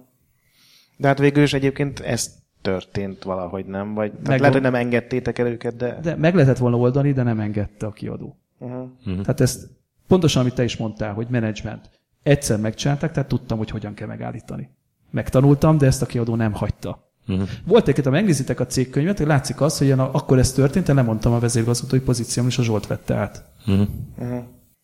De 0.97 1.07
hát 1.07 1.19
végül 1.19 1.43
is 1.43 1.53
egyébként 1.53 1.99
ez 1.99 2.33
történt 2.61 3.23
valahogy, 3.23 3.65
nem? 3.65 3.93
Vagy 3.93 4.11
Meg- 4.23 4.39
lehet, 4.39 4.53
hogy 4.53 4.63
nem 4.63 4.75
engedtétek 4.75 5.37
el 5.39 5.47
őket, 5.47 5.75
de... 5.75 5.99
De 6.01 6.15
meg 6.15 6.35
lehetett 6.35 6.57
volna 6.57 6.77
oldani, 6.77 7.11
de 7.11 7.23
nem 7.23 7.39
engedte 7.39 7.85
a 7.85 7.91
kiadó. 7.91 8.37
Uh-huh. 8.57 8.89
Tehát 9.03 9.41
ezt 9.41 9.67
pontosan, 10.07 10.41
amit 10.41 10.53
te 10.53 10.63
is 10.63 10.77
mondtál, 10.77 11.13
hogy 11.13 11.27
menedzsment. 11.29 11.89
Egyszer 12.23 12.59
megcsinálták, 12.59 13.11
tehát 13.11 13.29
tudtam, 13.29 13.57
hogy 13.57 13.69
hogyan 13.69 13.93
kell 13.93 14.07
megállítani. 14.07 14.69
Megtanultam, 15.11 15.77
de 15.77 15.85
ezt 15.85 16.01
a 16.01 16.05
kiadó 16.05 16.35
nem 16.35 16.53
hagyta. 16.53 17.11
Uh-huh. 17.27 17.47
Volt 17.65 17.87
egy, 17.87 18.03
ha 18.03 18.09
megnézitek 18.09 18.59
a 18.59 18.65
cégkönyvet, 18.65 19.19
látszik 19.19 19.61
az, 19.61 19.77
hogy 19.77 19.87
én 19.87 19.99
akkor 19.99 20.39
ez 20.39 20.51
történt, 20.51 20.89
én 20.89 20.95
lemondtam 20.95 21.33
a 21.33 21.39
vezérigazgatói 21.39 21.99
pozícióm, 21.99 22.47
és 22.47 22.57
a 22.57 22.63
Zsolt 22.63 22.87
vette 22.87 23.15
át. 23.15 23.43
Uh-huh. 23.67 23.87
Uh-huh. 24.17 24.43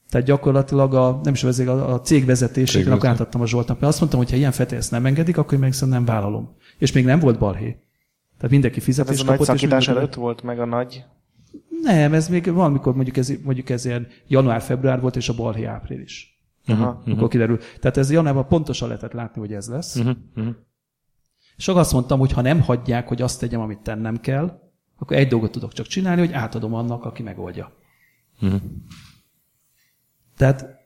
Tehát 0.09 0.27
gyakorlatilag 0.27 0.93
a, 0.93 1.19
nem 1.23 1.33
is 1.33 1.43
a 1.43 1.45
vezér, 1.45 1.67
a, 1.67 1.93
a 1.93 2.01
cég 2.01 2.29
akkor 2.29 3.09
átadtam 3.09 3.41
a 3.41 3.47
Zsoltnak, 3.47 3.79
mert 3.79 3.91
azt 3.91 3.99
mondtam, 3.99 4.19
hogy 4.21 4.29
ha 4.29 4.35
ilyen 4.35 4.51
fete 4.51 4.75
ezt 4.75 4.91
nem 4.91 5.05
engedik, 5.05 5.37
akkor 5.37 5.53
én 5.53 5.59
meg 5.59 5.73
nem 5.79 6.05
vállalom. 6.05 6.55
És 6.77 6.91
még 6.91 7.05
nem 7.05 7.19
volt 7.19 7.39
balhé. 7.39 7.77
Tehát 8.35 8.51
mindenki 8.51 8.77
Ez 8.77 8.83
fizetést 8.83 9.21
a 9.21 9.23
nagy 9.23 9.37
kapott. 9.37 9.53
és 9.55 9.59
szakítás 9.59 9.85
mindenki- 9.85 9.99
előtt 9.99 10.13
volt 10.23 10.43
meg 10.43 10.59
a 10.59 10.65
nagy... 10.65 11.03
Nem, 11.83 12.13
ez 12.13 12.27
még 12.27 12.53
valamikor 12.53 12.95
mondjuk 12.95 13.17
ez, 13.17 13.33
mondjuk 13.43 13.69
ez 13.69 13.85
ilyen 13.85 14.07
január-február 14.27 15.01
volt, 15.01 15.15
és 15.15 15.29
a 15.29 15.35
balhé 15.35 15.63
április. 15.63 16.41
Aha. 16.67 16.89
Uh-huh. 16.99 17.17
Akkor 17.17 17.29
kiderül. 17.29 17.57
Tehát 17.79 17.97
ez 17.97 18.11
januárban 18.11 18.47
pontosan 18.47 18.87
lehetett 18.87 19.13
látni, 19.13 19.39
hogy 19.39 19.53
ez 19.53 19.67
lesz. 19.67 19.95
Uh-huh. 19.95 20.15
Uh-huh. 20.35 20.55
És 21.57 21.67
akkor 21.67 21.81
azt 21.81 21.93
mondtam, 21.93 22.19
hogy 22.19 22.31
ha 22.31 22.41
nem 22.41 22.61
hagyják, 22.61 23.07
hogy 23.07 23.21
azt 23.21 23.39
tegyem, 23.39 23.61
amit 23.61 23.79
tennem 23.79 24.19
kell, 24.19 24.59
akkor 24.97 25.17
egy 25.17 25.27
dolgot 25.27 25.51
tudok 25.51 25.73
csak 25.73 25.85
csinálni, 25.85 26.21
hogy 26.21 26.31
átadom 26.33 26.73
annak, 26.73 27.05
aki 27.05 27.23
megoldja. 27.23 27.71
Mhm. 28.39 28.55
Tehát 30.39 30.77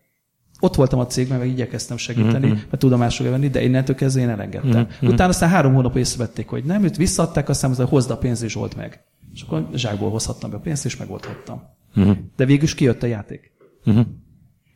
ott 0.59 0.75
voltam 0.75 0.99
a 0.99 1.05
cégben, 1.05 1.37
meg 1.39 1.47
igyekeztem 1.47 1.97
segíteni, 1.97 2.45
Mhm. 2.47 2.55
mert 2.55 2.77
tudomásra 2.79 3.29
venni, 3.29 3.47
de 3.49 3.63
innentől 3.63 3.95
kezdve 3.95 4.21
én 4.21 4.29
elengedtem. 4.29 4.87
Utána 5.01 5.29
aztán 5.29 5.49
három 5.49 5.73
hónap 5.73 5.95
észrevették, 5.95 6.47
hogy 6.47 6.63
nem, 6.63 6.83
őt 6.83 6.97
visszaadták, 6.97 7.49
aztán 7.49 7.69
mondta, 7.71 7.87
hozd 7.89 8.09
a 8.11 8.17
pénzt 8.17 8.43
és 8.43 8.55
old 8.55 8.73
meg. 8.77 9.03
És 9.33 9.41
akkor 9.41 9.67
zsákból 9.75 10.09
hozhattam 10.09 10.49
be 10.49 10.55
a 10.55 10.59
pénzt, 10.59 10.85
és 10.85 10.97
megoldhattam. 10.97 11.61
Mhm. 11.93 12.11
De 12.35 12.45
végül 12.45 12.63
is 12.63 12.75
kijött 12.75 13.03
a 13.03 13.07
játék. 13.07 13.51
Mhm. 13.83 13.99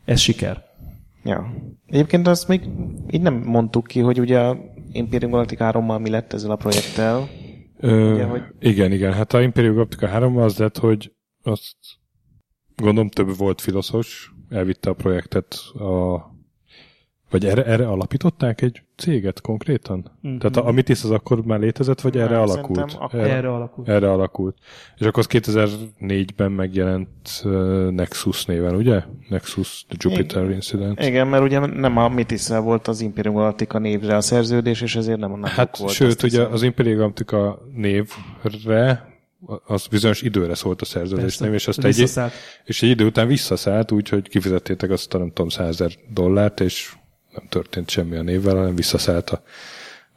Ez 0.05 0.19
siker. 0.19 0.63
Ja. 1.23 1.53
Egyébként 1.85 2.27
azt 2.27 2.47
még 2.47 2.61
így 3.09 3.21
nem 3.21 3.33
mondtuk 3.33 3.87
ki, 3.87 3.99
hogy 3.99 4.19
ugye 4.19 4.39
a 4.39 4.57
Imperium 4.91 5.31
Galactica 5.31 5.71
3-mal 5.73 6.01
mi 6.01 6.09
lett 6.09 6.33
ezzel 6.33 6.51
a 6.51 6.55
projekttel. 6.55 7.27
Ö, 7.79 8.13
Ugye, 8.13 8.23
hogy- 8.23 8.41
Igen, 8.59 8.91
igen. 8.91 9.13
Hát 9.13 9.33
a 9.33 9.41
Imperium 9.41 9.73
Galactica 9.73 10.07
3 10.07 10.37
az 10.37 10.57
lett, 10.57 10.77
hogy 10.77 11.13
azt 11.43 11.75
gondolom 12.75 13.09
több 13.09 13.37
volt 13.37 13.61
filoszos, 13.61 14.31
elvitte 14.49 14.89
a 14.89 14.93
projektet 14.93 15.55
a 15.73 16.25
vagy 17.29 17.45
erre, 17.45 17.65
erre 17.65 17.87
alapították 17.87 18.61
egy 18.61 18.81
céget 18.95 19.41
konkrétan? 19.41 20.11
Mm-hmm. 20.27 20.37
Tehát 20.37 20.57
a, 20.57 20.67
a 20.67 20.71
Mitis 20.71 21.03
az 21.03 21.11
akkor 21.11 21.43
már 21.45 21.59
létezett, 21.59 22.01
vagy 22.01 22.17
erre 22.17 22.29
Nem, 22.35 22.41
alakult? 22.41 22.95
akkor- 22.99 23.19
Erre, 23.19 23.33
Erre 23.33 23.49
alakult. 23.53 23.89
erre 23.89 24.11
alakult. 24.11 24.57
És 24.97 25.05
akkor 25.05 25.25
az 25.29 25.41
2004-ben 25.43 26.51
megjelent 26.51 27.41
uh, 27.43 27.89
Nexus 27.89 28.45
néven, 28.45 28.75
ugye? 28.75 29.03
Nexus, 29.29 29.85
The 29.87 29.97
Jupiter 29.99 30.41
Igen. 30.43 30.53
Incident. 30.53 31.03
Igen, 31.05 31.27
mert 31.27 31.43
ugye 31.43 31.59
nem 31.65 31.97
a 31.97 32.09
mitis 32.09 32.47
volt 32.47 32.87
az 32.87 33.01
Imperium 33.01 33.35
Galactica 33.35 33.79
névre 33.79 34.15
a 34.15 34.21
szerződés, 34.21 34.81
és 34.81 34.95
ezért 34.95 35.19
nem 35.19 35.31
a 35.31 35.35
napok 35.35 35.49
Hát 35.55 35.77
volt. 35.77 35.91
sőt, 35.93 36.23
ugye 36.23 36.37
hiszem. 36.37 36.53
az 36.53 36.63
Imperium 36.63 36.97
Galactica 36.97 37.61
névre 37.73 39.15
az 39.65 39.87
bizonyos 39.87 40.21
időre 40.21 40.55
szólt 40.55 40.81
a 40.81 40.85
szerződés 40.85 41.37
név, 41.37 41.53
és 41.53 41.67
azt 41.67 41.83
egy, 41.83 42.09
és 42.65 42.81
egy 42.83 42.89
idő 42.89 43.05
után 43.05 43.27
visszaszállt, 43.27 43.91
úgyhogy 43.91 44.27
kifizettétek 44.29 44.89
azt 44.89 45.13
a 45.13 45.17
nem 45.17 45.27
tudom, 45.27 45.49
100 45.49 45.67
ezer 45.67 45.91
dollárt, 46.09 46.59
és 46.59 46.95
nem 47.33 47.47
történt 47.49 47.89
semmi 47.89 48.15
a 48.15 48.21
névvel, 48.21 48.55
hanem 48.55 48.75
visszaszállt 48.75 49.29
a, 49.29 49.43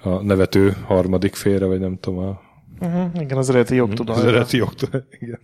a 0.08 0.22
nevető 0.22 0.76
harmadik 0.84 1.34
félre, 1.34 1.64
vagy 1.64 1.80
nem 1.80 1.98
tudom, 2.00 2.18
a, 2.18 2.40
Uh-huh, 2.82 3.22
igen, 3.22 3.38
az 3.38 3.48
eredeti 3.48 3.72
az 3.72 3.78
jogtudomány. 3.78 4.26
eredeti 4.26 4.56
jogtól. 4.56 5.06
Igen. 5.20 5.40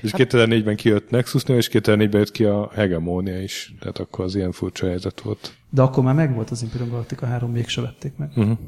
És 0.00 0.10
2004-ben 0.16 0.76
kijött 0.76 1.10
Nexus 1.10 1.42
és 1.44 1.68
2004-ben 1.72 2.20
jött 2.20 2.30
ki 2.30 2.44
a 2.44 2.70
Hegemónia 2.74 3.42
is. 3.42 3.74
Tehát 3.80 3.98
akkor 3.98 4.24
az 4.24 4.34
ilyen 4.34 4.52
furcsa 4.52 4.86
helyzet 4.86 5.20
volt. 5.20 5.52
De 5.70 5.82
akkor 5.82 6.04
már 6.04 6.14
megvolt 6.14 6.50
az 6.50 6.62
Imperium 6.62 6.90
Galactica 6.90 7.26
3, 7.26 7.50
mégse 7.50 7.80
vették 7.80 8.16
meg. 8.16 8.30
Uh-huh. 8.36 8.58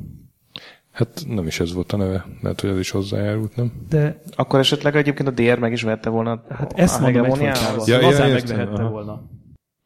Hát 0.92 1.24
nem 1.28 1.46
is 1.46 1.60
ez 1.60 1.72
volt 1.72 1.92
a 1.92 1.96
neve, 1.96 2.26
lehet, 2.42 2.60
hogy 2.60 2.70
ez 2.70 2.78
is 2.78 2.90
hozzájárult, 2.90 3.56
nem? 3.56 3.72
De 3.88 4.22
Akkor 4.36 4.58
esetleg 4.58 4.96
egyébként 4.96 5.28
a 5.28 5.30
DR 5.30 5.58
meg 5.58 5.72
is 5.72 5.82
vette 5.82 6.08
volna 6.10 6.42
hát 6.48 6.72
a 6.72 6.80
ezt 6.80 7.00
mondom 7.00 7.22
hegemóniához? 7.22 7.58
egyfolytában. 7.60 7.88
Ja, 7.88 7.94
Ja, 7.94 8.00
ja, 8.02 8.08
Lazán 8.10 8.28
értem, 8.28 8.46
megvehette 8.56 8.82
aha. 8.82 8.90
volna. 8.92 9.22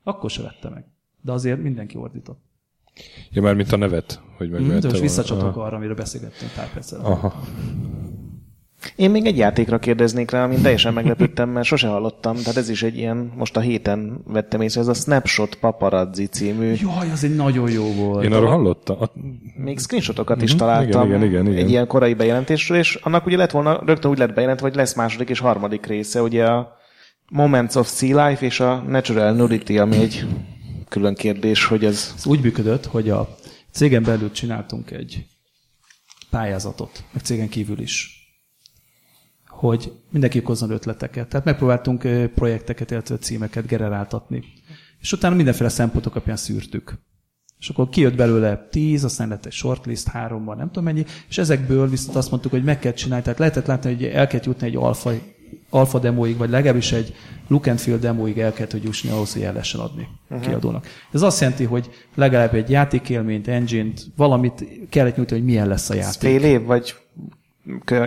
Akkor 0.02 0.30
se 0.30 0.42
vette 0.42 0.68
meg. 0.68 0.84
De 1.20 1.32
azért 1.32 1.62
mindenki 1.62 1.96
ordított. 1.96 2.40
Ja, 3.30 3.42
már 3.42 3.54
mint 3.54 3.72
a 3.72 3.76
nevet, 3.76 4.20
hogy 4.36 4.48
Mm, 4.48 4.52
megvette 4.52 4.68
de 4.72 4.74
most 4.74 4.82
volna. 4.90 5.00
visszacsatok 5.00 5.56
Aha. 5.56 5.62
arra, 5.62 5.76
amiről 5.76 5.94
beszélgettünk 5.94 6.50
pár 6.56 6.72
perccel. 6.72 7.00
Aha. 7.00 7.42
Én 8.96 9.10
még 9.10 9.26
egy 9.26 9.36
játékra 9.36 9.78
kérdeznék 9.78 10.30
rá, 10.30 10.44
amin 10.44 10.62
teljesen 10.62 10.92
meglepődtem, 10.92 11.48
mert 11.48 11.66
sose 11.66 11.88
hallottam. 11.88 12.36
Tehát 12.36 12.56
ez 12.56 12.68
is 12.68 12.82
egy 12.82 12.96
ilyen, 12.96 13.32
most 13.36 13.56
a 13.56 13.60
héten 13.60 14.20
vettem 14.26 14.60
észre, 14.60 14.80
ez 14.80 14.86
a 14.86 14.94
Snapshot 14.94 15.54
Paparazzi 15.54 16.26
című. 16.26 16.72
Jaj, 16.80 17.10
az 17.12 17.24
egy 17.24 17.34
nagyon 17.34 17.70
jó 17.70 17.92
volt. 17.92 18.24
Én 18.24 18.32
arról 18.32 18.48
hallottam. 18.48 18.96
A- 19.00 19.10
Még 19.56 19.78
screenshotokat 19.78 20.42
is 20.42 20.54
találtam 20.54 21.06
igen, 21.06 21.22
igen, 21.22 21.46
igen. 21.46 21.64
egy 21.64 21.70
ilyen 21.70 21.86
korai 21.86 22.14
bejelentésről, 22.14 22.78
és 22.78 22.94
annak 22.94 23.26
ugye 23.26 23.36
lett 23.36 23.50
volna, 23.50 23.82
rögtön 23.86 24.10
úgy 24.10 24.18
lett 24.18 24.34
bejelentve, 24.34 24.66
hogy 24.66 24.76
lesz 24.76 24.94
második 24.94 25.28
és 25.28 25.38
harmadik 25.38 25.86
része, 25.86 26.22
ugye 26.22 26.44
a 26.44 26.76
Moments 27.30 27.74
of 27.74 27.90
Sea 27.90 28.28
Life 28.28 28.44
és 28.44 28.60
a 28.60 28.84
Natural 28.88 29.32
Nudity, 29.32 29.78
ami 29.78 29.96
egy 29.96 30.26
külön 30.88 31.14
kérdés, 31.14 31.64
hogy 31.64 31.84
ez... 31.84 32.14
Ez 32.16 32.26
úgy 32.26 32.40
működött, 32.40 32.84
hogy 32.86 33.10
a 33.10 33.28
cégen 33.72 34.02
belül 34.02 34.30
csináltunk 34.30 34.90
egy 34.90 35.26
pályázatot, 36.30 37.04
meg 37.12 37.22
cégen 37.22 37.48
kívül 37.48 37.80
is, 37.80 38.25
hogy 39.56 39.92
mindenki 40.10 40.40
hozzon 40.44 40.70
ötleteket. 40.70 41.28
Tehát 41.28 41.46
megpróbáltunk 41.46 42.08
projekteket, 42.34 42.90
illetve 42.90 43.18
címeket 43.18 43.66
generáltatni. 43.66 44.44
És 45.00 45.12
utána 45.12 45.34
mindenféle 45.34 45.68
szempontok 45.68 46.14
alapján 46.14 46.36
szűrtük. 46.36 46.98
És 47.58 47.68
akkor 47.68 47.88
kijött 47.88 48.16
belőle 48.16 48.68
tíz, 48.70 49.04
aztán 49.04 49.28
lett 49.28 49.46
egy 49.46 49.52
shortlist 49.52 50.08
háromban, 50.08 50.56
nem 50.56 50.66
tudom 50.66 50.84
mennyi, 50.84 51.04
és 51.28 51.38
ezekből 51.38 51.88
viszont 51.88 52.16
azt 52.16 52.30
mondtuk, 52.30 52.50
hogy 52.50 52.64
meg 52.64 52.78
kell 52.78 52.92
csinálni, 52.92 53.22
tehát 53.24 53.38
lehetett 53.38 53.66
látni, 53.66 53.94
hogy 53.94 54.04
el 54.04 54.26
kell 54.26 54.40
jutni 54.44 54.66
egy 54.66 54.76
alfa, 54.76 55.12
alfa 55.70 55.98
demóig, 55.98 56.36
vagy 56.36 56.50
legalábbis 56.50 56.92
egy 56.92 57.14
look 57.48 57.66
and 57.66 57.78
feel 57.78 57.98
demóig 57.98 58.38
el 58.38 58.52
kell, 58.52 58.66
hogy 58.70 58.82
jusni 58.82 59.10
ahhoz, 59.10 59.32
hogy 59.32 59.42
el 59.42 59.52
lehessen 59.52 59.80
adni 59.80 60.08
uh-huh. 60.28 60.46
kiadónak. 60.46 60.86
Ez 61.12 61.22
azt 61.22 61.40
jelenti, 61.40 61.64
hogy 61.64 61.90
legalább 62.14 62.54
egy 62.54 62.70
játékélményt, 62.70 63.48
engine-t, 63.48 64.06
valamit 64.16 64.64
kellett 64.88 65.16
nyújtani, 65.16 65.40
hogy 65.40 65.48
milyen 65.48 65.68
lesz 65.68 65.90
a 65.90 65.94
Ez 65.94 65.98
játék. 65.98 66.20
fél 66.20 66.50
év, 66.50 66.64
vagy 66.64 66.94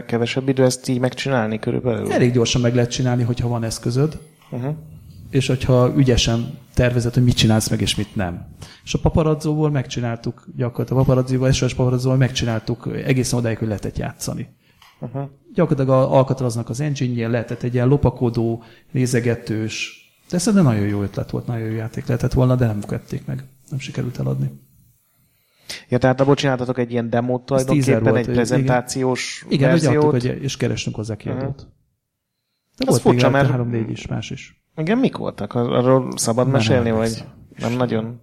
kevesebb 0.05 0.49
idő 0.49 0.64
ezt 0.64 0.88
így 0.88 0.99
megcsinálni 0.99 1.60
körülbelül? 1.60 2.12
Elég 2.12 2.32
gyorsan 2.32 2.62
meg 2.62 2.76
lehet 2.76 2.91
csinálni, 2.91 3.24
hogyha 3.24 3.47
van 3.47 3.64
eszközöd, 3.64 4.20
Uh-huh. 4.51 4.76
és 5.30 5.47
hogyha 5.47 5.93
ügyesen 5.95 6.57
tervezed, 6.74 7.14
hogy 7.14 7.24
mit 7.24 7.36
csinálsz 7.36 7.70
meg, 7.70 7.82
és 7.82 7.95
mit 7.95 8.16
nem. 8.16 8.47
És 8.84 8.93
a 8.93 8.99
paparazzóból 8.99 9.72
megcsináltuk, 9.72 10.47
gyakorlatilag 10.55 11.01
a 11.01 11.05
paparazzival, 11.05 11.51
SOS 11.51 11.74
paparazzóval 11.74 12.18
megcsináltuk 12.18 12.89
egészen 13.05 13.39
odáig, 13.39 13.57
hogy 13.57 13.68
lehetett 13.68 13.97
játszani. 13.97 14.49
Uh-huh. 14.99 15.30
Gyakorlatilag 15.53 15.99
a 15.99 16.18
Alcatraznak 16.18 16.70
az 16.70 16.80
engine 16.80 17.28
lehetett 17.28 17.64
egy 17.64 17.74
ilyen 17.74 17.88
lopakodó, 17.88 18.64
nézegetős, 18.91 20.03
de 20.30 20.38
szerintem 20.38 20.72
nagyon 20.74 20.88
jó 20.88 21.01
ötlet 21.01 21.30
volt, 21.32 21.47
nagyon 21.47 21.68
jó 21.68 21.76
játék 21.76 22.05
lehetett 22.05 22.34
volna, 22.34 22.55
de 22.55 22.66
nem 22.66 22.80
vették 22.88 23.26
meg. 23.26 23.43
Nem 23.70 23.80
sikerült 23.80 24.20
eladni. 24.20 24.51
Ja, 25.90 25.98
tehát 25.98 26.22
abból 26.22 26.36
csináltatok 26.36 26.78
egy 26.78 26.92
ilyen 26.92 27.10
demót 27.10 27.46
tulajdonképpen, 27.46 28.04
volt, 28.04 28.16
egy 28.16 28.22
igen. 28.24 28.34
prezentációs 28.36 29.46
Igen, 29.50 29.72
hogy 29.72 29.82
verziót. 29.82 30.04
adtuk, 30.04 30.22
hogy, 30.32 30.42
és 30.44 30.58
kerestünk 30.58 30.96
hozzá 30.96 31.16
kiadót. 31.16 31.68
De 32.78 32.86
Az 32.86 32.88
volt 32.88 33.02
furcsa, 33.02 33.30
mert- 33.30 33.52
3-4 33.52 33.86
is, 33.90 34.08
más 34.08 34.30
is. 34.30 34.62
Igen, 34.78 34.98
mik 34.98 35.18
voltak? 35.18 35.54
Ar- 35.54 35.72
Arról 35.72 36.12
szabad 36.16 36.46
Nem 36.46 36.54
mesélni, 36.54 36.92
vagy 36.92 36.98
emlékszem. 36.98 37.28
nem 37.58 37.74
nagyon? 37.78 38.22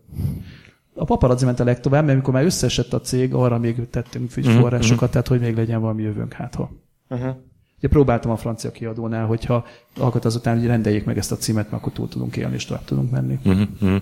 A 0.95 1.05
paparazzi 1.05 1.45
ment 1.45 1.61
a 1.61 1.65
legtovább, 1.65 2.03
mert 2.03 2.13
amikor 2.15 2.35
már 2.35 2.45
összeesett 2.45 2.93
a 2.93 3.01
cég, 3.01 3.35
arra 3.35 3.59
még 3.59 3.89
tettünk 3.91 4.37
Mhm, 4.37 4.51
forrásokat, 4.51 5.11
tehát 5.11 5.27
hogy 5.29 5.41
még 5.41 5.57
legyen 5.57 5.81
valami 5.81 6.03
jövőnk 6.03 6.33
hát 6.33 6.55
ha. 6.55 6.71
Uh-huh. 7.09 7.35
Ugye 7.79 7.89
próbáltam 7.89 8.31
a 8.31 8.37
francia 8.37 8.71
kiadónál, 8.71 9.27
hogyha 9.27 9.65
alkot 9.99 10.25
azután, 10.25 10.59
hogy 10.59 10.67
rendeljék 10.67 11.05
meg 11.05 11.19
ezt 11.19 11.33
a 11.33 11.37
címet, 11.37 11.71
mert 11.71 11.83
akkor 11.83 11.93
túl 11.93 12.09
tudunk 12.09 12.37
élni, 12.37 12.55
és 12.55 12.65
tovább 12.65 12.85
tudunk 12.85 13.11
menni. 13.11 13.39
Uh-huh. 13.45 13.97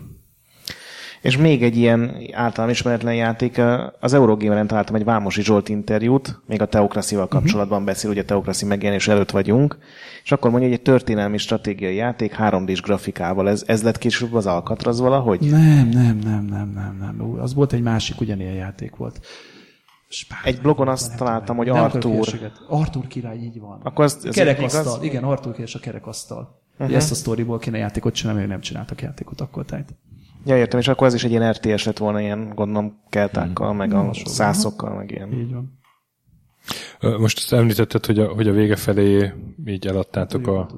És 1.24 1.36
még 1.36 1.62
egy 1.62 1.76
ilyen 1.76 2.16
általam 2.32 2.70
ismeretlen 2.70 3.14
játék, 3.14 3.60
az 4.00 4.12
Eurogameren 4.12 4.66
találtam 4.66 4.94
egy 4.94 5.04
Vámosi 5.04 5.42
Zsolt 5.42 5.68
interjút, 5.68 6.40
még 6.46 6.60
a 6.60 6.66
Teokraszival 6.66 7.28
kapcsolatban 7.28 7.84
beszél, 7.84 8.10
ugye 8.10 8.20
a 8.20 8.24
Teokraszi 8.24 8.64
megjelenés 8.64 9.08
előtt 9.08 9.30
vagyunk, 9.30 9.78
és 10.24 10.32
akkor 10.32 10.50
mondja, 10.50 10.68
hogy 10.68 10.78
egy 10.78 10.84
történelmi 10.84 11.38
stratégiai 11.38 11.94
játék 11.94 12.36
3D-s 12.38 12.80
grafikával. 12.80 13.48
Ez, 13.48 13.62
ez 13.66 13.82
lett 13.82 13.98
később 13.98 14.34
az 14.34 14.46
Alcatraz 14.46 15.00
valahogy? 15.00 15.40
Nem, 15.40 15.88
nem, 15.88 16.18
nem, 16.24 16.44
nem, 16.44 16.72
nem, 16.74 16.96
nem. 17.00 17.40
Az 17.40 17.54
volt 17.54 17.72
egy 17.72 17.82
másik 17.82 18.20
ugyanilyen 18.20 18.54
játék 18.54 18.96
volt. 18.96 19.20
Spár, 20.08 20.40
Egy 20.44 20.60
blogon 20.60 20.88
azt 20.88 21.16
találtam, 21.16 21.56
hogy 21.56 21.66
Nem 21.66 21.76
akarok 21.76 21.94
Arthur. 21.94 22.10
hülyeséget. 22.12 22.62
Arthur 22.68 23.06
király, 23.06 23.38
így 23.38 23.60
van. 23.60 23.80
Akkor 23.82 24.04
az, 24.04 24.18
ez 24.24 24.34
kerekasztal, 24.34 24.82
igaz? 24.82 25.02
igen, 25.02 25.24
Arthur 25.24 25.52
király 25.52 25.66
és 25.66 25.74
a 25.74 25.78
kerekasztal. 25.78 26.60
Uh-huh. 26.78 26.96
Ezt 26.96 27.10
a 27.10 27.14
sztoriból 27.14 27.58
kéne 27.58 27.78
játékot 27.78 28.14
csinálni, 28.14 28.38
mert 28.38 28.50
nem 28.50 28.60
csináltak 28.60 29.02
játékot 29.02 29.40
akkor 29.40 29.64
tehát. 29.64 29.94
Ja, 30.44 30.56
értem, 30.56 30.80
és 30.80 30.88
akkor 30.88 31.06
ez 31.06 31.14
is 31.14 31.24
egy 31.24 31.30
ilyen 31.30 31.52
RTS 31.52 31.84
lett 31.84 31.98
volna, 31.98 32.20
ilyen 32.20 32.52
gondolom 32.54 33.00
keltákkal, 33.08 33.72
meg 33.72 33.92
a 33.92 33.96
Hasonló. 33.96 34.30
szászokkal, 34.30 34.94
meg 34.96 35.10
ilyen. 35.10 35.32
Így 35.32 35.52
van. 35.52 35.82
Most 37.18 37.36
azt 37.36 37.52
említetted, 37.52 38.06
hogy 38.06 38.18
a, 38.18 38.28
hogy 38.28 38.48
a 38.48 38.52
vége 38.52 38.76
felé 38.76 39.32
így 39.66 39.86
eladtátok 39.86 40.46
a... 40.46 40.68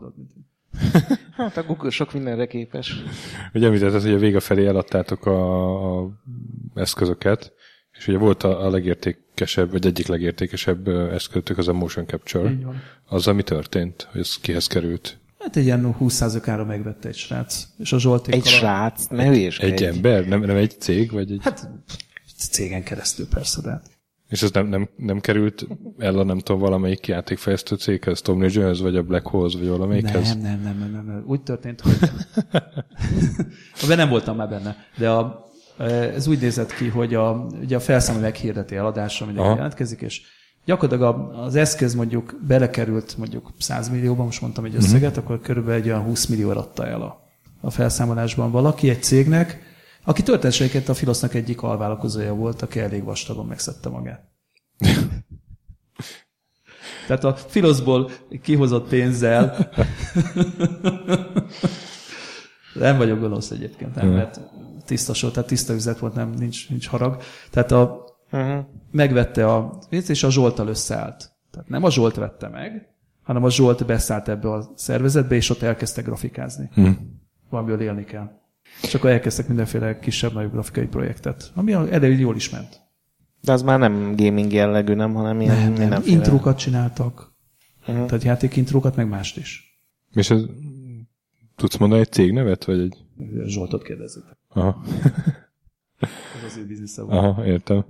Hát 1.37 1.57
a 1.57 1.63
Google 1.63 1.91
sok 1.91 2.13
mindenre 2.13 2.47
képes. 2.47 3.03
Hogy 3.53 3.65
említetted, 3.65 4.03
hogy 4.03 4.13
a 4.13 4.19
vége 4.19 4.41
felé 4.41 4.67
eladtátok 4.67 5.27
a, 5.27 6.01
a 6.01 6.11
eszközöket, 6.75 7.53
és 7.93 8.09
ugye 8.09 8.19
volt 8.19 8.43
a, 8.43 8.65
a 8.65 8.71
legértékesebb, 8.71 9.71
vagy 9.71 9.87
egyik 9.87 10.07
legértékesebb 10.07 10.89
eszköztök 10.89 11.59
az 11.59 11.69
a 11.69 11.73
motion 11.73 12.07
capture. 12.07 12.57
Az, 13.05 13.27
ami 13.27 13.43
történt, 13.43 14.09
hogy 14.11 14.21
ez 14.21 14.37
kihez 14.37 14.67
került. 14.67 15.19
Hát 15.47 15.57
egy 15.57 15.65
ilyen 15.65 15.97
20%-ára 16.01 16.65
megvette 16.65 17.09
egy 17.09 17.17
srác. 17.17 17.67
És 17.79 17.93
a 17.93 17.99
Zsoltékkal 17.99 18.41
Egy 18.41 18.47
a- 18.47 18.51
srác, 18.51 19.07
ne 19.07 19.27
hülyéskedj. 19.27 19.73
Egy 19.73 19.85
ember? 19.85 20.27
Nem, 20.27 20.41
nem 20.41 20.57
egy 20.57 20.81
cég? 20.81 21.13
Vagy 21.13 21.31
egy... 21.31 21.41
Hát 21.43 21.69
cégen 22.51 22.83
keresztül 22.83 23.29
persze, 23.29 23.61
de 23.61 23.71
hát. 23.71 23.91
És 24.29 24.43
ez 24.43 24.51
nem, 24.51 24.67
nem, 24.67 24.89
nem 24.97 25.21
került 25.21 25.67
el 25.99 26.19
a 26.19 26.23
nem 26.25 26.39
tudom 26.39 26.61
valamelyik 26.61 27.07
játékfejlesztő 27.07 27.77
céghez, 27.77 28.21
Tom 28.21 28.43
Legends, 28.43 28.81
vagy 28.81 28.97
a 28.97 29.03
Black 29.03 29.27
Hole, 29.27 29.59
vagy 29.59 29.69
valamelyikhez? 29.69 30.29
Nem, 30.29 30.41
nem, 30.41 30.61
nem, 30.63 30.79
nem, 30.79 30.91
nem, 30.91 31.05
nem. 31.07 31.25
Úgy 31.27 31.43
történt, 31.43 31.81
hogy... 31.81 31.99
Abban 33.83 33.97
nem 33.97 34.09
voltam 34.09 34.37
már 34.37 34.49
benne, 34.49 34.77
de 34.97 35.11
a, 35.11 35.45
ez 36.15 36.27
úgy 36.27 36.41
nézett 36.41 36.75
ki, 36.75 36.89
hogy 36.89 37.15
a, 37.15 37.47
ugye 37.63 37.77
a 37.77 37.81
felszámoló 37.81 38.25
meghirdeti 38.25 38.77
eladásra, 38.77 39.27
mindenki 39.27 39.55
jelentkezik, 39.55 40.01
és 40.01 40.23
gyakorlatilag 40.67 41.35
az 41.35 41.55
eszköz 41.55 41.95
mondjuk 41.95 42.37
belekerült 42.47 43.17
mondjuk 43.17 43.53
100 43.59 43.89
millióba, 43.89 44.25
most 44.25 44.41
mondtam 44.41 44.65
egy 44.65 44.75
összeget, 44.75 45.17
akkor 45.17 45.41
körülbelül 45.41 45.81
egy 45.81 45.89
olyan 45.89 46.03
20 46.03 46.27
millió 46.27 46.51
adta 46.51 46.87
el 46.87 47.03
a, 47.03 47.21
a 47.61 47.71
felszámolásban 47.71 48.51
valaki 48.51 48.89
egy 48.89 49.03
cégnek, 49.03 49.61
aki 50.05 50.23
történetesen 50.23 50.83
a 50.87 50.95
Filosznak 50.95 51.35
egyik 51.35 51.63
alvállalkozója 51.63 52.35
volt, 52.35 52.63
aki 52.63 52.81
elég 52.81 53.05
vastagon 53.05 53.47
megszedte 53.47 53.89
magát. 53.89 54.25
Tehát 57.07 57.25
a 57.25 57.35
Filoszból 57.35 58.11
kihozott 58.43 58.89
pénzzel 58.89 59.55
nem 62.75 62.97
vagyok 62.97 63.21
gonosz 63.21 63.51
egyébként, 63.51 63.95
nem, 63.95 64.09
mert 64.09 64.41
tiszta 64.85 65.15
sor, 65.15 65.31
tehát 65.31 65.49
tiszta 65.49 65.75
üzlet 65.75 65.99
volt, 65.99 66.15
nem, 66.15 66.31
nincs, 66.31 66.69
nincs 66.69 66.89
harag. 66.89 67.23
Tehát 67.51 67.73
a, 67.73 68.06
Uh-huh. 68.33 68.65
megvette 68.91 69.47
a 69.55 69.79
pénzt, 69.89 70.11
és 70.11 70.23
a 70.23 70.31
Zsoltal 70.31 70.69
összeállt. 70.69 71.33
Tehát 71.51 71.69
nem 71.69 71.85
a 71.85 71.91
Zsolt 71.91 72.15
vette 72.15 72.49
meg, 72.49 72.89
hanem 73.23 73.45
a 73.45 73.51
Zsolt 73.51 73.87
beszállt 73.87 74.29
ebbe 74.29 74.51
a 74.53 74.73
szervezetbe, 74.75 75.35
és 75.35 75.51
ott 75.51 75.63
elkezdtek 75.63 76.05
grafikázni. 76.05 76.71
Hm. 76.75 76.91
Valamiből 77.51 77.81
élni 77.81 78.05
kell. 78.05 78.31
És 78.83 78.95
akkor 78.95 79.11
elkezdtek 79.11 79.49
mindenféle 79.49 79.99
kisebb-nagyobb 79.99 80.53
grafikai 80.53 80.87
projektet, 80.87 81.51
ami 81.55 81.73
elég 81.73 82.19
jól 82.19 82.37
is 82.37 82.51
ment. 82.51 82.81
De 83.41 83.53
az 83.53 83.63
már 83.63 83.79
nem 83.79 84.17
gaming 84.17 84.53
jellegű, 84.53 84.95
nem, 84.95 85.15
hanem 85.15 85.41
ilyen 85.41 85.73
Nem, 85.73 85.89
nem. 85.89 86.03
Intrókat 86.05 86.59
csináltak, 86.59 87.35
Mhm. 87.87 88.05
tehát 88.05 88.23
játékintrókat, 88.23 88.97
meg 88.97 89.09
mást 89.09 89.37
is. 89.37 89.79
És 90.13 90.31
ez, 90.31 90.43
tudsz 91.57 91.77
mondani 91.77 92.01
egy 92.01 92.13
cégnevet, 92.13 92.65
vagy 92.65 92.81
egy... 92.81 92.97
Zsoltot 93.47 93.83
kérdezzük. 93.83 94.25
Aha, 94.49 94.83
Ez 96.01 96.45
az 96.47 96.57
ő 96.57 96.67
biznisze 96.67 97.03
volt. 97.03 97.19
aha 97.25 97.47
értem. 97.47 97.85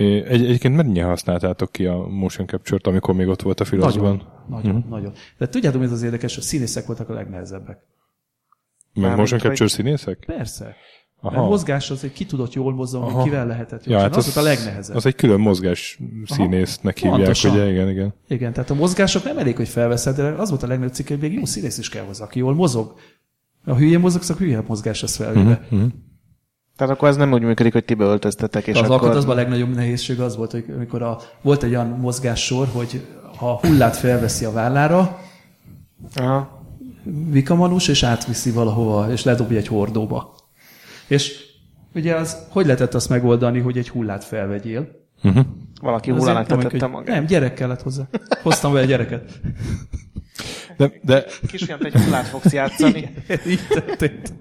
Egy, 0.00 0.44
egyébként 0.44 0.76
mennyire 0.76 1.04
használtátok 1.04 1.72
ki 1.72 1.86
a 1.86 2.06
motion 2.06 2.46
capture-t, 2.46 2.86
amikor 2.86 3.14
még 3.14 3.28
ott 3.28 3.42
volt 3.42 3.60
a 3.60 3.64
filozban? 3.64 4.02
Nagyon, 4.02 4.26
nagyon, 4.48 4.76
uh-huh. 4.76 4.90
nagyon. 4.90 5.12
De 5.38 5.48
tudjátok, 5.48 5.80
mi 5.80 5.86
az 5.86 6.02
érdekes, 6.02 6.34
hogy 6.34 6.44
színészek 6.44 6.86
voltak 6.86 7.08
a 7.08 7.12
legnehezebbek. 7.12 7.78
Mármint, 8.94 9.18
motion 9.18 9.40
capture 9.40 9.64
hogy- 9.64 9.72
színészek? 9.72 10.18
Persze. 10.26 10.76
Aha. 11.22 11.36
Mert 11.36 11.48
mozgás 11.48 11.90
az, 11.90 12.00
hogy 12.00 12.12
ki 12.12 12.26
tudott 12.26 12.52
jól 12.52 12.74
mozogni, 12.74 13.08
Aha. 13.08 13.22
kivel 13.22 13.46
lehetett 13.46 13.84
jól. 13.84 13.96
Ja, 13.96 14.02
hát 14.02 14.16
az, 14.16 14.26
az, 14.26 14.36
a 14.36 14.42
legnehezebb. 14.42 14.96
az 14.96 15.06
egy 15.06 15.14
külön 15.14 15.40
mozgás 15.40 15.98
színésznek 16.24 16.96
hívják, 16.96 17.16
Pontosan. 17.16 17.50
ugye? 17.52 17.70
Igen, 17.70 17.88
igen. 17.88 18.14
Igen, 18.28 18.52
tehát 18.52 18.70
a 18.70 18.74
mozgások 18.74 19.24
nem 19.24 19.38
elég, 19.38 19.56
hogy 19.56 19.68
felveszed, 19.68 20.16
de 20.16 20.22
az 20.22 20.48
volt 20.48 20.62
a 20.62 20.66
legnagyobb 20.66 20.94
cikk, 20.94 21.08
hogy 21.08 21.18
még 21.18 21.32
jó 21.32 21.44
színész 21.44 21.78
is 21.78 21.88
kell 21.88 22.04
hozzá, 22.04 22.24
aki 22.24 22.38
jól 22.38 22.54
mozog. 22.54 22.94
Ha 23.64 23.76
hülyén 23.76 24.00
mozogsz, 24.00 24.30
akkor 24.30 24.42
hülye 24.42 24.62
mozgás 24.66 25.00
lesz 25.00 25.16
felvéve. 25.16 25.66
Mhm. 25.70 25.84
Tehát 26.80 26.94
akkor 26.94 27.08
ez 27.08 27.16
nem 27.16 27.32
úgy 27.32 27.42
működik, 27.42 27.72
hogy 27.72 27.84
ti 27.84 27.94
beöltöztetek, 27.94 28.66
és 28.66 28.74
az 28.74 28.80
akkor... 28.80 28.92
alkotásban 28.92 29.36
a 29.36 29.40
legnagyobb 29.40 29.74
nehézség 29.74 30.20
az 30.20 30.36
volt, 30.36 30.50
hogy 30.50 30.64
amikor 30.76 31.02
a, 31.02 31.18
volt 31.42 31.62
egy 31.62 31.70
olyan 31.70 31.86
mozgássor, 31.86 32.68
hogy 32.72 33.06
ha 33.36 33.58
hullát 33.62 33.96
felveszi 33.96 34.44
a 34.44 34.52
vállára, 34.52 35.18
Aha. 36.14 36.64
vikamanus, 37.30 37.88
és 37.88 38.02
átviszi 38.02 38.50
valahova, 38.50 39.12
és 39.12 39.24
ledobja 39.24 39.56
egy 39.56 39.66
hordóba. 39.66 40.34
És 41.06 41.44
ugye 41.94 42.14
az, 42.14 42.36
hogy 42.48 42.64
lehetett 42.64 42.94
azt 42.94 43.08
megoldani, 43.08 43.58
hogy 43.58 43.78
egy 43.78 43.88
hullát 43.88 44.24
felvegyél? 44.24 44.88
Uh-huh. 45.22 45.44
Valaki 45.80 46.10
hullának 46.10 46.46
tetette 46.46 46.86
magát. 46.86 47.14
Nem, 47.14 47.26
gyerek 47.26 47.54
kellett 47.54 47.82
hozzá. 47.82 48.02
Hoztam 48.42 48.72
vele 48.72 48.86
gyereket. 48.86 49.40
De, 50.80 50.92
de, 51.02 51.24
Kisfiam, 51.46 51.78
te 51.78 51.86
egy 51.86 51.94
hullát 51.94 52.26
fogsz 52.26 52.52
játszani. 52.52 53.10
Így 53.46 53.66
történt. 53.68 54.34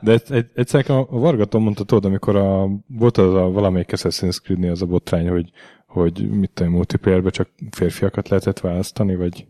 de 0.00 0.12
egy, 0.12 0.22
egy, 0.28 0.46
egyszer 0.54 0.90
a, 0.90 1.06
Vargaton 1.10 1.62
mondta, 1.62 1.84
tudod, 1.84 2.04
amikor 2.04 2.36
a, 2.36 2.68
volt 2.86 3.16
az 3.16 3.34
a 3.34 3.50
valamelyik 3.50 3.92
Assassin's 3.92 4.42
creed 4.42 4.70
az 4.70 4.82
a 4.82 4.86
botrány, 4.86 5.28
hogy, 5.28 5.50
hogy 5.86 6.30
mit 6.30 6.50
tudom, 6.50 6.72
multiplayerbe 6.72 7.30
csak 7.30 7.48
férfiakat 7.70 8.28
lehetett 8.28 8.60
választani, 8.60 9.16
vagy 9.16 9.46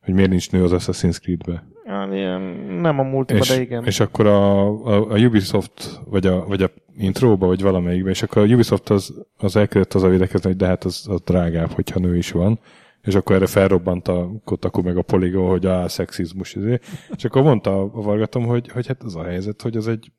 hogy 0.00 0.14
miért 0.14 0.30
nincs 0.30 0.50
nő 0.50 0.62
az 0.62 0.72
Assassin's 0.74 1.20
Creed-be. 1.20 1.64
Ilyen, 2.12 2.40
nem 2.80 2.98
a 2.98 3.02
múltban, 3.02 3.36
És, 3.36 3.48
de 3.48 3.60
igen. 3.60 3.84
és 3.84 4.00
akkor 4.00 4.26
a, 4.26 4.68
a, 4.68 5.10
a 5.10 5.18
Ubisoft, 5.18 6.00
vagy 6.04 6.26
a, 6.26 6.46
vagy 6.46 6.62
a 6.62 6.70
intróba, 6.96 7.46
vagy 7.46 7.62
valamelyikben, 7.62 8.12
és 8.12 8.22
akkor 8.22 8.42
a 8.42 8.46
Ubisoft 8.46 8.90
az, 8.90 9.14
az 9.36 9.56
elkezdett 9.56 9.94
az 9.94 10.02
a 10.02 10.08
védekezni, 10.08 10.48
hogy 10.48 10.58
de 10.58 10.66
hát 10.66 10.84
az, 10.84 11.06
az 11.08 11.20
drágább, 11.24 11.70
hogyha 11.70 12.00
nő 12.00 12.16
is 12.16 12.30
van. 12.30 12.58
És 13.04 13.14
akkor 13.14 13.36
erre 13.36 13.46
felrobbant 13.46 14.08
a 14.08 14.30
Kotaku 14.44 14.82
meg 14.82 14.96
a 14.96 15.02
Polygon, 15.02 15.48
hogy 15.48 15.66
a 15.66 15.88
szexizmus. 15.88 16.54
Izé. 16.54 16.78
És 17.16 17.24
akkor 17.24 17.42
mondta 17.42 17.80
a 17.80 17.88
Vargatom, 18.02 18.44
hogy, 18.44 18.68
hogy 18.68 18.86
hát 18.86 19.02
az 19.02 19.16
a 19.16 19.24
helyzet, 19.24 19.62
hogy 19.62 19.76
az 19.76 19.88
egy 19.88 20.12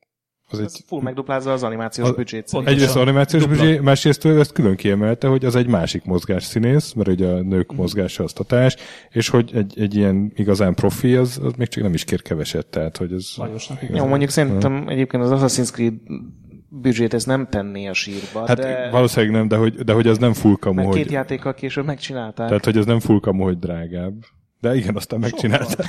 az 0.50 0.60
Ez 0.60 0.74
egy 0.76 0.84
full 0.88 1.02
megduplázza 1.02 1.52
az 1.52 1.64
animációs 1.64 2.10
Az- 2.10 2.16
büdzsét. 2.16 2.50
Egyrészt 2.66 2.96
animációs 2.96 3.44
Dupla. 3.44 3.58
büdzsé, 3.58 3.80
másrészt 3.80 4.26
ő 4.26 4.40
ezt 4.40 4.52
külön 4.52 4.76
kiemelte, 4.76 5.28
hogy 5.28 5.46
az 5.46 5.56
egy 5.56 5.68
másik 5.68 6.04
mozgás 6.04 6.44
színész, 6.44 6.94
mert 6.94 7.10
ugye 7.10 7.28
a 7.28 7.42
nők 7.42 7.76
mozgása 7.76 8.24
az 8.24 8.34
totás, 8.34 8.76
és 9.10 9.30
hogy 9.30 9.52
egy, 9.54 9.80
egy 9.80 9.96
ilyen 9.96 10.32
igazán 10.36 10.74
profi, 10.74 11.16
az, 11.16 11.40
az 11.44 11.54
még 11.58 11.68
csak 11.68 11.84
nem 11.84 11.94
is 11.94 12.04
kér 12.04 12.22
keveset, 12.22 12.66
tehát 12.66 12.98
hogy 12.98 13.14
ez... 13.14 13.30
Lajosnak 13.38 13.80
Jó, 13.94 14.06
mondjuk 14.06 14.30
szerintem 14.30 14.88
egyébként 14.88 15.24
az 15.24 15.32
Assassin's 15.34 15.72
Creed 15.72 15.94
büdzsét 16.82 17.14
ez 17.14 17.24
nem 17.24 17.48
tenné 17.50 17.88
a 17.88 17.94
sírba, 17.94 18.48
Hát 18.48 18.58
de 18.58 18.90
valószínűleg 18.90 19.36
nem, 19.36 19.48
de 19.48 19.56
hogy, 19.56 19.76
de 19.76 19.94
hogy 19.94 20.08
az 20.08 20.18
nem 20.18 20.34
full 20.34 20.56
kamu, 20.60 20.76
mert 20.76 20.88
hogy, 20.88 20.98
két 20.98 21.12
játékkal 21.12 21.54
később 21.54 21.86
megcsinálták. 21.86 22.48
tehát 22.48 22.66
hogy 22.66 22.78
ez 22.78 22.86
nem 22.86 23.00
full 23.00 23.20
kamu, 23.20 23.44
hogy 23.44 23.60
drágább. 23.60 24.14
De 24.62 24.76
igen, 24.76 24.96
aztán 24.96 25.20
megcsinálták. 25.20 25.88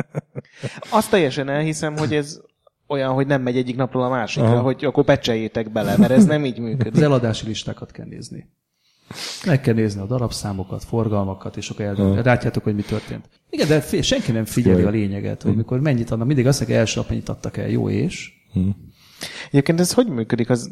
Azt 0.90 1.10
teljesen 1.10 1.48
elhiszem, 1.48 1.96
hogy 1.96 2.14
ez 2.14 2.40
olyan, 2.86 3.12
hogy 3.12 3.26
nem 3.26 3.42
megy 3.42 3.56
egyik 3.56 3.76
napról 3.76 4.02
a 4.02 4.08
másikra, 4.08 4.50
Aha. 4.50 4.60
hogy 4.60 4.84
akkor 4.84 5.04
pecseljétek 5.04 5.72
bele, 5.72 5.96
mert 5.96 6.12
ez 6.12 6.24
nem 6.24 6.44
így 6.44 6.58
Az 6.58 6.64
működik. 6.64 7.02
eladási 7.02 7.46
listákat 7.46 7.90
kell 7.90 8.06
nézni. 8.06 8.50
Meg 9.46 9.60
kell 9.60 9.74
nézni 9.74 10.00
a 10.00 10.06
darabszámokat, 10.06 10.84
forgalmakat, 10.84 11.56
és 11.56 11.70
akkor 11.70 11.84
el, 11.84 12.22
látjátok, 12.24 12.62
hogy 12.64 12.74
mi 12.74 12.82
történt. 12.82 13.28
Igen, 13.50 13.68
de 13.68 13.80
fél, 13.80 14.02
senki 14.02 14.32
nem 14.32 14.44
figyeli 14.44 14.82
a 14.82 14.90
lényeget, 14.90 15.42
hogy 15.42 15.56
mikor 15.56 15.80
mennyit 15.80 16.10
adnak. 16.10 16.26
Mindig 16.26 16.46
azt 16.46 16.58
mondják, 16.58 16.80
első 16.80 17.00
nap 17.00 17.08
mennyit 17.08 17.28
adtak 17.28 17.56
el, 17.56 17.68
jó 17.68 17.90
és. 17.90 18.32
Egyébként 19.48 19.80
ez 19.80 19.92
hogy 19.92 20.08
működik? 20.08 20.50
Az 20.50 20.70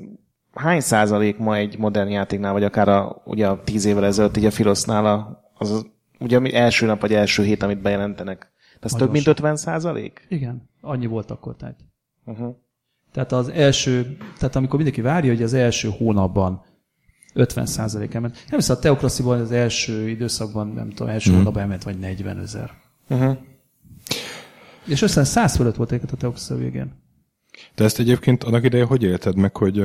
hány 0.52 0.80
százalék 0.80 1.38
ma 1.38 1.56
egy 1.56 1.78
modern 1.78 2.08
játéknál, 2.08 2.52
vagy 2.52 2.64
akár 2.64 2.88
a, 2.88 3.22
ugye 3.24 3.48
a 3.48 3.62
tíz 3.64 3.84
évvel 3.84 4.04
ezelőtt 4.04 4.36
így 4.36 4.44
a 4.44 4.50
Filosznál 4.50 5.06
a, 5.06 5.44
az, 5.54 5.70
az 5.70 5.86
ugye 6.18 6.36
ami 6.36 6.54
első 6.54 6.86
nap, 6.86 7.00
vagy 7.00 7.12
első 7.12 7.42
hét, 7.42 7.62
amit 7.62 7.82
bejelentenek. 7.82 8.52
Nagyon 8.80 8.98
több 8.98 9.10
mint 9.10 9.24
sok. 9.24 9.34
50 9.34 9.56
százalék? 9.56 10.26
Igen, 10.28 10.70
annyi 10.80 11.06
volt 11.06 11.30
akkor. 11.30 11.56
Tehát. 11.56 11.76
Uh-huh. 12.24 12.56
Tehát 13.12 13.32
az 13.32 13.48
első, 13.48 14.16
tehát 14.38 14.56
amikor 14.56 14.74
mindenki 14.74 15.00
várja, 15.00 15.32
hogy 15.32 15.42
az 15.42 15.54
első 15.54 15.88
hónapban 15.98 16.62
50% 17.34 18.14
elment. 18.14 18.34
Nem 18.48 18.58
hiszem, 18.58 18.76
a 18.76 18.78
teokrasziban 18.78 19.40
az 19.40 19.52
első 19.52 20.08
időszakban, 20.08 20.68
nem 20.68 20.88
tudom, 20.90 21.08
első 21.08 21.32
hónapban 21.32 21.62
elment 21.62 21.82
vagy 21.82 21.98
40 21.98 22.38
ezer. 22.38 22.70
Uh-huh. 23.08 23.36
És 24.84 25.02
összesen 25.02 25.24
100 25.24 25.56
fölött 25.56 25.76
volt 25.76 25.92
a 25.92 26.16
teokraszia 26.16 26.56
végén. 26.56 26.92
De 27.80 27.86
ezt 27.86 27.98
egyébként 27.98 28.44
annak 28.44 28.64
ideje 28.64 28.84
hogy 28.84 29.02
élted 29.02 29.36
meg, 29.36 29.56
hogy 29.56 29.84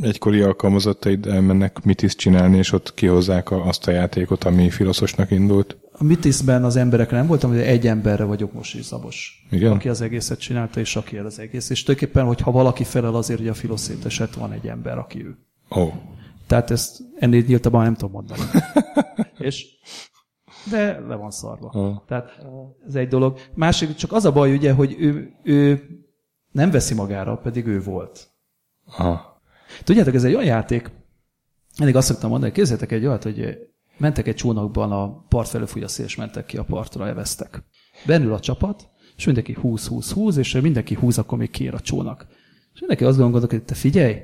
egykori 0.00 0.40
alkalmazottaid 0.40 1.26
elmennek 1.26 1.84
mit 1.84 2.02
is 2.02 2.14
csinálni, 2.14 2.56
és 2.56 2.72
ott 2.72 2.94
kihozzák 2.94 3.50
a, 3.50 3.66
azt 3.66 3.86
a 3.86 3.90
játékot, 3.90 4.44
ami 4.44 4.70
filoszosnak 4.70 5.30
indult? 5.30 5.76
A 5.92 6.04
Mitiszben 6.04 6.64
az 6.64 6.76
emberekre 6.76 7.16
nem 7.16 7.26
voltam, 7.26 7.52
de 7.52 7.64
egy 7.64 7.86
emberre 7.86 8.24
vagyok 8.24 8.52
most 8.52 8.74
is 8.74 8.84
Zabos. 8.84 9.46
Igen? 9.50 9.72
Aki 9.72 9.88
az 9.88 10.00
egészet 10.00 10.40
csinálta, 10.40 10.80
és 10.80 10.96
aki 10.96 11.16
el 11.16 11.26
az 11.26 11.38
egész. 11.38 11.70
És 11.70 11.82
tulajdonképpen, 11.82 12.26
hogyha 12.26 12.50
valaki 12.50 12.84
felel 12.84 13.14
azért, 13.14 13.38
hogy 13.38 13.48
a 13.48 13.54
filoszét 13.54 14.04
esett, 14.04 14.34
van 14.34 14.52
egy 14.52 14.66
ember, 14.66 14.98
aki 14.98 15.24
ő. 15.24 15.36
Oh. 15.68 15.92
Tehát 16.46 16.70
ezt 16.70 17.02
ennél 17.18 17.44
nyíltabban 17.46 17.82
nem 17.82 17.94
tudom 17.94 18.12
mondani. 18.12 18.40
és, 19.48 19.66
de 20.70 21.00
le 21.08 21.14
van 21.14 21.30
szarva. 21.30 21.68
Ah. 21.68 21.96
Tehát 22.06 22.38
ez 22.88 22.94
egy 22.94 23.08
dolog. 23.08 23.38
Másik, 23.54 23.94
csak 23.94 24.12
az 24.12 24.24
a 24.24 24.32
baj 24.32 24.52
ugye, 24.52 24.72
hogy 24.72 24.96
ő, 24.98 25.30
ő 25.42 25.82
nem 26.56 26.70
veszi 26.70 26.94
magára, 26.94 27.36
pedig 27.36 27.66
ő 27.66 27.82
volt. 27.82 28.30
Aha. 28.86 29.40
Tudjátok, 29.84 30.14
ez 30.14 30.24
egy 30.24 30.34
olyan 30.34 30.46
játék, 30.46 30.90
mindig 31.78 31.96
azt 31.96 32.06
szoktam 32.06 32.30
mondani, 32.30 32.52
képzeljétek 32.52 32.92
egy 32.92 33.06
olyat, 33.06 33.22
hogy 33.22 33.58
mentek 33.98 34.26
egy 34.26 34.34
csónakban, 34.34 34.92
a 34.92 35.24
part 35.28 35.48
felől 35.48 35.66
fúj 35.66 35.82
a 35.82 35.88
szél, 35.88 36.04
és 36.04 36.16
mentek 36.16 36.46
ki 36.46 36.56
a 36.56 36.64
partra, 36.64 37.06
eveztek. 37.06 37.62
Bennül 38.06 38.32
a 38.32 38.40
csapat, 38.40 38.88
és 39.16 39.24
mindenki 39.24 39.56
20-20-20, 39.62 40.36
és 40.36 40.52
ha 40.52 40.60
mindenki 40.60 40.94
20, 40.94 41.18
akkor 41.18 41.38
még 41.38 41.50
kiér 41.50 41.74
a 41.74 41.80
csónak. 41.80 42.26
És 42.72 42.78
mindenki 42.78 43.04
azt 43.04 43.18
gondolkodik, 43.18 43.58
hogy 43.58 43.66
te 43.66 43.74
figyelj, 43.74 44.16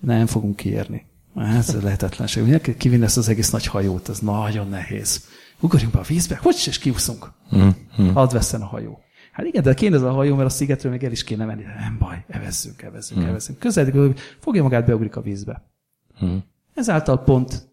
nem 0.00 0.26
fogunk 0.26 0.56
kiérni. 0.56 1.06
Ez 1.34 1.82
lehetetlenség. 1.82 2.42
Mindenki 2.42 2.76
kivinni 2.76 3.04
ezt 3.04 3.16
az 3.16 3.28
egész 3.28 3.50
nagy 3.50 3.66
hajót, 3.66 4.08
ez 4.08 4.18
nagyon 4.18 4.68
nehéz. 4.68 5.24
Ugorjunk 5.60 5.92
be 5.92 5.98
a 5.98 6.02
vízbe, 6.02 6.38
hogy 6.42 6.62
is 6.66 6.78
kiúszunk. 6.78 7.32
Mm-hmm. 7.56 8.12
Hadd 8.12 8.32
vesszen 8.32 8.62
a 8.62 8.66
hajó. 8.66 9.00
Hát 9.36 9.46
igen, 9.46 9.62
de 9.62 9.74
kéne 9.74 9.96
ez 9.96 10.02
a 10.02 10.10
hajó, 10.10 10.34
mert 10.34 10.46
a 10.46 10.50
szigetről 10.50 10.92
még 10.92 11.04
el 11.04 11.10
is 11.10 11.24
kéne 11.24 11.44
menni. 11.44 11.62
Nem 11.62 11.96
baj, 11.98 12.24
evezzünk, 12.28 12.82
evezzünk, 12.82 13.20
hmm. 13.20 13.28
evezzünk. 13.28 13.58
Közeledik, 13.58 14.18
fogja 14.38 14.62
magát, 14.62 14.86
beugrik 14.86 15.16
a 15.16 15.20
vízbe. 15.20 15.62
Hmm. 16.18 16.44
Ezáltal 16.74 17.22
pont 17.22 17.68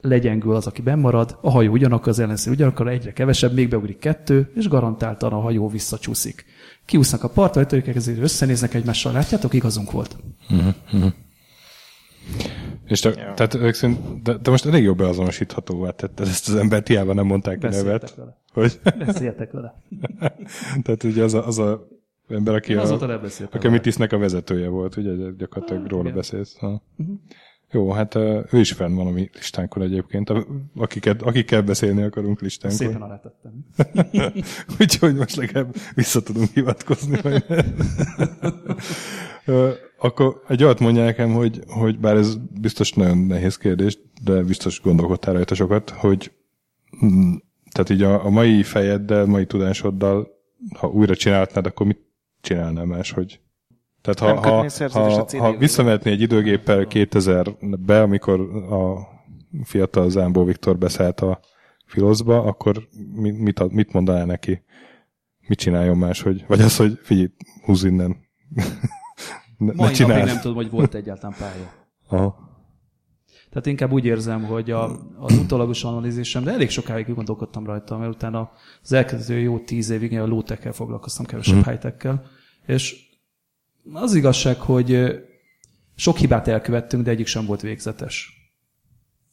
legyengül 0.00 0.54
az, 0.54 0.66
aki 0.66 0.82
bennmarad, 0.82 1.38
a 1.40 1.50
hajó 1.50 1.72
ugyanakkor 1.72 2.08
az 2.08 2.18
ellenszél 2.18 2.52
ugyanakkor 2.52 2.88
egyre 2.88 3.12
kevesebb, 3.12 3.52
még 3.52 3.68
beugrik 3.68 3.98
kettő, 3.98 4.52
és 4.54 4.68
garantáltan 4.68 5.32
a 5.32 5.40
hajó 5.40 5.68
visszacsúszik. 5.68 6.44
Kiúsznak 6.84 7.22
a 7.22 7.28
partra, 7.28 7.64
hogy 7.68 7.88
ők 7.88 7.96
ezért 7.96 8.18
összenéznek 8.18 8.74
egymással. 8.74 9.12
Látjátok, 9.12 9.54
igazunk 9.54 9.90
volt. 9.90 10.16
És 12.86 13.00
te, 13.00 13.08
Ja. 13.08 13.34
tehát 13.34 13.54
ők 13.54 13.74
szerint, 13.74 14.22
de, 14.22 14.36
de, 14.36 14.50
most 14.50 14.66
elég 14.66 14.82
jobb 14.82 14.96
beazonosíthatóvá 14.96 15.90
tetted 15.90 16.26
ezt 16.26 16.48
az 16.48 16.54
embert, 16.54 16.86
hiába 16.86 17.12
nem 17.14 17.26
mondták 17.26 17.58
ki 17.58 17.66
Beszéltek 17.66 18.00
nevet. 18.00 18.14
vele. 18.14 18.42
Hogy, 18.54 18.80
Beszéltek 18.98 19.50
vele. 19.52 19.82
tehát 20.84 21.02
ugye 21.04 21.22
az 21.22 21.34
a, 21.34 21.46
az 21.46 21.58
a 21.58 21.88
ember, 22.28 22.54
aki, 22.54 22.72
Én 22.72 22.78
a, 22.78 22.82
azóta 22.82 23.06
beszéltem 23.06 23.46
aki 23.46 23.56
a 23.56 23.60
vele. 23.60 23.72
Mitisznek 23.72 24.12
a 24.12 24.18
vezetője 24.18 24.68
volt, 24.68 24.96
ugye 24.96 25.12
gyakorlatilag 25.38 25.82
Hát, 25.82 25.90
róla 25.90 26.02
igen. 26.02 26.14
beszélsz. 26.14 26.56
Ha. 26.58 26.82
Mhm. 26.96 27.12
Jó, 27.70 27.90
hát 27.90 28.14
ő 28.14 28.46
is 28.50 28.72
fenn 28.72 28.94
van 28.94 29.06
a 29.06 29.10
mi 29.10 29.30
listánkon 29.34 29.82
egyébként, 29.82 30.30
a- 30.30 30.46
akiket, 30.76 31.22
akikkel 31.22 31.62
beszélni 31.62 32.02
akarunk 32.02 32.40
listánkon. 32.40 32.78
Szépen 32.78 33.02
alátettem. 33.02 33.52
Úgyhogy 34.80 35.14
most 35.14 35.36
legalább 35.36 35.74
vissza 35.94 36.22
tudunk 36.22 36.48
hivatkozni. 36.48 37.18
Akkor 39.98 40.42
egy 40.48 40.64
olyat 40.64 40.80
mondja 40.80 41.04
nekem, 41.04 41.32
hogy, 41.32 41.60
hogy 41.66 41.98
bár 41.98 42.16
ez 42.16 42.36
biztos 42.60 42.92
nagyon 42.92 43.18
nehéz 43.18 43.56
kérdés, 43.56 43.98
de 44.24 44.42
biztos 44.42 44.80
gondolkodtál 44.80 45.34
rajta 45.34 45.54
sokat, 45.54 45.90
hogy 45.90 46.32
tehát 47.74 47.90
így 47.90 48.02
a, 48.02 48.24
a 48.24 48.30
mai 48.30 48.62
fejeddel, 48.62 49.26
mai 49.26 49.46
tudásoddal, 49.46 50.28
ha 50.78 50.88
újra 50.88 51.16
csinálhatnád, 51.16 51.66
akkor 51.66 51.86
mit 51.86 51.98
csinálnál 52.40 52.84
máshogy? 52.84 53.40
Tehát 54.00 54.34
Nem 54.34 54.52
ha, 54.52 54.66
ha, 54.90 55.28
ha, 55.28 55.38
ha 55.38 55.56
visszamehetnél 55.56 56.12
egy 56.12 56.20
időgéppel 56.20 56.86
2000-be, 56.90 58.02
amikor 58.02 58.40
a 58.72 58.98
fiatal 59.64 60.10
Zámbó 60.10 60.44
Viktor 60.44 60.78
beszállt 60.78 61.20
a 61.20 61.40
Filoszba, 61.86 62.42
akkor 62.42 62.88
mi- 63.14 63.30
mit, 63.30 63.70
mit 63.72 63.92
mondanál 63.92 64.24
neki? 64.24 64.62
Mit 65.46 65.58
csináljon 65.58 65.96
máshogy? 65.96 66.44
Vagy 66.46 66.60
az, 66.60 66.76
hogy 66.76 66.98
figyelj, 67.02 67.30
húzz 67.64 67.84
innen. 67.84 68.16
ne, 69.58 69.66
ne 69.66 69.72
Mai 69.72 69.74
napig 69.76 69.94
csináld. 69.96 70.24
nem 70.24 70.40
tudom, 70.40 70.56
hogy 70.56 70.70
volt 70.70 70.94
egyáltalán 70.94 71.36
pálya. 71.38 71.72
Aha. 72.08 72.52
Tehát 73.54 73.68
inkább 73.68 73.92
úgy 73.92 74.04
érzem, 74.04 74.42
hogy 74.44 74.70
a, 74.70 74.84
az 75.18 75.38
utólagos 75.38 75.84
analízisem, 75.84 76.44
de 76.44 76.52
elég 76.52 76.70
sokáig 76.70 77.14
gondolkodtam 77.14 77.66
rajta, 77.66 77.98
mert 77.98 78.14
utána 78.14 78.50
az 78.82 78.92
elkezdő 78.92 79.38
jó 79.38 79.58
tíz 79.58 79.90
évig 79.90 80.18
a 80.18 80.26
low 80.26 80.42
foglalkoztam, 80.72 81.24
kevesebb 81.26 81.56
Mhm. 81.56 81.68
high 81.70 82.12
és 82.66 82.96
az 83.92 84.14
igazság, 84.14 84.56
hogy 84.60 85.20
sok 85.96 86.16
hibát 86.16 86.48
elkövettünk, 86.48 87.04
de 87.04 87.10
egyik 87.10 87.26
sem 87.26 87.46
volt 87.46 87.60
végzetes. 87.60 88.32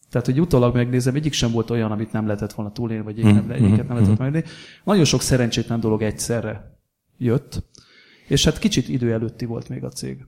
Tehát, 0.09 0.25
hogy 0.27 0.39
utólag 0.41 0.75
megnézem, 0.75 1.15
egyik 1.15 1.33
sem 1.33 1.51
volt 1.51 1.69
olyan, 1.69 1.91
amit 1.91 2.11
nem 2.11 2.25
lehetett 2.25 2.53
volna 2.53 2.71
túlélni, 2.71 3.03
vagy 3.03 3.19
egyik 3.19 3.33
nem, 3.33 3.43
Mhm. 3.43 3.51
egyiket 3.51 3.87
nem 3.87 3.97
lehetett 3.97 4.17
megélni. 4.17 4.47
Nagyon 4.83 5.05
sok 5.05 5.21
szerencsétlen 5.21 5.79
dolog 5.79 6.01
egyszerre 6.01 6.77
jött, 7.17 7.63
és 8.27 8.45
hát 8.45 8.59
kicsit 8.59 8.89
idő 8.89 9.11
előtti 9.11 9.45
volt 9.45 9.69
még 9.69 9.83
a 9.83 9.89
cég. 9.89 10.25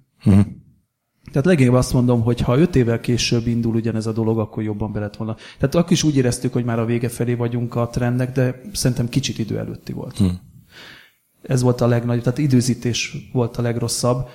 Tehát 1.27 1.45
leginkább 1.45 1.75
azt 1.75 1.93
mondom, 1.93 2.21
hogy 2.21 2.39
ha 2.39 2.57
öt 2.57 2.75
évvel 2.75 2.99
később 2.99 3.47
indul 3.47 3.75
ugyanez 3.75 4.07
a 4.07 4.11
dolog, 4.11 4.39
akkor 4.39 4.63
jobban 4.63 4.91
be 4.91 4.99
lett 4.99 5.15
volna. 5.15 5.35
Tehát 5.57 5.75
akkor 5.75 5.91
is 5.91 6.03
úgy 6.03 6.15
éreztük, 6.15 6.53
hogy 6.53 6.65
már 6.65 6.79
a 6.79 6.85
vége 6.85 7.09
felé 7.09 7.33
vagyunk 7.33 7.75
a 7.75 7.87
trendnek, 7.87 8.31
de 8.31 8.61
szerintem 8.73 9.09
kicsit 9.09 9.39
idő 9.39 9.57
előtti 9.57 9.93
volt. 9.93 10.17
Hmm. 10.17 10.39
Ez 11.41 11.61
volt 11.61 11.81
a 11.81 11.87
legnagyobb, 11.87 12.23
tehát 12.23 12.37
időzítés 12.37 13.29
volt 13.31 13.57
a 13.57 13.61
legrosszabb. 13.61 14.27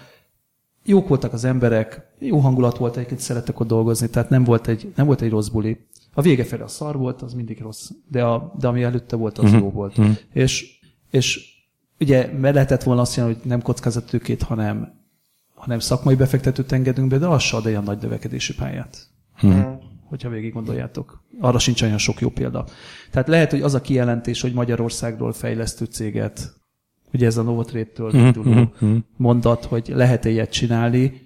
Jók 0.85 1.09
voltak 1.09 1.33
az 1.33 1.45
emberek, 1.45 2.03
jó 2.19 2.39
hangulat 2.39 2.77
volt, 2.77 2.97
egyébként 2.97 3.21
szerettek 3.21 3.61
ott 3.61 3.69
dolgozni, 3.69 4.09
tehát 4.09 4.31
nem 4.31 4.45
volt 4.45 4.69
egy, 4.69 4.93
nem 4.97 5.07
volt 5.07 5.23
egy 5.23 5.31
rossz 5.31 5.49
buli. 5.49 5.87
A 6.15 6.23
vége 6.23 6.45
felé 6.45 6.63
a 6.63 6.69
szar 6.69 6.97
volt, 6.97 7.23
az 7.23 7.35
mindig 7.35 7.61
rossz, 7.61 7.91
de, 8.11 8.25
a, 8.25 8.53
de 8.59 8.69
ami 8.69 8.83
előtte 8.83 9.17
volt, 9.17 9.39
az 9.39 9.53
jó 9.53 9.71
volt. 9.71 9.99
És, 10.33 10.79
és 11.11 11.57
ugye 12.01 12.31
lehetett 12.41 12.83
volna 12.83 13.01
azt 13.01 13.17
mondani, 13.17 13.39
hogy 13.39 13.49
nem 13.49 13.63
kockázatőkét, 13.63 14.43
hanem, 14.43 14.98
hanem 15.59 15.79
szakmai 15.79 16.15
befektetőt 16.15 16.73
engedünk 16.73 17.09
be, 17.09 17.19
de 17.19 17.27
az 17.27 17.43
se 17.43 17.57
ad 17.57 17.67
olyan 17.67 17.83
nagy 17.83 17.99
növekedési 18.01 18.55
pályát. 18.55 19.07
Hogyha 20.05 20.29
végig 20.29 20.53
gondoljátok. 20.53 21.23
Arra 21.41 21.59
sincs 21.59 21.83
olyan 21.83 21.99
sok 21.99 22.21
jó 22.21 22.29
példa. 22.29 22.65
Tehát 23.11 23.29
lehet, 23.29 23.51
hogy 23.51 23.61
az 23.63 23.75
a 23.75 23.81
kijelentés, 23.81 24.41
hogy 24.41 24.53
Magyarországról 24.53 25.33
fejlesztő 25.33 25.85
céget, 25.85 26.53
ugye 27.13 27.27
ez 27.27 27.37
a 27.37 27.43
Novotrade-től 27.43 28.15
induló 28.15 28.73
mondat, 29.17 29.65
hogy 29.65 29.93
lehet 29.95 30.25
ilyet 30.25 30.51
csinálni, 30.51 31.21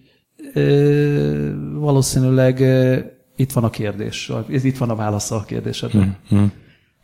ö, 0.55 1.53
valószínűleg 1.75 2.61
ö, 2.61 2.99
itt 3.37 3.53
van 3.53 3.65
a 3.65 3.71
kérdés, 3.71 4.33
ez 4.51 4.65
itt 4.65 4.79
van 4.79 4.91
a 4.91 4.95
válasz 4.95 5.31
a 5.31 5.45
kérdésedre. 5.47 6.19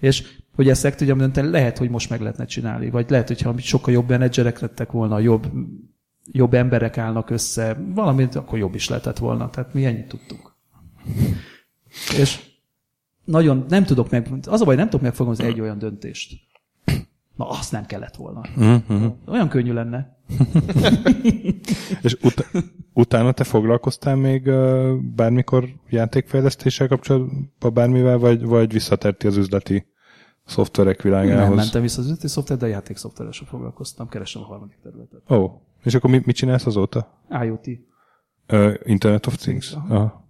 És 0.01 0.23
hogy 0.55 0.69
ezt 0.69 0.83
meg 0.83 0.95
tudjam 0.95 1.19
dönteni, 1.19 1.51
lehet, 1.51 1.79
hogy 1.79 1.91
most 1.91 2.11
meg 2.11 2.21
lehetne 2.21 2.45
csinálni, 2.45 2.91
vagy 2.91 3.11
lehet, 3.11 3.29
hogyha 3.29 3.59
sokkal 3.59 3.93
jobb 3.95 4.09
menedzserek 4.09 4.59
lettek 4.61 4.91
volna, 4.91 5.19
jobb, 5.19 5.47
jobb 6.33 6.55
emberek 6.55 6.99
állnak 6.99 7.31
össze, 7.31 7.77
valamit, 7.95 8.35
akkor 8.35 8.59
jobb 8.59 8.75
is 8.75 8.89
lehetett 8.89 9.19
volna. 9.19 9.51
Tehát 9.51 9.75
mi 9.75 9.85
ennyit 9.85 10.09
tudtunk. 10.09 10.55
És 12.19 12.47
nagyon 13.25 13.65
nem 13.69 13.85
tudok 13.85 14.11
meg, 14.11 14.29
az 14.47 14.61
a 14.61 14.65
baj, 14.65 14.77
nem 14.77 14.85
tudok 14.85 15.01
megfogalmazni 15.01 15.47
egy 15.47 15.61
olyan 15.61 15.79
döntést. 15.79 16.47
Na, 17.37 17.49
azt 17.49 17.73
nem 17.73 17.87
kellett 17.87 18.17
volna. 18.17 18.41
Olyan 19.27 19.49
könnyű 19.49 19.73
lenne. 19.73 20.17
És 22.03 22.17
ut- 22.23 22.51
utána 22.93 23.33
te 23.33 23.45
foglalkoztál 23.45 24.17
még 24.17 24.51
bármikor 25.15 25.69
játékfejlesztéssel 25.89 26.89
kapcsolatban 26.89 27.75
bármivel, 27.75 28.19
vagy, 28.19 28.43
vagy 28.45 28.73
visszaterti 28.73 29.27
az 29.27 29.37
üzleti 29.37 29.87
szoftverek 30.45 31.03
világához? 31.03 31.47
Nem 31.47 31.55
mentem 31.55 31.83
vissza 31.83 32.01
az 32.01 32.05
üzleti 32.05 32.29
szoftver, 32.29 32.59
de 32.59 32.65
a 32.65 32.69
játék 32.69 32.97
szoftveresre 32.97 33.47
foglalkoztam, 33.47 34.09
keresem 34.09 34.43
a 34.43 34.45
harmadik 34.45 34.79
területet. 34.83 35.21
Ó, 35.31 35.37
oh. 35.37 35.53
És 35.83 35.95
akkor 35.95 36.11
mit, 36.11 36.27
mit 36.27 36.37
csinálsz 36.37 36.67
azóta? 36.67 37.21
IoT. 37.43 37.67
Uh, 38.53 38.75
Internet 38.85 39.27
of 39.27 39.37
Things? 39.37 39.73
Aha. 39.73 39.95
Aha. 39.95 40.27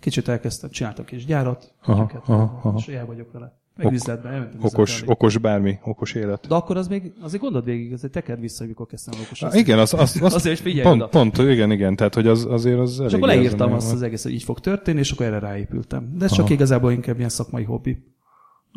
Kicsit 0.00 0.28
elkezdtem, 0.28 0.70
csináltam 0.70 1.04
kis 1.04 1.24
gyárat, 1.24 1.74
Aha, 1.84 2.02
ügyeket, 2.02 2.28
aha, 2.28 2.42
aha. 2.62 2.74
és 2.78 2.88
el 2.88 3.06
vagyok 3.06 3.32
vele. 3.32 3.58
Meg 3.76 3.86
Ok- 3.86 3.92
üzletben, 3.92 4.32
elmentem 4.32 4.58
Okos, 4.62 4.88
üzletelni. 4.90 5.12
okos 5.12 5.38
bármi, 5.38 5.78
okos 5.84 6.14
élet. 6.14 6.46
De 6.48 6.54
akkor 6.54 6.76
az 6.76 6.88
még, 6.88 7.12
azért 7.20 7.42
gondold 7.42 7.64
végig, 7.64 7.92
azért 7.92 8.12
tekerd 8.12 8.40
vissza, 8.40 8.58
hogy 8.58 8.68
mikor 8.68 8.86
kezdtem 8.86 9.20
okos. 9.24 9.42
Ah, 9.42 9.56
igen, 9.56 9.78
az, 9.78 9.94
az, 9.94 10.18
az 10.22 10.34
Azért 10.34 10.60
figyelj 10.60 10.82
pont, 10.82 11.00
oda. 11.00 11.08
pont, 11.08 11.38
igen, 11.38 11.70
igen, 11.70 11.96
tehát 11.96 12.14
hogy 12.14 12.26
az, 12.26 12.44
azért 12.44 12.78
az 12.78 13.00
És 13.00 13.12
akkor 13.12 13.28
leírtam 13.28 13.72
azt 13.72 13.92
az 13.92 14.02
egész, 14.02 14.22
hogy 14.22 14.32
így 14.32 14.42
fog 14.42 14.60
történni, 14.60 14.98
és 14.98 15.10
akkor 15.10 15.26
erre 15.26 15.38
ráépültem. 15.38 16.12
De 16.18 16.24
ez 16.24 16.30
csak 16.32 16.44
Aha. 16.44 16.54
igazából 16.54 16.92
inkább 16.92 17.16
ilyen 17.18 17.28
szakmai 17.28 17.64
hobbi. 17.64 18.04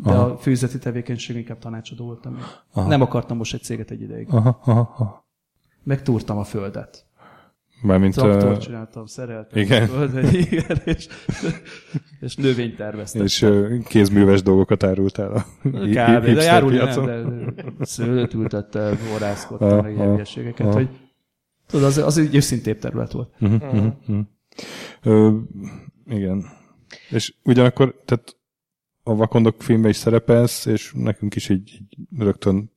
De 0.04 0.10
Aha. 0.10 0.24
a 0.24 0.36
főzeti 0.36 0.78
tevékenység 0.78 1.36
inkább 1.36 1.58
tanácsadó 1.58 2.04
voltam. 2.04 2.38
Aha. 2.72 2.88
Nem 2.88 3.00
akartam 3.00 3.36
most 3.36 3.54
egy 3.54 3.62
céget 3.62 3.90
egy 3.90 4.00
ideig. 4.00 4.26
Aha, 4.30 4.60
aha, 4.64 4.80
aha. 4.98 5.26
Megtúrtam 5.82 6.38
a 6.38 6.44
földet. 6.44 7.06
Mármint, 7.82 8.14
Traktort 8.14 8.56
uh, 8.56 8.62
csináltam, 8.62 9.06
szereltem 9.06 9.62
igen. 9.62 9.82
a 9.82 9.86
földet, 9.86 10.32
igen, 10.50 10.80
és, 10.84 11.08
és 12.20 12.36
növényt 12.36 12.76
terveztem. 12.76 13.22
és 13.24 13.42
uh, 13.42 13.84
kézműves 13.84 14.42
dolgokat 14.42 14.82
árultál 14.82 15.32
a 15.32 15.44
Kb. 15.62 16.24
de 16.24 16.42
járulni 16.42 16.76
nem, 16.76 17.54
de 17.78 17.84
szőlőt 17.84 18.34
ültettem, 18.34 18.98
orrászkodtam, 19.14 19.82
meg 19.82 19.94
ilyen 19.94 20.10
hülyeségeket, 20.10 20.74
hogy 20.74 20.88
tudod, 21.66 21.86
az, 21.86 21.98
az 21.98 22.18
egy 22.18 22.34
őszintébb 22.34 22.78
terület 22.78 23.12
volt. 23.12 23.32
Mhm, 23.38 23.54
mhm, 23.54 23.86
mhm. 24.06 24.20
Ö, 25.02 25.36
igen. 26.06 26.44
És 27.10 27.34
ugyanakkor, 27.44 28.02
tehát 28.04 28.36
a 29.02 29.14
Vakondok 29.14 29.62
filmben 29.62 29.90
is 29.90 29.96
szerepelsz, 29.96 30.66
és 30.66 30.92
nekünk 30.94 31.34
is 31.34 31.48
így, 31.48 31.72
így 31.72 31.96
rögtön 32.18 32.72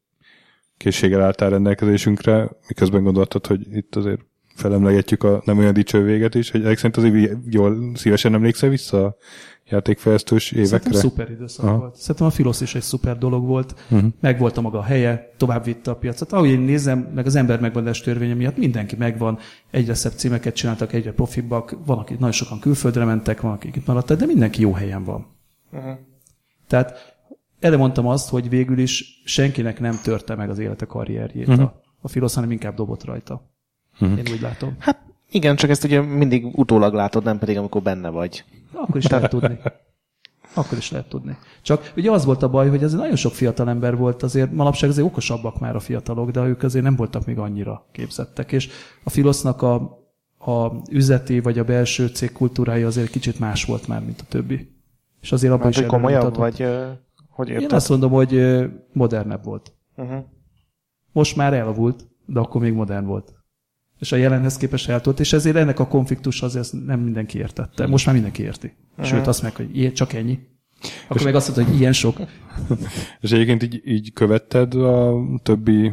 készséggel 0.81 1.21
álltál 1.21 1.49
rendelkezésünkre, 1.49 2.49
miközben 2.67 3.03
gondoltad, 3.03 3.47
hogy 3.47 3.75
itt 3.75 3.95
azért 3.95 4.21
felemlegetjük 4.55 5.23
a 5.23 5.41
nem 5.45 5.57
olyan 5.57 5.73
dicső 5.73 6.03
véget 6.03 6.35
is, 6.35 6.51
hogy 6.51 6.61
ezek 6.61 6.77
szerint 6.77 6.97
azért 6.97 7.37
jól 7.49 7.91
szívesen 7.95 8.33
emlékszel 8.33 8.69
vissza 8.69 9.05
a 9.05 9.15
játékfejlesztős 9.69 10.43
Szerintem 10.43 10.79
évekre? 10.79 10.99
szuper 10.99 11.31
időszak 11.31 11.65
Aha. 11.65 11.77
volt. 11.77 11.95
Szerintem 11.95 12.27
a 12.27 12.29
Filosz 12.29 12.61
is 12.61 12.75
egy 12.75 12.81
szuper 12.81 13.17
dolog 13.17 13.45
volt. 13.45 13.75
Mhm. 13.87 14.05
Meg 14.19 14.39
volt 14.39 14.57
a 14.57 14.61
maga 14.61 14.81
helye, 14.81 15.33
tovább 15.37 15.63
vitte 15.63 15.91
a 15.91 15.95
piacot. 15.95 16.31
Ahogy 16.31 16.49
én 16.49 16.59
nézem, 16.59 17.11
meg 17.15 17.25
az 17.25 17.35
ember 17.35 17.59
megvallás 17.59 18.01
törvénye 18.01 18.33
miatt 18.33 18.57
mindenki 18.57 18.95
megvan, 18.95 19.37
egyre 19.71 19.93
szebb 19.93 20.13
címeket 20.15 20.55
csináltak, 20.55 20.93
egyre 20.93 21.11
profibbak, 21.11 21.77
van, 21.85 21.97
akik 21.97 22.17
nagyon 22.17 22.31
sokan 22.31 22.59
külföldre 22.59 23.05
mentek, 23.05 23.41
van, 23.41 23.51
akik 23.51 23.75
itt 23.75 23.85
maradtak, 23.85 24.17
de 24.19 24.25
mindenki 24.25 24.61
jó 24.61 24.73
helyen 24.73 25.03
van. 25.03 25.25
Tehát 26.67 27.19
erre 27.61 27.77
mondtam 27.77 28.07
azt, 28.07 28.29
hogy 28.29 28.49
végül 28.49 28.79
is 28.79 29.21
senkinek 29.25 29.79
nem 29.79 29.99
törte 30.03 30.35
meg 30.35 30.49
az 30.49 30.59
élete 30.59 30.85
karrierjét 30.85 31.47
Mhm. 31.47 31.61
a, 31.61 31.81
a 32.01 32.07
Filosz, 32.07 32.35
hanem 32.35 32.51
inkább 32.51 32.75
dobott 32.75 33.03
rajta. 33.03 33.49
Én 33.99 34.23
úgy 34.31 34.41
látom. 34.41 34.75
Hát 34.79 34.99
igen, 35.31 35.55
csak 35.55 35.69
ezt 35.69 35.83
ugye 35.83 36.01
mindig 36.01 36.45
utólag 36.59 36.93
látod, 36.93 37.23
nem 37.23 37.39
pedig 37.39 37.57
amikor 37.57 37.81
benne 37.81 38.09
vagy. 38.09 38.43
Akkor 38.73 38.97
is 38.97 39.07
lehet 39.07 39.29
tudni. 39.29 39.59
Akkor 40.53 40.77
is 40.77 40.91
lehet 40.91 41.09
tudni. 41.09 41.37
Csak 41.61 41.93
ugye 41.95 42.11
az 42.11 42.25
volt 42.25 42.43
a 42.43 42.49
baj, 42.49 42.69
hogy 42.69 42.83
ez 42.83 42.93
nagyon 42.93 43.15
sok 43.15 43.33
fiatal 43.33 43.69
ember 43.69 43.97
volt, 43.97 44.23
azért 44.23 44.51
manapság 44.51 44.89
azért 44.89 45.07
okosabbak 45.07 45.59
már 45.59 45.75
a 45.75 45.79
fiatalok, 45.79 46.31
de 46.31 46.41
ők 46.45 46.63
azért 46.63 46.83
nem 46.83 46.95
voltak 46.95 47.25
még 47.25 47.37
annyira 47.37 47.87
képzettek. 47.91 48.51
És 48.51 48.69
a 49.03 49.09
Filosznak 49.09 49.61
a, 49.61 49.73
a 50.37 50.71
üzleti 50.89 51.39
vagy 51.39 51.59
a 51.59 51.63
belső 51.63 52.07
cég 52.07 52.31
kultúrája 52.31 52.87
azért 52.87 53.09
kicsit 53.09 53.39
más 53.39 53.65
volt 53.65 53.87
már, 53.87 54.01
mint 54.03 54.21
a 54.21 54.25
többi. 54.29 54.75
És 55.21 55.31
azért 55.31 55.53
abban 55.53 55.63
Mert 55.63 55.75
is 55.77 55.81
hogy 55.81 55.91
komolyabb, 55.91 56.35
vagy 56.35 56.65
hogy 57.31 57.49
Én 57.49 57.53
érted? 57.55 57.71
azt 57.71 57.89
mondom, 57.89 58.11
hogy 58.11 58.41
modernebb 58.93 59.43
volt. 59.43 59.73
Uh-huh. 59.95 60.23
Most 61.11 61.35
már 61.35 61.53
elavult, 61.53 62.07
de 62.25 62.39
akkor 62.39 62.61
még 62.61 62.73
modern 62.73 63.05
volt. 63.05 63.33
és 63.99 64.11
a 64.11 64.15
jelenhez 64.15 64.57
képest 64.57 64.89
eltolt, 64.89 65.19
és 65.19 65.33
ezért 65.33 65.55
ennek 65.55 65.79
a 65.79 65.87
konfliktus 65.87 66.41
azért 66.41 66.73
nem 66.85 66.99
mindenki 66.99 67.37
értette. 67.37 67.87
Most 67.87 68.05
már 68.05 68.13
mindenki 68.15 68.43
érti. 68.43 68.73
Sőt, 69.03 69.27
azt 69.27 69.41
meg, 69.41 69.55
hogy 69.55 69.77
ilyen, 69.77 69.93
csak 69.93 70.13
ennyi. 70.13 70.39
Akkor 71.07 71.23
meg 71.23 71.35
azt 71.35 71.47
mondta, 71.55 71.71
hogy 71.71 71.79
ilyen 71.79 71.93
sok. 71.93 72.17
És 73.21 73.31
egyébként 73.31 73.63
így, 73.63 73.81
így 73.85 74.13
követted 74.13 74.73
a 74.73 75.13
többi 75.43 75.91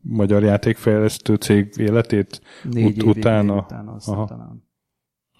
magyar 0.00 0.42
játékfejlesztő 0.42 1.34
cég 1.34 1.74
életét 1.76 2.40
Négy 2.70 2.84
ut- 2.86 2.96
évig 2.96 3.16
utána? 3.16 3.52
még 3.54 3.62
utána 3.62 3.92
azt 3.92 4.08
Aha. 4.08 4.24
talán. 4.26 4.64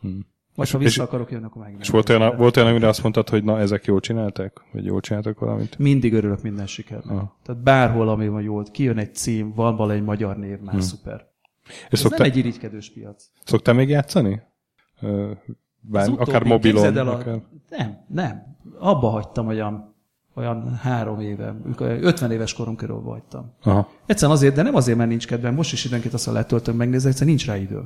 Hmm. 0.00 0.26
Most 0.54 0.72
ha 0.72 0.78
És- 0.78 0.84
vissza 0.84 1.02
akarok 1.02 1.30
jönni, 1.30 1.44
akkor 1.44 1.62
meg 1.62 1.76
És 1.80 1.88
volt 1.88 2.08
olyan, 2.08 2.36
volt 2.36 2.56
olyan, 2.56 2.68
amire 2.68 2.88
azt 2.88 3.02
mondtad, 3.02 3.28
hogy 3.28 3.44
na, 3.44 3.58
ezek 3.58 3.84
jól 3.84 4.00
csinálták? 4.00 4.60
Vagy 4.72 4.84
jól 4.84 5.00
csináltak 5.00 5.38
valamit? 5.38 5.78
Mindig 5.78 6.12
örülök 6.12 6.42
minden 6.42 6.66
sikernek. 6.66 7.10
Aha. 7.16 7.36
Tehát 7.42 7.62
bárhol, 7.62 8.08
ami 8.08 8.28
van 8.28 8.42
jól, 8.42 8.64
kijön 8.72 8.98
egy 8.98 9.14
cím, 9.14 9.52
van 9.54 9.76
vala 9.76 9.92
egy 9.92 10.02
magyar 10.02 10.36
név, 10.36 10.58
már 10.60 10.82
szuper. 10.82 11.26
És 11.66 11.72
Ez 11.90 11.98
szoktál, 11.98 12.18
nem 12.18 12.28
egy 12.30 12.36
irigykedős 12.36 12.90
piac. 12.92 13.24
szoktál 13.44 13.74
még 13.74 13.88
játszani? 13.88 14.42
Bár, 15.80 16.08
akár 16.16 16.42
mobilon, 16.44 16.96
el 16.96 17.08
a- 17.08 17.12
akár... 17.14 17.40
Nem, 17.68 18.04
nem. 18.08 18.56
Abba 18.78 19.08
hagytam 19.08 19.46
olyan, 19.46 19.94
olyan 20.34 20.74
három 20.74 21.20
éve, 21.20 21.48
amikor 21.64 21.86
50 22.00 22.30
éves 22.30 22.54
korom 22.54 22.76
körül 22.76 23.00
hagytam. 23.00 23.52
Aha. 23.62 23.88
Egyszerűen 24.06 24.36
azért, 24.36 24.54
de 24.54 24.62
nem 24.62 24.74
azért, 24.74 24.96
mert 24.98 25.08
nincs 25.10 25.26
kedvem. 25.26 25.54
Most 25.54 25.72
is 25.72 25.84
időnként 25.84 26.14
azt, 26.14 26.24
ha 26.26 26.32
letöltöm, 26.32 26.76
megnézni, 26.76 27.08
egyszerűen 27.08 27.34
nincs 27.36 27.46
rá 27.46 27.56
idő. 27.56 27.80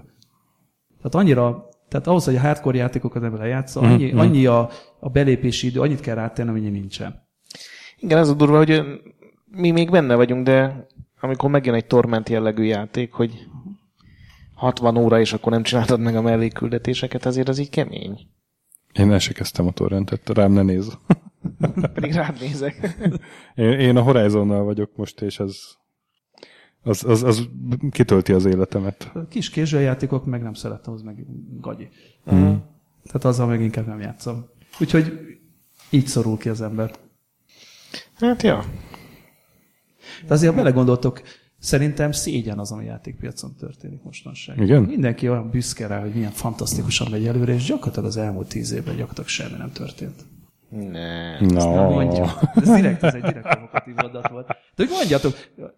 Tehát 0.96 1.14
annyira, 1.14 1.68
tehát 1.88 2.06
ahhoz, 2.06 2.24
hogy 2.24 2.36
a 2.36 2.40
hardcore 2.40 2.78
játékokat 2.78 3.24
ebben 3.24 3.38
lejátszol, 3.38 3.84
annyi, 3.84 4.06
Mhm. 4.06 4.18
annyi 4.18 4.46
a, 4.46 4.68
a 5.00 5.08
belépési 5.08 5.66
idő, 5.66 5.80
annyit 5.80 6.00
kell 6.00 6.14
rátenni, 6.14 6.48
amennyi 6.48 6.68
nincsen. 6.70 7.26
Igen, 7.98 8.18
az 8.18 8.28
a 8.28 8.34
durva, 8.34 8.56
hogy 8.56 8.82
mi 9.50 9.70
még 9.70 9.90
benne 9.90 10.14
vagyunk, 10.14 10.44
de 10.44 10.86
amikor 11.20 11.50
megjön 11.50 11.74
egy 11.74 11.86
torment 11.86 12.28
jellegű 12.28 12.62
játék, 12.62 13.12
hogy 13.12 13.32
60 14.54 14.96
óra, 14.96 15.20
és 15.20 15.32
akkor 15.32 15.52
nem 15.52 15.62
csináltad 15.62 16.00
meg 16.00 16.16
a 16.16 16.22
mellékküldetéseket, 16.22 17.26
azért 17.26 17.48
az 17.48 17.58
így 17.58 17.70
kemény. 17.70 18.18
Én 18.92 19.12
el 19.12 19.18
se 19.18 19.32
kezdtem 19.32 19.66
a 19.66 19.70
torrentet, 19.70 20.28
rám 20.28 20.52
ne 20.52 20.62
néz. 20.62 20.98
Pedig 21.94 22.12
rád 22.12 22.40
nézek. 22.40 22.96
Én, 23.54 23.72
én 23.72 23.96
a 23.96 24.02
Horizonnal 24.02 24.64
vagyok 24.64 24.90
most, 24.96 25.20
és 25.20 25.38
ez 25.38 25.56
az, 26.82 27.04
az, 27.04 27.22
az 27.22 27.48
kitölti 27.90 28.32
az 28.32 28.44
életemet. 28.44 29.12
Kis 29.28 29.50
kézzeljátékok 29.50 30.26
meg 30.26 30.42
nem 30.42 30.54
szerettem, 30.54 30.92
az 30.92 31.02
meg 31.02 31.26
gagyi. 31.60 31.88
Mm. 32.34 32.54
Tehát 33.04 33.24
azzal 33.24 33.46
meg 33.46 33.60
inkább 33.60 33.86
nem 33.86 34.00
játszom. 34.00 34.46
Úgyhogy 34.80 35.12
így 35.90 36.06
szorul 36.06 36.36
ki 36.36 36.48
az 36.48 36.60
ember. 36.60 36.94
Hát 38.14 38.42
ja. 38.42 38.64
De 40.26 40.34
azért, 40.34 40.50
ha 40.50 40.58
belegondoltok, 40.58 41.22
szerintem 41.58 42.12
szégyen 42.12 42.58
az, 42.58 42.72
ami 42.72 42.84
játékpiacon 42.84 43.54
történik 43.54 44.02
mostanság. 44.02 44.60
Igen? 44.60 44.82
Mindenki 44.82 45.28
olyan 45.28 45.50
büszke 45.50 45.86
rá, 45.86 46.00
hogy 46.00 46.14
milyen 46.14 46.30
fantasztikusan 46.30 47.10
megy 47.10 47.26
előre, 47.26 47.54
és 47.54 47.64
gyakorlatilag 47.64 48.08
az 48.08 48.16
elmúlt 48.16 48.48
tíz 48.48 48.72
évben 48.72 48.96
gyakorlatilag 48.96 49.28
semmi 49.28 49.58
nem 49.58 49.72
történt. 49.72 50.24
Ne. 50.70 51.40
Nem 51.40 51.70
No. 51.70 51.90
mondja. 51.90 52.24
Ez 52.54 52.70
direkt, 52.74 53.02
ez 53.02 53.14
egy 53.14 53.22
direkt 53.22 53.48
provokatív 53.48 53.94
mondat 53.94 54.28
volt. 54.28 54.46
De 54.46 54.54
hogy 54.76 54.88
mondjatok, 54.90 55.34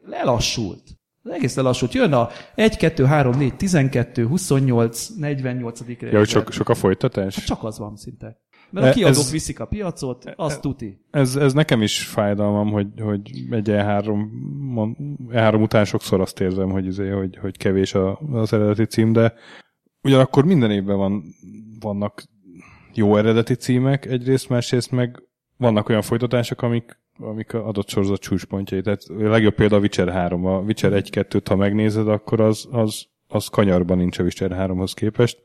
lelassult. 0.07 0.83
Az 1.23 1.31
egész 1.31 1.57
lelassult. 1.57 1.93
Jön 1.95 2.13
a 2.13 2.29
1, 2.55 2.77
2, 2.77 3.05
3, 3.05 3.37
4, 3.37 3.55
12, 3.57 4.27
28, 4.27 5.09
48. 5.17 5.81
Ja, 6.01 6.19
hogy 6.19 6.29
sok, 6.29 6.53
sok 6.53 6.69
a 6.69 6.75
folytatás? 6.75 7.45
Csak 7.45 7.65
az 7.65 7.79
van 7.79 7.97
szinte. 7.97 8.41
Mert 8.71 8.87
a 8.87 8.89
E- 8.89 8.93
kiadók 8.93 9.17
ez- 9.23 9.31
viszik 9.31 9.61
a 9.61 9.65
piacot, 9.67 10.33
az 10.37 10.59
tuti. 10.59 11.05
Ez, 11.11 11.37
ez 11.37 11.53
nekem 11.53 11.83
is 11.83 12.07
fájdalmam, 12.07 12.71
hogy, 12.71 12.87
hogy 13.01 13.21
egy 13.51 13.69
E3, 13.71 14.15
mon- 14.59 14.97
E3 15.31 15.63
után 15.63 15.85
sokszor 15.85 16.21
azt 16.21 16.41
érzem, 16.41 16.71
hogy, 16.71 16.87
izé, 16.87 17.09
hogy, 17.09 17.37
hogy 17.37 17.57
kevés 17.57 17.95
a, 17.95 18.19
az 18.33 18.53
eredeti 18.53 18.85
cím, 18.85 19.13
de 19.13 19.35
ugyanakkor 20.03 20.45
minden 20.45 20.71
évben 20.71 20.97
van, 20.97 21.23
vannak 21.81 22.23
jó 22.95 23.17
eredeti 23.17 23.55
címek 23.55 24.07
egyrészt, 24.07 24.49
másrészt 24.49 24.91
meg 24.91 25.23
vannak 25.57 25.89
olyan 25.89 26.03
folytatások, 26.03 26.63
amik, 26.63 26.99
amik 27.19 27.55
adott 27.55 27.89
sorozat 27.89 28.21
csúcspontjai. 28.21 28.81
Tehát 28.81 29.03
a 29.09 29.29
legjobb 29.29 29.55
példa 29.55 29.77
a 29.77 29.81
Witcher 29.81 30.09
3. 30.09 30.47
A 30.47 30.59
Witcher 30.59 30.93
1-2-t, 30.95 31.47
ha 31.49 31.57
megnézed, 31.57 32.09
akkor 32.09 32.41
az, 32.41 32.69
az, 32.71 33.07
az 33.29 33.47
kanyarban 33.47 33.99
nincs 33.99 34.19
a 34.19 34.23
Witcher 34.23 34.51
3-hoz 34.55 34.93
képest. 34.93 35.43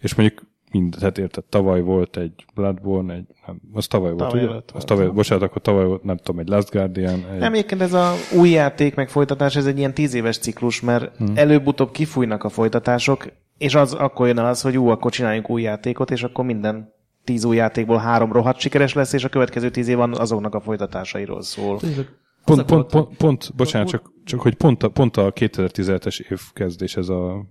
És 0.00 0.14
mondjuk 0.14 0.42
mind, 0.72 0.96
tehát 0.98 1.18
érted, 1.18 1.44
tavaly 1.44 1.80
volt 1.80 2.16
egy 2.16 2.44
Bloodborne, 2.54 3.14
egy, 3.14 3.26
nem, 3.46 3.60
az 3.72 3.86
tavaly 3.86 4.12
volt, 4.12 4.22
Tavaly 4.22 4.42
ugye? 4.42 4.50
előtt 4.50 4.66
Az 4.66 4.72
volt. 4.72 4.86
tavaly, 4.86 5.06
bocsánat, 5.06 5.44
akkor 5.44 5.62
tavaly 5.62 5.84
volt, 5.84 6.02
nem 6.02 6.16
tudom, 6.16 6.40
egy 6.40 6.48
Last 6.48 6.70
Guardian, 6.70 7.24
egy, 7.32 7.38
Nem, 7.38 7.52
egyébként 7.52 7.80
ez 7.80 7.92
a 7.92 8.12
új 8.38 8.50
játék 8.50 8.94
meg 8.94 9.08
folytatás, 9.08 9.56
ez 9.56 9.66
egy 9.66 9.78
ilyen 9.78 9.94
tíz 9.94 10.14
éves 10.14 10.38
ciklus, 10.38 10.80
mert 10.80 11.16
hmm. 11.16 11.32
előbb-utóbb 11.36 11.90
kifújnak 11.90 12.44
a 12.44 12.48
folytatások, 12.48 13.26
és 13.62 13.74
az 13.74 13.92
akkor 13.92 14.26
jön 14.26 14.38
el 14.38 14.46
az, 14.46 14.60
hogy 14.60 14.78
ú, 14.78 14.88
akkor 14.88 15.10
csináljunk 15.10 15.50
új 15.50 15.62
játékot, 15.62 16.10
és 16.10 16.22
akkor 16.22 16.44
minden 16.44 16.92
tíz 17.24 17.44
új 17.44 17.56
játékból 17.56 17.98
három 17.98 18.32
rohadt 18.32 18.58
sikeres 18.58 18.92
lesz, 18.92 19.12
és 19.12 19.24
a 19.24 19.28
következő 19.28 19.70
tíz 19.70 19.88
év 19.88 19.96
van 19.96 20.14
azoknak 20.14 20.54
a 20.54 20.60
folytatásairól 20.60 21.42
szól. 21.42 21.78
pont, 22.44 22.64
pont, 22.64 22.86
pont, 22.86 23.16
pont, 23.16 23.54
bocsánat, 23.56 23.88
csak, 23.88 24.12
csak 24.24 24.40
hogy 24.40 24.54
pont 24.54 24.82
a, 24.82 24.88
pont 24.88 25.16
a 25.16 25.32
2017-es 25.32 26.30
év 26.30 26.40
kezdés, 26.52 26.96
ez 26.96 27.08
a 27.08 27.44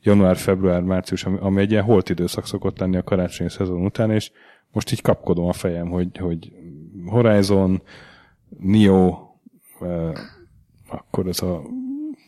január, 0.00 0.36
február, 0.36 0.82
március, 0.82 1.24
ami, 1.24 1.38
ami 1.40 1.60
egy 1.60 1.70
ilyen 1.70 1.84
holt 1.84 2.08
időszak 2.08 2.46
szokott 2.46 2.78
lenni 2.78 2.96
a 2.96 3.02
karácsonyi 3.02 3.50
szezon 3.50 3.84
után, 3.84 4.10
és 4.10 4.30
most 4.72 4.92
így 4.92 5.02
kapkodom 5.02 5.46
a 5.46 5.52
fejem, 5.52 5.88
hogy, 5.88 6.18
hogy 6.18 6.52
Horizon, 7.06 7.82
Nio, 8.58 9.18
eh, 9.80 10.12
akkor 10.88 11.26
ez 11.26 11.42
a 11.42 11.62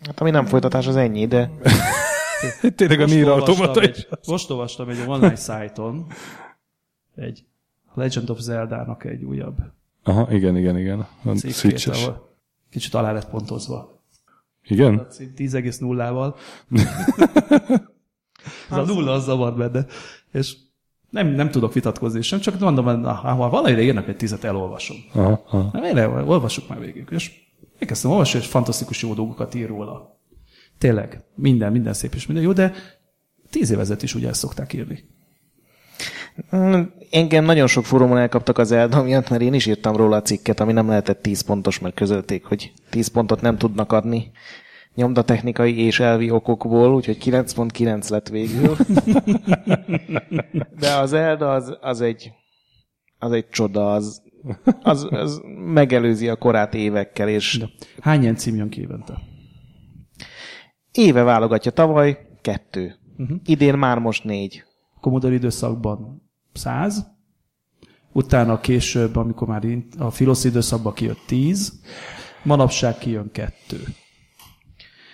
Hát 0.07 0.21
ami 0.21 0.31
nem 0.31 0.45
folytatás, 0.45 0.87
az 0.87 0.97
ennyi, 0.97 1.27
de 1.27 1.51
tényleg 2.77 2.99
a 2.99 3.03
Most 3.03 3.15
Nier 3.15 3.29
olvastam 3.29 3.55
automata 3.55 3.81
egy, 3.81 4.09
most 4.27 4.51
olvastam 4.51 4.89
egy 4.89 4.99
online 5.07 5.37
szájton 5.37 6.07
egy 7.15 7.45
Legend 7.95 8.31
of 8.31 8.39
Zelda-nak 8.39 9.05
egy 9.05 9.25
újabb 9.25 9.57
Aha, 10.07 10.33
igen, 10.33 10.57
igen, 10.57 10.79
igen. 10.79 11.07
A 11.25 11.35
Switches. 11.35 12.11
kicsit 12.71 12.95
alá 12.95 13.13
lett 13.13 13.29
pontozva. 13.29 14.03
Igen? 14.63 14.99
A 14.99 15.07
cím 15.07 15.33
10,0-ával. 15.37 16.35
Ez 18.71 18.77
a 18.77 18.85
nulla 18.85 19.13
az 19.13 19.25
zavar 19.25 19.57
benne. 19.57 19.87
És 20.33 20.57
nem, 21.11 21.29
nem 21.29 21.51
tudok 21.51 21.73
vitatkozni 21.73 22.23
sem, 22.23 22.41
csak 22.41 22.61
mondom, 22.61 22.85
hogy 22.85 23.01
na, 23.01 23.13
ha 23.13 23.51
valamire 23.51 23.83
írnak 23.83 24.09
egy 24.09 24.17
tizet, 24.17 24.45
elolvasom. 24.45 24.97
Aha, 25.13 25.43
aha. 25.47 25.69
Nem, 25.73 25.97
én 25.97 26.05
olvassuk 26.05 26.69
már 26.69 26.81
végig. 26.81 27.07
És 27.11 27.33
elkezdtem 27.79 28.11
olvasni, 28.11 28.39
és 28.39 28.47
fantasztikus 28.47 29.03
jó 29.03 29.15
dolgokat 29.15 29.55
ír 29.55 29.69
róla. 29.69 30.16
Tényleg, 30.79 31.25
minden, 31.35 31.73
minden 31.73 31.93
szép 31.93 32.15
és 32.15 32.27
minden 32.27 32.45
jó, 32.45 32.53
de 32.53 32.73
tíz 33.51 33.71
évezet 33.71 34.03
is 34.03 34.15
ugye 34.15 34.29
ezt 34.29 34.41
szokták 34.41 34.73
írni. 34.73 35.05
mm, 36.57 36.83
engem 37.11 37.45
nagyon 37.45 37.67
sok 37.67 37.85
fórumon 37.85 38.19
elkaptak 38.19 38.59
az 38.59 38.69
Zelda 38.69 39.03
miatt, 39.03 39.29
mert 39.29 39.43
én 39.43 39.55
is 39.55 39.67
írtam 39.67 39.97
róla 39.97 40.17
a 40.17 40.23
cikket, 40.23 40.61
ami 40.61 40.73
nem 40.73 40.89
lehetett 40.89 41.23
10 41.23 41.41
pontos, 41.41 41.79
mert 41.79 41.95
közölték, 41.95 42.45
hogy 42.45 42.73
10 42.91 43.09
pontot 43.09 43.41
nem 43.41 43.59
tudnak 43.59 43.93
adni 43.93 44.31
nyomdatechnikai 44.95 45.79
és 45.79 46.01
elvi 46.01 46.31
okokból, 46.31 46.95
úgyhogy 46.95 47.19
9.9 47.25 48.11
lett 48.11 48.29
végül. 48.29 48.77
De 50.81 50.95
az 50.95 51.09
Zelda 51.09 51.53
az, 51.53 51.77
az 51.81 52.01
egy 52.01 52.33
az 53.19 53.33
egy 53.33 53.49
csoda, 53.49 53.93
az, 53.93 54.23
az, 54.83 55.07
az 55.11 55.41
megelőzi 55.73 56.29
a 56.29 56.37
korát 56.37 56.75
évekkel, 56.75 57.29
és 57.29 57.59
De 57.59 57.69
hány 58.01 58.23
ilyen 58.23 58.37
cím 58.37 58.57
jön 58.57 58.69
ki 58.69 58.81
évente? 58.81 59.19
Éve 60.97 61.23
válogatja 61.23 61.71
tavaly 61.71 62.27
kettő. 62.41 62.95
Uh-huh. 63.19 63.39
Idén 63.45 63.75
már 63.75 63.99
most 63.99 64.25
négy. 64.25 64.65
Commodore 65.01 65.35
időszakban 65.35 66.23
100, 66.53 67.07
utána 68.13 68.61
később, 68.61 69.17
amikor 69.17 69.49
már 69.49 69.63
a 69.99 70.11
Filosz 70.11 70.45
időszakban 70.45 70.93
kijött 70.93 71.23
10, 71.27 71.81
manapság 72.43 72.99
kijön 72.99 73.31
2. 73.33 73.77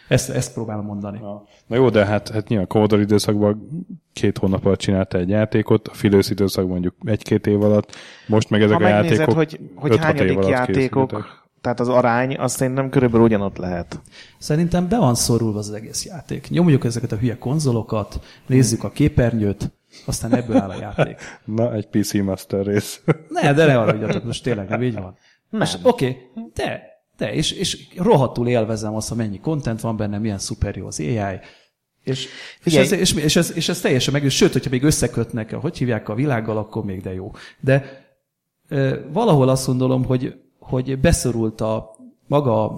Ezt, 0.09 0.31
ezt 0.31 0.53
próbálom 0.53 0.85
mondani. 0.85 1.21
Na 1.67 1.77
jó, 1.77 1.89
de 1.89 2.05
hát, 2.05 2.29
hát 2.29 2.49
nyilván 2.49 2.67
Commodore 2.67 3.03
időszakban 3.03 3.69
két 4.13 4.39
hónap 4.39 4.65
alatt 4.65 4.79
csinálta 4.79 5.19
egy 5.19 5.29
játékot, 5.29 5.89
a 5.89 5.95
Filősz 5.95 6.31
időszakban 6.31 6.73
mondjuk 6.73 6.95
egy-két 7.05 7.47
év 7.47 7.63
alatt, 7.63 7.97
most 8.27 8.51
meg 8.51 8.63
ezek 8.63 8.77
Ha 8.77 8.85
a 8.85 8.89
megnézed, 8.89 9.19
játékok 9.19 9.35
hogy, 9.35 9.61
hogy 9.75 9.91
5-6 9.91 9.95
év 9.95 10.01
hányadik 10.01 10.37
alatt 10.37 10.49
játékok, 10.49 11.09
készültek. 11.09 11.42
Tehát 11.63 11.81
az 11.81 11.89
arány, 11.89 12.37
azt 12.39 12.57
szerintem 12.57 12.91
körülbelül 12.91 13.27
ugyanott 13.27 13.57
lehet. 13.57 14.01
Szerintem 14.39 14.89
be 14.89 14.99
van 14.99 15.15
szorulva 15.15 15.59
az 15.59 15.71
egész 15.71 16.05
játék. 16.05 16.49
Nyomjuk 16.49 16.85
ezeket 16.85 17.13
a 17.13 17.17
hülye 17.17 17.39
konzolokat, 17.39 18.21
nézzük 18.47 18.85
a 18.85 18.91
képernyőt, 18.91 19.73
aztán 20.07 20.35
ebből 20.35 20.57
áll 20.57 20.71
a 20.71 20.81
játék. 20.81 21.21
Na, 21.45 21.75
egy 21.75 21.89
PC 21.89 22.13
Master 22.13 22.67
rész. 22.67 23.03
Ne, 23.29 23.53
de 23.53 23.67
ne 23.67 23.75
haragudjatok, 23.75 24.25
most 24.25 24.43
tényleg 24.43 24.69
nem 24.69 24.83
így 24.83 24.95
van. 24.95 25.17
Nem. 25.51 25.69
Oké, 25.83 26.07
okay, 26.07 26.51
de, 26.55 26.83
de, 27.17 27.35
és, 27.35 27.53
és 27.53 27.89
rohadtul 27.97 28.49
élvezem 28.49 28.95
azt, 28.95 29.09
hogy 29.09 29.17
mennyi 29.17 29.41
content 29.41 29.81
van 29.81 29.97
benne, 29.97 30.19
milyen 30.19 30.39
szuper 30.39 30.77
jó 30.77 30.87
az 30.87 31.01
AI, 31.01 31.39
és, 32.05 32.29
és, 32.65 32.75
ez, 32.75 32.93
és, 32.93 33.13
és, 33.13 33.37
ez, 33.37 33.57
és 33.57 33.69
ez 33.69 33.81
teljesen 33.81 34.13
meg, 34.13 34.31
sőt, 34.31 34.53
hogyha 34.53 34.71
még 34.71 34.83
összekötnek, 34.83 35.55
hogy 35.55 35.79
hívják 35.79 36.09
a 36.09 36.15
világgal, 36.15 36.57
akkor 36.57 36.85
még 36.85 37.03
de 37.03 37.15
jó. 37.15 37.31
De 37.61 38.07
ö, 38.69 38.97
valahol 39.13 39.49
azt 39.49 39.67
gondolom, 39.67 40.05
hogy, 40.05 40.42
hogy 40.63 40.99
beszorult 40.99 41.61
a 41.61 41.97
maga 42.27 42.75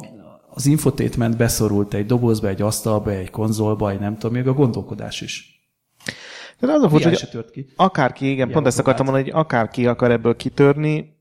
az 0.48 0.66
infotainment 0.66 1.36
beszorult 1.36 1.94
egy 1.94 2.06
dobozba, 2.06 2.48
egy 2.48 2.62
asztalba, 2.62 3.10
egy 3.10 3.30
konzolba, 3.30 3.90
egy 3.90 4.00
nem 4.00 4.18
tudom, 4.18 4.36
még 4.36 4.46
a 4.46 4.52
gondolkodás 4.52 5.20
is. 5.20 5.62
De 6.58 6.72
az 6.72 6.82
a 6.82 6.88
furcsa, 6.88 7.08
hogy 7.08 7.50
ki. 7.50 7.66
akárki, 7.76 8.30
igen, 8.30 8.50
pont 8.50 8.66
ezt 8.66 8.78
akartam 8.78 9.04
mondani, 9.04 9.30
hogy 9.30 9.40
akárki 9.40 9.86
akar 9.86 10.10
ebből 10.10 10.36
kitörni, 10.36 11.16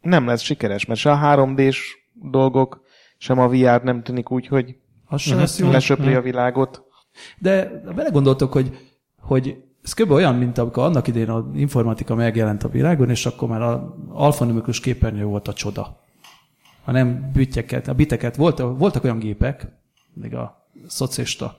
nem 0.00 0.26
lesz 0.26 0.40
sikeres, 0.40 0.86
mert 0.86 1.00
se 1.00 1.12
a 1.12 1.18
3D-s 1.22 1.96
dolgok, 2.12 2.82
sem 3.18 3.38
a 3.38 3.48
VR 3.48 3.82
nem 3.82 4.02
tűnik 4.02 4.30
úgy, 4.30 4.46
hogy 4.46 4.76
Az 5.06 5.20
sem 5.20 5.38
lesz 5.38 5.58
lesöpri 5.58 6.14
a 6.14 6.20
világot. 6.20 6.82
De 7.38 7.82
belegondoltok, 7.94 8.52
hogy, 8.52 8.78
hogy 9.20 9.56
ez 9.84 9.92
kb. 9.92 10.10
olyan, 10.10 10.34
mint 10.34 10.58
amikor 10.58 10.82
annak 10.82 11.06
idején 11.06 11.30
az 11.30 11.44
informatika 11.54 12.14
megjelent 12.14 12.62
a 12.62 12.68
világon, 12.68 13.10
és 13.10 13.26
akkor 13.26 13.48
már 13.48 13.62
az 13.62 13.80
alfanumerikus 14.08 14.80
képernyő 14.80 15.24
volt 15.24 15.48
a 15.48 15.52
csoda. 15.52 16.06
Ha 16.88 16.94
nem 16.94 17.30
büttyeket, 17.32 17.88
a 17.88 17.94
biteket, 17.94 18.36
voltak, 18.36 18.78
voltak 18.78 19.04
olyan 19.04 19.18
gépek, 19.18 19.66
még 20.14 20.34
a 20.34 20.68
szocialista 20.86 21.56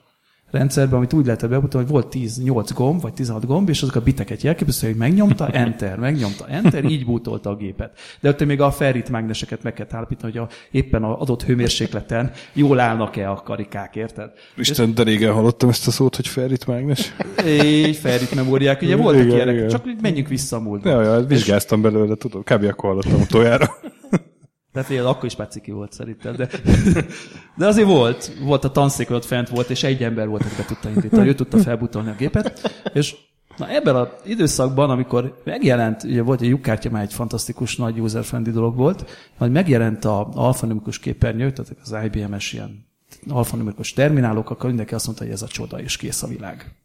rendszerben, 0.52 0.98
amit 0.98 1.14
úgy 1.14 1.26
lehetett 1.26 1.50
bemutatni, 1.50 1.80
hogy 1.80 1.88
volt 1.88 2.16
10-8 2.16 2.70
gomb, 2.74 3.02
vagy 3.02 3.14
16 3.14 3.46
gomb, 3.46 3.70
és 3.70 3.82
azok 3.82 3.96
a 3.96 4.02
biteket 4.02 4.42
jelképezte, 4.42 4.86
hogy 4.86 4.96
megnyomta, 4.96 5.48
enter, 5.64 5.98
megnyomta, 5.98 6.48
enter, 6.48 6.84
így 6.84 7.06
bútolta 7.06 7.50
a 7.50 7.56
gépet. 7.56 8.00
De 8.20 8.30
ott 8.30 8.46
még 8.46 8.62
a 8.62 8.72
ferrit 8.72 9.10
mágneseket 9.10 9.64
meg 9.64 9.74
kell 9.74 9.86
állapítani, 9.92 10.32
hogy 10.32 10.42
a, 10.42 10.50
éppen 10.72 11.04
az 11.04 11.16
adott 11.20 11.44
hőmérsékleten 11.44 12.32
jól 12.54 12.80
állnak-e 12.80 13.32
a 13.32 13.36
karikák, 13.36 13.96
érted? 13.96 14.32
Isten, 14.56 14.94
de 14.94 15.04
régen 15.04 15.34
hallottam 15.34 15.70
ezt 15.70 15.88
a 15.88 15.92
szót, 15.92 16.16
hogy 16.16 16.28
Ferrit 16.28 16.68
mágnes. 16.68 17.16
Így 17.64 17.96
ferrit 17.96 18.36
memóriák, 18.36 18.82
ugye 18.82 18.96
voltak 19.06 19.24
Igen, 19.24 19.36
ilyenek, 19.36 19.56
igen. 19.56 19.70
csak 19.70 19.86
menjünk 20.02 20.28
vissza 20.28 20.56
a 20.56 20.60
múltba. 20.60 20.90
Ja, 20.90 21.02
ja, 21.02 21.26
vizsgáztam 21.26 21.82
belőle, 21.82 22.16
tudom, 22.16 22.44
kb. 22.44 22.64
akkor 22.64 22.90
hallottam 22.90 23.22
utoljára. 23.22 23.78
Tehát 24.74 24.90
ilyen 24.90 25.06
akkor 25.06 25.26
is 25.26 25.36
peciki 25.36 25.72
volt 25.72 25.94
szerintem, 25.94 26.36
de, 26.36 26.50
de 27.58 27.68
azért 27.68 27.88
volt, 27.88 28.32
volt 28.42 28.64
a 28.64 28.72
tanszék 28.72 29.10
ott 29.10 29.26
fent 29.26 29.50
volt, 29.50 29.70
és 29.70 29.84
egy 29.84 30.04
ember 30.04 30.28
volt, 30.28 30.42
aki 30.46 30.56
be 30.58 30.66
tudta 30.66 30.90
indítani, 30.90 31.28
ő 31.28 31.34
tudta 31.34 31.58
felbutolni 31.58 32.10
a 32.10 32.16
gépet, 32.16 32.72
és 32.94 33.16
na 33.58 33.70
ebben 33.70 33.96
az 33.96 34.08
időszakban, 34.26 34.90
amikor 34.90 35.42
megjelent, 35.44 36.04
ugye 36.04 36.22
volt 36.22 36.42
egy 36.42 36.48
lyukkártya, 36.48 36.90
már 36.90 37.04
egy 37.04 37.14
fantasztikus 37.14 37.76
nagy 37.76 38.00
user-friendly 38.00 38.52
dolog 38.52 38.76
volt, 38.76 39.10
majd 39.38 39.52
megjelent 39.52 40.06
a 40.06 40.30
alfanumerikus 40.34 41.00
képernyő, 41.00 41.52
tehát 41.52 41.76
az 41.82 41.96
IBM-es 42.04 42.54
ilyen 42.54 42.86
alfanumerikus 43.30 43.94
terminálok, 43.94 44.50
akkor 44.50 44.68
mindenki 44.68 44.94
azt 44.94 45.06
mondta, 45.06 45.24
hogy 45.24 45.34
ez 45.34 45.42
a 45.42 45.48
csoda, 45.48 45.82
és 45.82 45.98
kész 45.98 46.24
a 46.24 46.28
világ. 46.28 46.76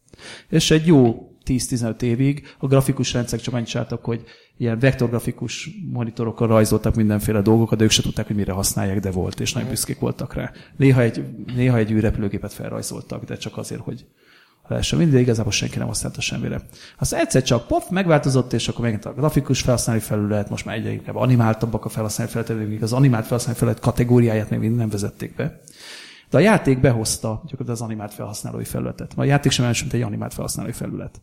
És 0.49 0.71
egy 0.71 0.87
jó 0.87 1.29
10-15 1.47 2.03
évig 2.03 2.55
a 2.59 2.67
grafikus 2.67 3.13
rendszerek 3.13 3.45
csak 3.45 3.55
annyit 3.55 3.67
csináltak, 3.67 4.05
hogy 4.05 4.25
ilyen 4.57 4.79
vektorgrafikus 4.79 5.71
monitorokkal 5.93 6.49
rajzoltak 6.49 6.95
mindenféle 6.95 7.41
dolgokat, 7.41 7.79
de 7.79 7.85
ők 7.85 7.91
se 7.91 8.03
tudták, 8.03 8.27
hogy 8.27 8.37
mire 8.37 8.53
használják, 8.53 9.01
de 9.01 9.11
volt, 9.11 9.41
és 9.41 9.53
nagyon 9.53 9.69
büszkék 9.69 9.99
voltak 9.99 10.35
rá. 10.35 10.53
Néha 10.77 11.01
egy, 11.01 11.25
néha 11.55 11.77
egy 11.77 11.91
űrrepülőgépet 11.91 12.53
felrajzoltak, 12.53 13.25
de 13.25 13.37
csak 13.37 13.57
azért, 13.57 13.81
hogy 13.81 14.07
lehessen 14.69 14.99
mindig, 14.99 15.21
igazából 15.21 15.53
senki 15.53 15.79
nem 15.79 15.87
használta 15.87 16.21
semmire. 16.21 16.61
Aztán 16.99 17.21
egyszer 17.21 17.43
csak 17.43 17.67
pop, 17.67 17.91
megváltozott, 17.91 18.53
és 18.53 18.69
akkor 18.69 18.85
megint 18.85 19.05
a 19.05 19.13
grafikus 19.13 19.61
felhasználói 19.61 20.03
felület, 20.03 20.51
most 20.51 20.65
már 20.65 20.77
egyre 20.77 20.91
inkább 20.91 21.17
animáltabbak 21.17 21.85
a 21.85 21.89
felhasználói 21.89 22.33
felületek, 22.33 22.83
az 22.83 22.93
animált 22.93 23.27
felhasználói 23.27 23.59
felület 23.59 23.81
kategóriáját 23.81 24.51
még 24.51 24.59
mindig 24.59 24.79
nem 24.79 24.89
vezették 24.89 25.35
be. 25.35 25.61
De 26.31 26.37
a 26.37 26.41
játék 26.41 26.81
behozta 26.81 27.29
gyakorlatilag 27.29 27.71
az 27.71 27.81
animált 27.81 28.15
felhasználói 28.15 28.65
felületet. 28.65 29.17
Mert 29.17 29.29
a 29.29 29.33
játék 29.33 29.53
sem 29.53 29.65
más, 29.65 29.81
mint 29.81 29.93
egy 29.93 30.03
animált 30.03 30.35
felhasználói 30.35 30.73
felület. 30.73 31.23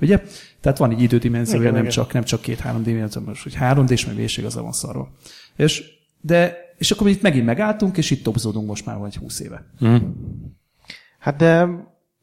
Ugye? 0.00 0.22
Tehát 0.60 0.78
van 0.78 0.90
egy 0.90 1.02
idődimenziója, 1.02 1.60
Igen, 1.60 1.72
nem 1.72 1.82
igen. 1.82 1.94
csak, 1.94 2.12
nem 2.12 2.22
csak 2.22 2.40
két-három 2.40 2.82
dimenzió, 2.82 3.22
most 3.22 3.42
hogy 3.42 3.54
három 3.54 3.86
d 3.86 3.90
és 3.90 4.06
meg 4.06 4.16
mélység 4.16 4.44
az 4.44 4.54
van 4.54 4.72
szarva. 4.72 5.08
És, 5.56 5.84
de, 6.20 6.56
és 6.78 6.90
akkor 6.90 7.08
itt 7.08 7.22
megint 7.22 7.44
megálltunk, 7.44 7.96
és 7.96 8.10
itt 8.10 8.22
topzódunk 8.22 8.66
most 8.66 8.86
már 8.86 8.98
vagy 8.98 9.16
20 9.16 9.40
éve. 9.40 9.64
Hát 11.18 11.36
de 11.36 11.68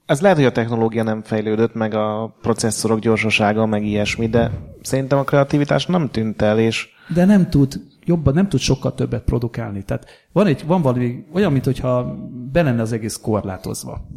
ez 0.05 0.21
lehet, 0.21 0.37
hogy 0.37 0.45
a 0.45 0.51
technológia 0.51 1.03
nem 1.03 1.21
fejlődött, 1.21 1.73
meg 1.73 1.93
a 1.93 2.35
processzorok 2.41 2.99
gyorsasága, 2.99 3.65
meg 3.65 3.85
ilyesmi, 3.85 4.27
de 4.27 4.51
szerintem 4.81 5.17
a 5.17 5.23
kreativitás 5.23 5.85
nem 5.85 6.09
tűnt 6.11 6.41
el, 6.41 6.59
és 6.59 6.89
de 7.13 7.25
nem 7.25 7.49
tud 7.49 7.81
jobban, 8.05 8.33
nem 8.33 8.49
tud 8.49 8.59
sokkal 8.59 8.93
többet 8.93 9.23
produkálni. 9.23 9.83
Tehát 9.83 10.05
van, 10.31 10.47
egy, 10.47 10.65
van 10.65 10.81
valami 10.81 11.25
olyan, 11.33 11.51
mint 11.51 11.65
hogyha 11.65 12.15
be 12.51 12.61
lenne 12.61 12.81
az 12.81 12.91
egész 12.91 13.19
korlátozva. 13.21 14.07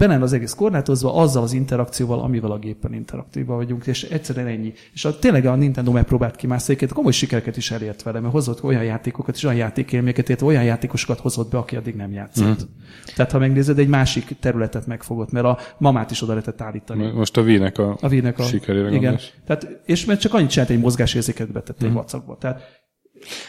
Be 0.00 0.06
lenne 0.06 0.22
az 0.22 0.32
egész 0.32 0.52
korlátozva 0.52 1.14
azzal 1.14 1.42
az 1.42 1.52
interakcióval, 1.52 2.20
amivel 2.20 2.50
a 2.50 2.58
gépen 2.58 2.94
interaktívban 2.94 3.56
vagyunk, 3.56 3.86
és 3.86 4.02
egyszerűen 4.02 4.46
ennyi. 4.46 4.72
És 4.92 5.04
a, 5.04 5.18
tényleg 5.18 5.46
a 5.46 5.54
Nintendo 5.54 5.92
megpróbált 5.92 6.36
kimászni, 6.36 6.66
egyébként 6.66 6.92
komoly 6.92 7.12
sikereket 7.12 7.56
is 7.56 7.70
elért 7.70 8.02
vele, 8.02 8.20
mert 8.20 8.32
hozott 8.32 8.62
olyan 8.62 8.84
játékokat 8.84 9.34
és 9.34 9.44
olyan 9.44 9.56
játékélményeket, 9.56 10.28
illetve 10.28 10.46
olyan 10.46 10.64
játékosokat 10.64 11.20
hozott 11.20 11.50
be, 11.50 11.58
aki 11.58 11.76
addig 11.76 11.94
nem 11.94 12.12
játszott. 12.12 12.62
Mm. 12.62 12.68
Tehát 13.16 13.32
ha 13.32 13.38
megnézed, 13.38 13.78
egy 13.78 13.88
másik 13.88 14.36
területet 14.40 14.86
megfogott, 14.86 15.30
mert 15.30 15.46
a 15.46 15.58
mamát 15.78 16.10
is 16.10 16.22
oda 16.22 16.32
lehetett 16.32 16.60
állítani. 16.60 17.10
Most 17.10 17.36
a 17.36 17.42
Wii-nek 17.42 17.78
a, 17.78 17.98
A 18.00 18.08
Wii-nek 18.08 18.38
a... 18.38 18.42
sikerére 18.42 18.86
igen. 18.88 19.00
gondolsz. 19.00 19.32
Tehát, 19.46 19.80
és 19.84 20.04
mert 20.04 20.20
csak 20.20 20.34
annyit 20.34 20.50
csinált, 20.50 20.70
egy 20.70 20.80
mozgásérzéket 20.80 21.52
betett 21.52 21.82
egy 21.82 21.92
WhatsAppba. 21.92 22.36
Tehát 22.40 22.62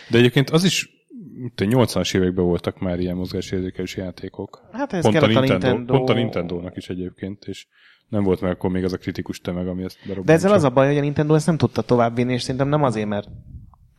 De 0.10 0.18
egyébként 0.18 0.50
az 0.50 0.64
is, 0.64 0.90
80-as 1.58 2.16
években 2.16 2.46
voltak 2.46 2.80
már 2.80 3.00
ilyen 3.00 3.16
mozgásérzékelős 3.16 3.96
játékok. 3.96 4.62
hát 4.72 4.94
ez 4.94 5.04
Pont 5.04 5.16
a, 5.16 5.20
kellett 5.20 5.36
a 5.36 5.40
Nintendo, 5.40 5.68
Nintendo. 5.68 5.94
pont 5.94 6.10
a 6.10 6.14
Nintendo-nak 6.14 6.78
is 6.78 6.90
egyébként, 6.90 7.46
és 7.46 7.68
nem 8.08 8.24
volt 8.24 8.42
meg 8.42 8.52
akkor 8.52 8.70
még 8.70 8.84
az 8.84 8.94
a 8.94 8.98
kritikus 8.98 9.40
tömeg, 9.40 9.68
ami 9.68 9.84
ezt 9.84 9.98
berobbantja. 10.02 10.24
De 10.24 10.34
ezzel 10.34 10.52
az 10.54 10.64
a 10.64 10.70
baj, 10.70 10.88
hogy 10.88 10.98
a 10.98 11.02
Nintendo 11.02 11.36
ezt 11.36 11.46
nem 11.46 11.58
tudta 11.58 11.82
továbbvinni, 11.82 12.34
és 12.34 12.42
szerintem 12.42 12.70
nem 12.70 12.84
azért, 12.84 13.08
mert 13.08 13.28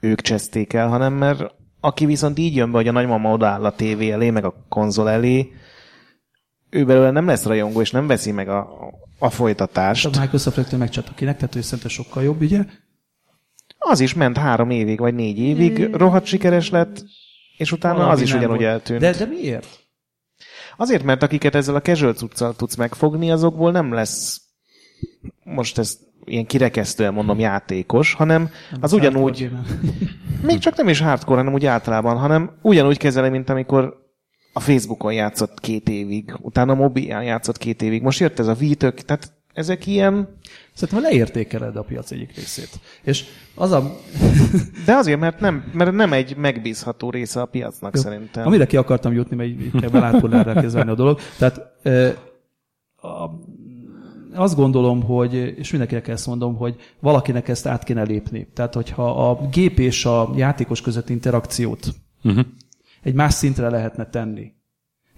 ők 0.01 0.21
cseszték 0.21 0.73
el, 0.73 0.89
hanem 0.89 1.13
mert 1.13 1.55
aki 1.81 2.07
viszont 2.07 2.39
így 2.39 2.57
jön 2.57 2.71
be, 2.71 2.77
hogy 2.77 2.89
a 2.89 2.93
nagymama 2.93 3.33
odaáll 3.33 3.65
a 3.65 3.75
tévé 3.75 4.11
elé, 4.11 4.31
meg 4.31 4.45
a 4.45 4.67
konzol 4.69 5.11
elé, 5.11 5.53
ő 6.71 6.85
belőle 6.85 7.11
nem 7.11 7.27
lesz 7.27 7.45
rajongó, 7.45 7.81
és 7.81 7.91
nem 7.91 8.07
veszi 8.07 8.31
meg 8.31 8.49
a, 8.49 8.69
a 9.19 9.31
folytatást. 9.31 10.07
a 10.07 10.21
Microsoft 10.21 10.57
rögtön 10.57 10.79
megcsatta 10.79 11.13
kinek, 11.15 11.37
tehát 11.37 11.55
ő 11.55 11.61
szerintem 11.61 11.91
sokkal 11.91 12.23
jobb, 12.23 12.41
ugye? 12.41 12.65
Az 13.79 14.01
is 14.01 14.15
ment 14.15 14.37
három 14.37 14.71
évig, 14.71 14.99
vagy 14.99 15.15
négy 15.15 15.39
évig, 15.39 15.95
rohadt 15.95 16.27
sikeres 16.27 16.71
lett, 16.71 17.05
és 17.63 17.73
utána 17.73 17.95
Valami 17.95 18.13
az 18.13 18.21
is 18.21 18.35
ugyanúgy 18.35 18.57
volt. 18.57 18.71
eltűnt. 18.71 19.01
De, 19.01 19.13
de 19.13 19.25
miért? 19.25 19.67
Azért, 20.77 21.03
mert 21.03 21.23
akiket 21.23 21.55
ezzel 21.55 21.75
a 21.75 21.81
casual 21.81 22.13
cuccal 22.13 22.55
tudsz 22.57 22.75
megfogni, 22.75 23.31
azokból 23.31 23.71
nem 23.71 23.93
lesz 23.93 24.41
most 25.45 25.79
ezt 25.79 25.99
ilyen 26.25 26.47
kirekesztően 26.47 27.13
mondom 27.13 27.39
játékos, 27.39 28.15
hanem 28.15 28.51
az 28.81 28.93
ugyanúgy, 28.93 29.51
még 30.49 30.59
csak 30.59 30.77
nem 30.77 30.89
is 30.89 31.01
hardcore, 31.01 31.39
hanem 31.39 31.53
úgy 31.53 31.67
általában, 31.67 32.17
hanem 32.17 32.59
ugyanúgy 32.63 32.97
kezeli, 32.97 33.29
mint 33.29 33.51
amikor 33.51 34.01
a 34.53 34.61
Facebookon 34.61 35.13
játszott 35.13 35.61
két 35.61 35.89
évig, 35.89 36.35
utána 36.41 36.75
mobilján 36.75 37.23
játszott 37.23 37.59
két 37.59 37.83
évig, 37.83 38.03
most 38.03 38.21
jött 38.21 38.39
ez 38.39 38.47
a 38.47 38.55
vítök, 38.55 38.95
tehát 38.95 39.33
ezek 39.53 39.87
ilyen, 39.87 40.29
Szerintem 40.75 41.03
leértékeled 41.11 41.77
a 41.77 41.83
piac 41.83 42.11
egyik 42.11 42.35
részét. 42.35 42.81
És 43.03 43.25
az 43.55 43.71
a, 43.71 43.97
de 44.87 44.95
azért, 44.95 45.21
mert 45.21 45.41
nem, 45.41 45.71
mert 45.73 45.93
nem 45.93 46.13
egy 46.13 46.37
megbízható 46.37 47.11
része 47.11 47.41
a 47.41 47.47
piacnak 47.47 47.97
szerintem. 47.97 48.47
amire 48.47 48.67
ki 48.67 48.77
akartam 48.77 49.13
jutni, 49.13 49.37
mert 49.37 49.49
így 49.49 49.81
kell 49.81 49.91
belátkodára 49.91 50.53
kezdeni 50.53 50.91
a 50.91 50.95
dolog. 50.95 51.19
Tehát 51.39 51.61
ö, 51.83 52.09
a, 52.97 53.31
azt 54.35 54.57
gondolom, 54.57 55.03
hogy, 55.03 55.35
és 55.35 55.71
mindenkinek 55.71 56.09
ezt 56.09 56.27
mondom, 56.27 56.57
hogy 56.57 56.77
valakinek 57.01 57.49
ezt 57.49 57.67
át 57.67 57.85
kéne 57.85 58.03
lépni. 58.03 58.49
Tehát, 58.55 58.75
hogyha 58.75 59.31
a 59.31 59.49
gép 59.49 59.79
és 59.79 60.05
a 60.05 60.33
játékos 60.37 60.81
között 60.81 61.09
interakciót 61.09 61.95
Uh-huh. 62.25 62.47
egy 63.03 63.15
más 63.15 63.35
szintre 63.35 63.69
lehetne 63.69 64.07
tenni. 64.07 64.53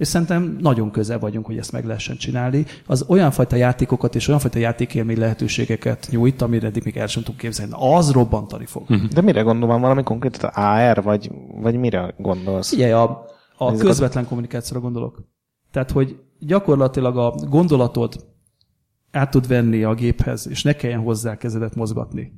És 0.05 0.11
szerintem 0.11 0.57
nagyon 0.61 0.91
közel 0.91 1.19
vagyunk, 1.19 1.47
hogy 1.47 1.59
ezt 1.59 1.73
meg 1.73 1.85
lehessen 1.85 2.17
csinálni. 2.17 2.65
Az 2.87 3.05
olyan 3.09 3.31
fajta 3.31 3.57
játékokat 3.57 4.15
és 4.15 4.29
olyan 4.29 4.41
fajta 4.41 4.59
játékélmény 4.59 5.19
lehetőségeket 5.19 6.09
nyújt, 6.11 6.43
amire 6.43 6.67
eddig 6.67 6.85
még 6.85 6.97
el 6.97 7.07
sem 7.07 7.23
tudunk 7.23 7.41
képzelni. 7.41 7.73
Az 7.79 8.11
robbantani 8.11 8.67
fog. 8.67 8.83
Uh-huh. 8.83 9.09
De 9.09 9.21
mire 9.21 9.41
gondolom, 9.41 9.81
valami 9.81 10.03
konkrét, 10.03 10.43
AR, 10.43 11.03
vagy, 11.03 11.31
vagy 11.61 11.77
mire 11.77 12.15
gondolsz? 12.19 12.69
Figyelj, 12.69 12.93
a, 12.93 13.25
a 13.57 13.73
Ezek 13.73 13.87
közvetlen 13.87 14.27
kommunikációra 14.27 14.81
gondolok. 14.81 15.25
Tehát, 15.73 15.91
hogy 15.91 16.17
gyakorlatilag 16.39 17.17
a 17.17 17.31
gondolatod 17.31 18.15
át 19.11 19.31
tud 19.31 19.47
venni 19.47 19.83
a 19.83 19.95
géphez, 19.95 20.49
és 20.49 20.63
ne 20.63 20.73
kelljen 20.73 21.01
hozzá 21.01 21.37
kezedet 21.37 21.75
mozgatni. 21.75 22.33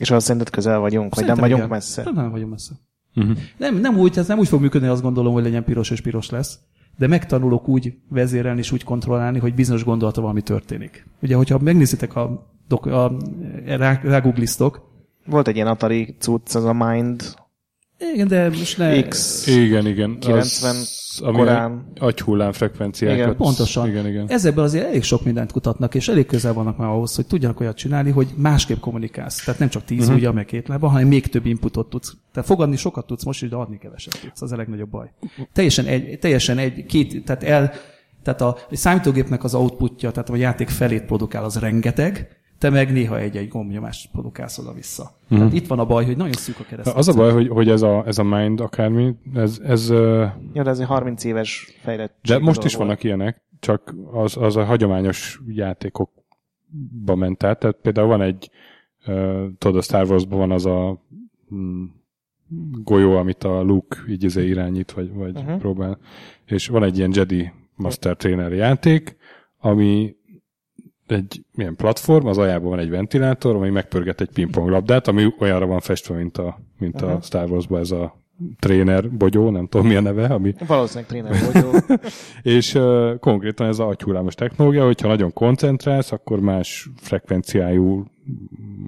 És 0.00 0.10
azt 0.10 0.26
szerinted 0.26 0.50
közel 0.50 0.78
vagyunk, 0.78 1.14
vagy 1.14 1.24
nem 1.24 1.36
vagyunk 1.36 1.58
igen. 1.58 1.70
messze? 1.70 2.02
Nem, 2.04 2.14
nem 2.14 2.30
vagyunk 2.30 2.50
messze. 2.50 2.72
Uh-huh. 3.14 3.36
Nem, 3.56 3.76
nem 3.76 3.98
úgy, 3.98 4.18
ez 4.18 4.26
nem 4.26 4.38
úgy 4.38 4.48
fog 4.48 4.60
működni, 4.60 4.88
azt 4.88 5.02
gondolom, 5.02 5.32
hogy 5.32 5.42
legyen 5.42 5.64
piros 5.64 5.90
és 5.90 6.00
piros 6.00 6.30
lesz, 6.30 6.58
de 6.96 7.06
megtanulok 7.06 7.68
úgy 7.68 7.94
vezérelni 8.08 8.58
és 8.58 8.72
úgy 8.72 8.84
kontrollálni, 8.84 9.38
hogy 9.38 9.54
bizonyos 9.54 9.84
gondolata 9.84 10.20
valami 10.20 10.42
történik. 10.42 11.06
Ugye, 11.22 11.36
hogyha 11.36 11.58
megnézitek 11.58 12.16
a, 12.16 12.46
a 12.68 13.12
rá, 13.66 14.00
ráguglisztok, 14.02 14.94
Volt 15.26 15.48
egy 15.48 15.54
ilyen 15.54 15.66
Atari 15.66 16.16
cucc, 16.18 16.54
az 16.54 16.64
a 16.64 16.72
Mind 16.72 17.34
Igen, 17.98 18.28
de 18.28 18.48
most 18.48 18.78
ne... 18.78 19.02
X. 19.02 19.46
Igen, 19.46 19.86
igen. 19.86 20.18
90 20.18 20.76
az, 20.76 21.20
ami 21.24 21.36
korán. 21.36 21.92
agyhullám 21.98 22.52
frekvenciákat. 22.52 23.16
Igen, 23.18 23.36
Pontosan. 23.36 23.88
Igen, 23.88 24.06
igen. 24.06 24.28
Ezekből 24.28 24.64
azért 24.64 24.84
elég 24.86 25.02
sok 25.02 25.24
mindent 25.24 25.52
kutatnak, 25.52 25.94
és 25.94 26.08
elég 26.08 26.26
közel 26.26 26.52
vannak 26.52 26.76
már 26.76 26.88
ahhoz, 26.88 27.14
hogy 27.14 27.26
tudjanak 27.26 27.60
olyat 27.60 27.76
csinálni, 27.76 28.10
hogy 28.10 28.28
másképp 28.36 28.80
kommunikálsz. 28.80 29.44
Tehát 29.44 29.60
nem 29.60 29.68
csak 29.68 29.84
tíz 29.84 29.96
Mhm. 29.96 30.04
uh-huh. 30.04 30.18
ujjal, 30.18 30.32
meg 30.32 30.44
két 30.44 30.68
lába, 30.68 30.88
hanem 30.88 31.08
még 31.08 31.26
több 31.26 31.46
inputot 31.46 31.88
tudsz. 31.88 32.16
Tehát 32.32 32.48
fogadni 32.48 32.76
sokat 32.76 33.06
tudsz 33.06 33.24
most 33.24 33.48
de 33.48 33.56
adni 33.56 33.78
keveset 33.78 34.18
tudsz. 34.20 34.42
Az 34.42 34.52
a 34.52 34.56
legnagyobb 34.56 34.90
baj. 34.90 35.10
Teljesen 35.52 35.84
egy, 35.86 36.18
teljesen 36.18 36.58
egy 36.58 36.84
két, 36.86 37.24
tehát 37.24 37.42
el, 37.42 37.72
tehát 38.22 38.40
a, 38.40 38.46
a 38.70 38.76
számítógépnek 38.76 39.44
az 39.44 39.54
outputja, 39.54 40.10
tehát 40.10 40.30
a 40.30 40.36
játék 40.36 40.68
felét 40.68 41.02
produkál, 41.02 41.44
az 41.44 41.58
rengeteg, 41.58 42.28
te 42.58 42.70
meg 42.70 42.92
néha 42.92 43.18
egy-egy 43.18 43.48
gombnyomást 43.48 44.10
produkálsz 44.10 44.58
oda-vissza. 44.58 45.02
Uh-huh. 45.22 45.38
Tehát 45.38 45.52
itt 45.52 45.66
van 45.66 45.78
a 45.78 45.86
baj, 45.86 46.04
hogy 46.04 46.16
nagyon 46.16 46.32
szűk 46.32 46.58
a 46.60 46.64
kereszt. 46.64 46.96
Az 46.96 47.08
a 47.08 47.12
baj, 47.12 47.32
hogy, 47.32 47.48
hogy 47.48 47.68
ez, 47.68 47.82
a, 47.82 48.06
ez 48.06 48.18
a 48.18 48.22
mind 48.22 48.60
akármi, 48.60 49.14
ez, 49.34 49.60
ez 49.64 49.88
Jó, 50.52 50.62
de 50.62 50.70
ez 50.70 50.78
egy 50.78 50.86
30 50.86 51.24
éves 51.24 51.78
fejlettség. 51.82 52.36
de 52.36 52.38
most 52.38 52.64
is 52.64 52.74
vannak 52.74 53.02
ilyenek, 53.02 53.42
csak 53.60 53.94
az, 54.12 54.36
az 54.36 54.56
a 54.56 54.64
hagyományos 54.64 55.40
játékokba 55.46 57.14
ment 57.14 57.42
át. 57.42 57.58
Tehát 57.58 57.76
például 57.82 58.08
van 58.08 58.22
egy, 58.22 58.50
tudod, 59.58 59.76
a 59.76 59.82
Star 59.82 60.10
Wars-ban 60.10 60.38
van 60.38 60.50
az 60.50 60.66
a 60.66 61.02
mm, 61.54 61.84
golyó, 62.82 63.16
amit 63.16 63.44
a 63.44 63.62
Luke 63.62 63.98
így 64.08 64.24
izé 64.24 64.46
irányít, 64.46 64.92
vagy, 64.92 65.14
vagy 65.14 65.36
uh-huh. 65.36 65.58
próbál. 65.58 65.98
És 66.44 66.68
van 66.68 66.82
egy 66.82 66.98
ilyen 66.98 67.10
Jedi 67.14 67.52
Master 67.74 68.16
Trainer 68.16 68.52
játék, 68.52 69.16
ami 69.58 70.16
egy 71.06 71.44
milyen 71.54 71.76
platform, 71.76 72.26
az 72.26 72.38
aljában 72.38 72.68
van 72.68 72.78
egy 72.78 72.90
ventilátor, 72.90 73.54
ami 73.54 73.70
megpörget 73.70 74.20
egy 74.20 74.30
pingponglabdát, 74.30 75.08
ami 75.08 75.34
olyanra 75.38 75.66
van 75.66 75.80
festve, 75.80 76.14
mint 76.14 76.38
a, 76.38 76.58
mint 76.78 76.94
uh-huh. 76.94 77.16
a 77.16 77.20
Star 77.20 77.50
Wars-ban 77.50 77.80
ez 77.80 77.90
a 77.90 78.16
tréner 78.58 79.10
bogyó, 79.10 79.50
nem 79.50 79.66
tudom 79.66 79.86
mi 79.86 79.94
a 79.94 80.00
neve, 80.00 80.26
ami. 80.26 80.54
Valószínűleg 80.66 81.08
tréner 81.08 81.52
vagyok. 81.52 82.00
és 82.56 82.74
uh, 82.74 83.18
konkrétan 83.18 83.66
ez 83.66 83.78
a 83.78 83.88
agyhullámos 83.88 84.34
technológia, 84.34 84.84
hogyha 84.84 85.08
nagyon 85.08 85.32
koncentrálsz, 85.32 86.12
akkor 86.12 86.40
más 86.40 86.88
frekvenciájú 86.96 88.04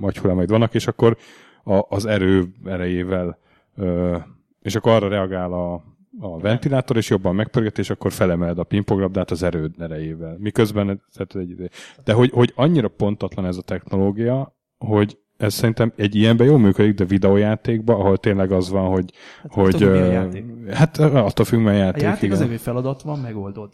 agyhullámaid 0.01 0.51
vannak, 0.51 0.75
és 0.75 0.87
akkor 0.87 1.17
a, 1.65 1.81
az 1.89 2.07
erő 2.07 2.53
erejével, 2.65 3.39
uh, 3.77 4.17
és 4.63 4.75
akkor 4.75 4.93
arra 4.93 5.09
reagál 5.09 5.53
a, 5.53 5.83
a 6.21 6.39
ventilátor, 6.39 6.97
és 6.97 7.11
jobban 7.11 7.35
megpörget, 7.35 7.79
és 7.79 7.91
akkor 7.91 8.13
felemeled 8.13 8.59
a 8.59 8.65
pingponglabdát 8.65 9.31
az 9.31 9.43
erőd 9.43 9.75
erejével. 9.79 10.37
Miközben, 10.39 11.03
tehát 11.15 11.35
egy, 11.35 11.71
de 12.05 12.13
hogy, 12.13 12.31
hogy 12.31 12.53
annyira 12.55 12.89
pontatlan 12.89 13.47
ez 13.47 13.57
a 13.57 13.63
technológia, 13.63 14.57
hogy 14.79 15.19
ez 15.37 15.55
szerintem 15.55 15.93
egy 15.97 16.15
ilyenben 16.15 16.47
jól 16.47 16.59
működik, 16.59 16.95
de 16.95 17.05
videójátékban, 17.05 18.01
ahol 18.01 18.17
tényleg 18.17 18.53
az 18.53 18.71
van, 18.71 18.89
hogy... 18.89 19.13
Hát, 19.43 19.53
hogy 19.53 19.75
attól 19.75 19.89
ö, 19.89 20.13
játék. 20.13 20.45
Hát 20.71 20.99
attól 20.99 21.45
függ, 21.45 21.59
milyen 21.59 21.75
A 21.75 21.79
játék. 21.79 22.03
játék 22.03 22.33
az 22.33 22.41
igen. 22.41 22.53
egy 22.53 22.61
feladat 22.61 23.03
van, 23.03 23.19
megoldod. 23.19 23.71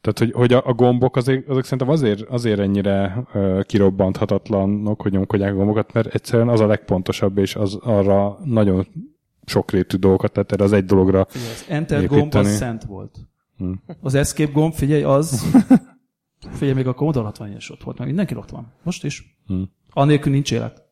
Tehát, 0.00 0.18
hogy, 0.18 0.32
hogy 0.32 0.52
a, 0.52 0.62
a 0.66 0.72
gombok 0.72 1.16
azért, 1.16 1.48
azok 1.48 1.64
szerintem 1.64 1.88
azért, 1.88 2.20
azért 2.20 2.58
ennyire 2.58 3.24
uh, 3.34 3.62
kirobbanthatatlanok, 3.62 5.02
hogy 5.02 5.12
nyomkodják 5.12 5.52
a 5.52 5.56
gombokat, 5.56 5.92
mert 5.92 6.14
egyszerűen 6.14 6.48
az 6.48 6.60
a 6.60 6.66
legpontosabb, 6.66 7.38
és 7.38 7.54
az 7.54 7.74
arra 7.74 8.38
nagyon 8.44 8.86
sokrétű 9.46 9.96
dolgokat, 9.96 10.32
tehát 10.32 10.52
erre 10.52 10.64
az 10.64 10.72
egy 10.72 10.84
dologra. 10.84 11.26
Figyelj, 11.28 11.52
az 11.52 11.64
Enter 11.68 11.98
Építeni. 11.98 12.20
gomb 12.20 12.34
az 12.34 12.56
szent 12.56 12.84
volt. 12.84 13.18
Hm. 13.56 13.72
Az 14.00 14.14
Escape 14.14 14.52
gomb, 14.52 14.72
figyelj, 14.72 15.02
az... 15.02 15.44
figyelj, 16.58 16.72
még 16.72 16.86
a 16.86 16.94
Commodore 16.94 17.26
60 17.26 17.56
is 17.56 17.70
ott 17.70 17.82
volt, 17.82 17.96
mert 17.96 18.08
mindenki 18.08 18.36
ott 18.36 18.50
van. 18.50 18.72
Most 18.82 19.04
is. 19.04 19.38
Hm. 19.46 19.62
Anélkül 19.90 20.32
nincs 20.32 20.52
élet. 20.52 20.82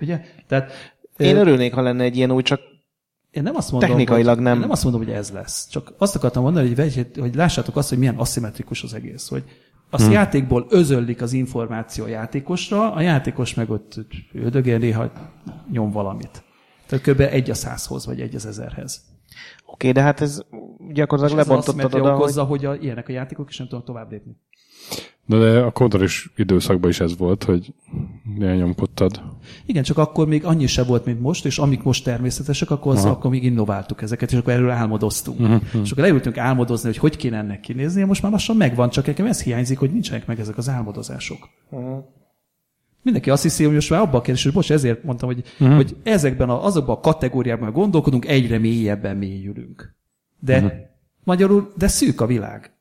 Ugye? 0.00 0.20
Tehát 0.46 0.72
Én 1.16 1.36
örülnék, 1.36 1.74
ha 1.74 1.82
lenne 1.82 2.04
egy 2.04 2.16
ilyen 2.16 2.30
új, 2.30 2.42
csak 2.42 2.60
én 3.30 3.42
nem 3.42 3.56
azt 3.56 3.70
mondom, 3.70 3.88
technikailag 3.88 4.34
hogy, 4.34 4.44
nem. 4.44 4.54
Én 4.54 4.60
nem 4.60 4.70
azt 4.70 4.82
mondom, 4.82 5.02
hogy 5.02 5.12
ez 5.12 5.30
lesz. 5.30 5.68
Csak 5.68 5.94
azt 5.98 6.16
akartam 6.16 6.42
mondani, 6.42 6.66
hogy, 6.66 6.76
vegy, 6.76 7.06
hogy 7.18 7.34
lássátok 7.34 7.76
azt, 7.76 7.88
hogy 7.88 7.98
milyen 7.98 8.16
aszimmetrikus 8.16 8.82
az 8.82 8.94
egész. 8.94 9.28
Hogy 9.28 9.44
az 9.90 10.02
hmm. 10.02 10.12
játékból 10.12 10.66
özöllik 10.68 11.22
az 11.22 11.32
információ 11.32 12.04
a 12.04 12.08
játékosra, 12.08 12.92
a 12.92 13.00
játékos 13.00 13.54
meg 13.54 13.70
ott 13.70 14.00
ödögél, 14.32 14.78
néha 14.78 15.12
nyom 15.70 15.90
valamit. 15.90 16.44
Tehát 16.92 17.08
kb. 17.08 17.20
egy 17.20 17.50
a 17.50 17.54
százhoz, 17.54 18.06
vagy 18.06 18.20
egy 18.20 18.34
az 18.34 18.46
ezerhez. 18.46 19.04
Oké, 19.66 19.92
de 19.92 20.00
hát 20.00 20.20
ez 20.20 20.42
gyakorlatilag 20.92 21.40
az 21.40 21.46
lebontottad 21.46 21.94
oda, 21.94 22.10
hogy 22.10 22.20
okozza, 22.20 22.44
hogy 22.44 22.64
a, 22.64 22.74
ilyenek 22.74 23.08
a 23.08 23.12
játékok, 23.12 23.48
és 23.50 23.58
nem 23.58 23.68
tudnak 23.68 23.86
tovább 23.86 24.10
lépni. 24.10 24.36
De, 25.26 25.38
de 25.38 25.60
a 25.60 25.70
kodoris 25.70 26.32
időszakban 26.36 26.90
is 26.90 27.00
ez 27.00 27.16
volt, 27.16 27.44
hogy 27.44 27.74
elnyomkodtad. 28.40 29.22
Igen, 29.66 29.82
csak 29.82 29.98
akkor 29.98 30.26
még 30.26 30.44
annyi 30.44 30.66
se 30.66 30.84
volt, 30.84 31.04
mint 31.04 31.20
most, 31.20 31.46
és 31.46 31.58
amik 31.58 31.82
most 31.82 32.04
természetesek, 32.04 32.70
akkor, 32.70 32.92
az, 32.92 33.04
akkor 33.04 33.30
még 33.30 33.44
innováltuk 33.44 34.02
ezeket, 34.02 34.32
és 34.32 34.38
akkor 34.38 34.52
erről 34.52 34.70
álmodoztunk. 34.70 35.40
Uh-huh. 35.40 35.62
És 35.82 35.90
akkor 35.90 36.02
leültünk 36.02 36.38
álmodozni, 36.38 36.88
hogy 36.88 36.98
hogy 36.98 37.16
kéne 37.16 37.36
ennek 37.36 37.60
kinézni, 37.60 38.02
most 38.02 38.22
már 38.22 38.32
lassan 38.32 38.56
megvan, 38.56 38.90
csak 38.90 39.06
nekem 39.06 39.26
ez 39.26 39.42
hiányzik, 39.42 39.78
hogy 39.78 39.92
nincsenek 39.92 40.26
meg 40.26 40.40
ezek 40.40 40.58
az 40.58 40.68
álmodozások. 40.68 41.48
Uh-huh. 41.70 42.04
Mindenki 43.02 43.30
azt 43.30 43.42
hiszi, 43.42 43.64
hogy 43.64 43.74
most 43.74 43.90
már 43.90 44.00
abban 44.00 44.14
a 44.14 44.20
kérdés, 44.20 44.42
hogy 44.42 44.52
bocs, 44.52 44.72
ezért 44.72 45.04
mondtam, 45.04 45.28
hogy, 45.28 45.44
uh-huh. 45.60 45.76
hogy 45.76 45.96
ezekben 46.02 46.48
a, 46.48 46.64
azokban 46.64 46.96
a 46.96 47.00
kategóriákban 47.00 47.72
gondolkodunk, 47.72 48.26
egyre 48.26 48.58
mélyebben 48.58 49.16
mélyülünk. 49.16 49.94
De 50.38 50.56
uh-huh. 50.56 50.72
magyarul, 51.24 51.72
de 51.76 51.88
szűk 51.88 52.20
a 52.20 52.26
világ. 52.26 52.72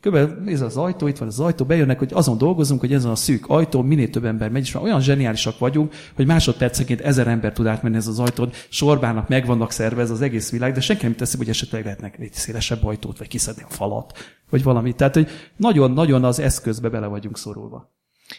Körülbelül 0.00 0.48
ez 0.48 0.60
az 0.60 0.76
ajtó, 0.76 1.06
itt 1.06 1.18
van 1.18 1.28
az 1.28 1.40
ajtó, 1.40 1.64
bejönnek, 1.64 1.98
hogy 1.98 2.10
azon 2.12 2.38
dolgozunk, 2.38 2.80
hogy 2.80 2.92
ezen 2.92 3.10
a 3.10 3.14
szűk 3.14 3.48
ajtón 3.48 3.86
minél 3.86 4.10
több 4.10 4.24
ember 4.24 4.50
megy, 4.50 4.62
és 4.62 4.72
már 4.72 4.82
olyan 4.82 5.00
zseniálisak 5.00 5.58
vagyunk, 5.58 5.92
hogy 6.14 6.26
másodpercenként 6.26 7.00
ezer 7.00 7.26
ember 7.26 7.52
tud 7.52 7.66
átmenni 7.66 7.96
ez 7.96 8.06
az 8.06 8.18
ajtón, 8.18 8.50
sorbának 8.68 9.28
meg 9.28 9.46
vannak 9.46 9.70
szervezve 9.70 10.14
az 10.14 10.22
egész 10.22 10.50
világ, 10.50 10.72
de 10.72 10.80
senki 10.80 11.04
nem 11.04 11.14
teszi, 11.14 11.36
hogy 11.36 11.48
esetleg 11.48 11.84
lehetnek 11.84 12.18
egy 12.18 12.32
szélesebb 12.32 12.84
ajtót, 12.84 13.18
vagy 13.18 13.28
kiszedni 13.28 13.62
a 13.62 13.72
falat, 13.72 14.18
vagy 14.50 14.62
valami. 14.62 14.92
Tehát, 14.92 15.14
hogy 15.14 15.28
nagyon-nagyon 15.56 16.24
az 16.24 16.38
eszközbe 16.38 16.88
bele 16.88 17.06
vagyunk 17.06 17.38
szorulva. 17.38 17.92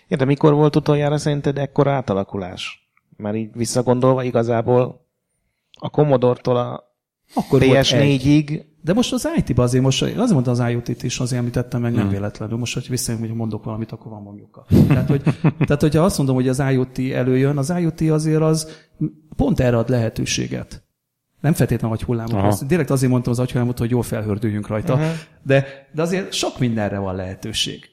Ja, 0.07 0.17
de 0.17 0.25
mikor 0.25 0.53
volt 0.53 0.75
utoljára 0.75 1.17
szerinted 1.17 1.57
ekkora 1.57 1.91
átalakulás? 1.91 2.89
Már 3.17 3.35
így 3.35 3.49
visszagondolva 3.53 4.23
igazából 4.23 5.05
a 5.79 5.89
Commodore-tól 5.89 6.57
a 6.57 6.83
Akkor 7.33 7.65
volt 7.65 7.91
egy. 7.91 8.21
PS4-ig 8.21 8.63
De 8.81 8.93
most 8.93 9.13
az 9.13 9.29
IT-ban 9.35 9.65
azért 9.65 9.83
most, 9.83 10.01
azért 10.01 10.29
mondta 10.29 10.51
az 10.51 10.59
IoT-t 10.59 11.03
is, 11.03 11.19
azért 11.19 11.39
említettem 11.39 11.81
meg, 11.81 11.91
nem 11.91 12.01
hmm. 12.01 12.11
véletlenül. 12.11 12.57
Most, 12.57 12.73
hogy 12.73 12.89
visszajön, 12.89 13.21
hogy 13.21 13.33
mondok 13.33 13.63
valamit, 13.63 13.91
akkor 13.91 14.11
van 14.11 14.21
mondjuk. 14.21 14.65
Tehát, 14.87 15.07
hogy, 15.07 15.21
tehát, 15.67 15.81
hogyha 15.81 16.03
azt 16.03 16.17
mondom, 16.17 16.35
hogy 16.35 16.47
az 16.47 16.59
IoT 16.71 16.99
előjön, 16.99 17.57
az 17.57 17.69
IoT 17.69 18.01
azért 18.01 18.41
az 18.41 18.87
pont 19.35 19.59
erre 19.59 19.77
ad 19.77 19.89
lehetőséget. 19.89 20.83
Nem 21.41 21.53
feltétlenül 21.53 21.95
agyhullámokhoz. 21.97 22.63
Direkt 22.67 22.89
azért 22.89 23.11
mondtam 23.11 23.31
az 23.31 23.39
agyhullámot, 23.39 23.77
hogy 23.77 23.89
jól 23.89 24.03
felhördüljünk 24.03 24.67
rajta. 24.67 24.93
Uh-huh. 24.93 25.09
De, 25.43 25.65
de 25.93 26.01
azért 26.01 26.33
sok 26.33 26.59
mindenre 26.59 26.97
van 26.97 27.15
lehetőség. 27.15 27.89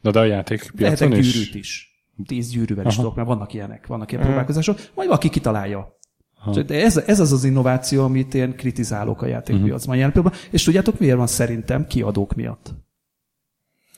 De, 0.00 0.10
de 0.10 0.18
a 0.18 0.24
játékpiacon 0.24 1.08
Lehetek 1.08 1.18
is... 1.18 1.32
gyűrűt 1.32 1.54
is. 1.54 1.86
Tíz 2.26 2.50
gyűrűvel 2.50 2.86
is 2.86 2.96
tudok, 2.96 3.14
mert 3.14 3.28
vannak 3.28 3.54
ilyenek, 3.54 3.86
vannak 3.86 4.12
ilyen 4.12 4.24
próbálkozások. 4.24 4.76
Majd 4.94 5.08
valaki 5.08 5.28
kitalálja. 5.28 5.98
Aha. 6.40 6.62
De 6.62 6.84
ez, 6.84 6.96
ez 6.96 7.20
az 7.20 7.32
az 7.32 7.44
innováció, 7.44 8.04
amit 8.04 8.34
én 8.34 8.56
kritizálok 8.56 9.22
a 9.22 9.26
játékpiacban 9.26 9.96
uh-huh. 9.96 10.14
jelen 10.14 10.32
És 10.50 10.62
tudjátok, 10.62 10.98
miért 10.98 11.16
van 11.16 11.26
szerintem 11.26 11.86
kiadók 11.86 12.34
miatt? 12.34 12.74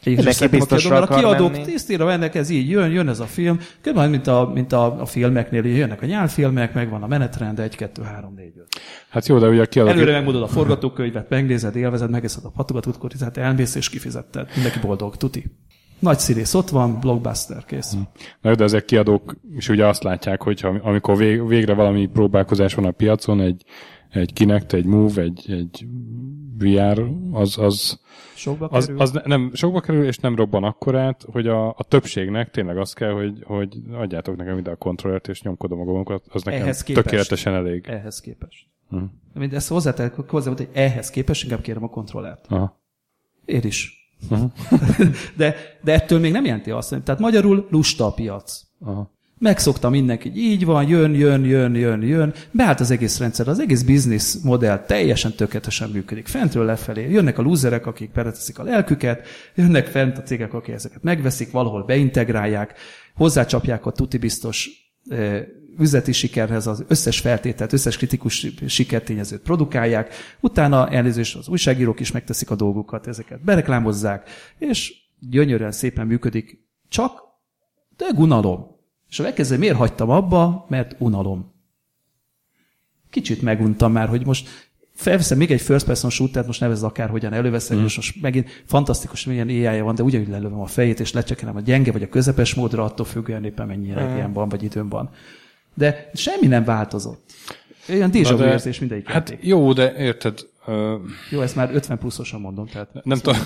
Neki 0.04 0.46
biztosra 0.46 1.02
a 1.02 1.06
kiadók 1.06 1.60
tisztére 1.60 2.04
mennek, 2.04 2.34
ez 2.34 2.50
így 2.50 2.70
jön, 2.70 2.90
jön 2.90 3.08
ez 3.08 3.20
a 3.20 3.24
film, 3.24 3.60
körülbelül, 3.80 4.10
mint 4.10 4.26
a, 4.26 4.50
mint 4.54 4.72
a, 4.72 5.00
a 5.00 5.06
filmeknél, 5.06 5.64
jönnek 5.64 6.02
a 6.02 6.06
nyálfilmek, 6.06 6.74
meg 6.74 6.90
van 6.90 7.02
a 7.02 7.06
menetrend, 7.06 7.58
1, 7.58 7.76
2, 7.76 8.02
3, 8.02 8.34
4, 8.34 8.52
5. 8.56 8.68
Hát 9.08 9.26
jó, 9.26 9.38
de 9.38 9.48
ugye 9.48 9.62
a 9.62 9.66
kiadók... 9.66 9.92
Előre 9.92 10.12
megmondod 10.12 10.42
a 10.42 10.46
forgatókönyvet, 10.46 11.28
megnézed, 11.28 11.76
élvezed, 11.76 12.10
megeszed 12.10 12.44
a 12.44 12.50
patogat, 12.50 12.86
akkor 12.86 13.10
hát 13.20 13.36
elmész 13.36 13.74
és 13.74 13.88
kifizetted. 13.88 14.48
Mindenki 14.54 14.78
boldog, 14.78 15.16
tuti. 15.16 15.44
Nagy 16.00 16.18
színész 16.18 16.54
ott 16.54 16.68
van, 16.68 17.00
blockbuster, 17.00 17.64
kész. 17.64 17.96
Na, 18.40 18.54
de 18.54 18.64
ezek 18.64 18.84
kiadók 18.84 19.36
is 19.56 19.68
ugye 19.68 19.86
azt 19.86 20.02
látják, 20.02 20.42
hogy 20.42 20.66
amikor 20.82 21.16
vég, 21.16 21.46
végre 21.46 21.74
valami 21.74 22.06
próbálkozás 22.06 22.74
van 22.74 22.84
a 22.84 22.90
piacon, 22.90 23.40
egy, 23.40 23.64
egy 24.10 24.32
Kinect, 24.32 24.72
egy 24.72 24.84
Move, 24.84 25.22
egy, 25.22 25.44
egy 25.48 25.86
VR, 26.58 27.10
az, 27.32 27.58
az, 27.58 28.00
sokba 28.34 28.66
az, 28.66 28.86
kerül. 28.86 29.00
az 29.00 29.20
nem, 29.24 29.50
sokba 29.54 29.80
kerül, 29.80 30.04
és 30.04 30.18
nem 30.18 30.36
robban 30.36 30.64
akkorát, 30.64 31.24
hogy 31.32 31.46
a, 31.46 31.68
a 31.68 31.84
többségnek 31.88 32.50
tényleg 32.50 32.78
az 32.78 32.92
kell, 32.92 33.12
hogy, 33.12 33.42
hogy 33.44 33.76
adjátok 33.92 34.36
nekem 34.36 34.58
ide 34.58 34.70
a 34.70 34.76
kontrollert, 34.76 35.28
és 35.28 35.42
nyomkodom 35.42 35.80
a 35.80 35.84
gombokat, 35.84 36.24
az 36.28 36.42
nekem 36.42 36.60
Ehhez 36.60 36.82
képest. 36.82 37.04
tökéletesen 37.04 37.54
elég. 37.54 37.86
Ehhez 37.88 38.20
képest. 38.20 38.66
Hm. 38.88 39.44
Ezt 39.50 39.68
hozzátek, 39.68 40.14
hozzá, 40.14 40.52
hogy 40.52 40.68
ehhez 40.72 41.10
képest 41.10 41.42
inkább 41.42 41.60
kérem 41.60 41.82
a 41.82 41.88
kontrollert. 41.88 42.46
Aha. 42.48 42.80
Én 43.44 43.62
is. 43.62 43.99
De, 45.36 45.54
de 45.84 45.92
ettől 45.92 46.18
még 46.18 46.32
nem 46.32 46.44
jelenti 46.44 46.70
azt, 46.70 46.88
hogy 46.88 47.02
tehát 47.02 47.20
magyarul 47.20 47.66
lusta 47.70 48.06
a 48.06 48.12
piac. 48.12 48.62
Aha. 48.80 49.10
Megszokta 49.38 49.88
mindenki, 49.90 50.32
így 50.34 50.64
van, 50.64 50.88
jön, 50.88 51.14
jön, 51.14 51.44
jön, 51.44 51.74
jön, 51.74 52.02
jön. 52.02 52.34
Beállt 52.50 52.80
az 52.80 52.90
egész 52.90 53.18
rendszer, 53.18 53.48
az 53.48 53.58
egész 53.58 53.82
business 53.82 54.34
modell 54.42 54.84
teljesen 54.84 55.32
tökéletesen 55.32 55.90
működik. 55.90 56.26
Fentről 56.26 56.64
lefelé 56.64 57.10
jönnek 57.10 57.38
a 57.38 57.42
lúzerek, 57.42 57.86
akik 57.86 58.12
bereteszik 58.12 58.58
a 58.58 58.62
lelküket, 58.62 59.26
jönnek 59.54 59.86
fent 59.86 60.18
a 60.18 60.22
cégek, 60.22 60.54
akik 60.54 60.74
ezeket 60.74 61.02
megveszik, 61.02 61.50
valahol 61.50 61.84
beintegrálják, 61.84 62.74
hozzácsapják 63.14 63.86
a 63.86 63.90
tuti 63.90 64.18
biztos 64.18 64.70
üzleti 65.80 66.12
sikerhez 66.12 66.66
az 66.66 66.84
összes 66.88 67.20
feltételt, 67.20 67.72
összes 67.72 67.96
kritikus 67.96 68.46
sikertényezőt 68.66 69.40
produkálják, 69.40 70.14
utána 70.40 70.88
elnézést 70.88 71.36
az 71.36 71.48
újságírók 71.48 72.00
is 72.00 72.12
megteszik 72.12 72.50
a 72.50 72.54
dolgukat, 72.54 73.06
ezeket 73.06 73.44
bereklámozzák, 73.44 74.30
és 74.58 74.94
gyönyörűen 75.18 75.72
szépen 75.72 76.06
működik, 76.06 76.68
csak 76.88 77.20
de 77.96 78.06
unalom. 78.16 78.78
És 79.08 79.18
a 79.18 79.22
legkezdő, 79.22 79.58
miért 79.58 79.76
hagytam 79.76 80.10
abba? 80.10 80.66
Mert 80.68 80.96
unalom. 80.98 81.52
Kicsit 83.10 83.42
meguntam 83.42 83.92
már, 83.92 84.08
hogy 84.08 84.26
most 84.26 84.48
felveszem 84.94 85.38
még 85.38 85.50
egy 85.50 85.60
first 85.60 85.86
person 85.86 86.10
shoot 86.10 86.46
most 86.46 86.60
nevezz 86.60 86.82
akárhogyan 86.82 87.32
előveszem, 87.32 87.78
mm. 87.78 87.84
és 87.84 87.96
most 87.96 88.22
megint 88.22 88.62
fantasztikus, 88.66 89.24
milyen 89.24 89.48
ai 89.48 89.80
van, 89.80 89.94
de 89.94 90.02
ugyanúgy 90.02 90.28
lelövöm 90.28 90.60
a 90.60 90.66
fejét, 90.66 91.00
és 91.00 91.12
lecsekelem 91.12 91.56
a 91.56 91.60
gyenge 91.60 91.92
vagy 91.92 92.02
a 92.02 92.08
közepes 92.08 92.54
módra, 92.54 92.84
attól 92.84 93.06
függően 93.06 93.44
éppen 93.44 93.66
mennyi 93.66 93.92
mm. 93.92 94.32
van, 94.32 94.48
vagy 94.48 94.62
időm 94.62 94.88
van. 94.88 95.10
De 95.74 96.10
semmi 96.14 96.46
nem 96.46 96.64
változott. 96.64 97.30
Olyan 97.88 98.10
déjà 98.12 98.34
vu 98.36 98.44
érzés 98.44 98.78
mindegyik 98.78 99.06
Hát 99.08 99.30
játék. 99.30 99.46
jó, 99.46 99.72
de 99.72 99.94
érted, 99.96 100.38
Jó, 101.30 101.40
ezt 101.40 101.56
már 101.56 101.74
50 101.74 101.98
pluszosan 101.98 102.40
mondom. 102.40 102.66
Tehát 102.66 102.88
nem 103.04 103.18
tudom. 103.18 103.40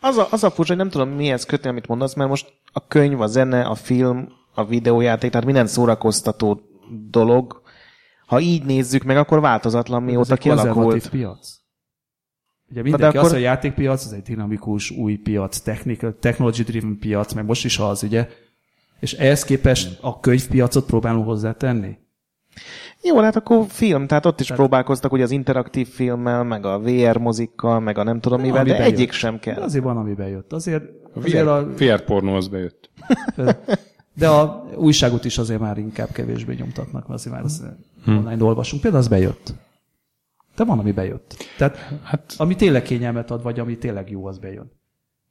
az, 0.00 0.16
a, 0.16 0.28
az 0.30 0.44
a 0.44 0.50
furcsa, 0.50 0.74
hogy 0.74 0.82
nem 0.82 0.90
tudom 0.90 1.08
mihez 1.08 1.44
kötni, 1.44 1.68
amit 1.68 1.86
mondasz, 1.86 2.14
mert 2.14 2.28
most 2.28 2.52
a 2.72 2.86
könyv, 2.86 3.20
a 3.20 3.26
zene, 3.26 3.62
a 3.62 3.74
film, 3.74 4.28
a 4.54 4.64
videójáték, 4.64 5.30
tehát 5.30 5.46
minden 5.46 5.66
szórakoztató 5.66 6.60
dolog, 7.10 7.62
ha 8.26 8.40
így 8.40 8.64
nézzük 8.64 9.02
meg, 9.02 9.16
akkor 9.16 9.40
változatlan 9.40 10.02
mióta 10.02 10.32
Ez 10.32 10.38
kialakult. 10.38 11.08
piac. 11.08 11.56
Ugye 12.70 12.82
mindenki 12.82 13.06
akkor... 13.06 13.20
azt, 13.20 13.30
hogy 13.30 13.40
a 13.40 13.44
játékpiac, 13.44 14.04
az 14.04 14.12
egy 14.12 14.22
dinamikus, 14.22 14.90
új 14.90 15.16
piac, 15.16 15.60
technology-driven 16.20 16.98
piac, 17.00 17.32
meg 17.32 17.44
most 17.44 17.64
is 17.64 17.78
az, 17.78 18.02
ugye? 18.02 18.28
És 19.00 19.12
ehhez 19.12 19.44
képest 19.44 19.98
a 20.00 20.20
könyvpiacot 20.20 20.86
próbálunk 20.86 21.26
hozzátenni? 21.26 21.98
Jó, 23.02 23.18
hát 23.20 23.36
akkor 23.36 23.64
film, 23.68 24.06
tehát 24.06 24.26
ott 24.26 24.40
is 24.40 24.46
tehát... 24.46 24.62
próbálkoztak 24.62 25.12
ugye 25.12 25.22
az 25.22 25.30
interaktív 25.30 25.88
filmmel, 25.88 26.44
meg 26.44 26.66
a 26.66 26.78
VR 26.78 27.16
mozikkal, 27.16 27.80
meg 27.80 27.98
a 27.98 28.02
nem 28.02 28.20
tudom 28.20 28.40
mivel, 28.40 28.64
de 28.64 28.82
egyik 28.82 29.12
sem 29.12 29.38
kell. 29.38 29.54
De 29.54 29.60
azért 29.60 29.84
van, 29.84 29.96
ami 29.96 30.14
bejött. 30.14 30.52
Azért, 30.52 30.84
azért 31.14 31.44
VR, 31.44 31.48
a... 31.48 31.66
VR 31.66 32.04
pornó 32.04 32.34
az 32.34 32.48
bejött. 32.48 32.90
De 34.14 34.28
a 34.28 34.66
újságot 34.76 35.24
is 35.24 35.38
azért 35.38 35.60
már 35.60 35.78
inkább 35.78 36.12
kevésbé 36.12 36.54
nyomtatnak, 36.54 37.08
azért 37.08 37.34
már 37.34 37.44
az 37.44 37.64
hmm. 38.04 38.16
online 38.16 38.44
olvasunk. 38.44 38.82
Például 38.82 39.02
az 39.02 39.08
bejött. 39.08 39.54
De 40.56 40.64
van, 40.64 40.78
ami 40.78 40.92
bejött. 40.92 41.36
Tehát 41.56 41.76
hát... 42.02 42.34
ami 42.36 42.54
tényleg 42.54 42.82
kényelmet 42.82 43.30
ad, 43.30 43.42
vagy 43.42 43.58
ami 43.58 43.78
tényleg 43.78 44.10
jó, 44.10 44.26
az 44.26 44.38
bejön. 44.38 44.72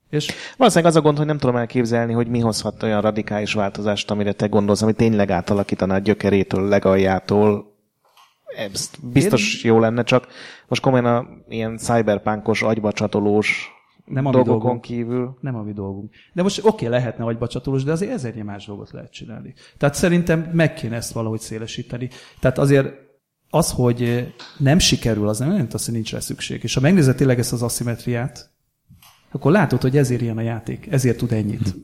És 0.09 0.33
valószínűleg 0.57 0.91
az 0.91 0.97
a 0.97 1.01
gond, 1.01 1.17
hogy 1.17 1.25
nem 1.25 1.37
tudom 1.37 1.55
elképzelni, 1.55 2.13
hogy 2.13 2.27
mi 2.27 2.39
hozhat 2.39 2.83
olyan 2.83 3.01
radikális 3.01 3.53
változást, 3.53 4.11
amire 4.11 4.31
te 4.31 4.47
gondolsz, 4.47 4.81
ami 4.81 4.93
tényleg 4.93 5.31
átalakítaná 5.31 5.95
a 5.95 5.99
gyökerétől, 5.99 6.67
legaljától. 6.67 7.75
Ez 8.55 8.89
biztos 9.01 9.63
Én... 9.63 9.71
jó 9.71 9.79
lenne, 9.79 10.03
csak 10.03 10.27
most 10.67 10.81
komolyan 10.81 11.05
a 11.05 11.27
ilyen 11.47 11.77
cyberpunkos, 11.77 12.61
agybacsatolós 12.61 13.75
nem 14.07 14.25
a 14.25 14.31
dolgokon 14.31 14.59
dolgunk. 14.59 14.81
kívül. 14.81 15.37
Nem 15.41 15.55
a 15.55 15.61
mi 15.61 15.73
dolgunk. 15.73 16.13
De 16.33 16.43
most 16.43 16.59
oké, 16.59 16.67
okay, 16.67 16.87
lehetne 16.87 17.25
agybacsatolós, 17.25 17.83
de 17.83 17.91
azért 17.91 18.11
ezernyi 18.11 18.41
más 18.41 18.65
dolgot 18.65 18.91
lehet 18.91 19.11
csinálni. 19.11 19.53
Tehát 19.77 19.95
szerintem 19.95 20.49
meg 20.53 20.73
kéne 20.73 20.95
ezt 20.95 21.11
valahogy 21.11 21.39
szélesíteni. 21.39 22.09
Tehát 22.39 22.57
azért 22.57 22.93
az, 23.49 23.71
hogy 23.71 24.33
nem 24.57 24.79
sikerül, 24.79 25.27
az 25.27 25.39
nem 25.39 25.49
jelent 25.49 25.73
azt, 25.73 25.85
hogy 25.85 25.93
nincs 25.93 26.11
rá 26.11 26.19
szükség. 26.19 26.63
És 26.63 26.73
ha 26.73 26.81
megnézed 26.81 27.15
tényleg 27.15 27.39
ezt 27.39 27.53
az 27.53 27.63
aszimetriát, 27.63 28.49
akkor 29.31 29.51
látod, 29.51 29.81
hogy 29.81 29.97
ezért 29.97 30.21
ilyen 30.21 30.37
a 30.37 30.41
játék, 30.41 30.87
ezért 30.91 31.17
tud 31.17 31.31
ennyit. 31.31 31.75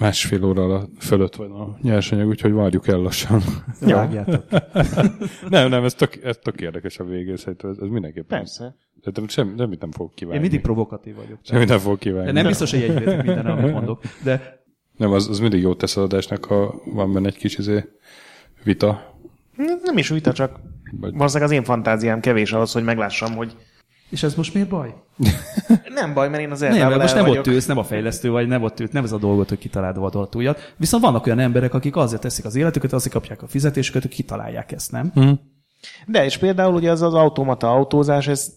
Másfél 0.00 0.44
óra 0.44 0.88
fölött 0.98 1.34
van 1.34 1.50
a 1.50 1.78
nyersanyag, 1.82 2.28
úgyhogy 2.28 2.52
várjuk 2.52 2.88
el 2.88 2.98
lassan. 2.98 3.42
Vágjátok. 3.80 4.44
nem, 5.48 5.68
nem, 5.68 5.84
ez 5.84 5.94
tök, 5.94 6.24
ez 6.24 6.36
tök 6.42 6.60
érdekes 6.60 6.98
a 6.98 7.04
végén, 7.04 7.36
szerintem 7.36 7.70
ez, 7.70 7.76
ez 7.78 7.88
mindenképpen. 7.88 8.38
Persze. 8.38 8.76
Szerintem 8.98 9.28
sem, 9.28 9.54
semmit 9.58 9.80
nem 9.80 9.90
fogok 9.90 10.14
kívánni. 10.14 10.36
Én 10.36 10.42
mindig 10.42 10.60
provokatív 10.60 11.14
vagyok. 11.14 11.38
Semmit 11.42 11.68
nem 11.68 11.78
fogok 11.78 11.98
kívánni. 11.98 12.26
De 12.26 12.32
nem 12.32 12.46
biztos, 12.46 12.70
hogy 12.70 12.82
egyébként 12.82 13.22
minden, 13.22 13.46
amit 13.46 13.72
mondok. 13.72 14.02
De... 14.24 14.62
Nem, 14.96 15.12
az, 15.12 15.28
az 15.28 15.38
mindig 15.38 15.60
jót 15.62 15.78
tesz 15.78 15.96
az 15.96 16.02
adásnak, 16.02 16.44
ha 16.44 16.82
van 16.84 17.12
benne 17.12 17.26
egy 17.26 17.36
kis 17.36 17.58
izé, 17.58 17.84
vita. 18.64 19.16
Nem 19.82 19.96
is 19.96 20.08
vita, 20.08 20.32
csak 20.32 20.60
Vagy... 21.00 21.12
valószínűleg 21.12 21.50
az 21.50 21.56
én 21.56 21.64
fantáziám 21.64 22.20
kevés 22.20 22.52
ahhoz, 22.52 22.72
hogy 22.72 22.84
meglássam, 22.84 23.36
hogy 23.36 23.56
és 24.08 24.22
ez 24.22 24.34
most 24.34 24.54
miért 24.54 24.68
baj? 24.68 24.94
nem 25.94 26.14
baj, 26.14 26.28
mert 26.28 26.42
én 26.42 26.50
az 26.50 26.60
Nem, 26.60 26.92
most 26.98 27.14
nem 27.14 27.24
vagyok. 27.24 27.38
ott 27.38 27.52
ülsz, 27.52 27.66
nem 27.66 27.78
a 27.78 27.84
fejlesztő 27.84 28.30
vagy, 28.30 28.48
nem 28.48 28.62
ott 28.62 28.80
ülsz, 28.80 28.90
nem 28.90 29.04
ez 29.04 29.12
a 29.12 29.18
dolgot, 29.18 29.48
hogy 29.48 29.58
kitaláld 29.58 29.96
a 29.96 30.00
vadolatújat. 30.00 30.74
Viszont 30.76 31.02
vannak 31.02 31.26
olyan 31.26 31.38
emberek, 31.38 31.74
akik 31.74 31.96
azért 31.96 32.20
teszik 32.20 32.44
az 32.44 32.54
életüket, 32.54 32.92
azért 32.92 33.14
kapják 33.14 33.42
a 33.42 33.46
fizetésüket, 33.46 34.02
hogy 34.02 34.10
kitalálják 34.10 34.72
ezt, 34.72 34.92
nem? 34.92 35.12
Mm. 35.20 35.32
De 36.06 36.24
és 36.24 36.38
például 36.38 36.74
ugye 36.74 36.90
az 36.90 37.02
az 37.02 37.14
automata 37.14 37.72
autózás, 37.72 38.28
ez, 38.28 38.52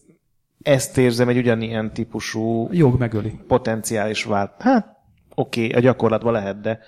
ezt 0.62 0.98
érzem 0.98 1.30
egy 1.30 1.38
ugyanilyen 1.38 1.94
típusú 1.94 2.70
jog 2.72 3.00
megöli. 3.00 3.40
Potenciális 3.48 4.24
vált. 4.24 4.52
Hát, 4.60 4.88
oké, 5.36 5.66
okay, 5.66 5.78
a 5.78 5.80
gyakorlatban 5.80 6.34
lehet, 6.34 6.62
de 6.62 6.80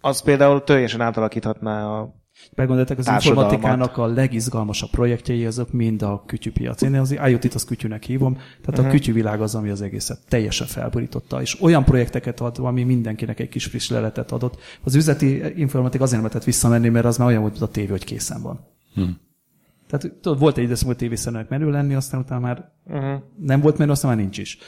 az 0.00 0.22
például 0.22 0.64
teljesen 0.64 1.00
átalakíthatná 1.00 1.86
a 1.86 2.21
Meggondoltak, 2.54 2.98
az 2.98 3.08
informatikának 3.08 3.96
a 3.96 4.06
legizgalmasabb 4.06 4.90
projektjei 4.90 5.46
azok 5.46 5.72
mind 5.72 6.02
a 6.02 6.22
kütyűpiac. 6.26 6.82
Én 6.82 6.94
az 6.94 7.10
IoT-t 7.26 7.54
az 7.54 7.64
kütyűnek 7.64 8.02
hívom, 8.02 8.34
tehát 8.34 8.66
uh-huh. 8.66 8.78
a 8.78 8.82
mhm. 8.82 8.96
kütyűvilág 8.96 9.40
az, 9.40 9.54
ami 9.54 9.70
az 9.70 9.82
egészet 9.82 10.18
teljesen 10.28 10.66
felborította, 10.66 11.40
és 11.40 11.62
olyan 11.62 11.84
projekteket 11.84 12.40
ad, 12.40 12.58
ami 12.58 12.82
mindenkinek 12.82 13.40
egy 13.40 13.48
kis 13.48 13.64
friss 13.64 13.88
leletet 13.88 14.32
adott. 14.32 14.60
Az 14.84 14.94
üzleti 14.94 15.58
informatik 15.58 16.00
azért 16.00 16.20
nem 16.20 16.24
lehetett 16.24 16.46
visszamenni, 16.46 16.88
mert 16.88 17.04
az 17.04 17.16
már 17.16 17.28
olyan 17.28 17.40
volt, 17.40 17.52
mint 17.52 17.64
a 17.64 17.72
tévé, 17.72 17.90
hogy 17.90 18.04
készen 18.04 18.42
van. 18.42 18.66
Hmm. 18.94 19.20
Tehát 19.88 20.16
tudod, 20.20 20.38
volt 20.38 20.56
egy 20.58 20.64
időszak, 20.64 20.86
hogy 20.86 20.96
tévészerűnek 20.96 21.48
menő 21.48 21.70
lenni, 21.70 21.94
aztán 21.94 22.20
utána 22.20 22.40
már 22.40 22.72
uh-huh. 22.84 23.22
nem 23.38 23.60
volt 23.60 23.78
menő, 23.78 23.90
aztán 23.90 24.10
már 24.10 24.20
nincs 24.20 24.38
is. 24.38 24.58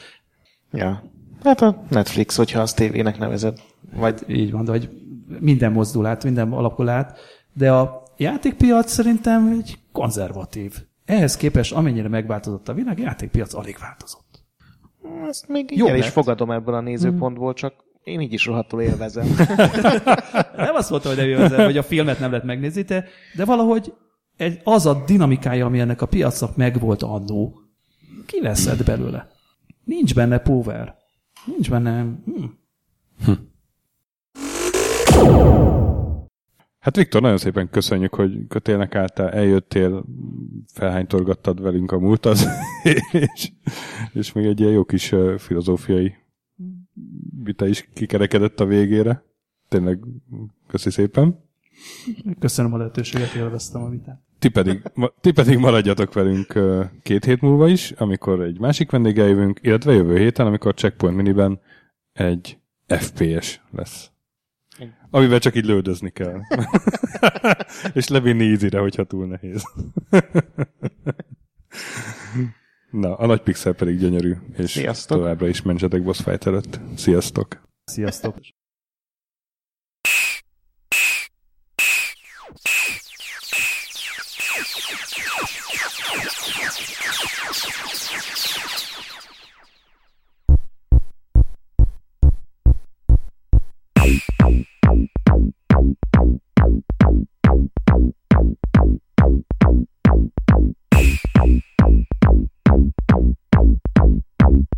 Ja. 0.71 1.03
Hát 1.43 1.61
a 1.61 1.83
Netflix, 1.89 2.35
hogyha 2.35 2.59
az 2.59 2.73
tévének 2.73 3.17
nevezed. 3.17 3.59
Vagy... 3.95 4.23
Így 4.27 4.51
van, 4.51 4.65
de 4.65 4.71
hogy 4.71 4.89
minden 5.39 5.71
mozdul 5.71 6.05
át, 6.05 6.23
minden 6.23 6.51
alakul 6.51 6.89
át 6.89 7.19
de 7.57 7.71
a 7.71 8.03
játékpiac 8.17 8.91
szerintem 8.91 9.47
egy 9.47 9.79
konzervatív. 9.91 10.73
Ehhez 11.05 11.37
képest, 11.37 11.73
amennyire 11.73 12.07
megváltozott 12.07 12.69
a 12.69 12.73
világ, 12.73 12.99
játékpiac 12.99 13.53
alig 13.53 13.77
változott. 13.79 14.43
Ezt 15.27 15.47
még 15.47 15.77
Jó 15.77 15.95
is 15.95 16.07
fogadom 16.07 16.51
ebből 16.51 16.75
a 16.75 16.81
nézőpontból, 16.81 17.53
csak 17.53 17.73
én 18.03 18.19
így 18.19 18.33
is 18.33 18.45
rohadtul 18.45 18.81
élvezem. 18.81 19.27
nem 20.55 20.75
azt 20.75 20.89
mondtam, 20.89 21.11
hogy 21.11 21.21
nem 21.21 21.29
élvezem, 21.29 21.65
hogy 21.65 21.77
a 21.77 21.83
filmet 21.83 22.19
nem 22.19 22.29
lehet 22.29 22.45
megnézni, 22.45 22.81
de, 22.81 23.05
de 23.35 23.45
valahogy 23.45 23.93
egy, 24.37 24.61
az 24.63 24.85
a 24.85 25.03
dinamikája, 25.05 25.65
ami 25.65 25.79
ennek 25.79 26.01
a 26.01 26.05
piacnak 26.05 26.55
megvolt 26.55 27.03
annó, 27.03 27.61
kiveszed 28.25 28.83
belőle. 28.83 29.27
Nincs 29.83 30.13
benne 30.15 30.37
power. 30.37 30.95
Nincs 31.45 31.69
benne... 31.69 32.01
Hm. 32.01 32.43
Hm. 33.25 33.31
Hát 36.85 36.95
Viktor, 36.95 37.21
nagyon 37.21 37.37
szépen 37.37 37.69
köszönjük, 37.69 38.15
hogy 38.15 38.47
kötélnek 38.47 38.95
álltál, 38.95 39.29
eljöttél, 39.29 40.05
felhánytorgattad 40.73 41.61
velünk 41.61 41.91
a 41.91 41.99
múltat, 41.99 42.37
és, 43.11 43.51
és 44.13 44.31
még 44.31 44.45
egy 44.45 44.59
ilyen 44.59 44.71
jó 44.71 44.83
kis 44.83 45.13
filozófiai 45.37 46.15
vita 47.43 47.67
is 47.67 47.89
kikerekedett 47.93 48.59
a 48.59 48.65
végére. 48.65 49.23
Tényleg 49.67 49.99
köszi 50.67 50.89
szépen. 50.89 51.43
Köszönöm 52.39 52.73
a 52.73 52.77
lehetőséget, 52.77 53.33
élveztem 53.33 53.81
a 53.81 53.89
vitát. 53.89 54.21
Ti 54.39 54.49
pedig, 54.49 54.91
ti 55.21 55.31
pedig 55.31 55.57
maradjatok 55.57 56.13
velünk 56.13 56.59
két 57.03 57.25
hét 57.25 57.41
múlva 57.41 57.67
is, 57.67 57.91
amikor 57.91 58.41
egy 58.41 58.59
másik 58.59 58.91
vendéggel 58.91 59.27
jövünk, 59.27 59.59
illetve 59.61 59.93
jövő 59.93 60.17
héten, 60.17 60.47
amikor 60.47 60.73
Checkpoint 60.73 61.15
Miniben 61.15 61.59
egy 62.13 62.57
FPS 62.87 63.61
lesz. 63.71 64.13
Amivel 65.09 65.39
csak 65.39 65.55
így 65.55 65.65
lődözni 65.65 66.09
kell. 66.09 66.39
és 67.93 68.07
levinni 68.07 68.43
ízire, 68.43 68.79
hogyha 68.79 69.03
túl 69.03 69.27
nehéz. 69.27 69.63
Na, 72.91 73.15
a 73.15 73.25
nagy 73.25 73.41
pixel 73.41 73.73
pedig 73.73 73.97
gyönyörű, 73.99 74.33
és 74.57 74.71
Sziasztok. 74.71 75.17
továbbra 75.17 75.47
is 75.47 75.61
mentsetek 75.61 76.03
boss 76.03 76.21
fight 76.21 76.45
előtt. 76.47 76.79
Sziasztok! 76.95 77.61
Sziasztok! 77.85 78.35
Thank 97.87 98.15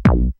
you. 0.08 0.37